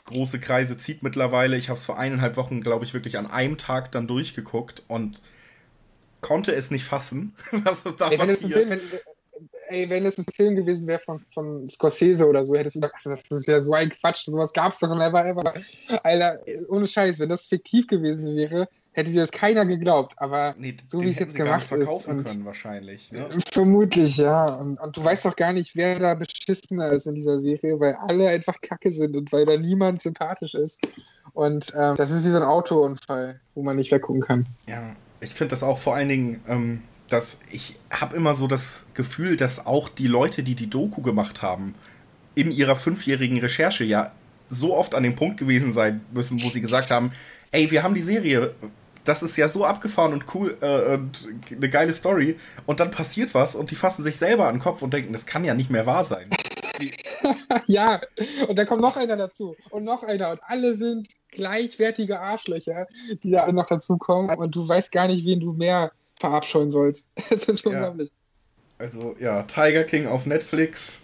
große 0.06 0.40
Kreise 0.40 0.76
zieht 0.76 1.02
mittlerweile. 1.02 1.56
Ich 1.56 1.68
habe 1.68 1.78
es 1.78 1.84
vor 1.84 1.98
eineinhalb 1.98 2.36
Wochen 2.36 2.60
glaube 2.60 2.84
ich 2.84 2.94
wirklich 2.94 3.16
an 3.18 3.26
einem 3.26 3.58
Tag 3.58 3.92
dann 3.92 4.06
durchgeguckt 4.06 4.82
und 4.88 5.22
konnte 6.20 6.52
es 6.54 6.70
nicht 6.70 6.84
fassen, 6.84 7.34
was 7.50 7.82
da 7.96 8.10
Ey, 8.10 8.18
passiert. 8.18 8.52
Film, 8.52 8.70
wenn, 8.70 8.80
ey, 9.70 9.88
wenn 9.88 10.04
es 10.06 10.18
ein 10.18 10.24
Film 10.34 10.56
gewesen 10.56 10.86
wäre 10.86 11.00
von, 11.00 11.20
von 11.32 11.66
Scorsese 11.68 12.26
oder 12.26 12.44
so, 12.44 12.54
hättest 12.56 12.76
du 12.76 12.80
gedacht, 12.80 13.00
das 13.04 13.22
ist 13.30 13.46
ja 13.46 13.60
so 13.60 13.72
ein 13.72 13.90
Quatsch, 13.90 14.24
sowas 14.24 14.52
gab 14.52 14.72
es 14.72 14.78
doch 14.80 14.94
never 14.94 15.24
ever. 15.24 15.54
Alter, 16.02 16.38
ohne 16.68 16.86
Scheiß, 16.86 17.18
wenn 17.18 17.28
das 17.28 17.46
fiktiv 17.46 17.86
gewesen 17.86 18.36
wäre, 18.36 18.68
hätte 18.92 19.12
dir 19.12 19.20
das 19.20 19.30
keiner 19.30 19.64
geglaubt. 19.64 20.14
Aber 20.18 20.54
nee, 20.58 20.76
so 20.88 21.00
wie 21.00 21.10
es 21.10 21.18
jetzt 21.18 21.34
gemacht 21.34 21.66
verkaufen 21.66 22.20
ist. 22.20 22.26
können 22.26 22.44
wahrscheinlich. 22.44 23.10
Ne? 23.10 23.28
Vermutlich, 23.52 24.16
ja. 24.16 24.54
Und, 24.54 24.80
und, 24.80 24.96
du 24.96 25.04
weißt 25.04 25.24
doch 25.24 25.36
gar 25.36 25.52
nicht, 25.52 25.76
wer 25.76 25.98
da 25.98 26.14
beschissener 26.14 26.92
ist 26.92 27.06
in 27.06 27.14
dieser 27.14 27.40
Serie, 27.40 27.78
weil 27.78 27.94
alle 27.94 28.28
einfach 28.28 28.60
kacke 28.60 28.90
sind 28.92 29.16
und 29.16 29.32
weil 29.32 29.46
da 29.46 29.56
niemand 29.56 30.02
sympathisch 30.02 30.54
ist. 30.54 30.80
Und 31.32 31.72
ähm, 31.76 31.96
das 31.96 32.10
ist 32.10 32.24
wie 32.24 32.30
so 32.30 32.38
ein 32.38 32.42
Autounfall, 32.42 33.40
wo 33.54 33.62
man 33.62 33.76
nicht 33.76 33.92
weggucken 33.92 34.22
kann. 34.22 34.46
Ja, 34.66 34.96
ich 35.20 35.32
finde 35.32 35.50
das 35.50 35.62
auch 35.62 35.78
vor 35.78 35.94
allen 35.94 36.08
Dingen. 36.08 36.42
Ähm, 36.48 36.82
dass 37.10 37.38
ich 37.50 37.76
habe 37.90 38.16
immer 38.16 38.34
so 38.34 38.46
das 38.46 38.84
Gefühl, 38.94 39.36
dass 39.36 39.66
auch 39.66 39.88
die 39.88 40.06
Leute, 40.06 40.42
die 40.42 40.54
die 40.54 40.70
Doku 40.70 41.02
gemacht 41.02 41.42
haben, 41.42 41.74
in 42.34 42.50
ihrer 42.50 42.76
fünfjährigen 42.76 43.38
Recherche 43.38 43.84
ja 43.84 44.12
so 44.48 44.74
oft 44.76 44.94
an 44.94 45.02
dem 45.02 45.16
Punkt 45.16 45.36
gewesen 45.38 45.72
sein 45.72 46.00
müssen, 46.12 46.42
wo 46.42 46.48
sie 46.48 46.60
gesagt 46.60 46.90
haben, 46.90 47.12
ey, 47.52 47.70
wir 47.70 47.82
haben 47.82 47.94
die 47.94 48.02
Serie 48.02 48.54
das 49.04 49.22
ist 49.22 49.36
ja 49.36 49.48
so 49.48 49.64
abgefahren 49.64 50.12
und 50.12 50.24
cool 50.34 50.56
äh, 50.60 50.94
und 50.94 51.28
eine 51.50 51.68
geile 51.68 51.92
Story. 51.92 52.36
Und 52.66 52.80
dann 52.80 52.90
passiert 52.90 53.34
was 53.34 53.54
und 53.54 53.70
die 53.70 53.74
fassen 53.74 54.02
sich 54.02 54.16
selber 54.16 54.46
an 54.46 54.56
den 54.56 54.62
Kopf 54.62 54.82
und 54.82 54.92
denken, 54.92 55.12
das 55.12 55.26
kann 55.26 55.44
ja 55.44 55.54
nicht 55.54 55.70
mehr 55.70 55.86
wahr 55.86 56.04
sein. 56.04 56.30
ja, 57.66 58.00
und 58.48 58.58
dann 58.58 58.66
kommt 58.66 58.80
noch 58.80 58.96
einer 58.96 59.16
dazu 59.16 59.54
und 59.70 59.84
noch 59.84 60.02
einer 60.02 60.30
und 60.30 60.40
alle 60.44 60.74
sind 60.74 61.08
gleichwertige 61.30 62.20
Arschlöcher, 62.20 62.86
die 63.22 63.30
da 63.30 63.50
noch 63.52 63.66
dazukommen 63.66 64.36
und 64.36 64.54
du 64.54 64.66
weißt 64.66 64.90
gar 64.90 65.06
nicht, 65.08 65.26
wen 65.26 65.40
du 65.40 65.52
mehr 65.52 65.92
verabscheuen 66.20 66.70
sollst. 66.70 67.08
Das 67.30 67.44
ist 67.44 67.66
unglaublich. 67.66 68.08
Ja. 68.08 68.14
Also 68.78 69.16
ja, 69.18 69.42
Tiger 69.42 69.84
King 69.84 70.06
auf 70.06 70.26
Netflix. 70.26 71.00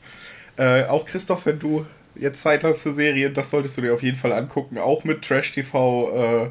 Äh, 0.56 0.84
auch 0.84 1.04
Christoph, 1.04 1.46
wenn 1.46 1.58
du 1.58 1.84
jetzt 2.14 2.42
Zeit 2.42 2.64
hast 2.64 2.82
für 2.82 2.92
Serien, 2.92 3.34
das 3.34 3.50
solltest 3.50 3.76
du 3.76 3.82
dir 3.82 3.92
auf 3.92 4.02
jeden 4.02 4.16
Fall 4.16 4.32
angucken. 4.32 4.78
Auch 4.78 5.04
mit 5.04 5.22
Trash 5.22 5.52
TV. 5.52 6.46
Äh, 6.46 6.50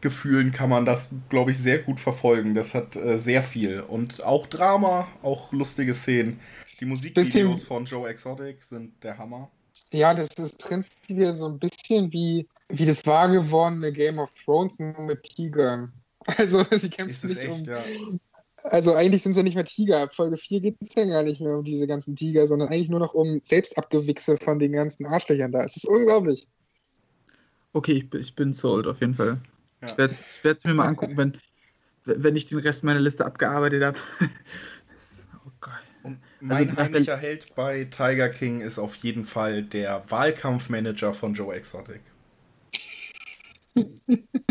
Gefühlen 0.00 0.52
kann 0.52 0.68
man 0.68 0.84
das, 0.84 1.08
glaube 1.30 1.52
ich, 1.52 1.58
sehr 1.58 1.78
gut 1.78 1.98
verfolgen. 1.98 2.54
Das 2.54 2.74
hat 2.74 2.94
äh, 2.94 3.18
sehr 3.18 3.42
viel. 3.42 3.80
Und 3.80 4.22
auch 4.22 4.46
Drama, 4.46 5.08
auch 5.22 5.50
lustige 5.54 5.94
Szenen. 5.94 6.38
Die 6.78 6.84
Musikvideos 6.84 7.64
von 7.64 7.86
Joe 7.86 8.06
Exotic 8.10 8.62
sind 8.62 9.02
der 9.02 9.16
Hammer. 9.16 9.50
Ja, 9.94 10.12
das 10.12 10.28
ist 10.36 10.58
prinzipiell 10.58 11.34
so 11.34 11.46
ein 11.46 11.58
bisschen 11.58 12.12
wie, 12.12 12.46
wie 12.68 12.84
das 12.84 13.06
wahr 13.06 13.30
gewordene 13.30 13.92
Game 13.92 14.18
of 14.18 14.30
Thrones 14.44 14.78
nur 14.78 15.00
mit 15.00 15.22
Tigern. 15.22 15.90
Also, 16.38 16.64
sie 16.70 16.88
kämpfen 16.88 17.28
nicht 17.28 17.40
echt, 17.40 17.50
um. 17.50 17.64
Ja. 17.64 17.82
Also, 18.64 18.94
eigentlich 18.94 19.22
sind 19.22 19.32
es 19.32 19.36
ja 19.36 19.42
nicht 19.42 19.56
mehr 19.56 19.64
Tiger. 19.64 20.00
Ab 20.00 20.14
Folge 20.14 20.36
4 20.36 20.60
geht 20.60 20.76
es 20.80 20.94
ja 20.94 21.04
gar 21.04 21.22
nicht 21.22 21.40
mehr 21.40 21.58
um 21.58 21.64
diese 21.64 21.86
ganzen 21.86 22.16
Tiger, 22.16 22.46
sondern 22.46 22.68
eigentlich 22.68 22.88
nur 22.88 23.00
noch 23.00 23.14
um 23.14 23.40
Selbstabgewichse 23.42 24.38
von 24.38 24.58
den 24.58 24.72
ganzen 24.72 25.06
Arschlöchern 25.06 25.52
da. 25.52 25.62
Es 25.62 25.76
ist 25.76 25.86
unglaublich. 25.86 26.48
Okay, 27.74 27.92
ich, 27.92 28.14
ich 28.14 28.34
bin 28.34 28.52
sold 28.52 28.86
auf 28.86 29.00
jeden 29.00 29.14
Fall. 29.14 29.38
Ja. 29.82 29.88
Ich 29.88 29.98
werde 29.98 30.56
es 30.56 30.64
mir 30.64 30.74
mal 30.74 30.86
angucken, 30.86 31.16
wenn, 31.16 31.36
wenn 32.04 32.36
ich 32.36 32.46
den 32.46 32.60
Rest 32.60 32.84
meiner 32.84 33.00
Liste 33.00 33.26
abgearbeitet 33.26 33.82
habe. 33.82 33.98
oh 35.44 35.50
Und 36.04 36.20
mein 36.40 36.70
also, 36.70 36.80
heimlicher 36.80 37.16
Held 37.16 37.54
bei 37.54 37.84
Tiger 37.84 38.30
King 38.30 38.60
ist 38.60 38.78
auf 38.78 38.94
jeden 38.96 39.26
Fall 39.26 39.62
der 39.62 40.10
Wahlkampfmanager 40.10 41.12
von 41.12 41.34
Joe 41.34 41.54
Exotic. 41.54 42.00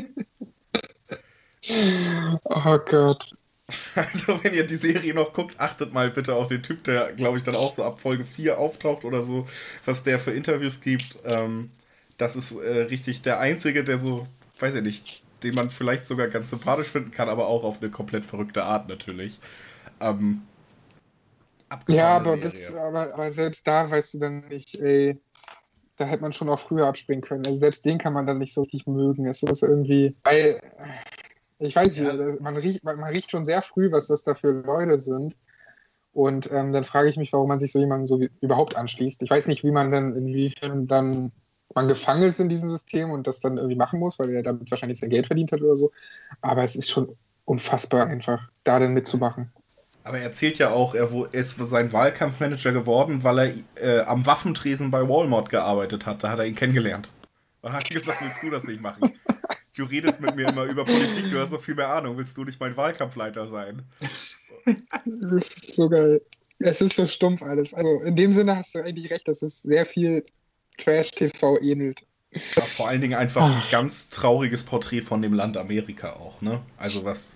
oh 2.43 2.79
Gott. 2.85 3.35
Also, 3.95 4.43
wenn 4.43 4.53
ihr 4.53 4.65
die 4.65 4.75
Serie 4.75 5.13
noch 5.13 5.33
guckt, 5.33 5.59
achtet 5.59 5.93
mal 5.93 6.11
bitte 6.11 6.35
auf 6.35 6.47
den 6.47 6.61
Typ, 6.61 6.83
der, 6.83 7.13
glaube 7.13 7.37
ich, 7.37 7.43
dann 7.43 7.55
auch 7.55 7.71
so 7.71 7.83
ab 7.83 7.99
Folge 7.99 8.25
4 8.25 8.57
auftaucht 8.57 9.05
oder 9.05 9.23
so, 9.23 9.47
was 9.85 10.03
der 10.03 10.19
für 10.19 10.31
Interviews 10.31 10.81
gibt. 10.81 11.17
Ähm, 11.23 11.71
das 12.17 12.35
ist 12.35 12.51
äh, 12.51 12.83
richtig 12.83 13.21
der 13.21 13.39
Einzige, 13.39 13.83
der 13.83 13.99
so, 13.99 14.27
weiß 14.59 14.75
ich 14.75 14.83
nicht, 14.83 15.23
den 15.43 15.55
man 15.55 15.69
vielleicht 15.69 16.05
sogar 16.05 16.27
ganz 16.27 16.49
sympathisch 16.49 16.87
finden 16.87 17.11
kann, 17.11 17.29
aber 17.29 17.47
auch 17.47 17.63
auf 17.63 17.81
eine 17.81 17.89
komplett 17.89 18.25
verrückte 18.25 18.63
Art 18.63 18.89
natürlich. 18.89 19.39
Ähm, 19.99 20.41
ja, 21.87 22.17
aber, 22.17 22.37
bis, 22.37 22.73
aber, 22.75 23.13
aber, 23.13 23.31
selbst 23.31 23.65
da 23.67 23.89
weißt 23.89 24.13
du 24.13 24.19
dann 24.19 24.47
nicht, 24.49 24.75
ey, 24.75 25.19
da 25.97 26.05
hätte 26.05 26.21
man 26.21 26.33
schon 26.33 26.49
auch 26.49 26.59
früher 26.59 26.87
abspringen 26.87 27.23
können. 27.23 27.45
Also 27.45 27.57
selbst 27.57 27.83
den 27.85 27.97
kann 27.97 28.13
man 28.13 28.27
dann 28.27 28.37
nicht 28.37 28.53
so 28.53 28.61
richtig 28.61 28.85
mögen. 28.87 29.25
Es 29.25 29.41
ist 29.41 29.63
irgendwie, 29.63 30.15
weil, 30.23 30.59
ich 31.59 31.75
weiß 31.75 31.97
ja. 31.97 32.13
nicht, 32.13 32.41
man 32.41 32.57
riecht, 32.57 32.83
man, 32.83 33.03
riecht 33.03 33.31
schon 33.31 33.45
sehr 33.45 33.61
früh, 33.61 33.91
was 33.91 34.07
das 34.07 34.23
da 34.23 34.35
für 34.35 34.51
Leute 34.51 34.99
sind. 34.99 35.37
Und 36.13 36.51
ähm, 36.51 36.71
dann 36.71 36.85
frage 36.85 37.09
ich 37.09 37.17
mich, 37.17 37.33
warum 37.33 37.47
man 37.47 37.59
sich 37.59 37.71
so 37.71 37.79
jemanden 37.79 38.05
so 38.05 38.19
wie, 38.19 38.29
überhaupt 38.41 38.75
anschließt. 38.75 39.21
Ich 39.21 39.29
weiß 39.29 39.47
nicht, 39.47 39.63
wie 39.63 39.71
man 39.71 39.91
dann, 39.91 40.15
inwiefern 40.15 40.87
dann 40.87 41.31
man 41.73 41.87
gefangen 41.87 42.23
ist 42.23 42.39
in 42.39 42.49
diesem 42.49 42.69
System 42.69 43.09
und 43.09 43.25
das 43.25 43.39
dann 43.39 43.57
irgendwie 43.57 43.75
machen 43.75 43.99
muss, 43.99 44.19
weil 44.19 44.29
er 44.29 44.43
damit 44.43 44.69
wahrscheinlich 44.69 44.99
sein 44.99 45.09
Geld 45.09 45.27
verdient 45.27 45.51
hat 45.51 45.61
oder 45.61 45.75
so. 45.75 45.91
Aber 46.41 46.63
es 46.63 46.75
ist 46.75 46.91
schon 46.91 47.15
unfassbar 47.45 48.07
einfach, 48.07 48.49
da 48.63 48.79
dann 48.79 48.93
mitzumachen. 48.93 49.51
Aber 50.03 50.17
er 50.17 50.23
erzählt 50.23 50.57
ja 50.57 50.71
auch, 50.71 50.95
er 50.95 51.09
ist 51.31 51.57
sein 51.57 51.93
Wahlkampfmanager 51.93 52.73
geworden, 52.73 53.23
weil 53.23 53.39
er 53.75 54.01
äh, 54.01 54.01
am 54.01 54.25
Waffentresen 54.25 54.91
bei 54.91 55.07
Walmart 55.07 55.49
gearbeitet 55.49 56.05
hat. 56.05 56.23
Da 56.23 56.29
hat 56.29 56.39
er 56.39 56.45
ihn 56.45 56.55
kennengelernt. 56.55 57.09
Und 57.61 57.73
hat 57.73 57.89
gesagt, 57.89 58.21
willst 58.21 58.43
du 58.43 58.49
das 58.49 58.65
nicht 58.65 58.81
machen? 58.81 59.13
Du 59.75 59.85
redest 59.85 60.21
mit 60.21 60.35
mir 60.35 60.47
immer 60.49 60.65
über 60.65 60.85
Politik, 60.85 61.31
du 61.31 61.39
hast 61.39 61.49
so 61.49 61.57
viel 61.57 61.73
mehr 61.73 61.89
Ahnung. 61.89 62.15
Willst 62.17 62.37
du 62.37 62.43
nicht 62.43 62.59
mein 62.59 62.77
Wahlkampfleiter 62.77 63.47
sein? 63.47 63.81
Das 65.05 65.47
ist 65.47 65.75
so 65.75 65.89
geil. 65.89 66.21
Es 66.59 66.79
ist 66.79 66.95
so 66.95 67.07
stumpf 67.07 67.41
alles. 67.41 67.73
Also 67.73 68.01
in 68.01 68.15
dem 68.15 68.33
Sinne 68.33 68.55
hast 68.55 68.75
du 68.75 68.79
eigentlich 68.79 69.09
recht, 69.09 69.27
das 69.27 69.41
ist 69.41 69.63
sehr 69.63 69.85
viel 69.85 70.23
Trash-TV 70.77 71.59
ähnelt. 71.61 72.05
Ja, 72.55 72.61
vor 72.63 72.87
allen 72.87 73.01
Dingen 73.01 73.15
einfach 73.15 73.43
ein 73.43 73.63
ganz 73.71 74.09
trauriges 74.09 74.63
Porträt 74.63 75.01
von 75.01 75.21
dem 75.21 75.33
Land 75.33 75.57
Amerika 75.57 76.13
auch, 76.13 76.41
ne? 76.41 76.61
Also 76.77 77.03
was. 77.03 77.35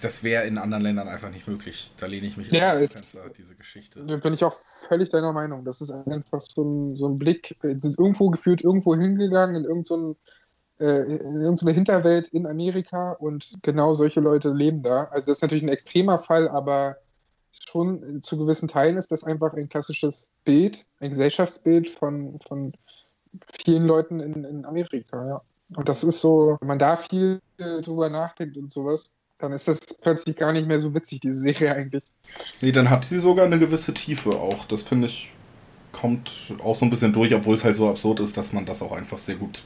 Das 0.00 0.22
wäre 0.22 0.46
in 0.46 0.58
anderen 0.58 0.82
Ländern 0.82 1.08
einfach 1.08 1.30
nicht 1.30 1.48
möglich. 1.48 1.92
Da 1.96 2.06
lehne 2.06 2.26
ich 2.26 2.36
mich 2.36 2.52
ja, 2.52 2.74
auf 2.74 2.90
Fenster, 2.90 3.22
diese 3.36 3.54
Geschichte. 3.54 4.04
Bin 4.04 4.34
ich 4.34 4.44
auch 4.44 4.52
völlig 4.88 5.08
deiner 5.08 5.32
Meinung. 5.32 5.64
Das 5.64 5.80
ist 5.80 5.90
einfach 5.90 6.42
so 6.42 6.62
ein, 6.62 6.96
so 6.96 7.08
ein 7.08 7.18
Blick, 7.18 7.56
sind 7.62 7.98
irgendwo 7.98 8.28
gefühlt 8.28 8.62
irgendwo 8.62 8.94
hingegangen 8.94 9.56
in 9.56 9.62
irgendeinen 9.62 9.84
so 9.84 10.16
äh, 10.80 11.02
in 11.02 11.40
irgendeine 11.40 11.72
Hinterwelt 11.72 12.28
in 12.28 12.46
Amerika 12.46 13.12
und 13.12 13.58
genau 13.62 13.94
solche 13.94 14.20
Leute 14.20 14.50
leben 14.50 14.82
da. 14.82 15.04
Also 15.04 15.26
das 15.26 15.38
ist 15.38 15.42
natürlich 15.42 15.64
ein 15.64 15.68
extremer 15.68 16.18
Fall, 16.18 16.48
aber 16.48 16.96
schon 17.70 18.22
zu 18.22 18.38
gewissen 18.38 18.68
Teilen 18.68 18.96
ist 18.96 19.10
das 19.10 19.24
einfach 19.24 19.54
ein 19.54 19.68
klassisches 19.68 20.26
Bild, 20.44 20.86
ein 21.00 21.10
Gesellschaftsbild 21.10 21.90
von, 21.90 22.38
von 22.46 22.72
vielen 23.62 23.86
Leuten 23.86 24.20
in, 24.20 24.44
in 24.44 24.64
Amerika, 24.64 25.26
ja. 25.26 25.42
Und 25.76 25.88
das 25.88 26.02
ist 26.02 26.22
so, 26.22 26.56
wenn 26.60 26.68
man 26.68 26.78
da 26.78 26.96
viel 26.96 27.42
drüber 27.58 28.08
nachdenkt 28.08 28.56
und 28.56 28.72
sowas, 28.72 29.12
dann 29.38 29.52
ist 29.52 29.68
das 29.68 29.78
plötzlich 30.00 30.36
gar 30.36 30.52
nicht 30.52 30.66
mehr 30.66 30.78
so 30.78 30.94
witzig, 30.94 31.20
diese 31.20 31.38
Serie 31.38 31.74
eigentlich. 31.74 32.04
Nee, 32.60 32.72
dann 32.72 32.90
hat 32.90 33.04
sie 33.04 33.20
sogar 33.20 33.46
eine 33.46 33.58
gewisse 33.58 33.94
Tiefe 33.94 34.30
auch. 34.30 34.64
Das 34.64 34.82
finde 34.82 35.08
ich, 35.08 35.30
kommt 35.92 36.54
auch 36.62 36.74
so 36.74 36.84
ein 36.84 36.90
bisschen 36.90 37.12
durch, 37.12 37.34
obwohl 37.34 37.54
es 37.54 37.64
halt 37.64 37.76
so 37.76 37.88
absurd 37.88 38.20
ist, 38.20 38.36
dass 38.36 38.52
man 38.52 38.66
das 38.66 38.82
auch 38.82 38.92
einfach 38.92 39.18
sehr 39.18 39.36
gut 39.36 39.62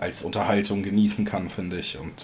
als 0.00 0.22
Unterhaltung 0.22 0.82
genießen 0.82 1.24
kann, 1.24 1.50
finde 1.50 1.78
ich. 1.78 1.98
Und 1.98 2.14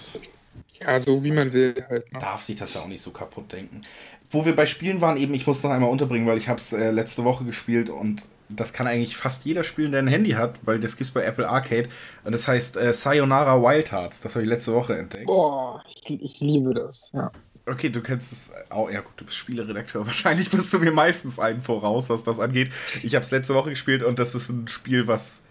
ja, 0.81 0.99
so 0.99 1.23
wie 1.23 1.31
man 1.31 1.53
will 1.53 1.75
halt. 1.87 2.11
Ne? 2.11 2.19
Darf 2.19 2.41
sich 2.41 2.55
das 2.55 2.73
ja 2.73 2.81
auch 2.81 2.87
nicht 2.87 3.01
so 3.01 3.11
kaputt 3.11 3.53
denken. 3.53 3.81
Wo 4.29 4.45
wir 4.45 4.55
bei 4.55 4.65
Spielen 4.65 4.99
waren, 4.99 5.15
eben, 5.15 5.33
ich 5.33 5.47
muss 5.47 5.63
noch 5.63 5.69
einmal 5.69 5.89
unterbringen, 5.89 6.27
weil 6.27 6.37
ich 6.37 6.49
habe 6.49 6.59
es 6.59 6.73
äh, 6.73 6.91
letzte 6.91 7.23
Woche 7.23 7.45
gespielt 7.45 7.89
und 7.89 8.23
das 8.49 8.73
kann 8.73 8.87
eigentlich 8.87 9.15
fast 9.15 9.45
jeder 9.45 9.63
spielen, 9.63 9.91
der 9.91 10.01
ein 10.01 10.07
Handy 10.07 10.31
hat, 10.31 10.59
weil 10.63 10.79
das 10.79 10.97
gibt 10.97 11.09
es 11.09 11.13
bei 11.13 11.23
Apple 11.23 11.47
Arcade. 11.47 11.89
Und 12.23 12.31
das 12.31 12.47
heißt 12.47 12.77
äh, 12.77 12.93
Sayonara 12.93 13.61
Wild 13.61 13.91
Hearts. 13.91 14.21
Das 14.21 14.35
habe 14.35 14.43
ich 14.43 14.49
letzte 14.49 14.73
Woche 14.73 14.97
entdeckt. 14.97 15.25
Boah, 15.25 15.83
ich, 15.87 16.21
ich 16.21 16.39
liebe 16.39 16.73
das, 16.73 17.11
ja. 17.13 17.31
Okay, 17.65 17.89
du 17.89 18.01
kennst 18.01 18.31
es 18.31 18.49
auch. 18.69 18.89
Ja, 18.89 19.01
gut, 19.01 19.13
du 19.17 19.25
bist 19.25 19.37
Spieleredakteur. 19.37 20.05
Wahrscheinlich 20.05 20.49
bist 20.49 20.73
du 20.73 20.79
mir 20.79 20.91
meistens 20.91 21.37
einen 21.37 21.61
voraus, 21.61 22.09
was 22.09 22.23
das 22.23 22.39
angeht. 22.39 22.71
Ich 23.03 23.13
habe 23.13 23.23
es 23.23 23.31
letzte 23.31 23.53
Woche 23.53 23.69
gespielt 23.71 24.03
und 24.03 24.17
das 24.19 24.33
ist 24.33 24.49
ein 24.49 24.67
Spiel, 24.67 25.07
was 25.07 25.41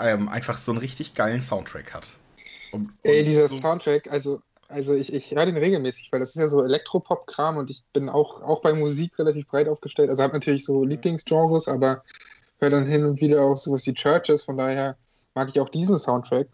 ähm, 0.00 0.28
einfach 0.28 0.58
so 0.58 0.72
einen 0.72 0.80
richtig 0.80 1.14
geilen 1.14 1.40
Soundtrack 1.40 1.94
hat. 1.94 2.08
Und, 2.72 2.86
und 2.86 2.92
Ey, 3.02 3.24
dieser 3.24 3.48
so 3.48 3.58
Soundtrack, 3.58 4.10
also, 4.10 4.40
also 4.68 4.94
ich, 4.94 5.12
ich 5.12 5.30
höre 5.30 5.46
den 5.46 5.56
regelmäßig, 5.56 6.10
weil 6.10 6.20
das 6.20 6.30
ist 6.30 6.40
ja 6.40 6.48
so 6.48 6.62
Elektropop-Kram 6.62 7.56
und 7.56 7.70
ich 7.70 7.84
bin 7.92 8.08
auch, 8.08 8.42
auch 8.42 8.60
bei 8.60 8.72
Musik 8.72 9.18
relativ 9.18 9.46
breit 9.46 9.68
aufgestellt. 9.68 10.10
Also 10.10 10.22
habe 10.22 10.34
natürlich 10.34 10.64
so 10.64 10.84
Lieblingsgenres, 10.84 11.68
aber 11.68 12.02
höre 12.60 12.70
dann 12.70 12.86
hin 12.86 13.04
und 13.04 13.20
wieder 13.20 13.42
auch 13.42 13.56
sowas 13.56 13.86
wie 13.86 13.94
Churches, 13.94 14.44
von 14.44 14.58
daher 14.58 14.96
mag 15.34 15.48
ich 15.48 15.60
auch 15.60 15.68
diesen 15.68 15.98
Soundtrack. 15.98 16.48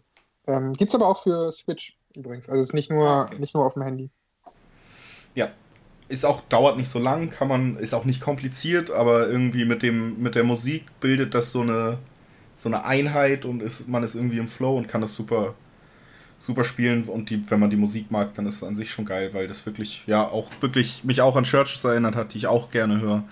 Ähm, 0.47 0.73
Gibt 0.73 0.91
es 0.91 0.95
aber 0.95 1.07
auch 1.07 1.21
für 1.21 1.51
Switch 1.51 1.97
übrigens. 2.15 2.49
Also 2.49 2.61
es 2.61 2.67
ist 2.67 2.73
nicht 2.73 2.89
nur, 2.89 3.07
ah, 3.07 3.23
okay. 3.23 3.39
nicht 3.39 3.53
nur 3.53 3.65
auf 3.65 3.73
dem 3.73 3.83
Handy. 3.83 4.09
Ja. 5.35 5.49
Ist 6.09 6.25
auch, 6.25 6.41
dauert 6.49 6.75
nicht 6.75 6.89
so 6.89 6.99
lang, 6.99 7.29
kann 7.29 7.47
man, 7.47 7.77
ist 7.77 7.93
auch 7.93 8.03
nicht 8.03 8.19
kompliziert, 8.19 8.91
aber 8.91 9.29
irgendwie 9.29 9.63
mit 9.63 9.81
dem, 9.81 10.21
mit 10.21 10.35
der 10.35 10.43
Musik 10.43 10.83
bildet 10.99 11.33
das 11.33 11.51
so 11.53 11.61
eine, 11.61 11.99
so 12.53 12.69
eine 12.69 12.85
Einheit 12.85 13.45
und 13.45 13.61
ist, 13.61 13.87
man 13.87 14.03
ist 14.03 14.15
irgendwie 14.15 14.37
im 14.37 14.47
Flow 14.47 14.77
und 14.77 14.87
kann 14.87 15.01
das 15.01 15.15
super, 15.15 15.53
super 16.39 16.63
spielen. 16.63 17.03
Und 17.05 17.29
die, 17.29 17.49
wenn 17.49 17.59
man 17.59 17.69
die 17.69 17.75
Musik 17.75 18.11
mag, 18.11 18.33
dann 18.33 18.45
ist 18.45 18.57
es 18.57 18.63
an 18.63 18.75
sich 18.75 18.91
schon 18.91 19.05
geil, 19.05 19.33
weil 19.33 19.47
das 19.47 19.65
wirklich, 19.65 20.03
ja, 20.07 20.27
auch 20.27 20.49
wirklich 20.59 21.03
mich 21.03 21.21
auch 21.21 21.35
an 21.35 21.43
Churches 21.43 21.83
erinnert 21.83 22.15
hat, 22.15 22.33
die 22.33 22.37
ich 22.37 22.47
auch 22.47 22.71
gerne 22.71 22.99
höre. 23.01 23.23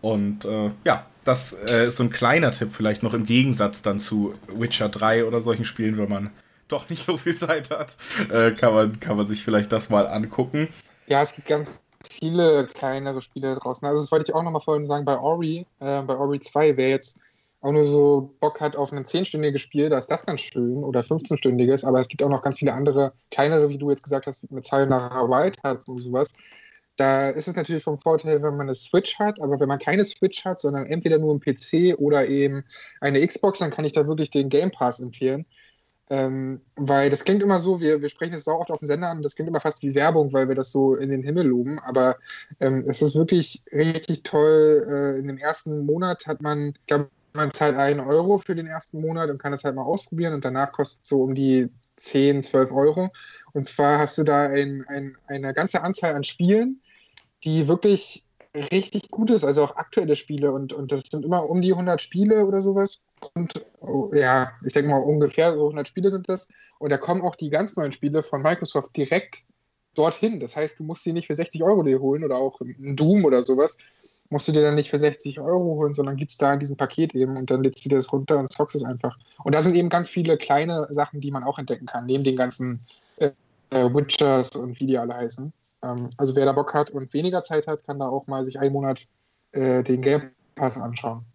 Und 0.00 0.44
äh, 0.44 0.70
ja, 0.84 1.06
das 1.24 1.52
äh, 1.52 1.86
ist 1.86 1.96
so 1.96 2.02
ein 2.02 2.10
kleiner 2.10 2.50
Tipp 2.50 2.70
vielleicht 2.72 3.02
noch 3.02 3.14
im 3.14 3.24
Gegensatz 3.24 3.82
dann 3.82 4.00
zu 4.00 4.34
Witcher 4.48 4.88
3 4.88 5.24
oder 5.24 5.40
solchen 5.40 5.64
Spielen, 5.64 5.96
wenn 5.98 6.08
man 6.08 6.30
doch 6.68 6.88
nicht 6.88 7.04
so 7.04 7.16
viel 7.16 7.36
Zeit 7.36 7.70
hat, 7.70 7.96
äh, 8.30 8.52
kann, 8.52 8.74
man, 8.74 9.00
kann 9.00 9.16
man 9.16 9.26
sich 9.26 9.44
vielleicht 9.44 9.70
das 9.72 9.90
mal 9.90 10.06
angucken. 10.06 10.68
Ja, 11.06 11.22
es 11.22 11.34
gibt 11.34 11.48
ganz 11.48 11.80
viele 12.10 12.66
kleinere 12.66 13.20
Spiele 13.20 13.54
draußen. 13.54 13.86
Also 13.86 14.00
das 14.00 14.10
wollte 14.10 14.26
ich 14.28 14.34
auch 14.34 14.42
nochmal 14.42 14.60
vorhin 14.60 14.86
sagen, 14.86 15.04
bei 15.04 15.18
Ori, 15.18 15.66
äh, 15.80 16.02
bei 16.02 16.16
Ori 16.16 16.40
2, 16.40 16.76
wer 16.76 16.88
jetzt 16.88 17.18
auch 17.62 17.72
nur 17.72 17.84
so 17.84 18.34
Bock 18.40 18.60
hat 18.60 18.76
auf 18.76 18.92
ein 18.92 19.04
10-stündiges 19.04 19.58
Spiel, 19.58 19.88
da 19.88 19.98
ist 19.98 20.10
das 20.10 20.26
ganz 20.26 20.40
schön 20.40 20.84
oder 20.84 21.00
15-stündiges, 21.00 21.86
aber 21.86 22.00
es 22.00 22.08
gibt 22.08 22.22
auch 22.22 22.28
noch 22.28 22.42
ganz 22.42 22.58
viele 22.58 22.74
andere 22.74 23.12
kleinere, 23.30 23.68
wie 23.68 23.78
du 23.78 23.90
jetzt 23.90 24.02
gesagt 24.02 24.26
hast, 24.26 24.50
mit 24.50 24.66
Sayonara 24.66 25.28
Wild 25.28 25.56
Hearts 25.62 25.88
und 25.88 25.98
sowas, 25.98 26.34
da 26.96 27.30
ist 27.30 27.48
es 27.48 27.56
natürlich 27.56 27.84
vom 27.84 27.98
Vorteil, 27.98 28.42
wenn 28.42 28.56
man 28.56 28.68
eine 28.68 28.74
Switch 28.74 29.18
hat, 29.18 29.40
aber 29.40 29.58
wenn 29.58 29.68
man 29.68 29.78
keine 29.78 30.04
Switch 30.04 30.44
hat, 30.44 30.60
sondern 30.60 30.86
entweder 30.86 31.18
nur 31.18 31.30
einen 31.30 31.40
PC 31.40 31.98
oder 31.98 32.26
eben 32.26 32.64
eine 33.00 33.26
Xbox, 33.26 33.60
dann 33.60 33.70
kann 33.70 33.84
ich 33.84 33.92
da 33.92 34.06
wirklich 34.06 34.30
den 34.30 34.48
Game 34.48 34.70
Pass 34.70 35.00
empfehlen. 35.00 35.46
Ähm, 36.10 36.60
weil 36.76 37.08
das 37.08 37.24
klingt 37.24 37.42
immer 37.42 37.58
so, 37.58 37.80
wir, 37.80 38.02
wir 38.02 38.08
sprechen 38.10 38.34
es 38.34 38.46
auch 38.46 38.60
oft 38.60 38.70
auf 38.70 38.80
dem 38.80 38.86
Sender 38.86 39.08
an, 39.08 39.22
das 39.22 39.34
klingt 39.34 39.48
immer 39.48 39.60
fast 39.60 39.82
wie 39.82 39.94
Werbung, 39.94 40.32
weil 40.34 40.48
wir 40.48 40.54
das 40.54 40.70
so 40.70 40.94
in 40.94 41.08
den 41.08 41.22
Himmel 41.22 41.46
loben, 41.46 41.78
aber 41.78 42.16
ähm, 42.60 42.84
es 42.86 43.00
ist 43.00 43.16
wirklich 43.16 43.62
richtig 43.72 44.22
toll. 44.22 44.86
Äh, 44.90 45.18
in 45.20 45.28
dem 45.28 45.38
ersten 45.38 45.86
Monat 45.86 46.26
hat 46.26 46.42
man, 46.42 46.74
glaube 46.86 47.08
man 47.32 47.50
zahlt 47.50 47.76
einen 47.76 48.00
Euro 48.00 48.38
für 48.38 48.54
den 48.54 48.66
ersten 48.66 49.00
Monat 49.00 49.30
und 49.30 49.38
kann 49.38 49.52
das 49.52 49.64
halt 49.64 49.74
mal 49.74 49.82
ausprobieren 49.82 50.34
und 50.34 50.44
danach 50.44 50.72
kostet 50.72 51.02
es 51.02 51.08
so 51.08 51.22
um 51.22 51.34
die 51.34 51.68
10, 51.96 52.42
12 52.42 52.72
Euro. 52.72 53.10
Und 53.52 53.66
zwar 53.66 53.98
hast 53.98 54.18
du 54.18 54.24
da 54.24 54.44
ein, 54.44 54.84
ein, 54.88 55.16
eine 55.26 55.54
ganze 55.54 55.82
Anzahl 55.82 56.14
an 56.14 56.24
Spielen, 56.24 56.80
die 57.44 57.68
wirklich 57.68 58.26
richtig 58.54 59.10
gut 59.10 59.30
ist, 59.30 59.44
also 59.44 59.62
auch 59.64 59.76
aktuelle 59.76 60.14
Spiele 60.14 60.52
und, 60.52 60.74
und 60.74 60.92
das 60.92 61.04
sind 61.10 61.24
immer 61.24 61.48
um 61.48 61.62
die 61.62 61.72
100 61.72 62.02
Spiele 62.02 62.44
oder 62.44 62.60
sowas. 62.60 63.00
Und 63.34 63.64
oh, 63.80 64.10
ja, 64.12 64.52
ich 64.64 64.74
denke 64.74 64.90
mal 64.90 64.98
ungefähr 64.98 65.54
so 65.54 65.62
100 65.62 65.88
Spiele 65.88 66.10
sind 66.10 66.28
das. 66.28 66.48
Und 66.78 66.90
da 66.90 66.98
kommen 66.98 67.22
auch 67.22 67.34
die 67.34 67.48
ganz 67.48 67.76
neuen 67.76 67.92
Spiele 67.92 68.22
von 68.22 68.42
Microsoft 68.42 68.94
direkt 68.96 69.46
dorthin, 69.94 70.40
das 70.40 70.56
heißt, 70.56 70.78
du 70.78 70.84
musst 70.84 71.04
sie 71.04 71.12
nicht 71.12 71.26
für 71.26 71.34
60 71.34 71.62
Euro 71.62 71.82
dir 71.82 72.00
holen 72.00 72.24
oder 72.24 72.36
auch 72.36 72.60
ein 72.60 72.96
Doom 72.96 73.24
oder 73.24 73.42
sowas, 73.42 73.76
musst 74.32 74.48
du 74.48 74.52
dir 74.52 74.62
dann 74.62 74.74
nicht 74.74 74.90
für 74.90 74.98
60 74.98 75.40
Euro 75.40 75.76
holen, 75.76 75.92
sondern 75.92 76.16
gibst 76.16 76.40
da 76.40 76.54
in 76.54 76.58
diesem 76.58 76.76
Paket 76.76 77.14
eben 77.14 77.36
und 77.36 77.50
dann 77.50 77.62
lädst 77.62 77.84
du 77.84 77.90
dir 77.90 77.96
das 77.96 78.10
runter 78.12 78.38
und 78.38 78.50
zockst 78.50 78.74
es 78.74 78.82
einfach. 78.82 79.16
Und 79.44 79.54
da 79.54 79.62
sind 79.62 79.74
eben 79.76 79.90
ganz 79.90 80.08
viele 80.08 80.38
kleine 80.38 80.88
Sachen, 80.90 81.20
die 81.20 81.30
man 81.30 81.44
auch 81.44 81.58
entdecken 81.58 81.84
kann, 81.84 82.06
neben 82.06 82.24
den 82.24 82.36
ganzen 82.36 82.80
äh, 83.18 83.30
Witchers 83.70 84.56
und 84.56 84.80
wie 84.80 84.86
die 84.86 84.96
alle 84.96 85.14
heißen. 85.14 85.52
Ähm, 85.82 86.08
also 86.16 86.34
wer 86.34 86.46
da 86.46 86.52
Bock 86.52 86.72
hat 86.72 86.90
und 86.90 87.12
weniger 87.12 87.42
Zeit 87.42 87.66
hat, 87.66 87.84
kann 87.84 87.98
da 87.98 88.08
auch 88.08 88.26
mal 88.26 88.44
sich 88.44 88.58
einen 88.58 88.72
Monat 88.72 89.06
äh, 89.52 89.82
den 89.82 90.00
Game 90.00 90.30
Pass 90.54 90.78
anschauen. 90.78 91.26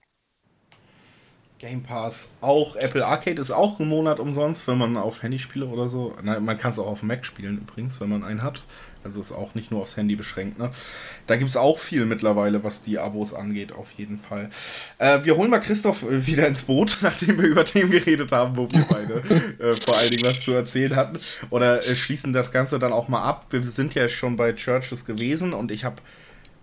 Game 1.60 1.84
Pass 1.84 2.34
auch. 2.42 2.76
Apple 2.76 3.06
Arcade 3.06 3.40
ist 3.40 3.52
auch 3.52 3.80
ein 3.80 3.88
Monat 3.88 4.20
umsonst, 4.20 4.68
wenn 4.68 4.78
man 4.78 4.98
auf 4.98 5.22
Handyspiele 5.22 5.68
oder 5.68 5.88
so. 5.88 6.14
Na, 6.24 6.40
man 6.40 6.58
kann 6.58 6.72
es 6.72 6.80
auch 6.80 6.88
auf 6.88 7.04
Mac 7.04 7.26
spielen 7.26 7.60
übrigens, 7.60 8.02
wenn 8.02 8.10
man 8.10 8.24
einen 8.24 8.42
hat. 8.44 8.64
Also 9.08 9.22
ist 9.22 9.32
auch 9.32 9.56
nicht 9.56 9.72
nur 9.72 9.82
aufs 9.82 9.96
Handy 9.96 10.18
beschränkt. 10.18 10.60
Ne? 10.60 10.70
Da 11.28 11.38
gibt 11.38 11.50
es 11.50 11.56
auch 11.56 11.80
viel 11.80 12.06
mittlerweile, 12.06 12.64
was 12.66 12.82
die 12.82 13.00
Abos 13.00 13.34
angeht, 13.34 13.74
auf 13.74 13.90
jeden 13.92 14.18
Fall. 14.18 14.50
Äh, 14.98 15.20
wir 15.24 15.38
holen 15.38 15.50
mal 15.50 15.60
Christoph 15.60 16.04
äh, 16.04 16.28
wieder 16.28 16.46
ins 16.46 16.64
Boot, 16.64 16.98
nachdem 17.02 17.42
wir 17.42 17.48
über 17.48 17.64
Themen 17.64 17.90
geredet 17.90 18.34
haben, 18.34 18.58
wo 18.58 18.70
wir 18.70 18.86
beide 18.90 19.24
äh, 19.60 19.78
vor 19.78 19.98
allen 19.98 20.10
Dingen 20.12 20.26
was 20.26 20.42
zu 20.42 20.52
erzählen 20.52 20.96
hatten. 20.98 21.18
Oder 21.52 21.88
äh, 21.88 21.96
schließen 21.96 22.34
das 22.34 22.52
Ganze 22.52 22.80
dann 22.80 22.92
auch 22.92 23.08
mal 23.08 23.24
ab. 23.24 23.46
Wir 23.52 23.64
sind 23.64 23.96
ja 23.96 24.10
schon 24.10 24.36
bei 24.36 24.52
Churches 24.52 25.06
gewesen 25.06 25.54
und 25.54 25.72
ich 25.72 25.86
habe 25.86 26.02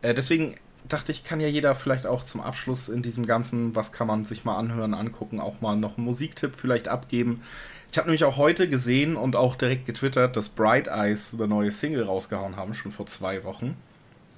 äh, 0.03 0.13
deswegen 0.13 0.55
dachte 0.87 1.13
ich, 1.13 1.25
kann 1.25 1.41
ja 1.41 1.49
jeder 1.49 1.75
vielleicht 1.75 2.07
auch 2.07 2.25
zum 2.25 2.43
Abschluss 2.43 2.91
in 2.91 3.01
diesem 3.01 3.25
ganzen, 3.25 3.75
was 3.75 3.91
kann 3.91 4.07
man 4.07 4.27
sich 4.27 4.45
mal 4.45 4.59
anhören, 4.59 4.93
angucken, 4.93 5.41
auch 5.41 5.63
mal 5.63 5.77
noch 5.77 5.97
einen 5.97 6.05
Musiktipp 6.05 6.57
vielleicht 6.57 6.89
abgeben. 6.89 7.43
Ich 7.95 7.99
habe 7.99 8.09
nämlich 8.09 8.25
auch 8.25 8.39
heute 8.39 8.69
gesehen 8.69 9.15
und 9.15 9.37
auch 9.37 9.55
direkt 9.55 9.85
getwittert, 9.85 10.37
dass 10.37 10.49
Bright 10.49 10.89
Eyes 10.89 11.33
eine 11.33 11.47
neue 11.47 11.71
Single 11.71 12.03
rausgehauen 12.03 12.57
haben, 12.57 12.75
schon 12.75 12.91
vor 12.91 13.07
zwei 13.07 13.45
Wochen. 13.45 13.77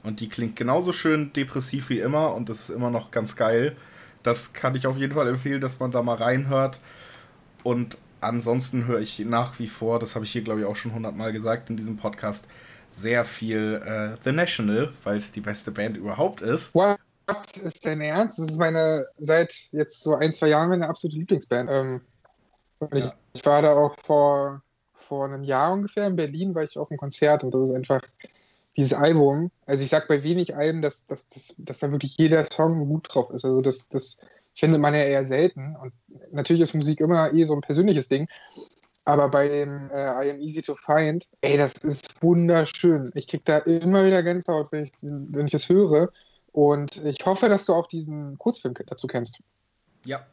Und 0.02 0.20
die 0.20 0.28
klingt 0.28 0.56
genauso 0.56 0.92
schön 0.92 1.32
depressiv 1.32 1.88
wie 1.88 2.00
immer 2.00 2.34
und 2.34 2.50
das 2.50 2.68
ist 2.68 2.68
immer 2.68 2.90
noch 2.90 3.12
ganz 3.12 3.34
geil. 3.34 3.74
Das 4.22 4.52
kann 4.52 4.74
ich 4.74 4.86
auf 4.86 4.98
jeden 4.98 5.14
Fall 5.14 5.26
empfehlen, 5.26 5.62
dass 5.62 5.80
man 5.80 5.90
da 5.90 6.02
mal 6.02 6.16
reinhört. 6.16 6.80
Und 7.62 7.96
ansonsten 8.20 8.86
höre 8.86 9.00
ich 9.00 9.20
nach 9.20 9.58
wie 9.58 9.68
vor, 9.68 10.00
das 10.00 10.16
habe 10.16 10.26
ich 10.26 10.32
hier 10.32 10.42
glaube 10.42 10.60
ich 10.60 10.66
auch 10.66 10.76
schon 10.76 10.92
hundertmal 10.92 11.32
gesagt 11.32 11.70
in 11.70 11.78
diesem 11.78 11.96
Podcast, 11.96 12.46
sehr 12.90 13.24
viel 13.24 13.80
äh, 13.86 14.18
The 14.22 14.32
National, 14.32 14.92
weil 15.02 15.16
es 15.16 15.32
die 15.32 15.40
beste 15.40 15.70
Band 15.70 15.96
überhaupt 15.96 16.42
ist. 16.42 16.74
What? 16.74 16.98
Ist 17.54 17.86
dein 17.86 18.02
Ernst? 18.02 18.38
Das 18.38 18.50
ist 18.50 18.58
meine, 18.58 19.06
seit 19.16 19.54
jetzt 19.72 20.02
so 20.02 20.14
ein, 20.14 20.34
zwei 20.34 20.48
Jahren 20.48 20.68
meine 20.68 20.90
absolute 20.90 21.16
Lieblingsband. 21.16 21.70
Ähm, 21.72 22.02
ich, 22.92 23.02
ja. 23.02 23.06
ich, 23.06 23.12
war 23.44 23.62
da 23.62 23.74
auch 23.74 23.94
vor, 24.02 24.62
vor 24.94 25.24
einem 25.26 25.42
Jahr 25.44 25.72
ungefähr 25.72 26.06
in 26.06 26.16
Berlin, 26.16 26.54
war 26.54 26.62
ich 26.62 26.78
auf 26.78 26.90
einem 26.90 26.98
Konzert 26.98 27.44
und 27.44 27.52
das 27.52 27.64
ist 27.64 27.74
einfach 27.74 28.02
dieses 28.76 28.92
Album. 28.94 29.50
Also 29.66 29.82
ich 29.82 29.90
sag 29.90 30.06
bei 30.08 30.22
wenig 30.22 30.54
Alben, 30.56 30.82
dass, 30.82 31.06
dass, 31.06 31.28
dass, 31.28 31.54
dass 31.58 31.78
da 31.80 31.90
wirklich 31.90 32.16
jeder 32.16 32.42
Song 32.44 32.86
gut 32.88 33.08
drauf 33.08 33.30
ist. 33.30 33.44
Also 33.44 33.60
das, 33.60 33.88
das 33.88 34.18
findet 34.54 34.80
man 34.80 34.94
ja 34.94 35.00
eher 35.00 35.26
selten. 35.26 35.76
Und 35.76 35.92
natürlich 36.32 36.62
ist 36.62 36.74
Musik 36.74 37.00
immer 37.00 37.32
eh 37.32 37.44
so 37.44 37.54
ein 37.54 37.60
persönliches 37.62 38.08
Ding. 38.08 38.28
Aber 39.04 39.28
bei 39.28 39.48
dem 39.48 39.88
äh, 39.90 40.26
I 40.26 40.30
Am 40.32 40.40
Easy 40.40 40.62
to 40.62 40.74
Find, 40.74 41.28
ey, 41.40 41.56
das 41.56 41.74
ist 41.84 42.22
wunderschön. 42.22 43.12
Ich 43.14 43.28
krieg 43.28 43.44
da 43.44 43.58
immer 43.58 44.04
wieder 44.04 44.22
Gänsehaut, 44.22 44.72
wenn 44.72 44.82
ich, 44.82 44.92
wenn 45.00 45.46
ich 45.46 45.52
das 45.52 45.68
höre. 45.68 46.10
Und 46.52 47.04
ich 47.04 47.24
hoffe, 47.24 47.48
dass 47.48 47.66
du 47.66 47.74
auch 47.74 47.86
diesen 47.86 48.36
Kurzfilm 48.38 48.74
dazu 48.86 49.06
kennst. 49.06 49.42
Ja, 50.04 50.26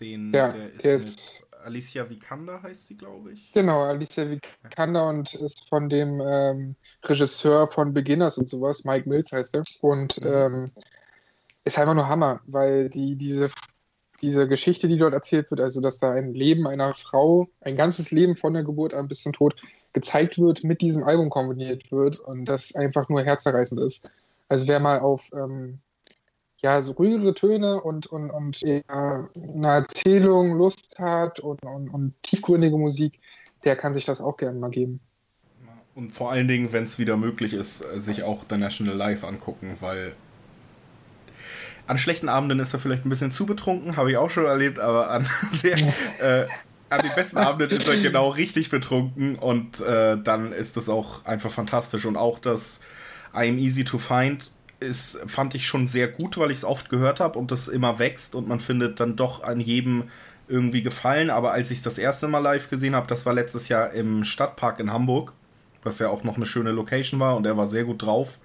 Den, 0.00 0.32
Ja, 0.34 0.48
der 0.52 0.72
ist 0.72 0.84
der 0.84 0.94
ist- 0.96 1.46
Alicia 1.64 2.08
Vikander 2.08 2.62
heißt 2.62 2.86
sie, 2.86 2.96
glaube 2.96 3.32
ich. 3.32 3.52
Genau, 3.52 3.82
Alicia 3.82 4.24
Vikander 4.28 5.08
und 5.08 5.34
ist 5.34 5.68
von 5.68 5.88
dem 5.88 6.20
ähm, 6.20 6.76
Regisseur 7.04 7.70
von 7.70 7.92
Beginners 7.92 8.38
und 8.38 8.48
sowas, 8.48 8.84
Mike 8.84 9.08
Mills 9.08 9.32
heißt 9.32 9.54
er. 9.54 9.64
Und 9.80 10.20
Mhm. 10.24 10.30
ähm, 10.30 10.70
ist 11.64 11.78
einfach 11.78 11.94
nur 11.94 12.08
Hammer, 12.08 12.40
weil 12.46 12.88
die, 12.88 13.16
diese, 13.16 13.50
diese 14.22 14.48
Geschichte, 14.48 14.88
die 14.88 14.96
dort 14.96 15.14
erzählt 15.14 15.50
wird, 15.50 15.60
also 15.60 15.80
dass 15.80 15.98
da 15.98 16.12
ein 16.12 16.34
Leben 16.34 16.66
einer 16.66 16.94
Frau, 16.94 17.48
ein 17.60 17.76
ganzes 17.76 18.10
Leben 18.10 18.36
von 18.36 18.54
der 18.54 18.64
Geburt 18.64 18.94
an 18.94 19.08
bis 19.08 19.22
zum 19.22 19.32
Tod 19.32 19.54
gezeigt 19.92 20.38
wird, 20.38 20.64
mit 20.64 20.80
diesem 20.80 21.04
Album 21.04 21.30
kombiniert 21.30 21.90
wird 21.90 22.18
und 22.20 22.44
das 22.44 22.74
einfach 22.74 23.08
nur 23.08 23.22
herzerreißend 23.22 23.80
ist. 23.80 24.08
Also 24.48 24.68
wer 24.68 24.80
mal 24.80 25.00
auf 25.00 25.28
ähm, 25.32 25.80
ja, 26.62 26.82
so 26.82 26.92
ruhigere 26.92 27.34
Töne 27.34 27.80
und, 27.80 28.06
und, 28.06 28.30
und 28.30 28.62
eher 28.62 29.28
eine 29.34 29.68
Erzählung 29.68 30.56
Lust 30.56 30.98
hat 30.98 31.40
und, 31.40 31.62
und, 31.62 31.88
und 31.88 32.14
tiefgründige 32.22 32.76
Musik, 32.76 33.18
der 33.64 33.76
kann 33.76 33.94
sich 33.94 34.04
das 34.04 34.20
auch 34.20 34.36
gerne 34.36 34.58
mal 34.58 34.70
geben. 34.70 35.00
Und 35.94 36.10
vor 36.10 36.30
allen 36.30 36.48
Dingen, 36.48 36.72
wenn 36.72 36.84
es 36.84 36.98
wieder 36.98 37.16
möglich 37.16 37.52
ist, 37.52 37.82
äh, 37.82 38.00
sich 38.00 38.22
auch 38.22 38.44
The 38.48 38.56
National 38.56 38.94
Live 38.94 39.24
angucken, 39.24 39.76
weil 39.80 40.14
an 41.86 41.98
schlechten 41.98 42.28
Abenden 42.28 42.60
ist 42.60 42.72
er 42.72 42.80
vielleicht 42.80 43.04
ein 43.04 43.08
bisschen 43.08 43.32
zu 43.32 43.46
betrunken, 43.46 43.96
habe 43.96 44.10
ich 44.10 44.16
auch 44.16 44.30
schon 44.30 44.44
erlebt, 44.44 44.78
aber 44.78 45.10
an 45.10 45.28
sehr 45.50 45.76
äh, 46.20 46.46
an 46.90 47.00
den 47.02 47.14
besten 47.14 47.38
Abenden 47.38 47.70
ist 47.70 47.88
er 47.88 47.96
genau 47.96 48.30
richtig 48.30 48.68
betrunken 48.68 49.36
und 49.36 49.80
äh, 49.80 50.18
dann 50.20 50.52
ist 50.52 50.76
das 50.76 50.88
auch 50.88 51.24
einfach 51.24 51.50
fantastisch. 51.50 52.04
Und 52.04 52.16
auch 52.16 52.38
das 52.38 52.80
I 53.32 53.48
Am 53.48 53.58
Easy 53.58 53.84
to 53.84 53.98
Find 53.98 54.50
ist, 54.80 55.20
fand 55.26 55.54
ich 55.54 55.66
schon 55.66 55.88
sehr 55.88 56.08
gut, 56.08 56.38
weil 56.38 56.50
ich 56.50 56.58
es 56.58 56.64
oft 56.64 56.90
gehört 56.90 57.20
habe 57.20 57.38
und 57.38 57.52
das 57.52 57.68
immer 57.68 57.98
wächst 57.98 58.34
und 58.34 58.48
man 58.48 58.60
findet 58.60 59.00
dann 59.00 59.16
doch 59.16 59.42
an 59.42 59.60
jedem 59.60 60.04
irgendwie 60.48 60.82
gefallen. 60.82 61.30
Aber 61.30 61.52
als 61.52 61.70
ich 61.70 61.82
das 61.82 61.98
erste 61.98 62.28
Mal 62.28 62.38
live 62.38 62.70
gesehen 62.70 62.94
habe, 62.94 63.06
das 63.06 63.24
war 63.26 63.34
letztes 63.34 63.68
Jahr 63.68 63.92
im 63.92 64.24
Stadtpark 64.24 64.80
in 64.80 64.92
Hamburg, 64.92 65.32
was 65.82 65.98
ja 65.98 66.08
auch 66.08 66.24
noch 66.24 66.36
eine 66.36 66.46
schöne 66.46 66.72
Location 66.72 67.20
war 67.20 67.36
und 67.36 67.46
er 67.46 67.56
war 67.56 67.66
sehr 67.66 67.84
gut 67.84 68.02
drauf. 68.02 68.38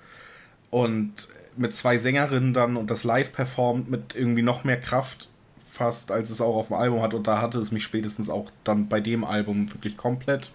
Und 0.69 1.27
mit 1.57 1.73
zwei 1.73 1.97
Sängerinnen 1.97 2.53
dann 2.53 2.77
und 2.77 2.91
das 2.91 3.03
live 3.03 3.31
performt 3.31 3.89
mit 3.89 4.15
irgendwie 4.15 4.41
noch 4.41 4.63
mehr 4.63 4.79
Kraft 4.79 5.29
fast, 5.67 6.11
als 6.11 6.29
es 6.29 6.41
auch 6.41 6.55
auf 6.55 6.67
dem 6.67 6.77
Album 6.77 7.01
hat. 7.01 7.13
Und 7.13 7.27
da 7.27 7.41
hatte 7.41 7.59
es 7.59 7.71
mich 7.71 7.83
spätestens 7.83 8.29
auch 8.29 8.49
dann 8.63 8.87
bei 8.87 8.99
dem 8.99 9.23
Album 9.23 9.71
wirklich 9.73 9.97
komplett. 9.97 10.51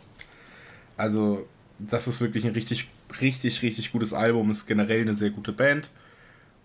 Also, 0.96 1.46
das 1.78 2.08
ist 2.08 2.20
wirklich 2.20 2.44
ein 2.44 2.52
richtig, 2.52 2.88
richtig, 3.20 3.62
richtig 3.62 3.92
gutes 3.92 4.12
Album. 4.12 4.50
Ist 4.50 4.66
generell 4.66 5.02
eine 5.02 5.14
sehr 5.14 5.30
gute 5.30 5.52
Band. 5.52 5.90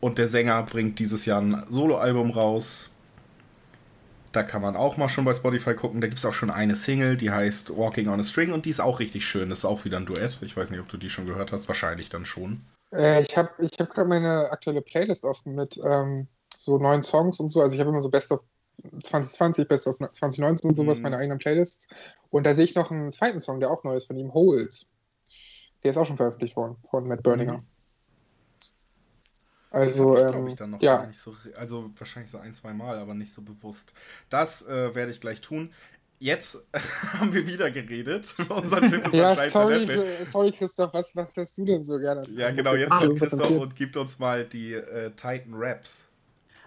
Und 0.02 0.18
der 0.20 0.28
Sänger 0.28 0.64
bringt 0.64 1.00
dieses 1.00 1.26
Jahr 1.26 1.42
ein 1.42 1.66
Soloalbum 1.70 2.32
raus. 2.32 2.92
Da 4.32 4.44
kann 4.44 4.62
man 4.62 4.76
auch 4.76 4.98
mal 4.98 5.10
schon 5.10 5.26
bei 5.26 5.34
Spotify 5.34 5.74
gucken. 5.74 6.00
Da 6.02 6.06
gibt 6.08 6.20
es 6.20 6.26
auch 6.26 6.34
schon 6.34 6.52
eine 6.52 6.76
Single, 6.76 7.18
die 7.18 7.32
heißt 7.32 7.76
Walking 7.76 8.08
on 8.10 8.20
a 8.20 8.24
String 8.24 8.52
und 8.54 8.66
die 8.66 8.70
ist 8.70 8.80
auch 8.82 9.00
richtig 9.00 9.26
schön. 9.26 9.50
Das 9.50 9.60
ist 9.60 9.66
auch 9.66 9.84
wieder 9.86 9.98
ein 9.98 10.06
Duett. 10.06 10.42
Ich 10.44 10.56
weiß 10.58 10.70
nicht, 10.72 10.80
ob 10.82 10.90
du 10.90 10.98
die 10.98 11.10
schon 11.10 11.26
gehört 11.26 11.52
hast. 11.52 11.68
Wahrscheinlich 11.68 12.10
dann 12.10 12.26
schon. 12.26 12.62
Äh, 12.94 13.22
ich 13.24 13.38
habe 13.38 13.52
ich 13.60 13.72
hab 13.80 13.90
gerade 13.90 14.10
meine 14.10 14.52
aktuelle 14.52 14.82
Playlist 14.82 15.26
offen 15.26 15.56
mit 15.56 15.80
ähm, 15.84 16.28
so 16.56 16.78
neuen 16.78 17.04
Songs 17.04 17.40
und 17.40 17.50
so. 17.50 17.62
Also 17.62 17.74
ich 17.76 17.80
habe 17.80 17.90
immer 17.90 18.02
so 18.02 18.10
Best 18.10 18.32
of 18.32 18.42
2020, 19.04 19.68
Best 19.68 19.88
of 19.88 19.98
2019 19.98 20.70
und 20.72 20.78
sowas, 20.78 21.00
Mhm. 21.00 21.04
meine 21.04 21.18
eigenen 21.18 21.40
Playlists. 21.40 21.88
Und 22.30 22.46
da 22.46 22.54
sehe 22.54 22.66
ich 22.66 22.76
noch 22.76 22.92
einen 22.92 23.12
zweiten 23.12 23.40
Song, 23.42 23.60
der 23.60 23.72
auch 23.72 23.84
neu 23.84 23.96
ist 23.96 24.08
von 24.08 24.18
ihm, 24.18 24.34
Holes. 24.34 24.90
Der 25.86 25.92
ist 25.92 25.98
auch 25.98 26.06
schon 26.08 26.18
veröffentlicht 26.18 26.56
worden 26.56 26.78
von 26.90 27.08
Matt 27.08 27.22
Berninger. 27.22 27.60
Mhm. 27.60 27.64
Also, 29.70 30.16
ich, 30.16 30.34
ähm, 30.34 30.48
ich, 30.48 30.56
dann 30.56 30.72
noch 30.72 30.82
ja, 30.82 30.98
gar 30.98 31.08
nicht 31.08 31.20
so, 31.20 31.36
also 31.58 31.92
wahrscheinlich 31.96 32.32
so 32.32 32.40
ein, 32.40 32.56
zwei 32.56 32.74
Mal, 32.74 32.98
aber 32.98 33.14
nicht 33.14 33.32
so 33.32 33.44
bewusst. 33.44 33.94
Das 34.30 34.66
äh, 34.66 34.96
werde 34.96 35.12
ich 35.12 35.22
gleich 35.22 35.42
tun. 35.42 35.72
Jetzt 36.18 36.58
haben 37.14 37.34
wir 37.36 37.46
wieder 37.46 37.70
geredet. 37.70 38.36
Unser 38.50 38.82
Tipp 38.82 39.06
ist 39.06 39.14
ja, 39.14 39.36
sorry, 39.52 39.86
sorry, 40.32 40.52
Christoph, 40.54 40.92
was, 40.96 41.16
was 41.16 41.36
hörst 41.36 41.56
du 41.60 41.66
denn 41.66 41.84
so 41.84 42.00
gerne? 42.00 42.24
Ja, 42.32 42.50
genau, 42.50 42.74
jetzt 42.74 42.92
Ah, 42.92 43.06
kommt 43.06 43.22
was 43.22 43.30
Christoph 43.30 43.52
und 43.52 43.76
gibt 43.76 43.96
uns 43.96 44.18
mal 44.18 44.44
die 44.44 44.74
äh, 44.74 45.12
Titan 45.12 45.54
Raps. 45.54 46.04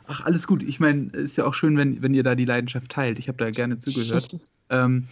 Ach, 0.06 0.24
alles 0.26 0.46
gut. 0.46 0.62
Ich 0.62 0.78
meine, 0.78 1.10
ist 1.10 1.36
ja 1.36 1.44
auch 1.44 1.54
schön, 1.54 1.76
wenn, 1.76 2.02
wenn 2.02 2.14
ihr 2.14 2.22
da 2.22 2.36
die 2.36 2.44
Leidenschaft 2.44 2.92
teilt. 2.92 3.18
Ich 3.18 3.26
habe 3.26 3.38
da 3.38 3.50
gerne 3.50 3.80
zugehört. 3.80 4.36
ähm, 4.70 5.08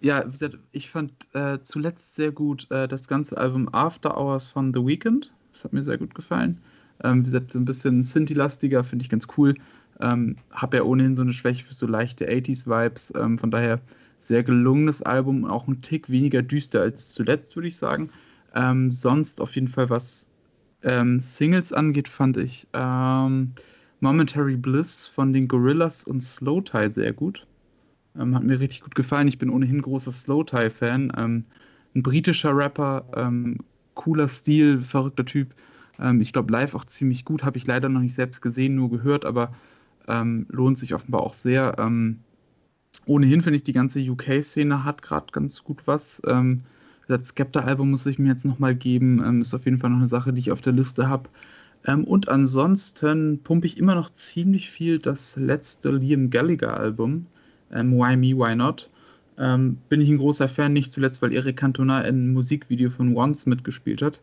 ja, 0.00 0.26
wie 0.26 0.32
gesagt, 0.32 0.58
ich 0.72 0.90
fand 0.90 1.12
äh, 1.34 1.60
zuletzt 1.62 2.14
sehr 2.14 2.32
gut 2.32 2.70
äh, 2.70 2.88
das 2.88 3.08
ganze 3.08 3.38
Album 3.38 3.68
After 3.72 4.16
Hours 4.18 4.48
von 4.48 4.72
The 4.72 4.84
Weeknd. 4.84 5.32
Das 5.52 5.64
hat 5.64 5.72
mir 5.72 5.82
sehr 5.82 5.98
gut 5.98 6.14
gefallen. 6.14 6.60
Ähm, 7.02 7.20
wie 7.20 7.24
gesagt, 7.24 7.52
so 7.52 7.58
ein 7.58 7.64
bisschen 7.64 8.02
Synthi-lastiger, 8.02 8.84
finde 8.84 9.04
ich 9.04 9.08
ganz 9.08 9.26
cool. 9.36 9.54
Ähm, 10.00 10.36
habe 10.50 10.78
ja 10.78 10.82
ohnehin 10.82 11.16
so 11.16 11.22
eine 11.22 11.32
Schwäche 11.32 11.64
für 11.64 11.74
so 11.74 11.86
leichte 11.86 12.28
80s-Vibes. 12.28 13.12
Ähm, 13.16 13.38
von 13.38 13.50
daher 13.50 13.80
sehr 14.20 14.42
gelungenes 14.42 15.02
Album, 15.02 15.44
auch 15.44 15.68
ein 15.68 15.82
Tick 15.82 16.10
weniger 16.10 16.42
düster 16.42 16.80
als 16.80 17.10
zuletzt, 17.10 17.54
würde 17.56 17.68
ich 17.68 17.76
sagen. 17.76 18.10
Ähm, 18.54 18.90
sonst 18.90 19.40
auf 19.40 19.54
jeden 19.54 19.68
Fall, 19.68 19.90
was 19.90 20.28
ähm, 20.82 21.20
Singles 21.20 21.72
angeht, 21.72 22.08
fand 22.08 22.36
ich 22.36 22.66
ähm, 22.72 23.52
Momentary 24.00 24.56
Bliss 24.56 25.06
von 25.06 25.32
den 25.32 25.48
Gorillas 25.48 26.04
und 26.04 26.22
Slow 26.22 26.62
Tie 26.62 26.88
sehr 26.88 27.12
gut. 27.12 27.46
Ähm, 28.18 28.34
hat 28.34 28.44
mir 28.44 28.60
richtig 28.60 28.82
gut 28.82 28.94
gefallen. 28.94 29.28
Ich 29.28 29.38
bin 29.38 29.50
ohnehin 29.50 29.82
großer 29.82 30.12
Slow 30.12 30.44
Tie-Fan. 30.44 31.12
Ähm, 31.16 31.44
ein 31.94 32.02
britischer 32.02 32.56
Rapper, 32.56 33.04
ähm, 33.16 33.58
cooler 33.94 34.28
Stil, 34.28 34.82
verrückter 34.82 35.24
Typ. 35.24 35.54
Ähm, 35.98 36.20
ich 36.20 36.32
glaube, 36.32 36.52
live 36.52 36.74
auch 36.74 36.84
ziemlich 36.84 37.24
gut. 37.24 37.44
Habe 37.44 37.58
ich 37.58 37.66
leider 37.66 37.88
noch 37.88 38.00
nicht 38.00 38.14
selbst 38.14 38.42
gesehen, 38.42 38.74
nur 38.74 38.90
gehört, 38.90 39.24
aber 39.24 39.54
ähm, 40.08 40.46
lohnt 40.50 40.78
sich 40.78 40.94
offenbar 40.94 41.22
auch 41.22 41.34
sehr. 41.34 41.76
Ähm, 41.78 42.20
ohnehin 43.06 43.42
finde 43.42 43.56
ich, 43.56 43.64
die 43.64 43.72
ganze 43.72 44.00
UK-Szene 44.00 44.84
hat 44.84 45.02
gerade 45.02 45.26
ganz 45.32 45.64
gut 45.64 45.86
was. 45.86 46.22
Das 47.08 47.26
Skepta-Album 47.26 47.90
muss 47.90 48.06
ich 48.06 48.18
mir 48.20 48.28
jetzt 48.28 48.44
nochmal 48.44 48.74
geben. 48.76 49.42
Ist 49.42 49.52
auf 49.52 49.64
jeden 49.64 49.78
Fall 49.78 49.90
noch 49.90 49.98
eine 49.98 50.06
Sache, 50.08 50.32
die 50.32 50.38
ich 50.38 50.52
auf 50.52 50.60
der 50.60 50.72
Liste 50.72 51.08
habe. 51.08 51.28
Ähm, 51.86 52.04
und 52.04 52.28
ansonsten 52.28 53.40
pumpe 53.42 53.66
ich 53.66 53.78
immer 53.78 53.94
noch 53.94 54.10
ziemlich 54.10 54.70
viel 54.70 54.98
das 54.98 55.36
letzte 55.36 55.90
Liam 55.90 56.30
Gallagher-Album. 56.30 57.26
Ähm, 57.72 57.92
Why 57.92 58.16
Me, 58.16 58.36
Why 58.36 58.54
Not? 58.54 58.90
Ähm, 59.36 59.78
bin 59.88 60.00
ich 60.00 60.08
ein 60.08 60.18
großer 60.18 60.48
Fan, 60.48 60.72
nicht 60.72 60.92
zuletzt, 60.92 61.22
weil 61.22 61.34
Eric 61.34 61.56
Cantona 61.56 62.00
in 62.02 62.06
einem 62.06 62.32
Musikvideo 62.32 62.90
von 62.90 63.16
Once 63.16 63.46
mitgespielt 63.46 64.02
hat. 64.02 64.20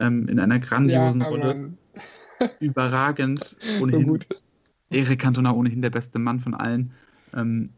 Ähm, 0.00 0.28
in 0.28 0.38
einer 0.38 0.56
ja, 0.56 0.60
grandiosen 0.60 1.22
Rolle. 1.22 1.54
Mann, 1.54 1.78
Überragend. 2.60 3.56
so 3.58 3.82
Ohnehin 3.82 4.06
gut. 4.06 4.28
Eric 4.90 5.20
Cantona 5.20 5.52
ohnehin 5.52 5.82
der 5.82 5.90
beste 5.90 6.18
Mann 6.18 6.40
von 6.40 6.54
allen. 6.54 6.92
Ähm, 7.34 7.70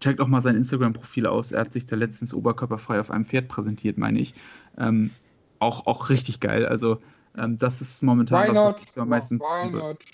checkt 0.00 0.20
auch 0.20 0.28
mal 0.28 0.42
sein 0.42 0.56
Instagram-Profil 0.56 1.26
aus. 1.26 1.52
Er 1.52 1.60
hat 1.60 1.72
sich 1.72 1.86
da 1.86 1.96
letztens 1.96 2.34
oberkörperfrei 2.34 3.00
auf 3.00 3.10
einem 3.10 3.26
Pferd 3.26 3.48
präsentiert, 3.48 3.98
meine 3.98 4.18
ich. 4.18 4.34
Ähm, 4.78 5.10
auch, 5.58 5.86
auch 5.86 6.10
richtig 6.10 6.40
geil. 6.40 6.66
Also, 6.66 7.00
ähm, 7.36 7.58
das 7.58 7.80
ist 7.80 8.02
momentan 8.02 8.44
Why 8.44 8.48
was, 8.48 8.54
not? 8.54 8.76
was 8.76 8.82
ich 8.82 8.92
so 8.92 9.00
am 9.02 9.08
meisten. 9.08 9.40
Why 9.40 9.70
not? 9.70 10.04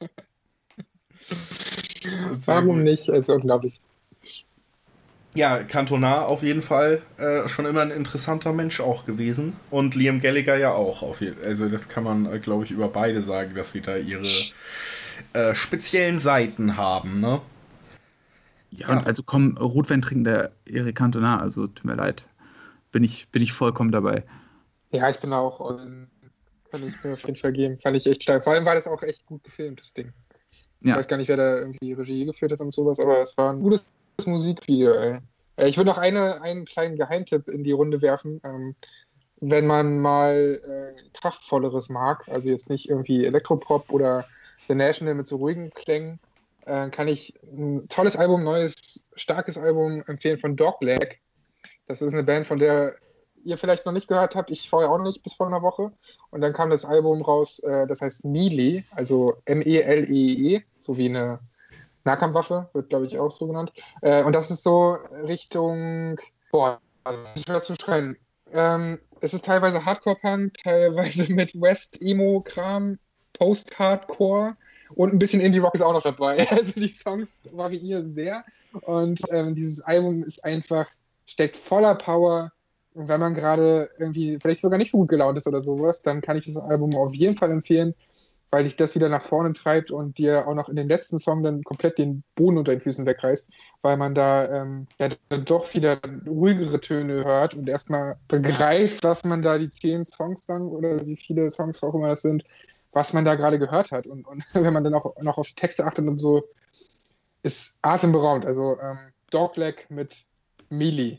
Warum 2.46 2.82
nicht? 2.82 3.08
Es 3.08 3.28
ist 3.28 3.30
unglaublich. 3.30 3.80
Ja, 5.36 5.62
Cantona 5.62 6.22
auf 6.24 6.42
jeden 6.42 6.62
Fall 6.62 7.02
äh, 7.18 7.46
schon 7.48 7.66
immer 7.66 7.82
ein 7.82 7.90
interessanter 7.90 8.52
Mensch 8.52 8.80
auch 8.80 9.04
gewesen. 9.04 9.54
Und 9.70 9.94
Liam 9.94 10.20
Gallagher 10.20 10.56
ja 10.56 10.72
auch. 10.72 11.02
Auf 11.02 11.20
jeden, 11.20 11.42
also 11.44 11.68
das 11.68 11.88
kann 11.88 12.04
man, 12.04 12.26
äh, 12.32 12.38
glaube 12.38 12.64
ich, 12.64 12.70
über 12.70 12.88
beide 12.88 13.20
sagen, 13.22 13.54
dass 13.54 13.72
sie 13.72 13.82
da 13.82 13.96
ihre 13.96 14.26
äh, 15.34 15.54
speziellen 15.54 16.18
Seiten 16.18 16.76
haben. 16.76 17.20
Ne? 17.20 17.40
Ja, 18.70 18.88
Ja. 18.88 18.98
und 18.98 19.06
also 19.06 19.22
komm, 19.22 19.56
Rotwein 19.58 20.02
trinken 20.02 20.24
der 20.24 20.52
Eric 20.64 20.96
Cantona, 20.96 21.38
also 21.40 21.66
tut 21.66 21.84
mir 21.84 21.94
leid. 21.94 22.24
Bin 22.90 23.04
ich, 23.04 23.28
bin 23.28 23.42
ich 23.42 23.52
vollkommen 23.52 23.92
dabei. 23.92 24.24
Ja, 24.90 25.10
ich 25.10 25.18
bin 25.18 25.32
auch. 25.32 25.76
Kann 26.70 26.82
ich 26.82 27.04
mir 27.04 27.12
auf 27.12 27.22
jeden 27.22 27.36
Fall 27.36 27.52
geben. 27.52 27.78
Fand 27.78 27.96
ich 27.96 28.06
echt 28.06 28.22
stark. 28.22 28.42
Vor 28.42 28.54
allem 28.54 28.64
war 28.64 28.74
das 28.74 28.86
auch 28.88 29.02
echt 29.02 29.26
gut 29.26 29.44
gefilmt, 29.44 29.80
das 29.80 29.92
Ding. 29.92 30.12
Ich 30.80 30.88
Ja. 30.88 30.96
weiß 30.96 31.08
gar 31.08 31.16
nicht, 31.16 31.28
wer 31.28 31.36
da 31.36 31.58
irgendwie 31.58 31.92
Regie 31.92 32.24
geführt 32.24 32.52
hat 32.52 32.60
und 32.60 32.72
sowas, 32.72 32.98
aber 33.00 33.20
es 33.20 33.36
war 33.36 33.52
ein 33.52 33.60
gutes 33.60 33.84
Musikvideo, 34.24 34.92
ey. 34.92 35.18
Äh, 35.56 35.68
Ich 35.68 35.76
würde 35.76 35.90
noch 35.90 35.98
eine, 35.98 36.42
einen 36.42 36.64
kleinen 36.64 36.96
Geheimtipp 36.96 37.48
in 37.48 37.64
die 37.64 37.72
Runde 37.72 38.00
werfen. 38.02 38.40
Ähm, 38.44 38.74
wenn 39.40 39.66
man 39.66 39.98
mal 39.98 40.60
äh, 40.64 41.10
kraftvolleres 41.12 41.88
mag, 41.90 42.26
also 42.28 42.48
jetzt 42.48 42.70
nicht 42.70 42.88
irgendwie 42.88 43.26
Elektropop 43.26 43.92
oder 43.92 44.26
The 44.68 44.74
National 44.74 45.14
mit 45.14 45.26
so 45.26 45.36
ruhigen 45.36 45.70
Klängen, 45.70 46.18
äh, 46.64 46.88
kann 46.88 47.08
ich 47.08 47.34
ein 47.42 47.88
tolles 47.88 48.16
Album, 48.16 48.44
neues, 48.44 49.04
starkes 49.14 49.58
Album 49.58 50.02
empfehlen 50.06 50.38
von 50.38 50.56
Dogleg. 50.56 51.20
Das 51.86 52.02
ist 52.02 52.14
eine 52.14 52.24
Band, 52.24 52.46
von 52.46 52.58
der 52.58 52.96
ihr 53.44 53.58
vielleicht 53.58 53.86
noch 53.86 53.92
nicht 53.92 54.08
gehört 54.08 54.34
habt. 54.34 54.50
Ich 54.50 54.68
vorher 54.68 54.90
auch 54.90 54.98
nicht 54.98 55.22
bis 55.22 55.34
vor 55.34 55.46
einer 55.46 55.62
Woche. 55.62 55.92
Und 56.30 56.40
dann 56.40 56.52
kam 56.52 56.70
das 56.70 56.84
Album 56.84 57.22
raus, 57.22 57.60
äh, 57.60 57.86
das 57.86 58.00
heißt 58.00 58.24
Melee, 58.24 58.84
also 58.90 59.36
M-E-L-E-E, 59.44 60.62
so 60.80 60.96
wie 60.96 61.08
eine 61.08 61.38
Nahkampfwaffe, 62.06 62.70
wird 62.72 62.88
glaube 62.88 63.06
ich 63.06 63.18
auch 63.18 63.30
so 63.30 63.46
genannt. 63.46 63.72
Äh, 64.00 64.22
und 64.22 64.34
das 64.34 64.50
ist 64.50 64.62
so 64.62 64.96
Richtung, 65.26 66.18
boah, 66.50 66.80
das 67.04 67.36
ist 67.36 67.44
schwer 67.44 67.60
zu 67.60 67.74
beschreiben. 67.74 68.16
Ähm, 68.52 68.98
es 69.20 69.34
ist 69.34 69.44
teilweise 69.44 69.84
Hardcore-Punk, 69.84 70.54
teilweise 70.62 71.32
mit 71.32 71.60
West-Emo-Kram, 71.60 72.98
Post-Hardcore. 73.34 74.56
Und 74.94 75.12
ein 75.12 75.18
bisschen 75.18 75.40
Indie-Rock 75.40 75.74
ist 75.74 75.82
auch 75.82 75.92
noch 75.92 76.02
dabei. 76.02 76.46
Also 76.50 76.72
die 76.72 76.88
Songs 76.88 77.42
variieren 77.52 78.10
sehr. 78.10 78.44
Und 78.82 79.20
ähm, 79.30 79.54
dieses 79.54 79.80
Album 79.80 80.22
ist 80.22 80.44
einfach, 80.44 80.88
steckt 81.26 81.56
voller 81.56 81.96
Power. 81.96 82.52
Und 82.94 83.08
wenn 83.08 83.20
man 83.20 83.34
gerade 83.34 83.90
irgendwie 83.98 84.38
vielleicht 84.40 84.60
sogar 84.60 84.78
nicht 84.78 84.92
so 84.92 84.98
gut 84.98 85.08
gelaunt 85.08 85.36
ist 85.36 85.46
oder 85.46 85.62
sowas, 85.62 86.02
dann 86.02 86.20
kann 86.20 86.38
ich 86.38 86.46
das 86.46 86.56
Album 86.56 86.94
auf 86.94 87.12
jeden 87.14 87.36
Fall 87.36 87.50
empfehlen 87.50 87.94
weil 88.50 88.64
dich 88.64 88.76
das 88.76 88.94
wieder 88.94 89.08
nach 89.08 89.22
vorne 89.22 89.52
treibt 89.52 89.90
und 89.90 90.18
dir 90.18 90.46
auch 90.46 90.54
noch 90.54 90.68
in 90.68 90.76
den 90.76 90.88
letzten 90.88 91.18
Song 91.18 91.42
dann 91.42 91.62
komplett 91.64 91.98
den 91.98 92.22
Boden 92.34 92.58
unter 92.58 92.72
den 92.72 92.80
Füßen 92.80 93.04
wegreißt, 93.04 93.50
weil 93.82 93.96
man 93.96 94.14
da 94.14 94.48
ähm, 94.48 94.86
ja, 94.98 95.08
dann 95.28 95.44
doch 95.44 95.74
wieder 95.74 96.00
ruhigere 96.26 96.80
Töne 96.80 97.24
hört 97.24 97.54
und 97.54 97.68
erstmal 97.68 98.16
begreift, 98.28 99.04
was 99.04 99.24
man 99.24 99.42
da 99.42 99.58
die 99.58 99.70
zehn 99.70 100.06
Songs 100.06 100.46
lang 100.46 100.68
oder 100.68 101.04
wie 101.06 101.16
viele 101.16 101.50
Songs 101.50 101.82
auch 101.82 101.94
immer 101.94 102.08
das 102.08 102.22
sind, 102.22 102.44
was 102.92 103.12
man 103.12 103.24
da 103.24 103.34
gerade 103.34 103.58
gehört 103.58 103.90
hat. 103.90 104.06
Und, 104.06 104.26
und 104.26 104.44
wenn 104.52 104.72
man 104.72 104.84
dann 104.84 104.94
auch 104.94 105.20
noch 105.20 105.38
auf 105.38 105.48
die 105.48 105.54
Texte 105.54 105.84
achtet 105.84 106.06
und 106.06 106.18
so, 106.18 106.44
ist 107.42 107.76
atemberaubend. 107.82 108.46
Also 108.46 108.78
ähm, 108.80 108.98
Dogleg 109.30 109.90
mit 109.90 110.24
Melee 110.70 111.18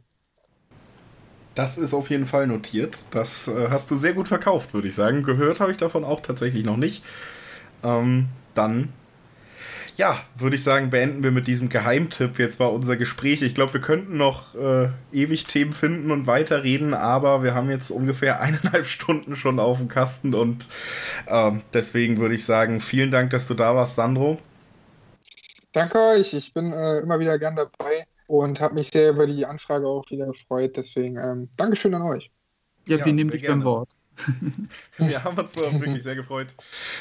das 1.58 1.80
ist 1.80 1.94
auf 1.96 2.12
jeden 2.12 2.28
Fall 2.28 2.46
notiert. 2.46 3.06
Das 3.12 3.48
äh, 3.48 3.70
hast 3.72 3.90
du 3.90 3.96
sehr 3.96 4.14
gut 4.14 4.28
verkauft, 4.28 4.74
würde 4.76 4.88
ich 4.88 4.96
sagen. 4.96 5.24
Gehört 5.24 5.60
habe 5.60 5.72
ich 5.72 5.78
davon 5.78 6.04
auch 6.04 6.22
tatsächlich 6.22 6.64
noch 6.64 6.78
nicht. 6.78 7.04
Ähm, 7.84 8.28
dann, 8.54 8.90
ja, 9.96 10.20
würde 10.38 10.56
ich 10.56 10.64
sagen, 10.64 10.92
beenden 10.92 11.24
wir 11.24 11.32
mit 11.32 11.48
diesem 11.48 11.70
Geheimtipp 11.70 12.38
jetzt 12.38 12.60
mal 12.60 12.68
unser 12.68 12.96
Gespräch. 12.96 13.42
Ich 13.42 13.56
glaube, 13.56 13.74
wir 13.74 13.82
könnten 13.82 14.18
noch 14.18 14.54
äh, 14.54 14.90
ewig 15.12 15.48
Themen 15.48 15.74
finden 15.74 16.12
und 16.12 16.28
weiterreden, 16.28 16.94
aber 16.94 17.44
wir 17.44 17.56
haben 17.56 17.72
jetzt 17.72 17.90
ungefähr 17.90 18.40
eineinhalb 18.42 18.86
Stunden 18.86 19.36
schon 19.36 19.60
auf 19.60 19.80
dem 19.80 19.88
Kasten 19.88 20.36
und 20.36 20.68
äh, 21.26 21.52
deswegen 21.74 22.18
würde 22.18 22.36
ich 22.36 22.46
sagen, 22.46 22.82
vielen 22.82 23.10
Dank, 23.10 23.32
dass 23.32 23.48
du 23.48 23.56
da 23.56 23.74
warst, 23.74 23.96
Sandro. 23.96 24.40
Danke 25.72 26.00
euch, 26.00 26.36
ich 26.36 26.54
bin 26.54 26.72
äh, 26.72 27.00
immer 27.00 27.20
wieder 27.20 27.40
gern 27.40 27.56
dabei 27.56 28.06
und 28.28 28.60
habe 28.62 28.76
mich 28.76 28.90
sehr 28.90 29.12
über 29.12 29.26
die 29.26 29.46
Anfrage 29.46 29.88
auch 29.88 30.10
wieder 30.10 30.28
gefreut. 30.28 30.78
Deswegen 30.78 31.18
ähm, 31.18 31.50
Dankeschön 31.58 31.94
an 31.94 32.04
euch. 32.04 32.30
Ja, 32.86 32.98
ja 32.98 33.06
wir 33.06 33.14
nehmen 33.14 33.32
dich 33.32 33.46
beim 33.46 33.64
Wort. 33.64 33.90
wir 34.98 35.24
haben 35.24 35.38
uns 35.38 35.56
wirklich 35.56 36.04
sehr 36.04 36.16
gefreut, 36.16 36.48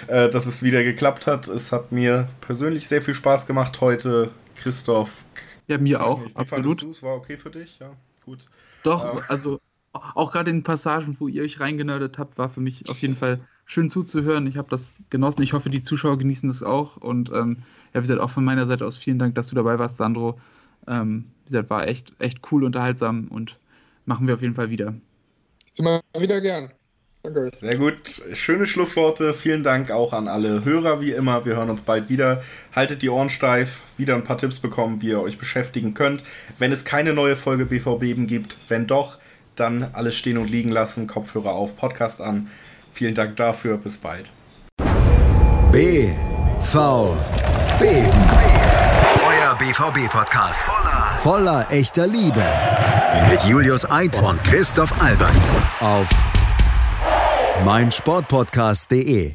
äh, 0.06 0.28
dass 0.28 0.46
es 0.46 0.62
wieder 0.62 0.82
geklappt 0.82 1.26
hat. 1.26 1.48
Es 1.48 1.72
hat 1.72 1.90
mir 1.90 2.28
persönlich 2.40 2.86
sehr 2.88 3.00
viel 3.00 3.14
Spaß 3.14 3.46
gemacht 3.46 3.80
heute, 3.80 4.30
Christoph. 4.54 5.24
Ja, 5.66 5.78
mir 5.78 6.04
auch, 6.04 6.20
nicht, 6.20 6.36
absolut. 6.36 6.82
Es 6.82 7.02
war 7.02 7.14
okay 7.16 7.36
für 7.38 7.50
dich, 7.50 7.78
ja, 7.78 7.90
gut. 8.24 8.46
Doch, 8.82 9.16
ähm. 9.16 9.22
also 9.28 9.60
auch 10.14 10.30
gerade 10.30 10.50
in 10.50 10.62
Passagen, 10.62 11.16
wo 11.18 11.26
ihr 11.26 11.42
euch 11.42 11.58
reingenördet 11.58 12.18
habt, 12.18 12.38
war 12.38 12.50
für 12.50 12.60
mich 12.60 12.88
auf 12.90 12.98
jeden 12.98 13.16
Fall 13.16 13.40
schön 13.64 13.88
zuzuhören. 13.88 14.46
Ich 14.46 14.56
habe 14.56 14.68
das 14.68 14.92
genossen. 15.10 15.42
Ich 15.42 15.54
hoffe, 15.54 15.70
die 15.70 15.80
Zuschauer 15.80 16.18
genießen 16.18 16.48
das 16.48 16.62
auch. 16.62 16.98
Und 16.98 17.30
ähm, 17.32 17.58
ja, 17.94 18.00
wie 18.00 18.06
gesagt, 18.06 18.20
auch 18.20 18.30
von 18.30 18.44
meiner 18.44 18.66
Seite 18.66 18.86
aus 18.86 18.96
vielen 18.96 19.18
Dank, 19.18 19.34
dass 19.34 19.48
du 19.48 19.56
dabei 19.56 19.78
warst, 19.78 19.96
Sandro. 19.96 20.38
Ähm, 20.86 21.26
wie 21.44 21.50
gesagt, 21.50 21.70
war 21.70 21.86
echt, 21.86 22.12
echt 22.18 22.40
cool, 22.50 22.64
unterhaltsam 22.64 23.28
und 23.28 23.58
machen 24.04 24.26
wir 24.26 24.34
auf 24.34 24.42
jeden 24.42 24.54
Fall 24.54 24.70
wieder. 24.70 24.94
Immer 25.76 26.00
wieder 26.18 26.40
gern. 26.40 26.70
Danke. 27.22 27.50
Sehr 27.56 27.76
gut. 27.76 28.22
Schöne 28.34 28.66
Schlussworte. 28.66 29.34
Vielen 29.34 29.62
Dank 29.62 29.90
auch 29.90 30.12
an 30.12 30.28
alle 30.28 30.64
Hörer, 30.64 31.00
wie 31.00 31.10
immer. 31.10 31.44
Wir 31.44 31.56
hören 31.56 31.70
uns 31.70 31.82
bald 31.82 32.08
wieder. 32.08 32.42
Haltet 32.74 33.02
die 33.02 33.08
Ohren 33.08 33.30
steif. 33.30 33.82
Wieder 33.96 34.14
ein 34.14 34.22
paar 34.22 34.38
Tipps 34.38 34.60
bekommen, 34.60 35.02
wie 35.02 35.08
ihr 35.08 35.20
euch 35.20 35.38
beschäftigen 35.38 35.94
könnt. 35.94 36.24
Wenn 36.58 36.70
es 36.70 36.84
keine 36.84 37.12
neue 37.12 37.36
Folge 37.36 37.66
BVB 37.66 38.28
gibt, 38.28 38.56
wenn 38.68 38.86
doch, 38.86 39.18
dann 39.56 39.88
alles 39.92 40.16
stehen 40.16 40.38
und 40.38 40.50
liegen 40.50 40.70
lassen. 40.70 41.06
Kopfhörer 41.06 41.52
auf, 41.52 41.76
Podcast 41.76 42.20
an. 42.20 42.48
Vielen 42.92 43.14
Dank 43.14 43.36
dafür. 43.36 43.76
Bis 43.78 43.98
bald. 43.98 44.30
B. 45.72 46.10
BVB-Podcast. 49.58 50.64
Voller, 50.66 51.16
voller 51.18 51.66
echter 51.70 52.06
Liebe. 52.06 52.42
Mit 53.30 53.42
Julius 53.44 53.88
Eid 53.90 54.20
und 54.22 54.42
Christoph 54.44 54.92
Albers. 55.00 55.48
Auf 55.80 56.08
meinsportpodcast.de. 57.64 59.32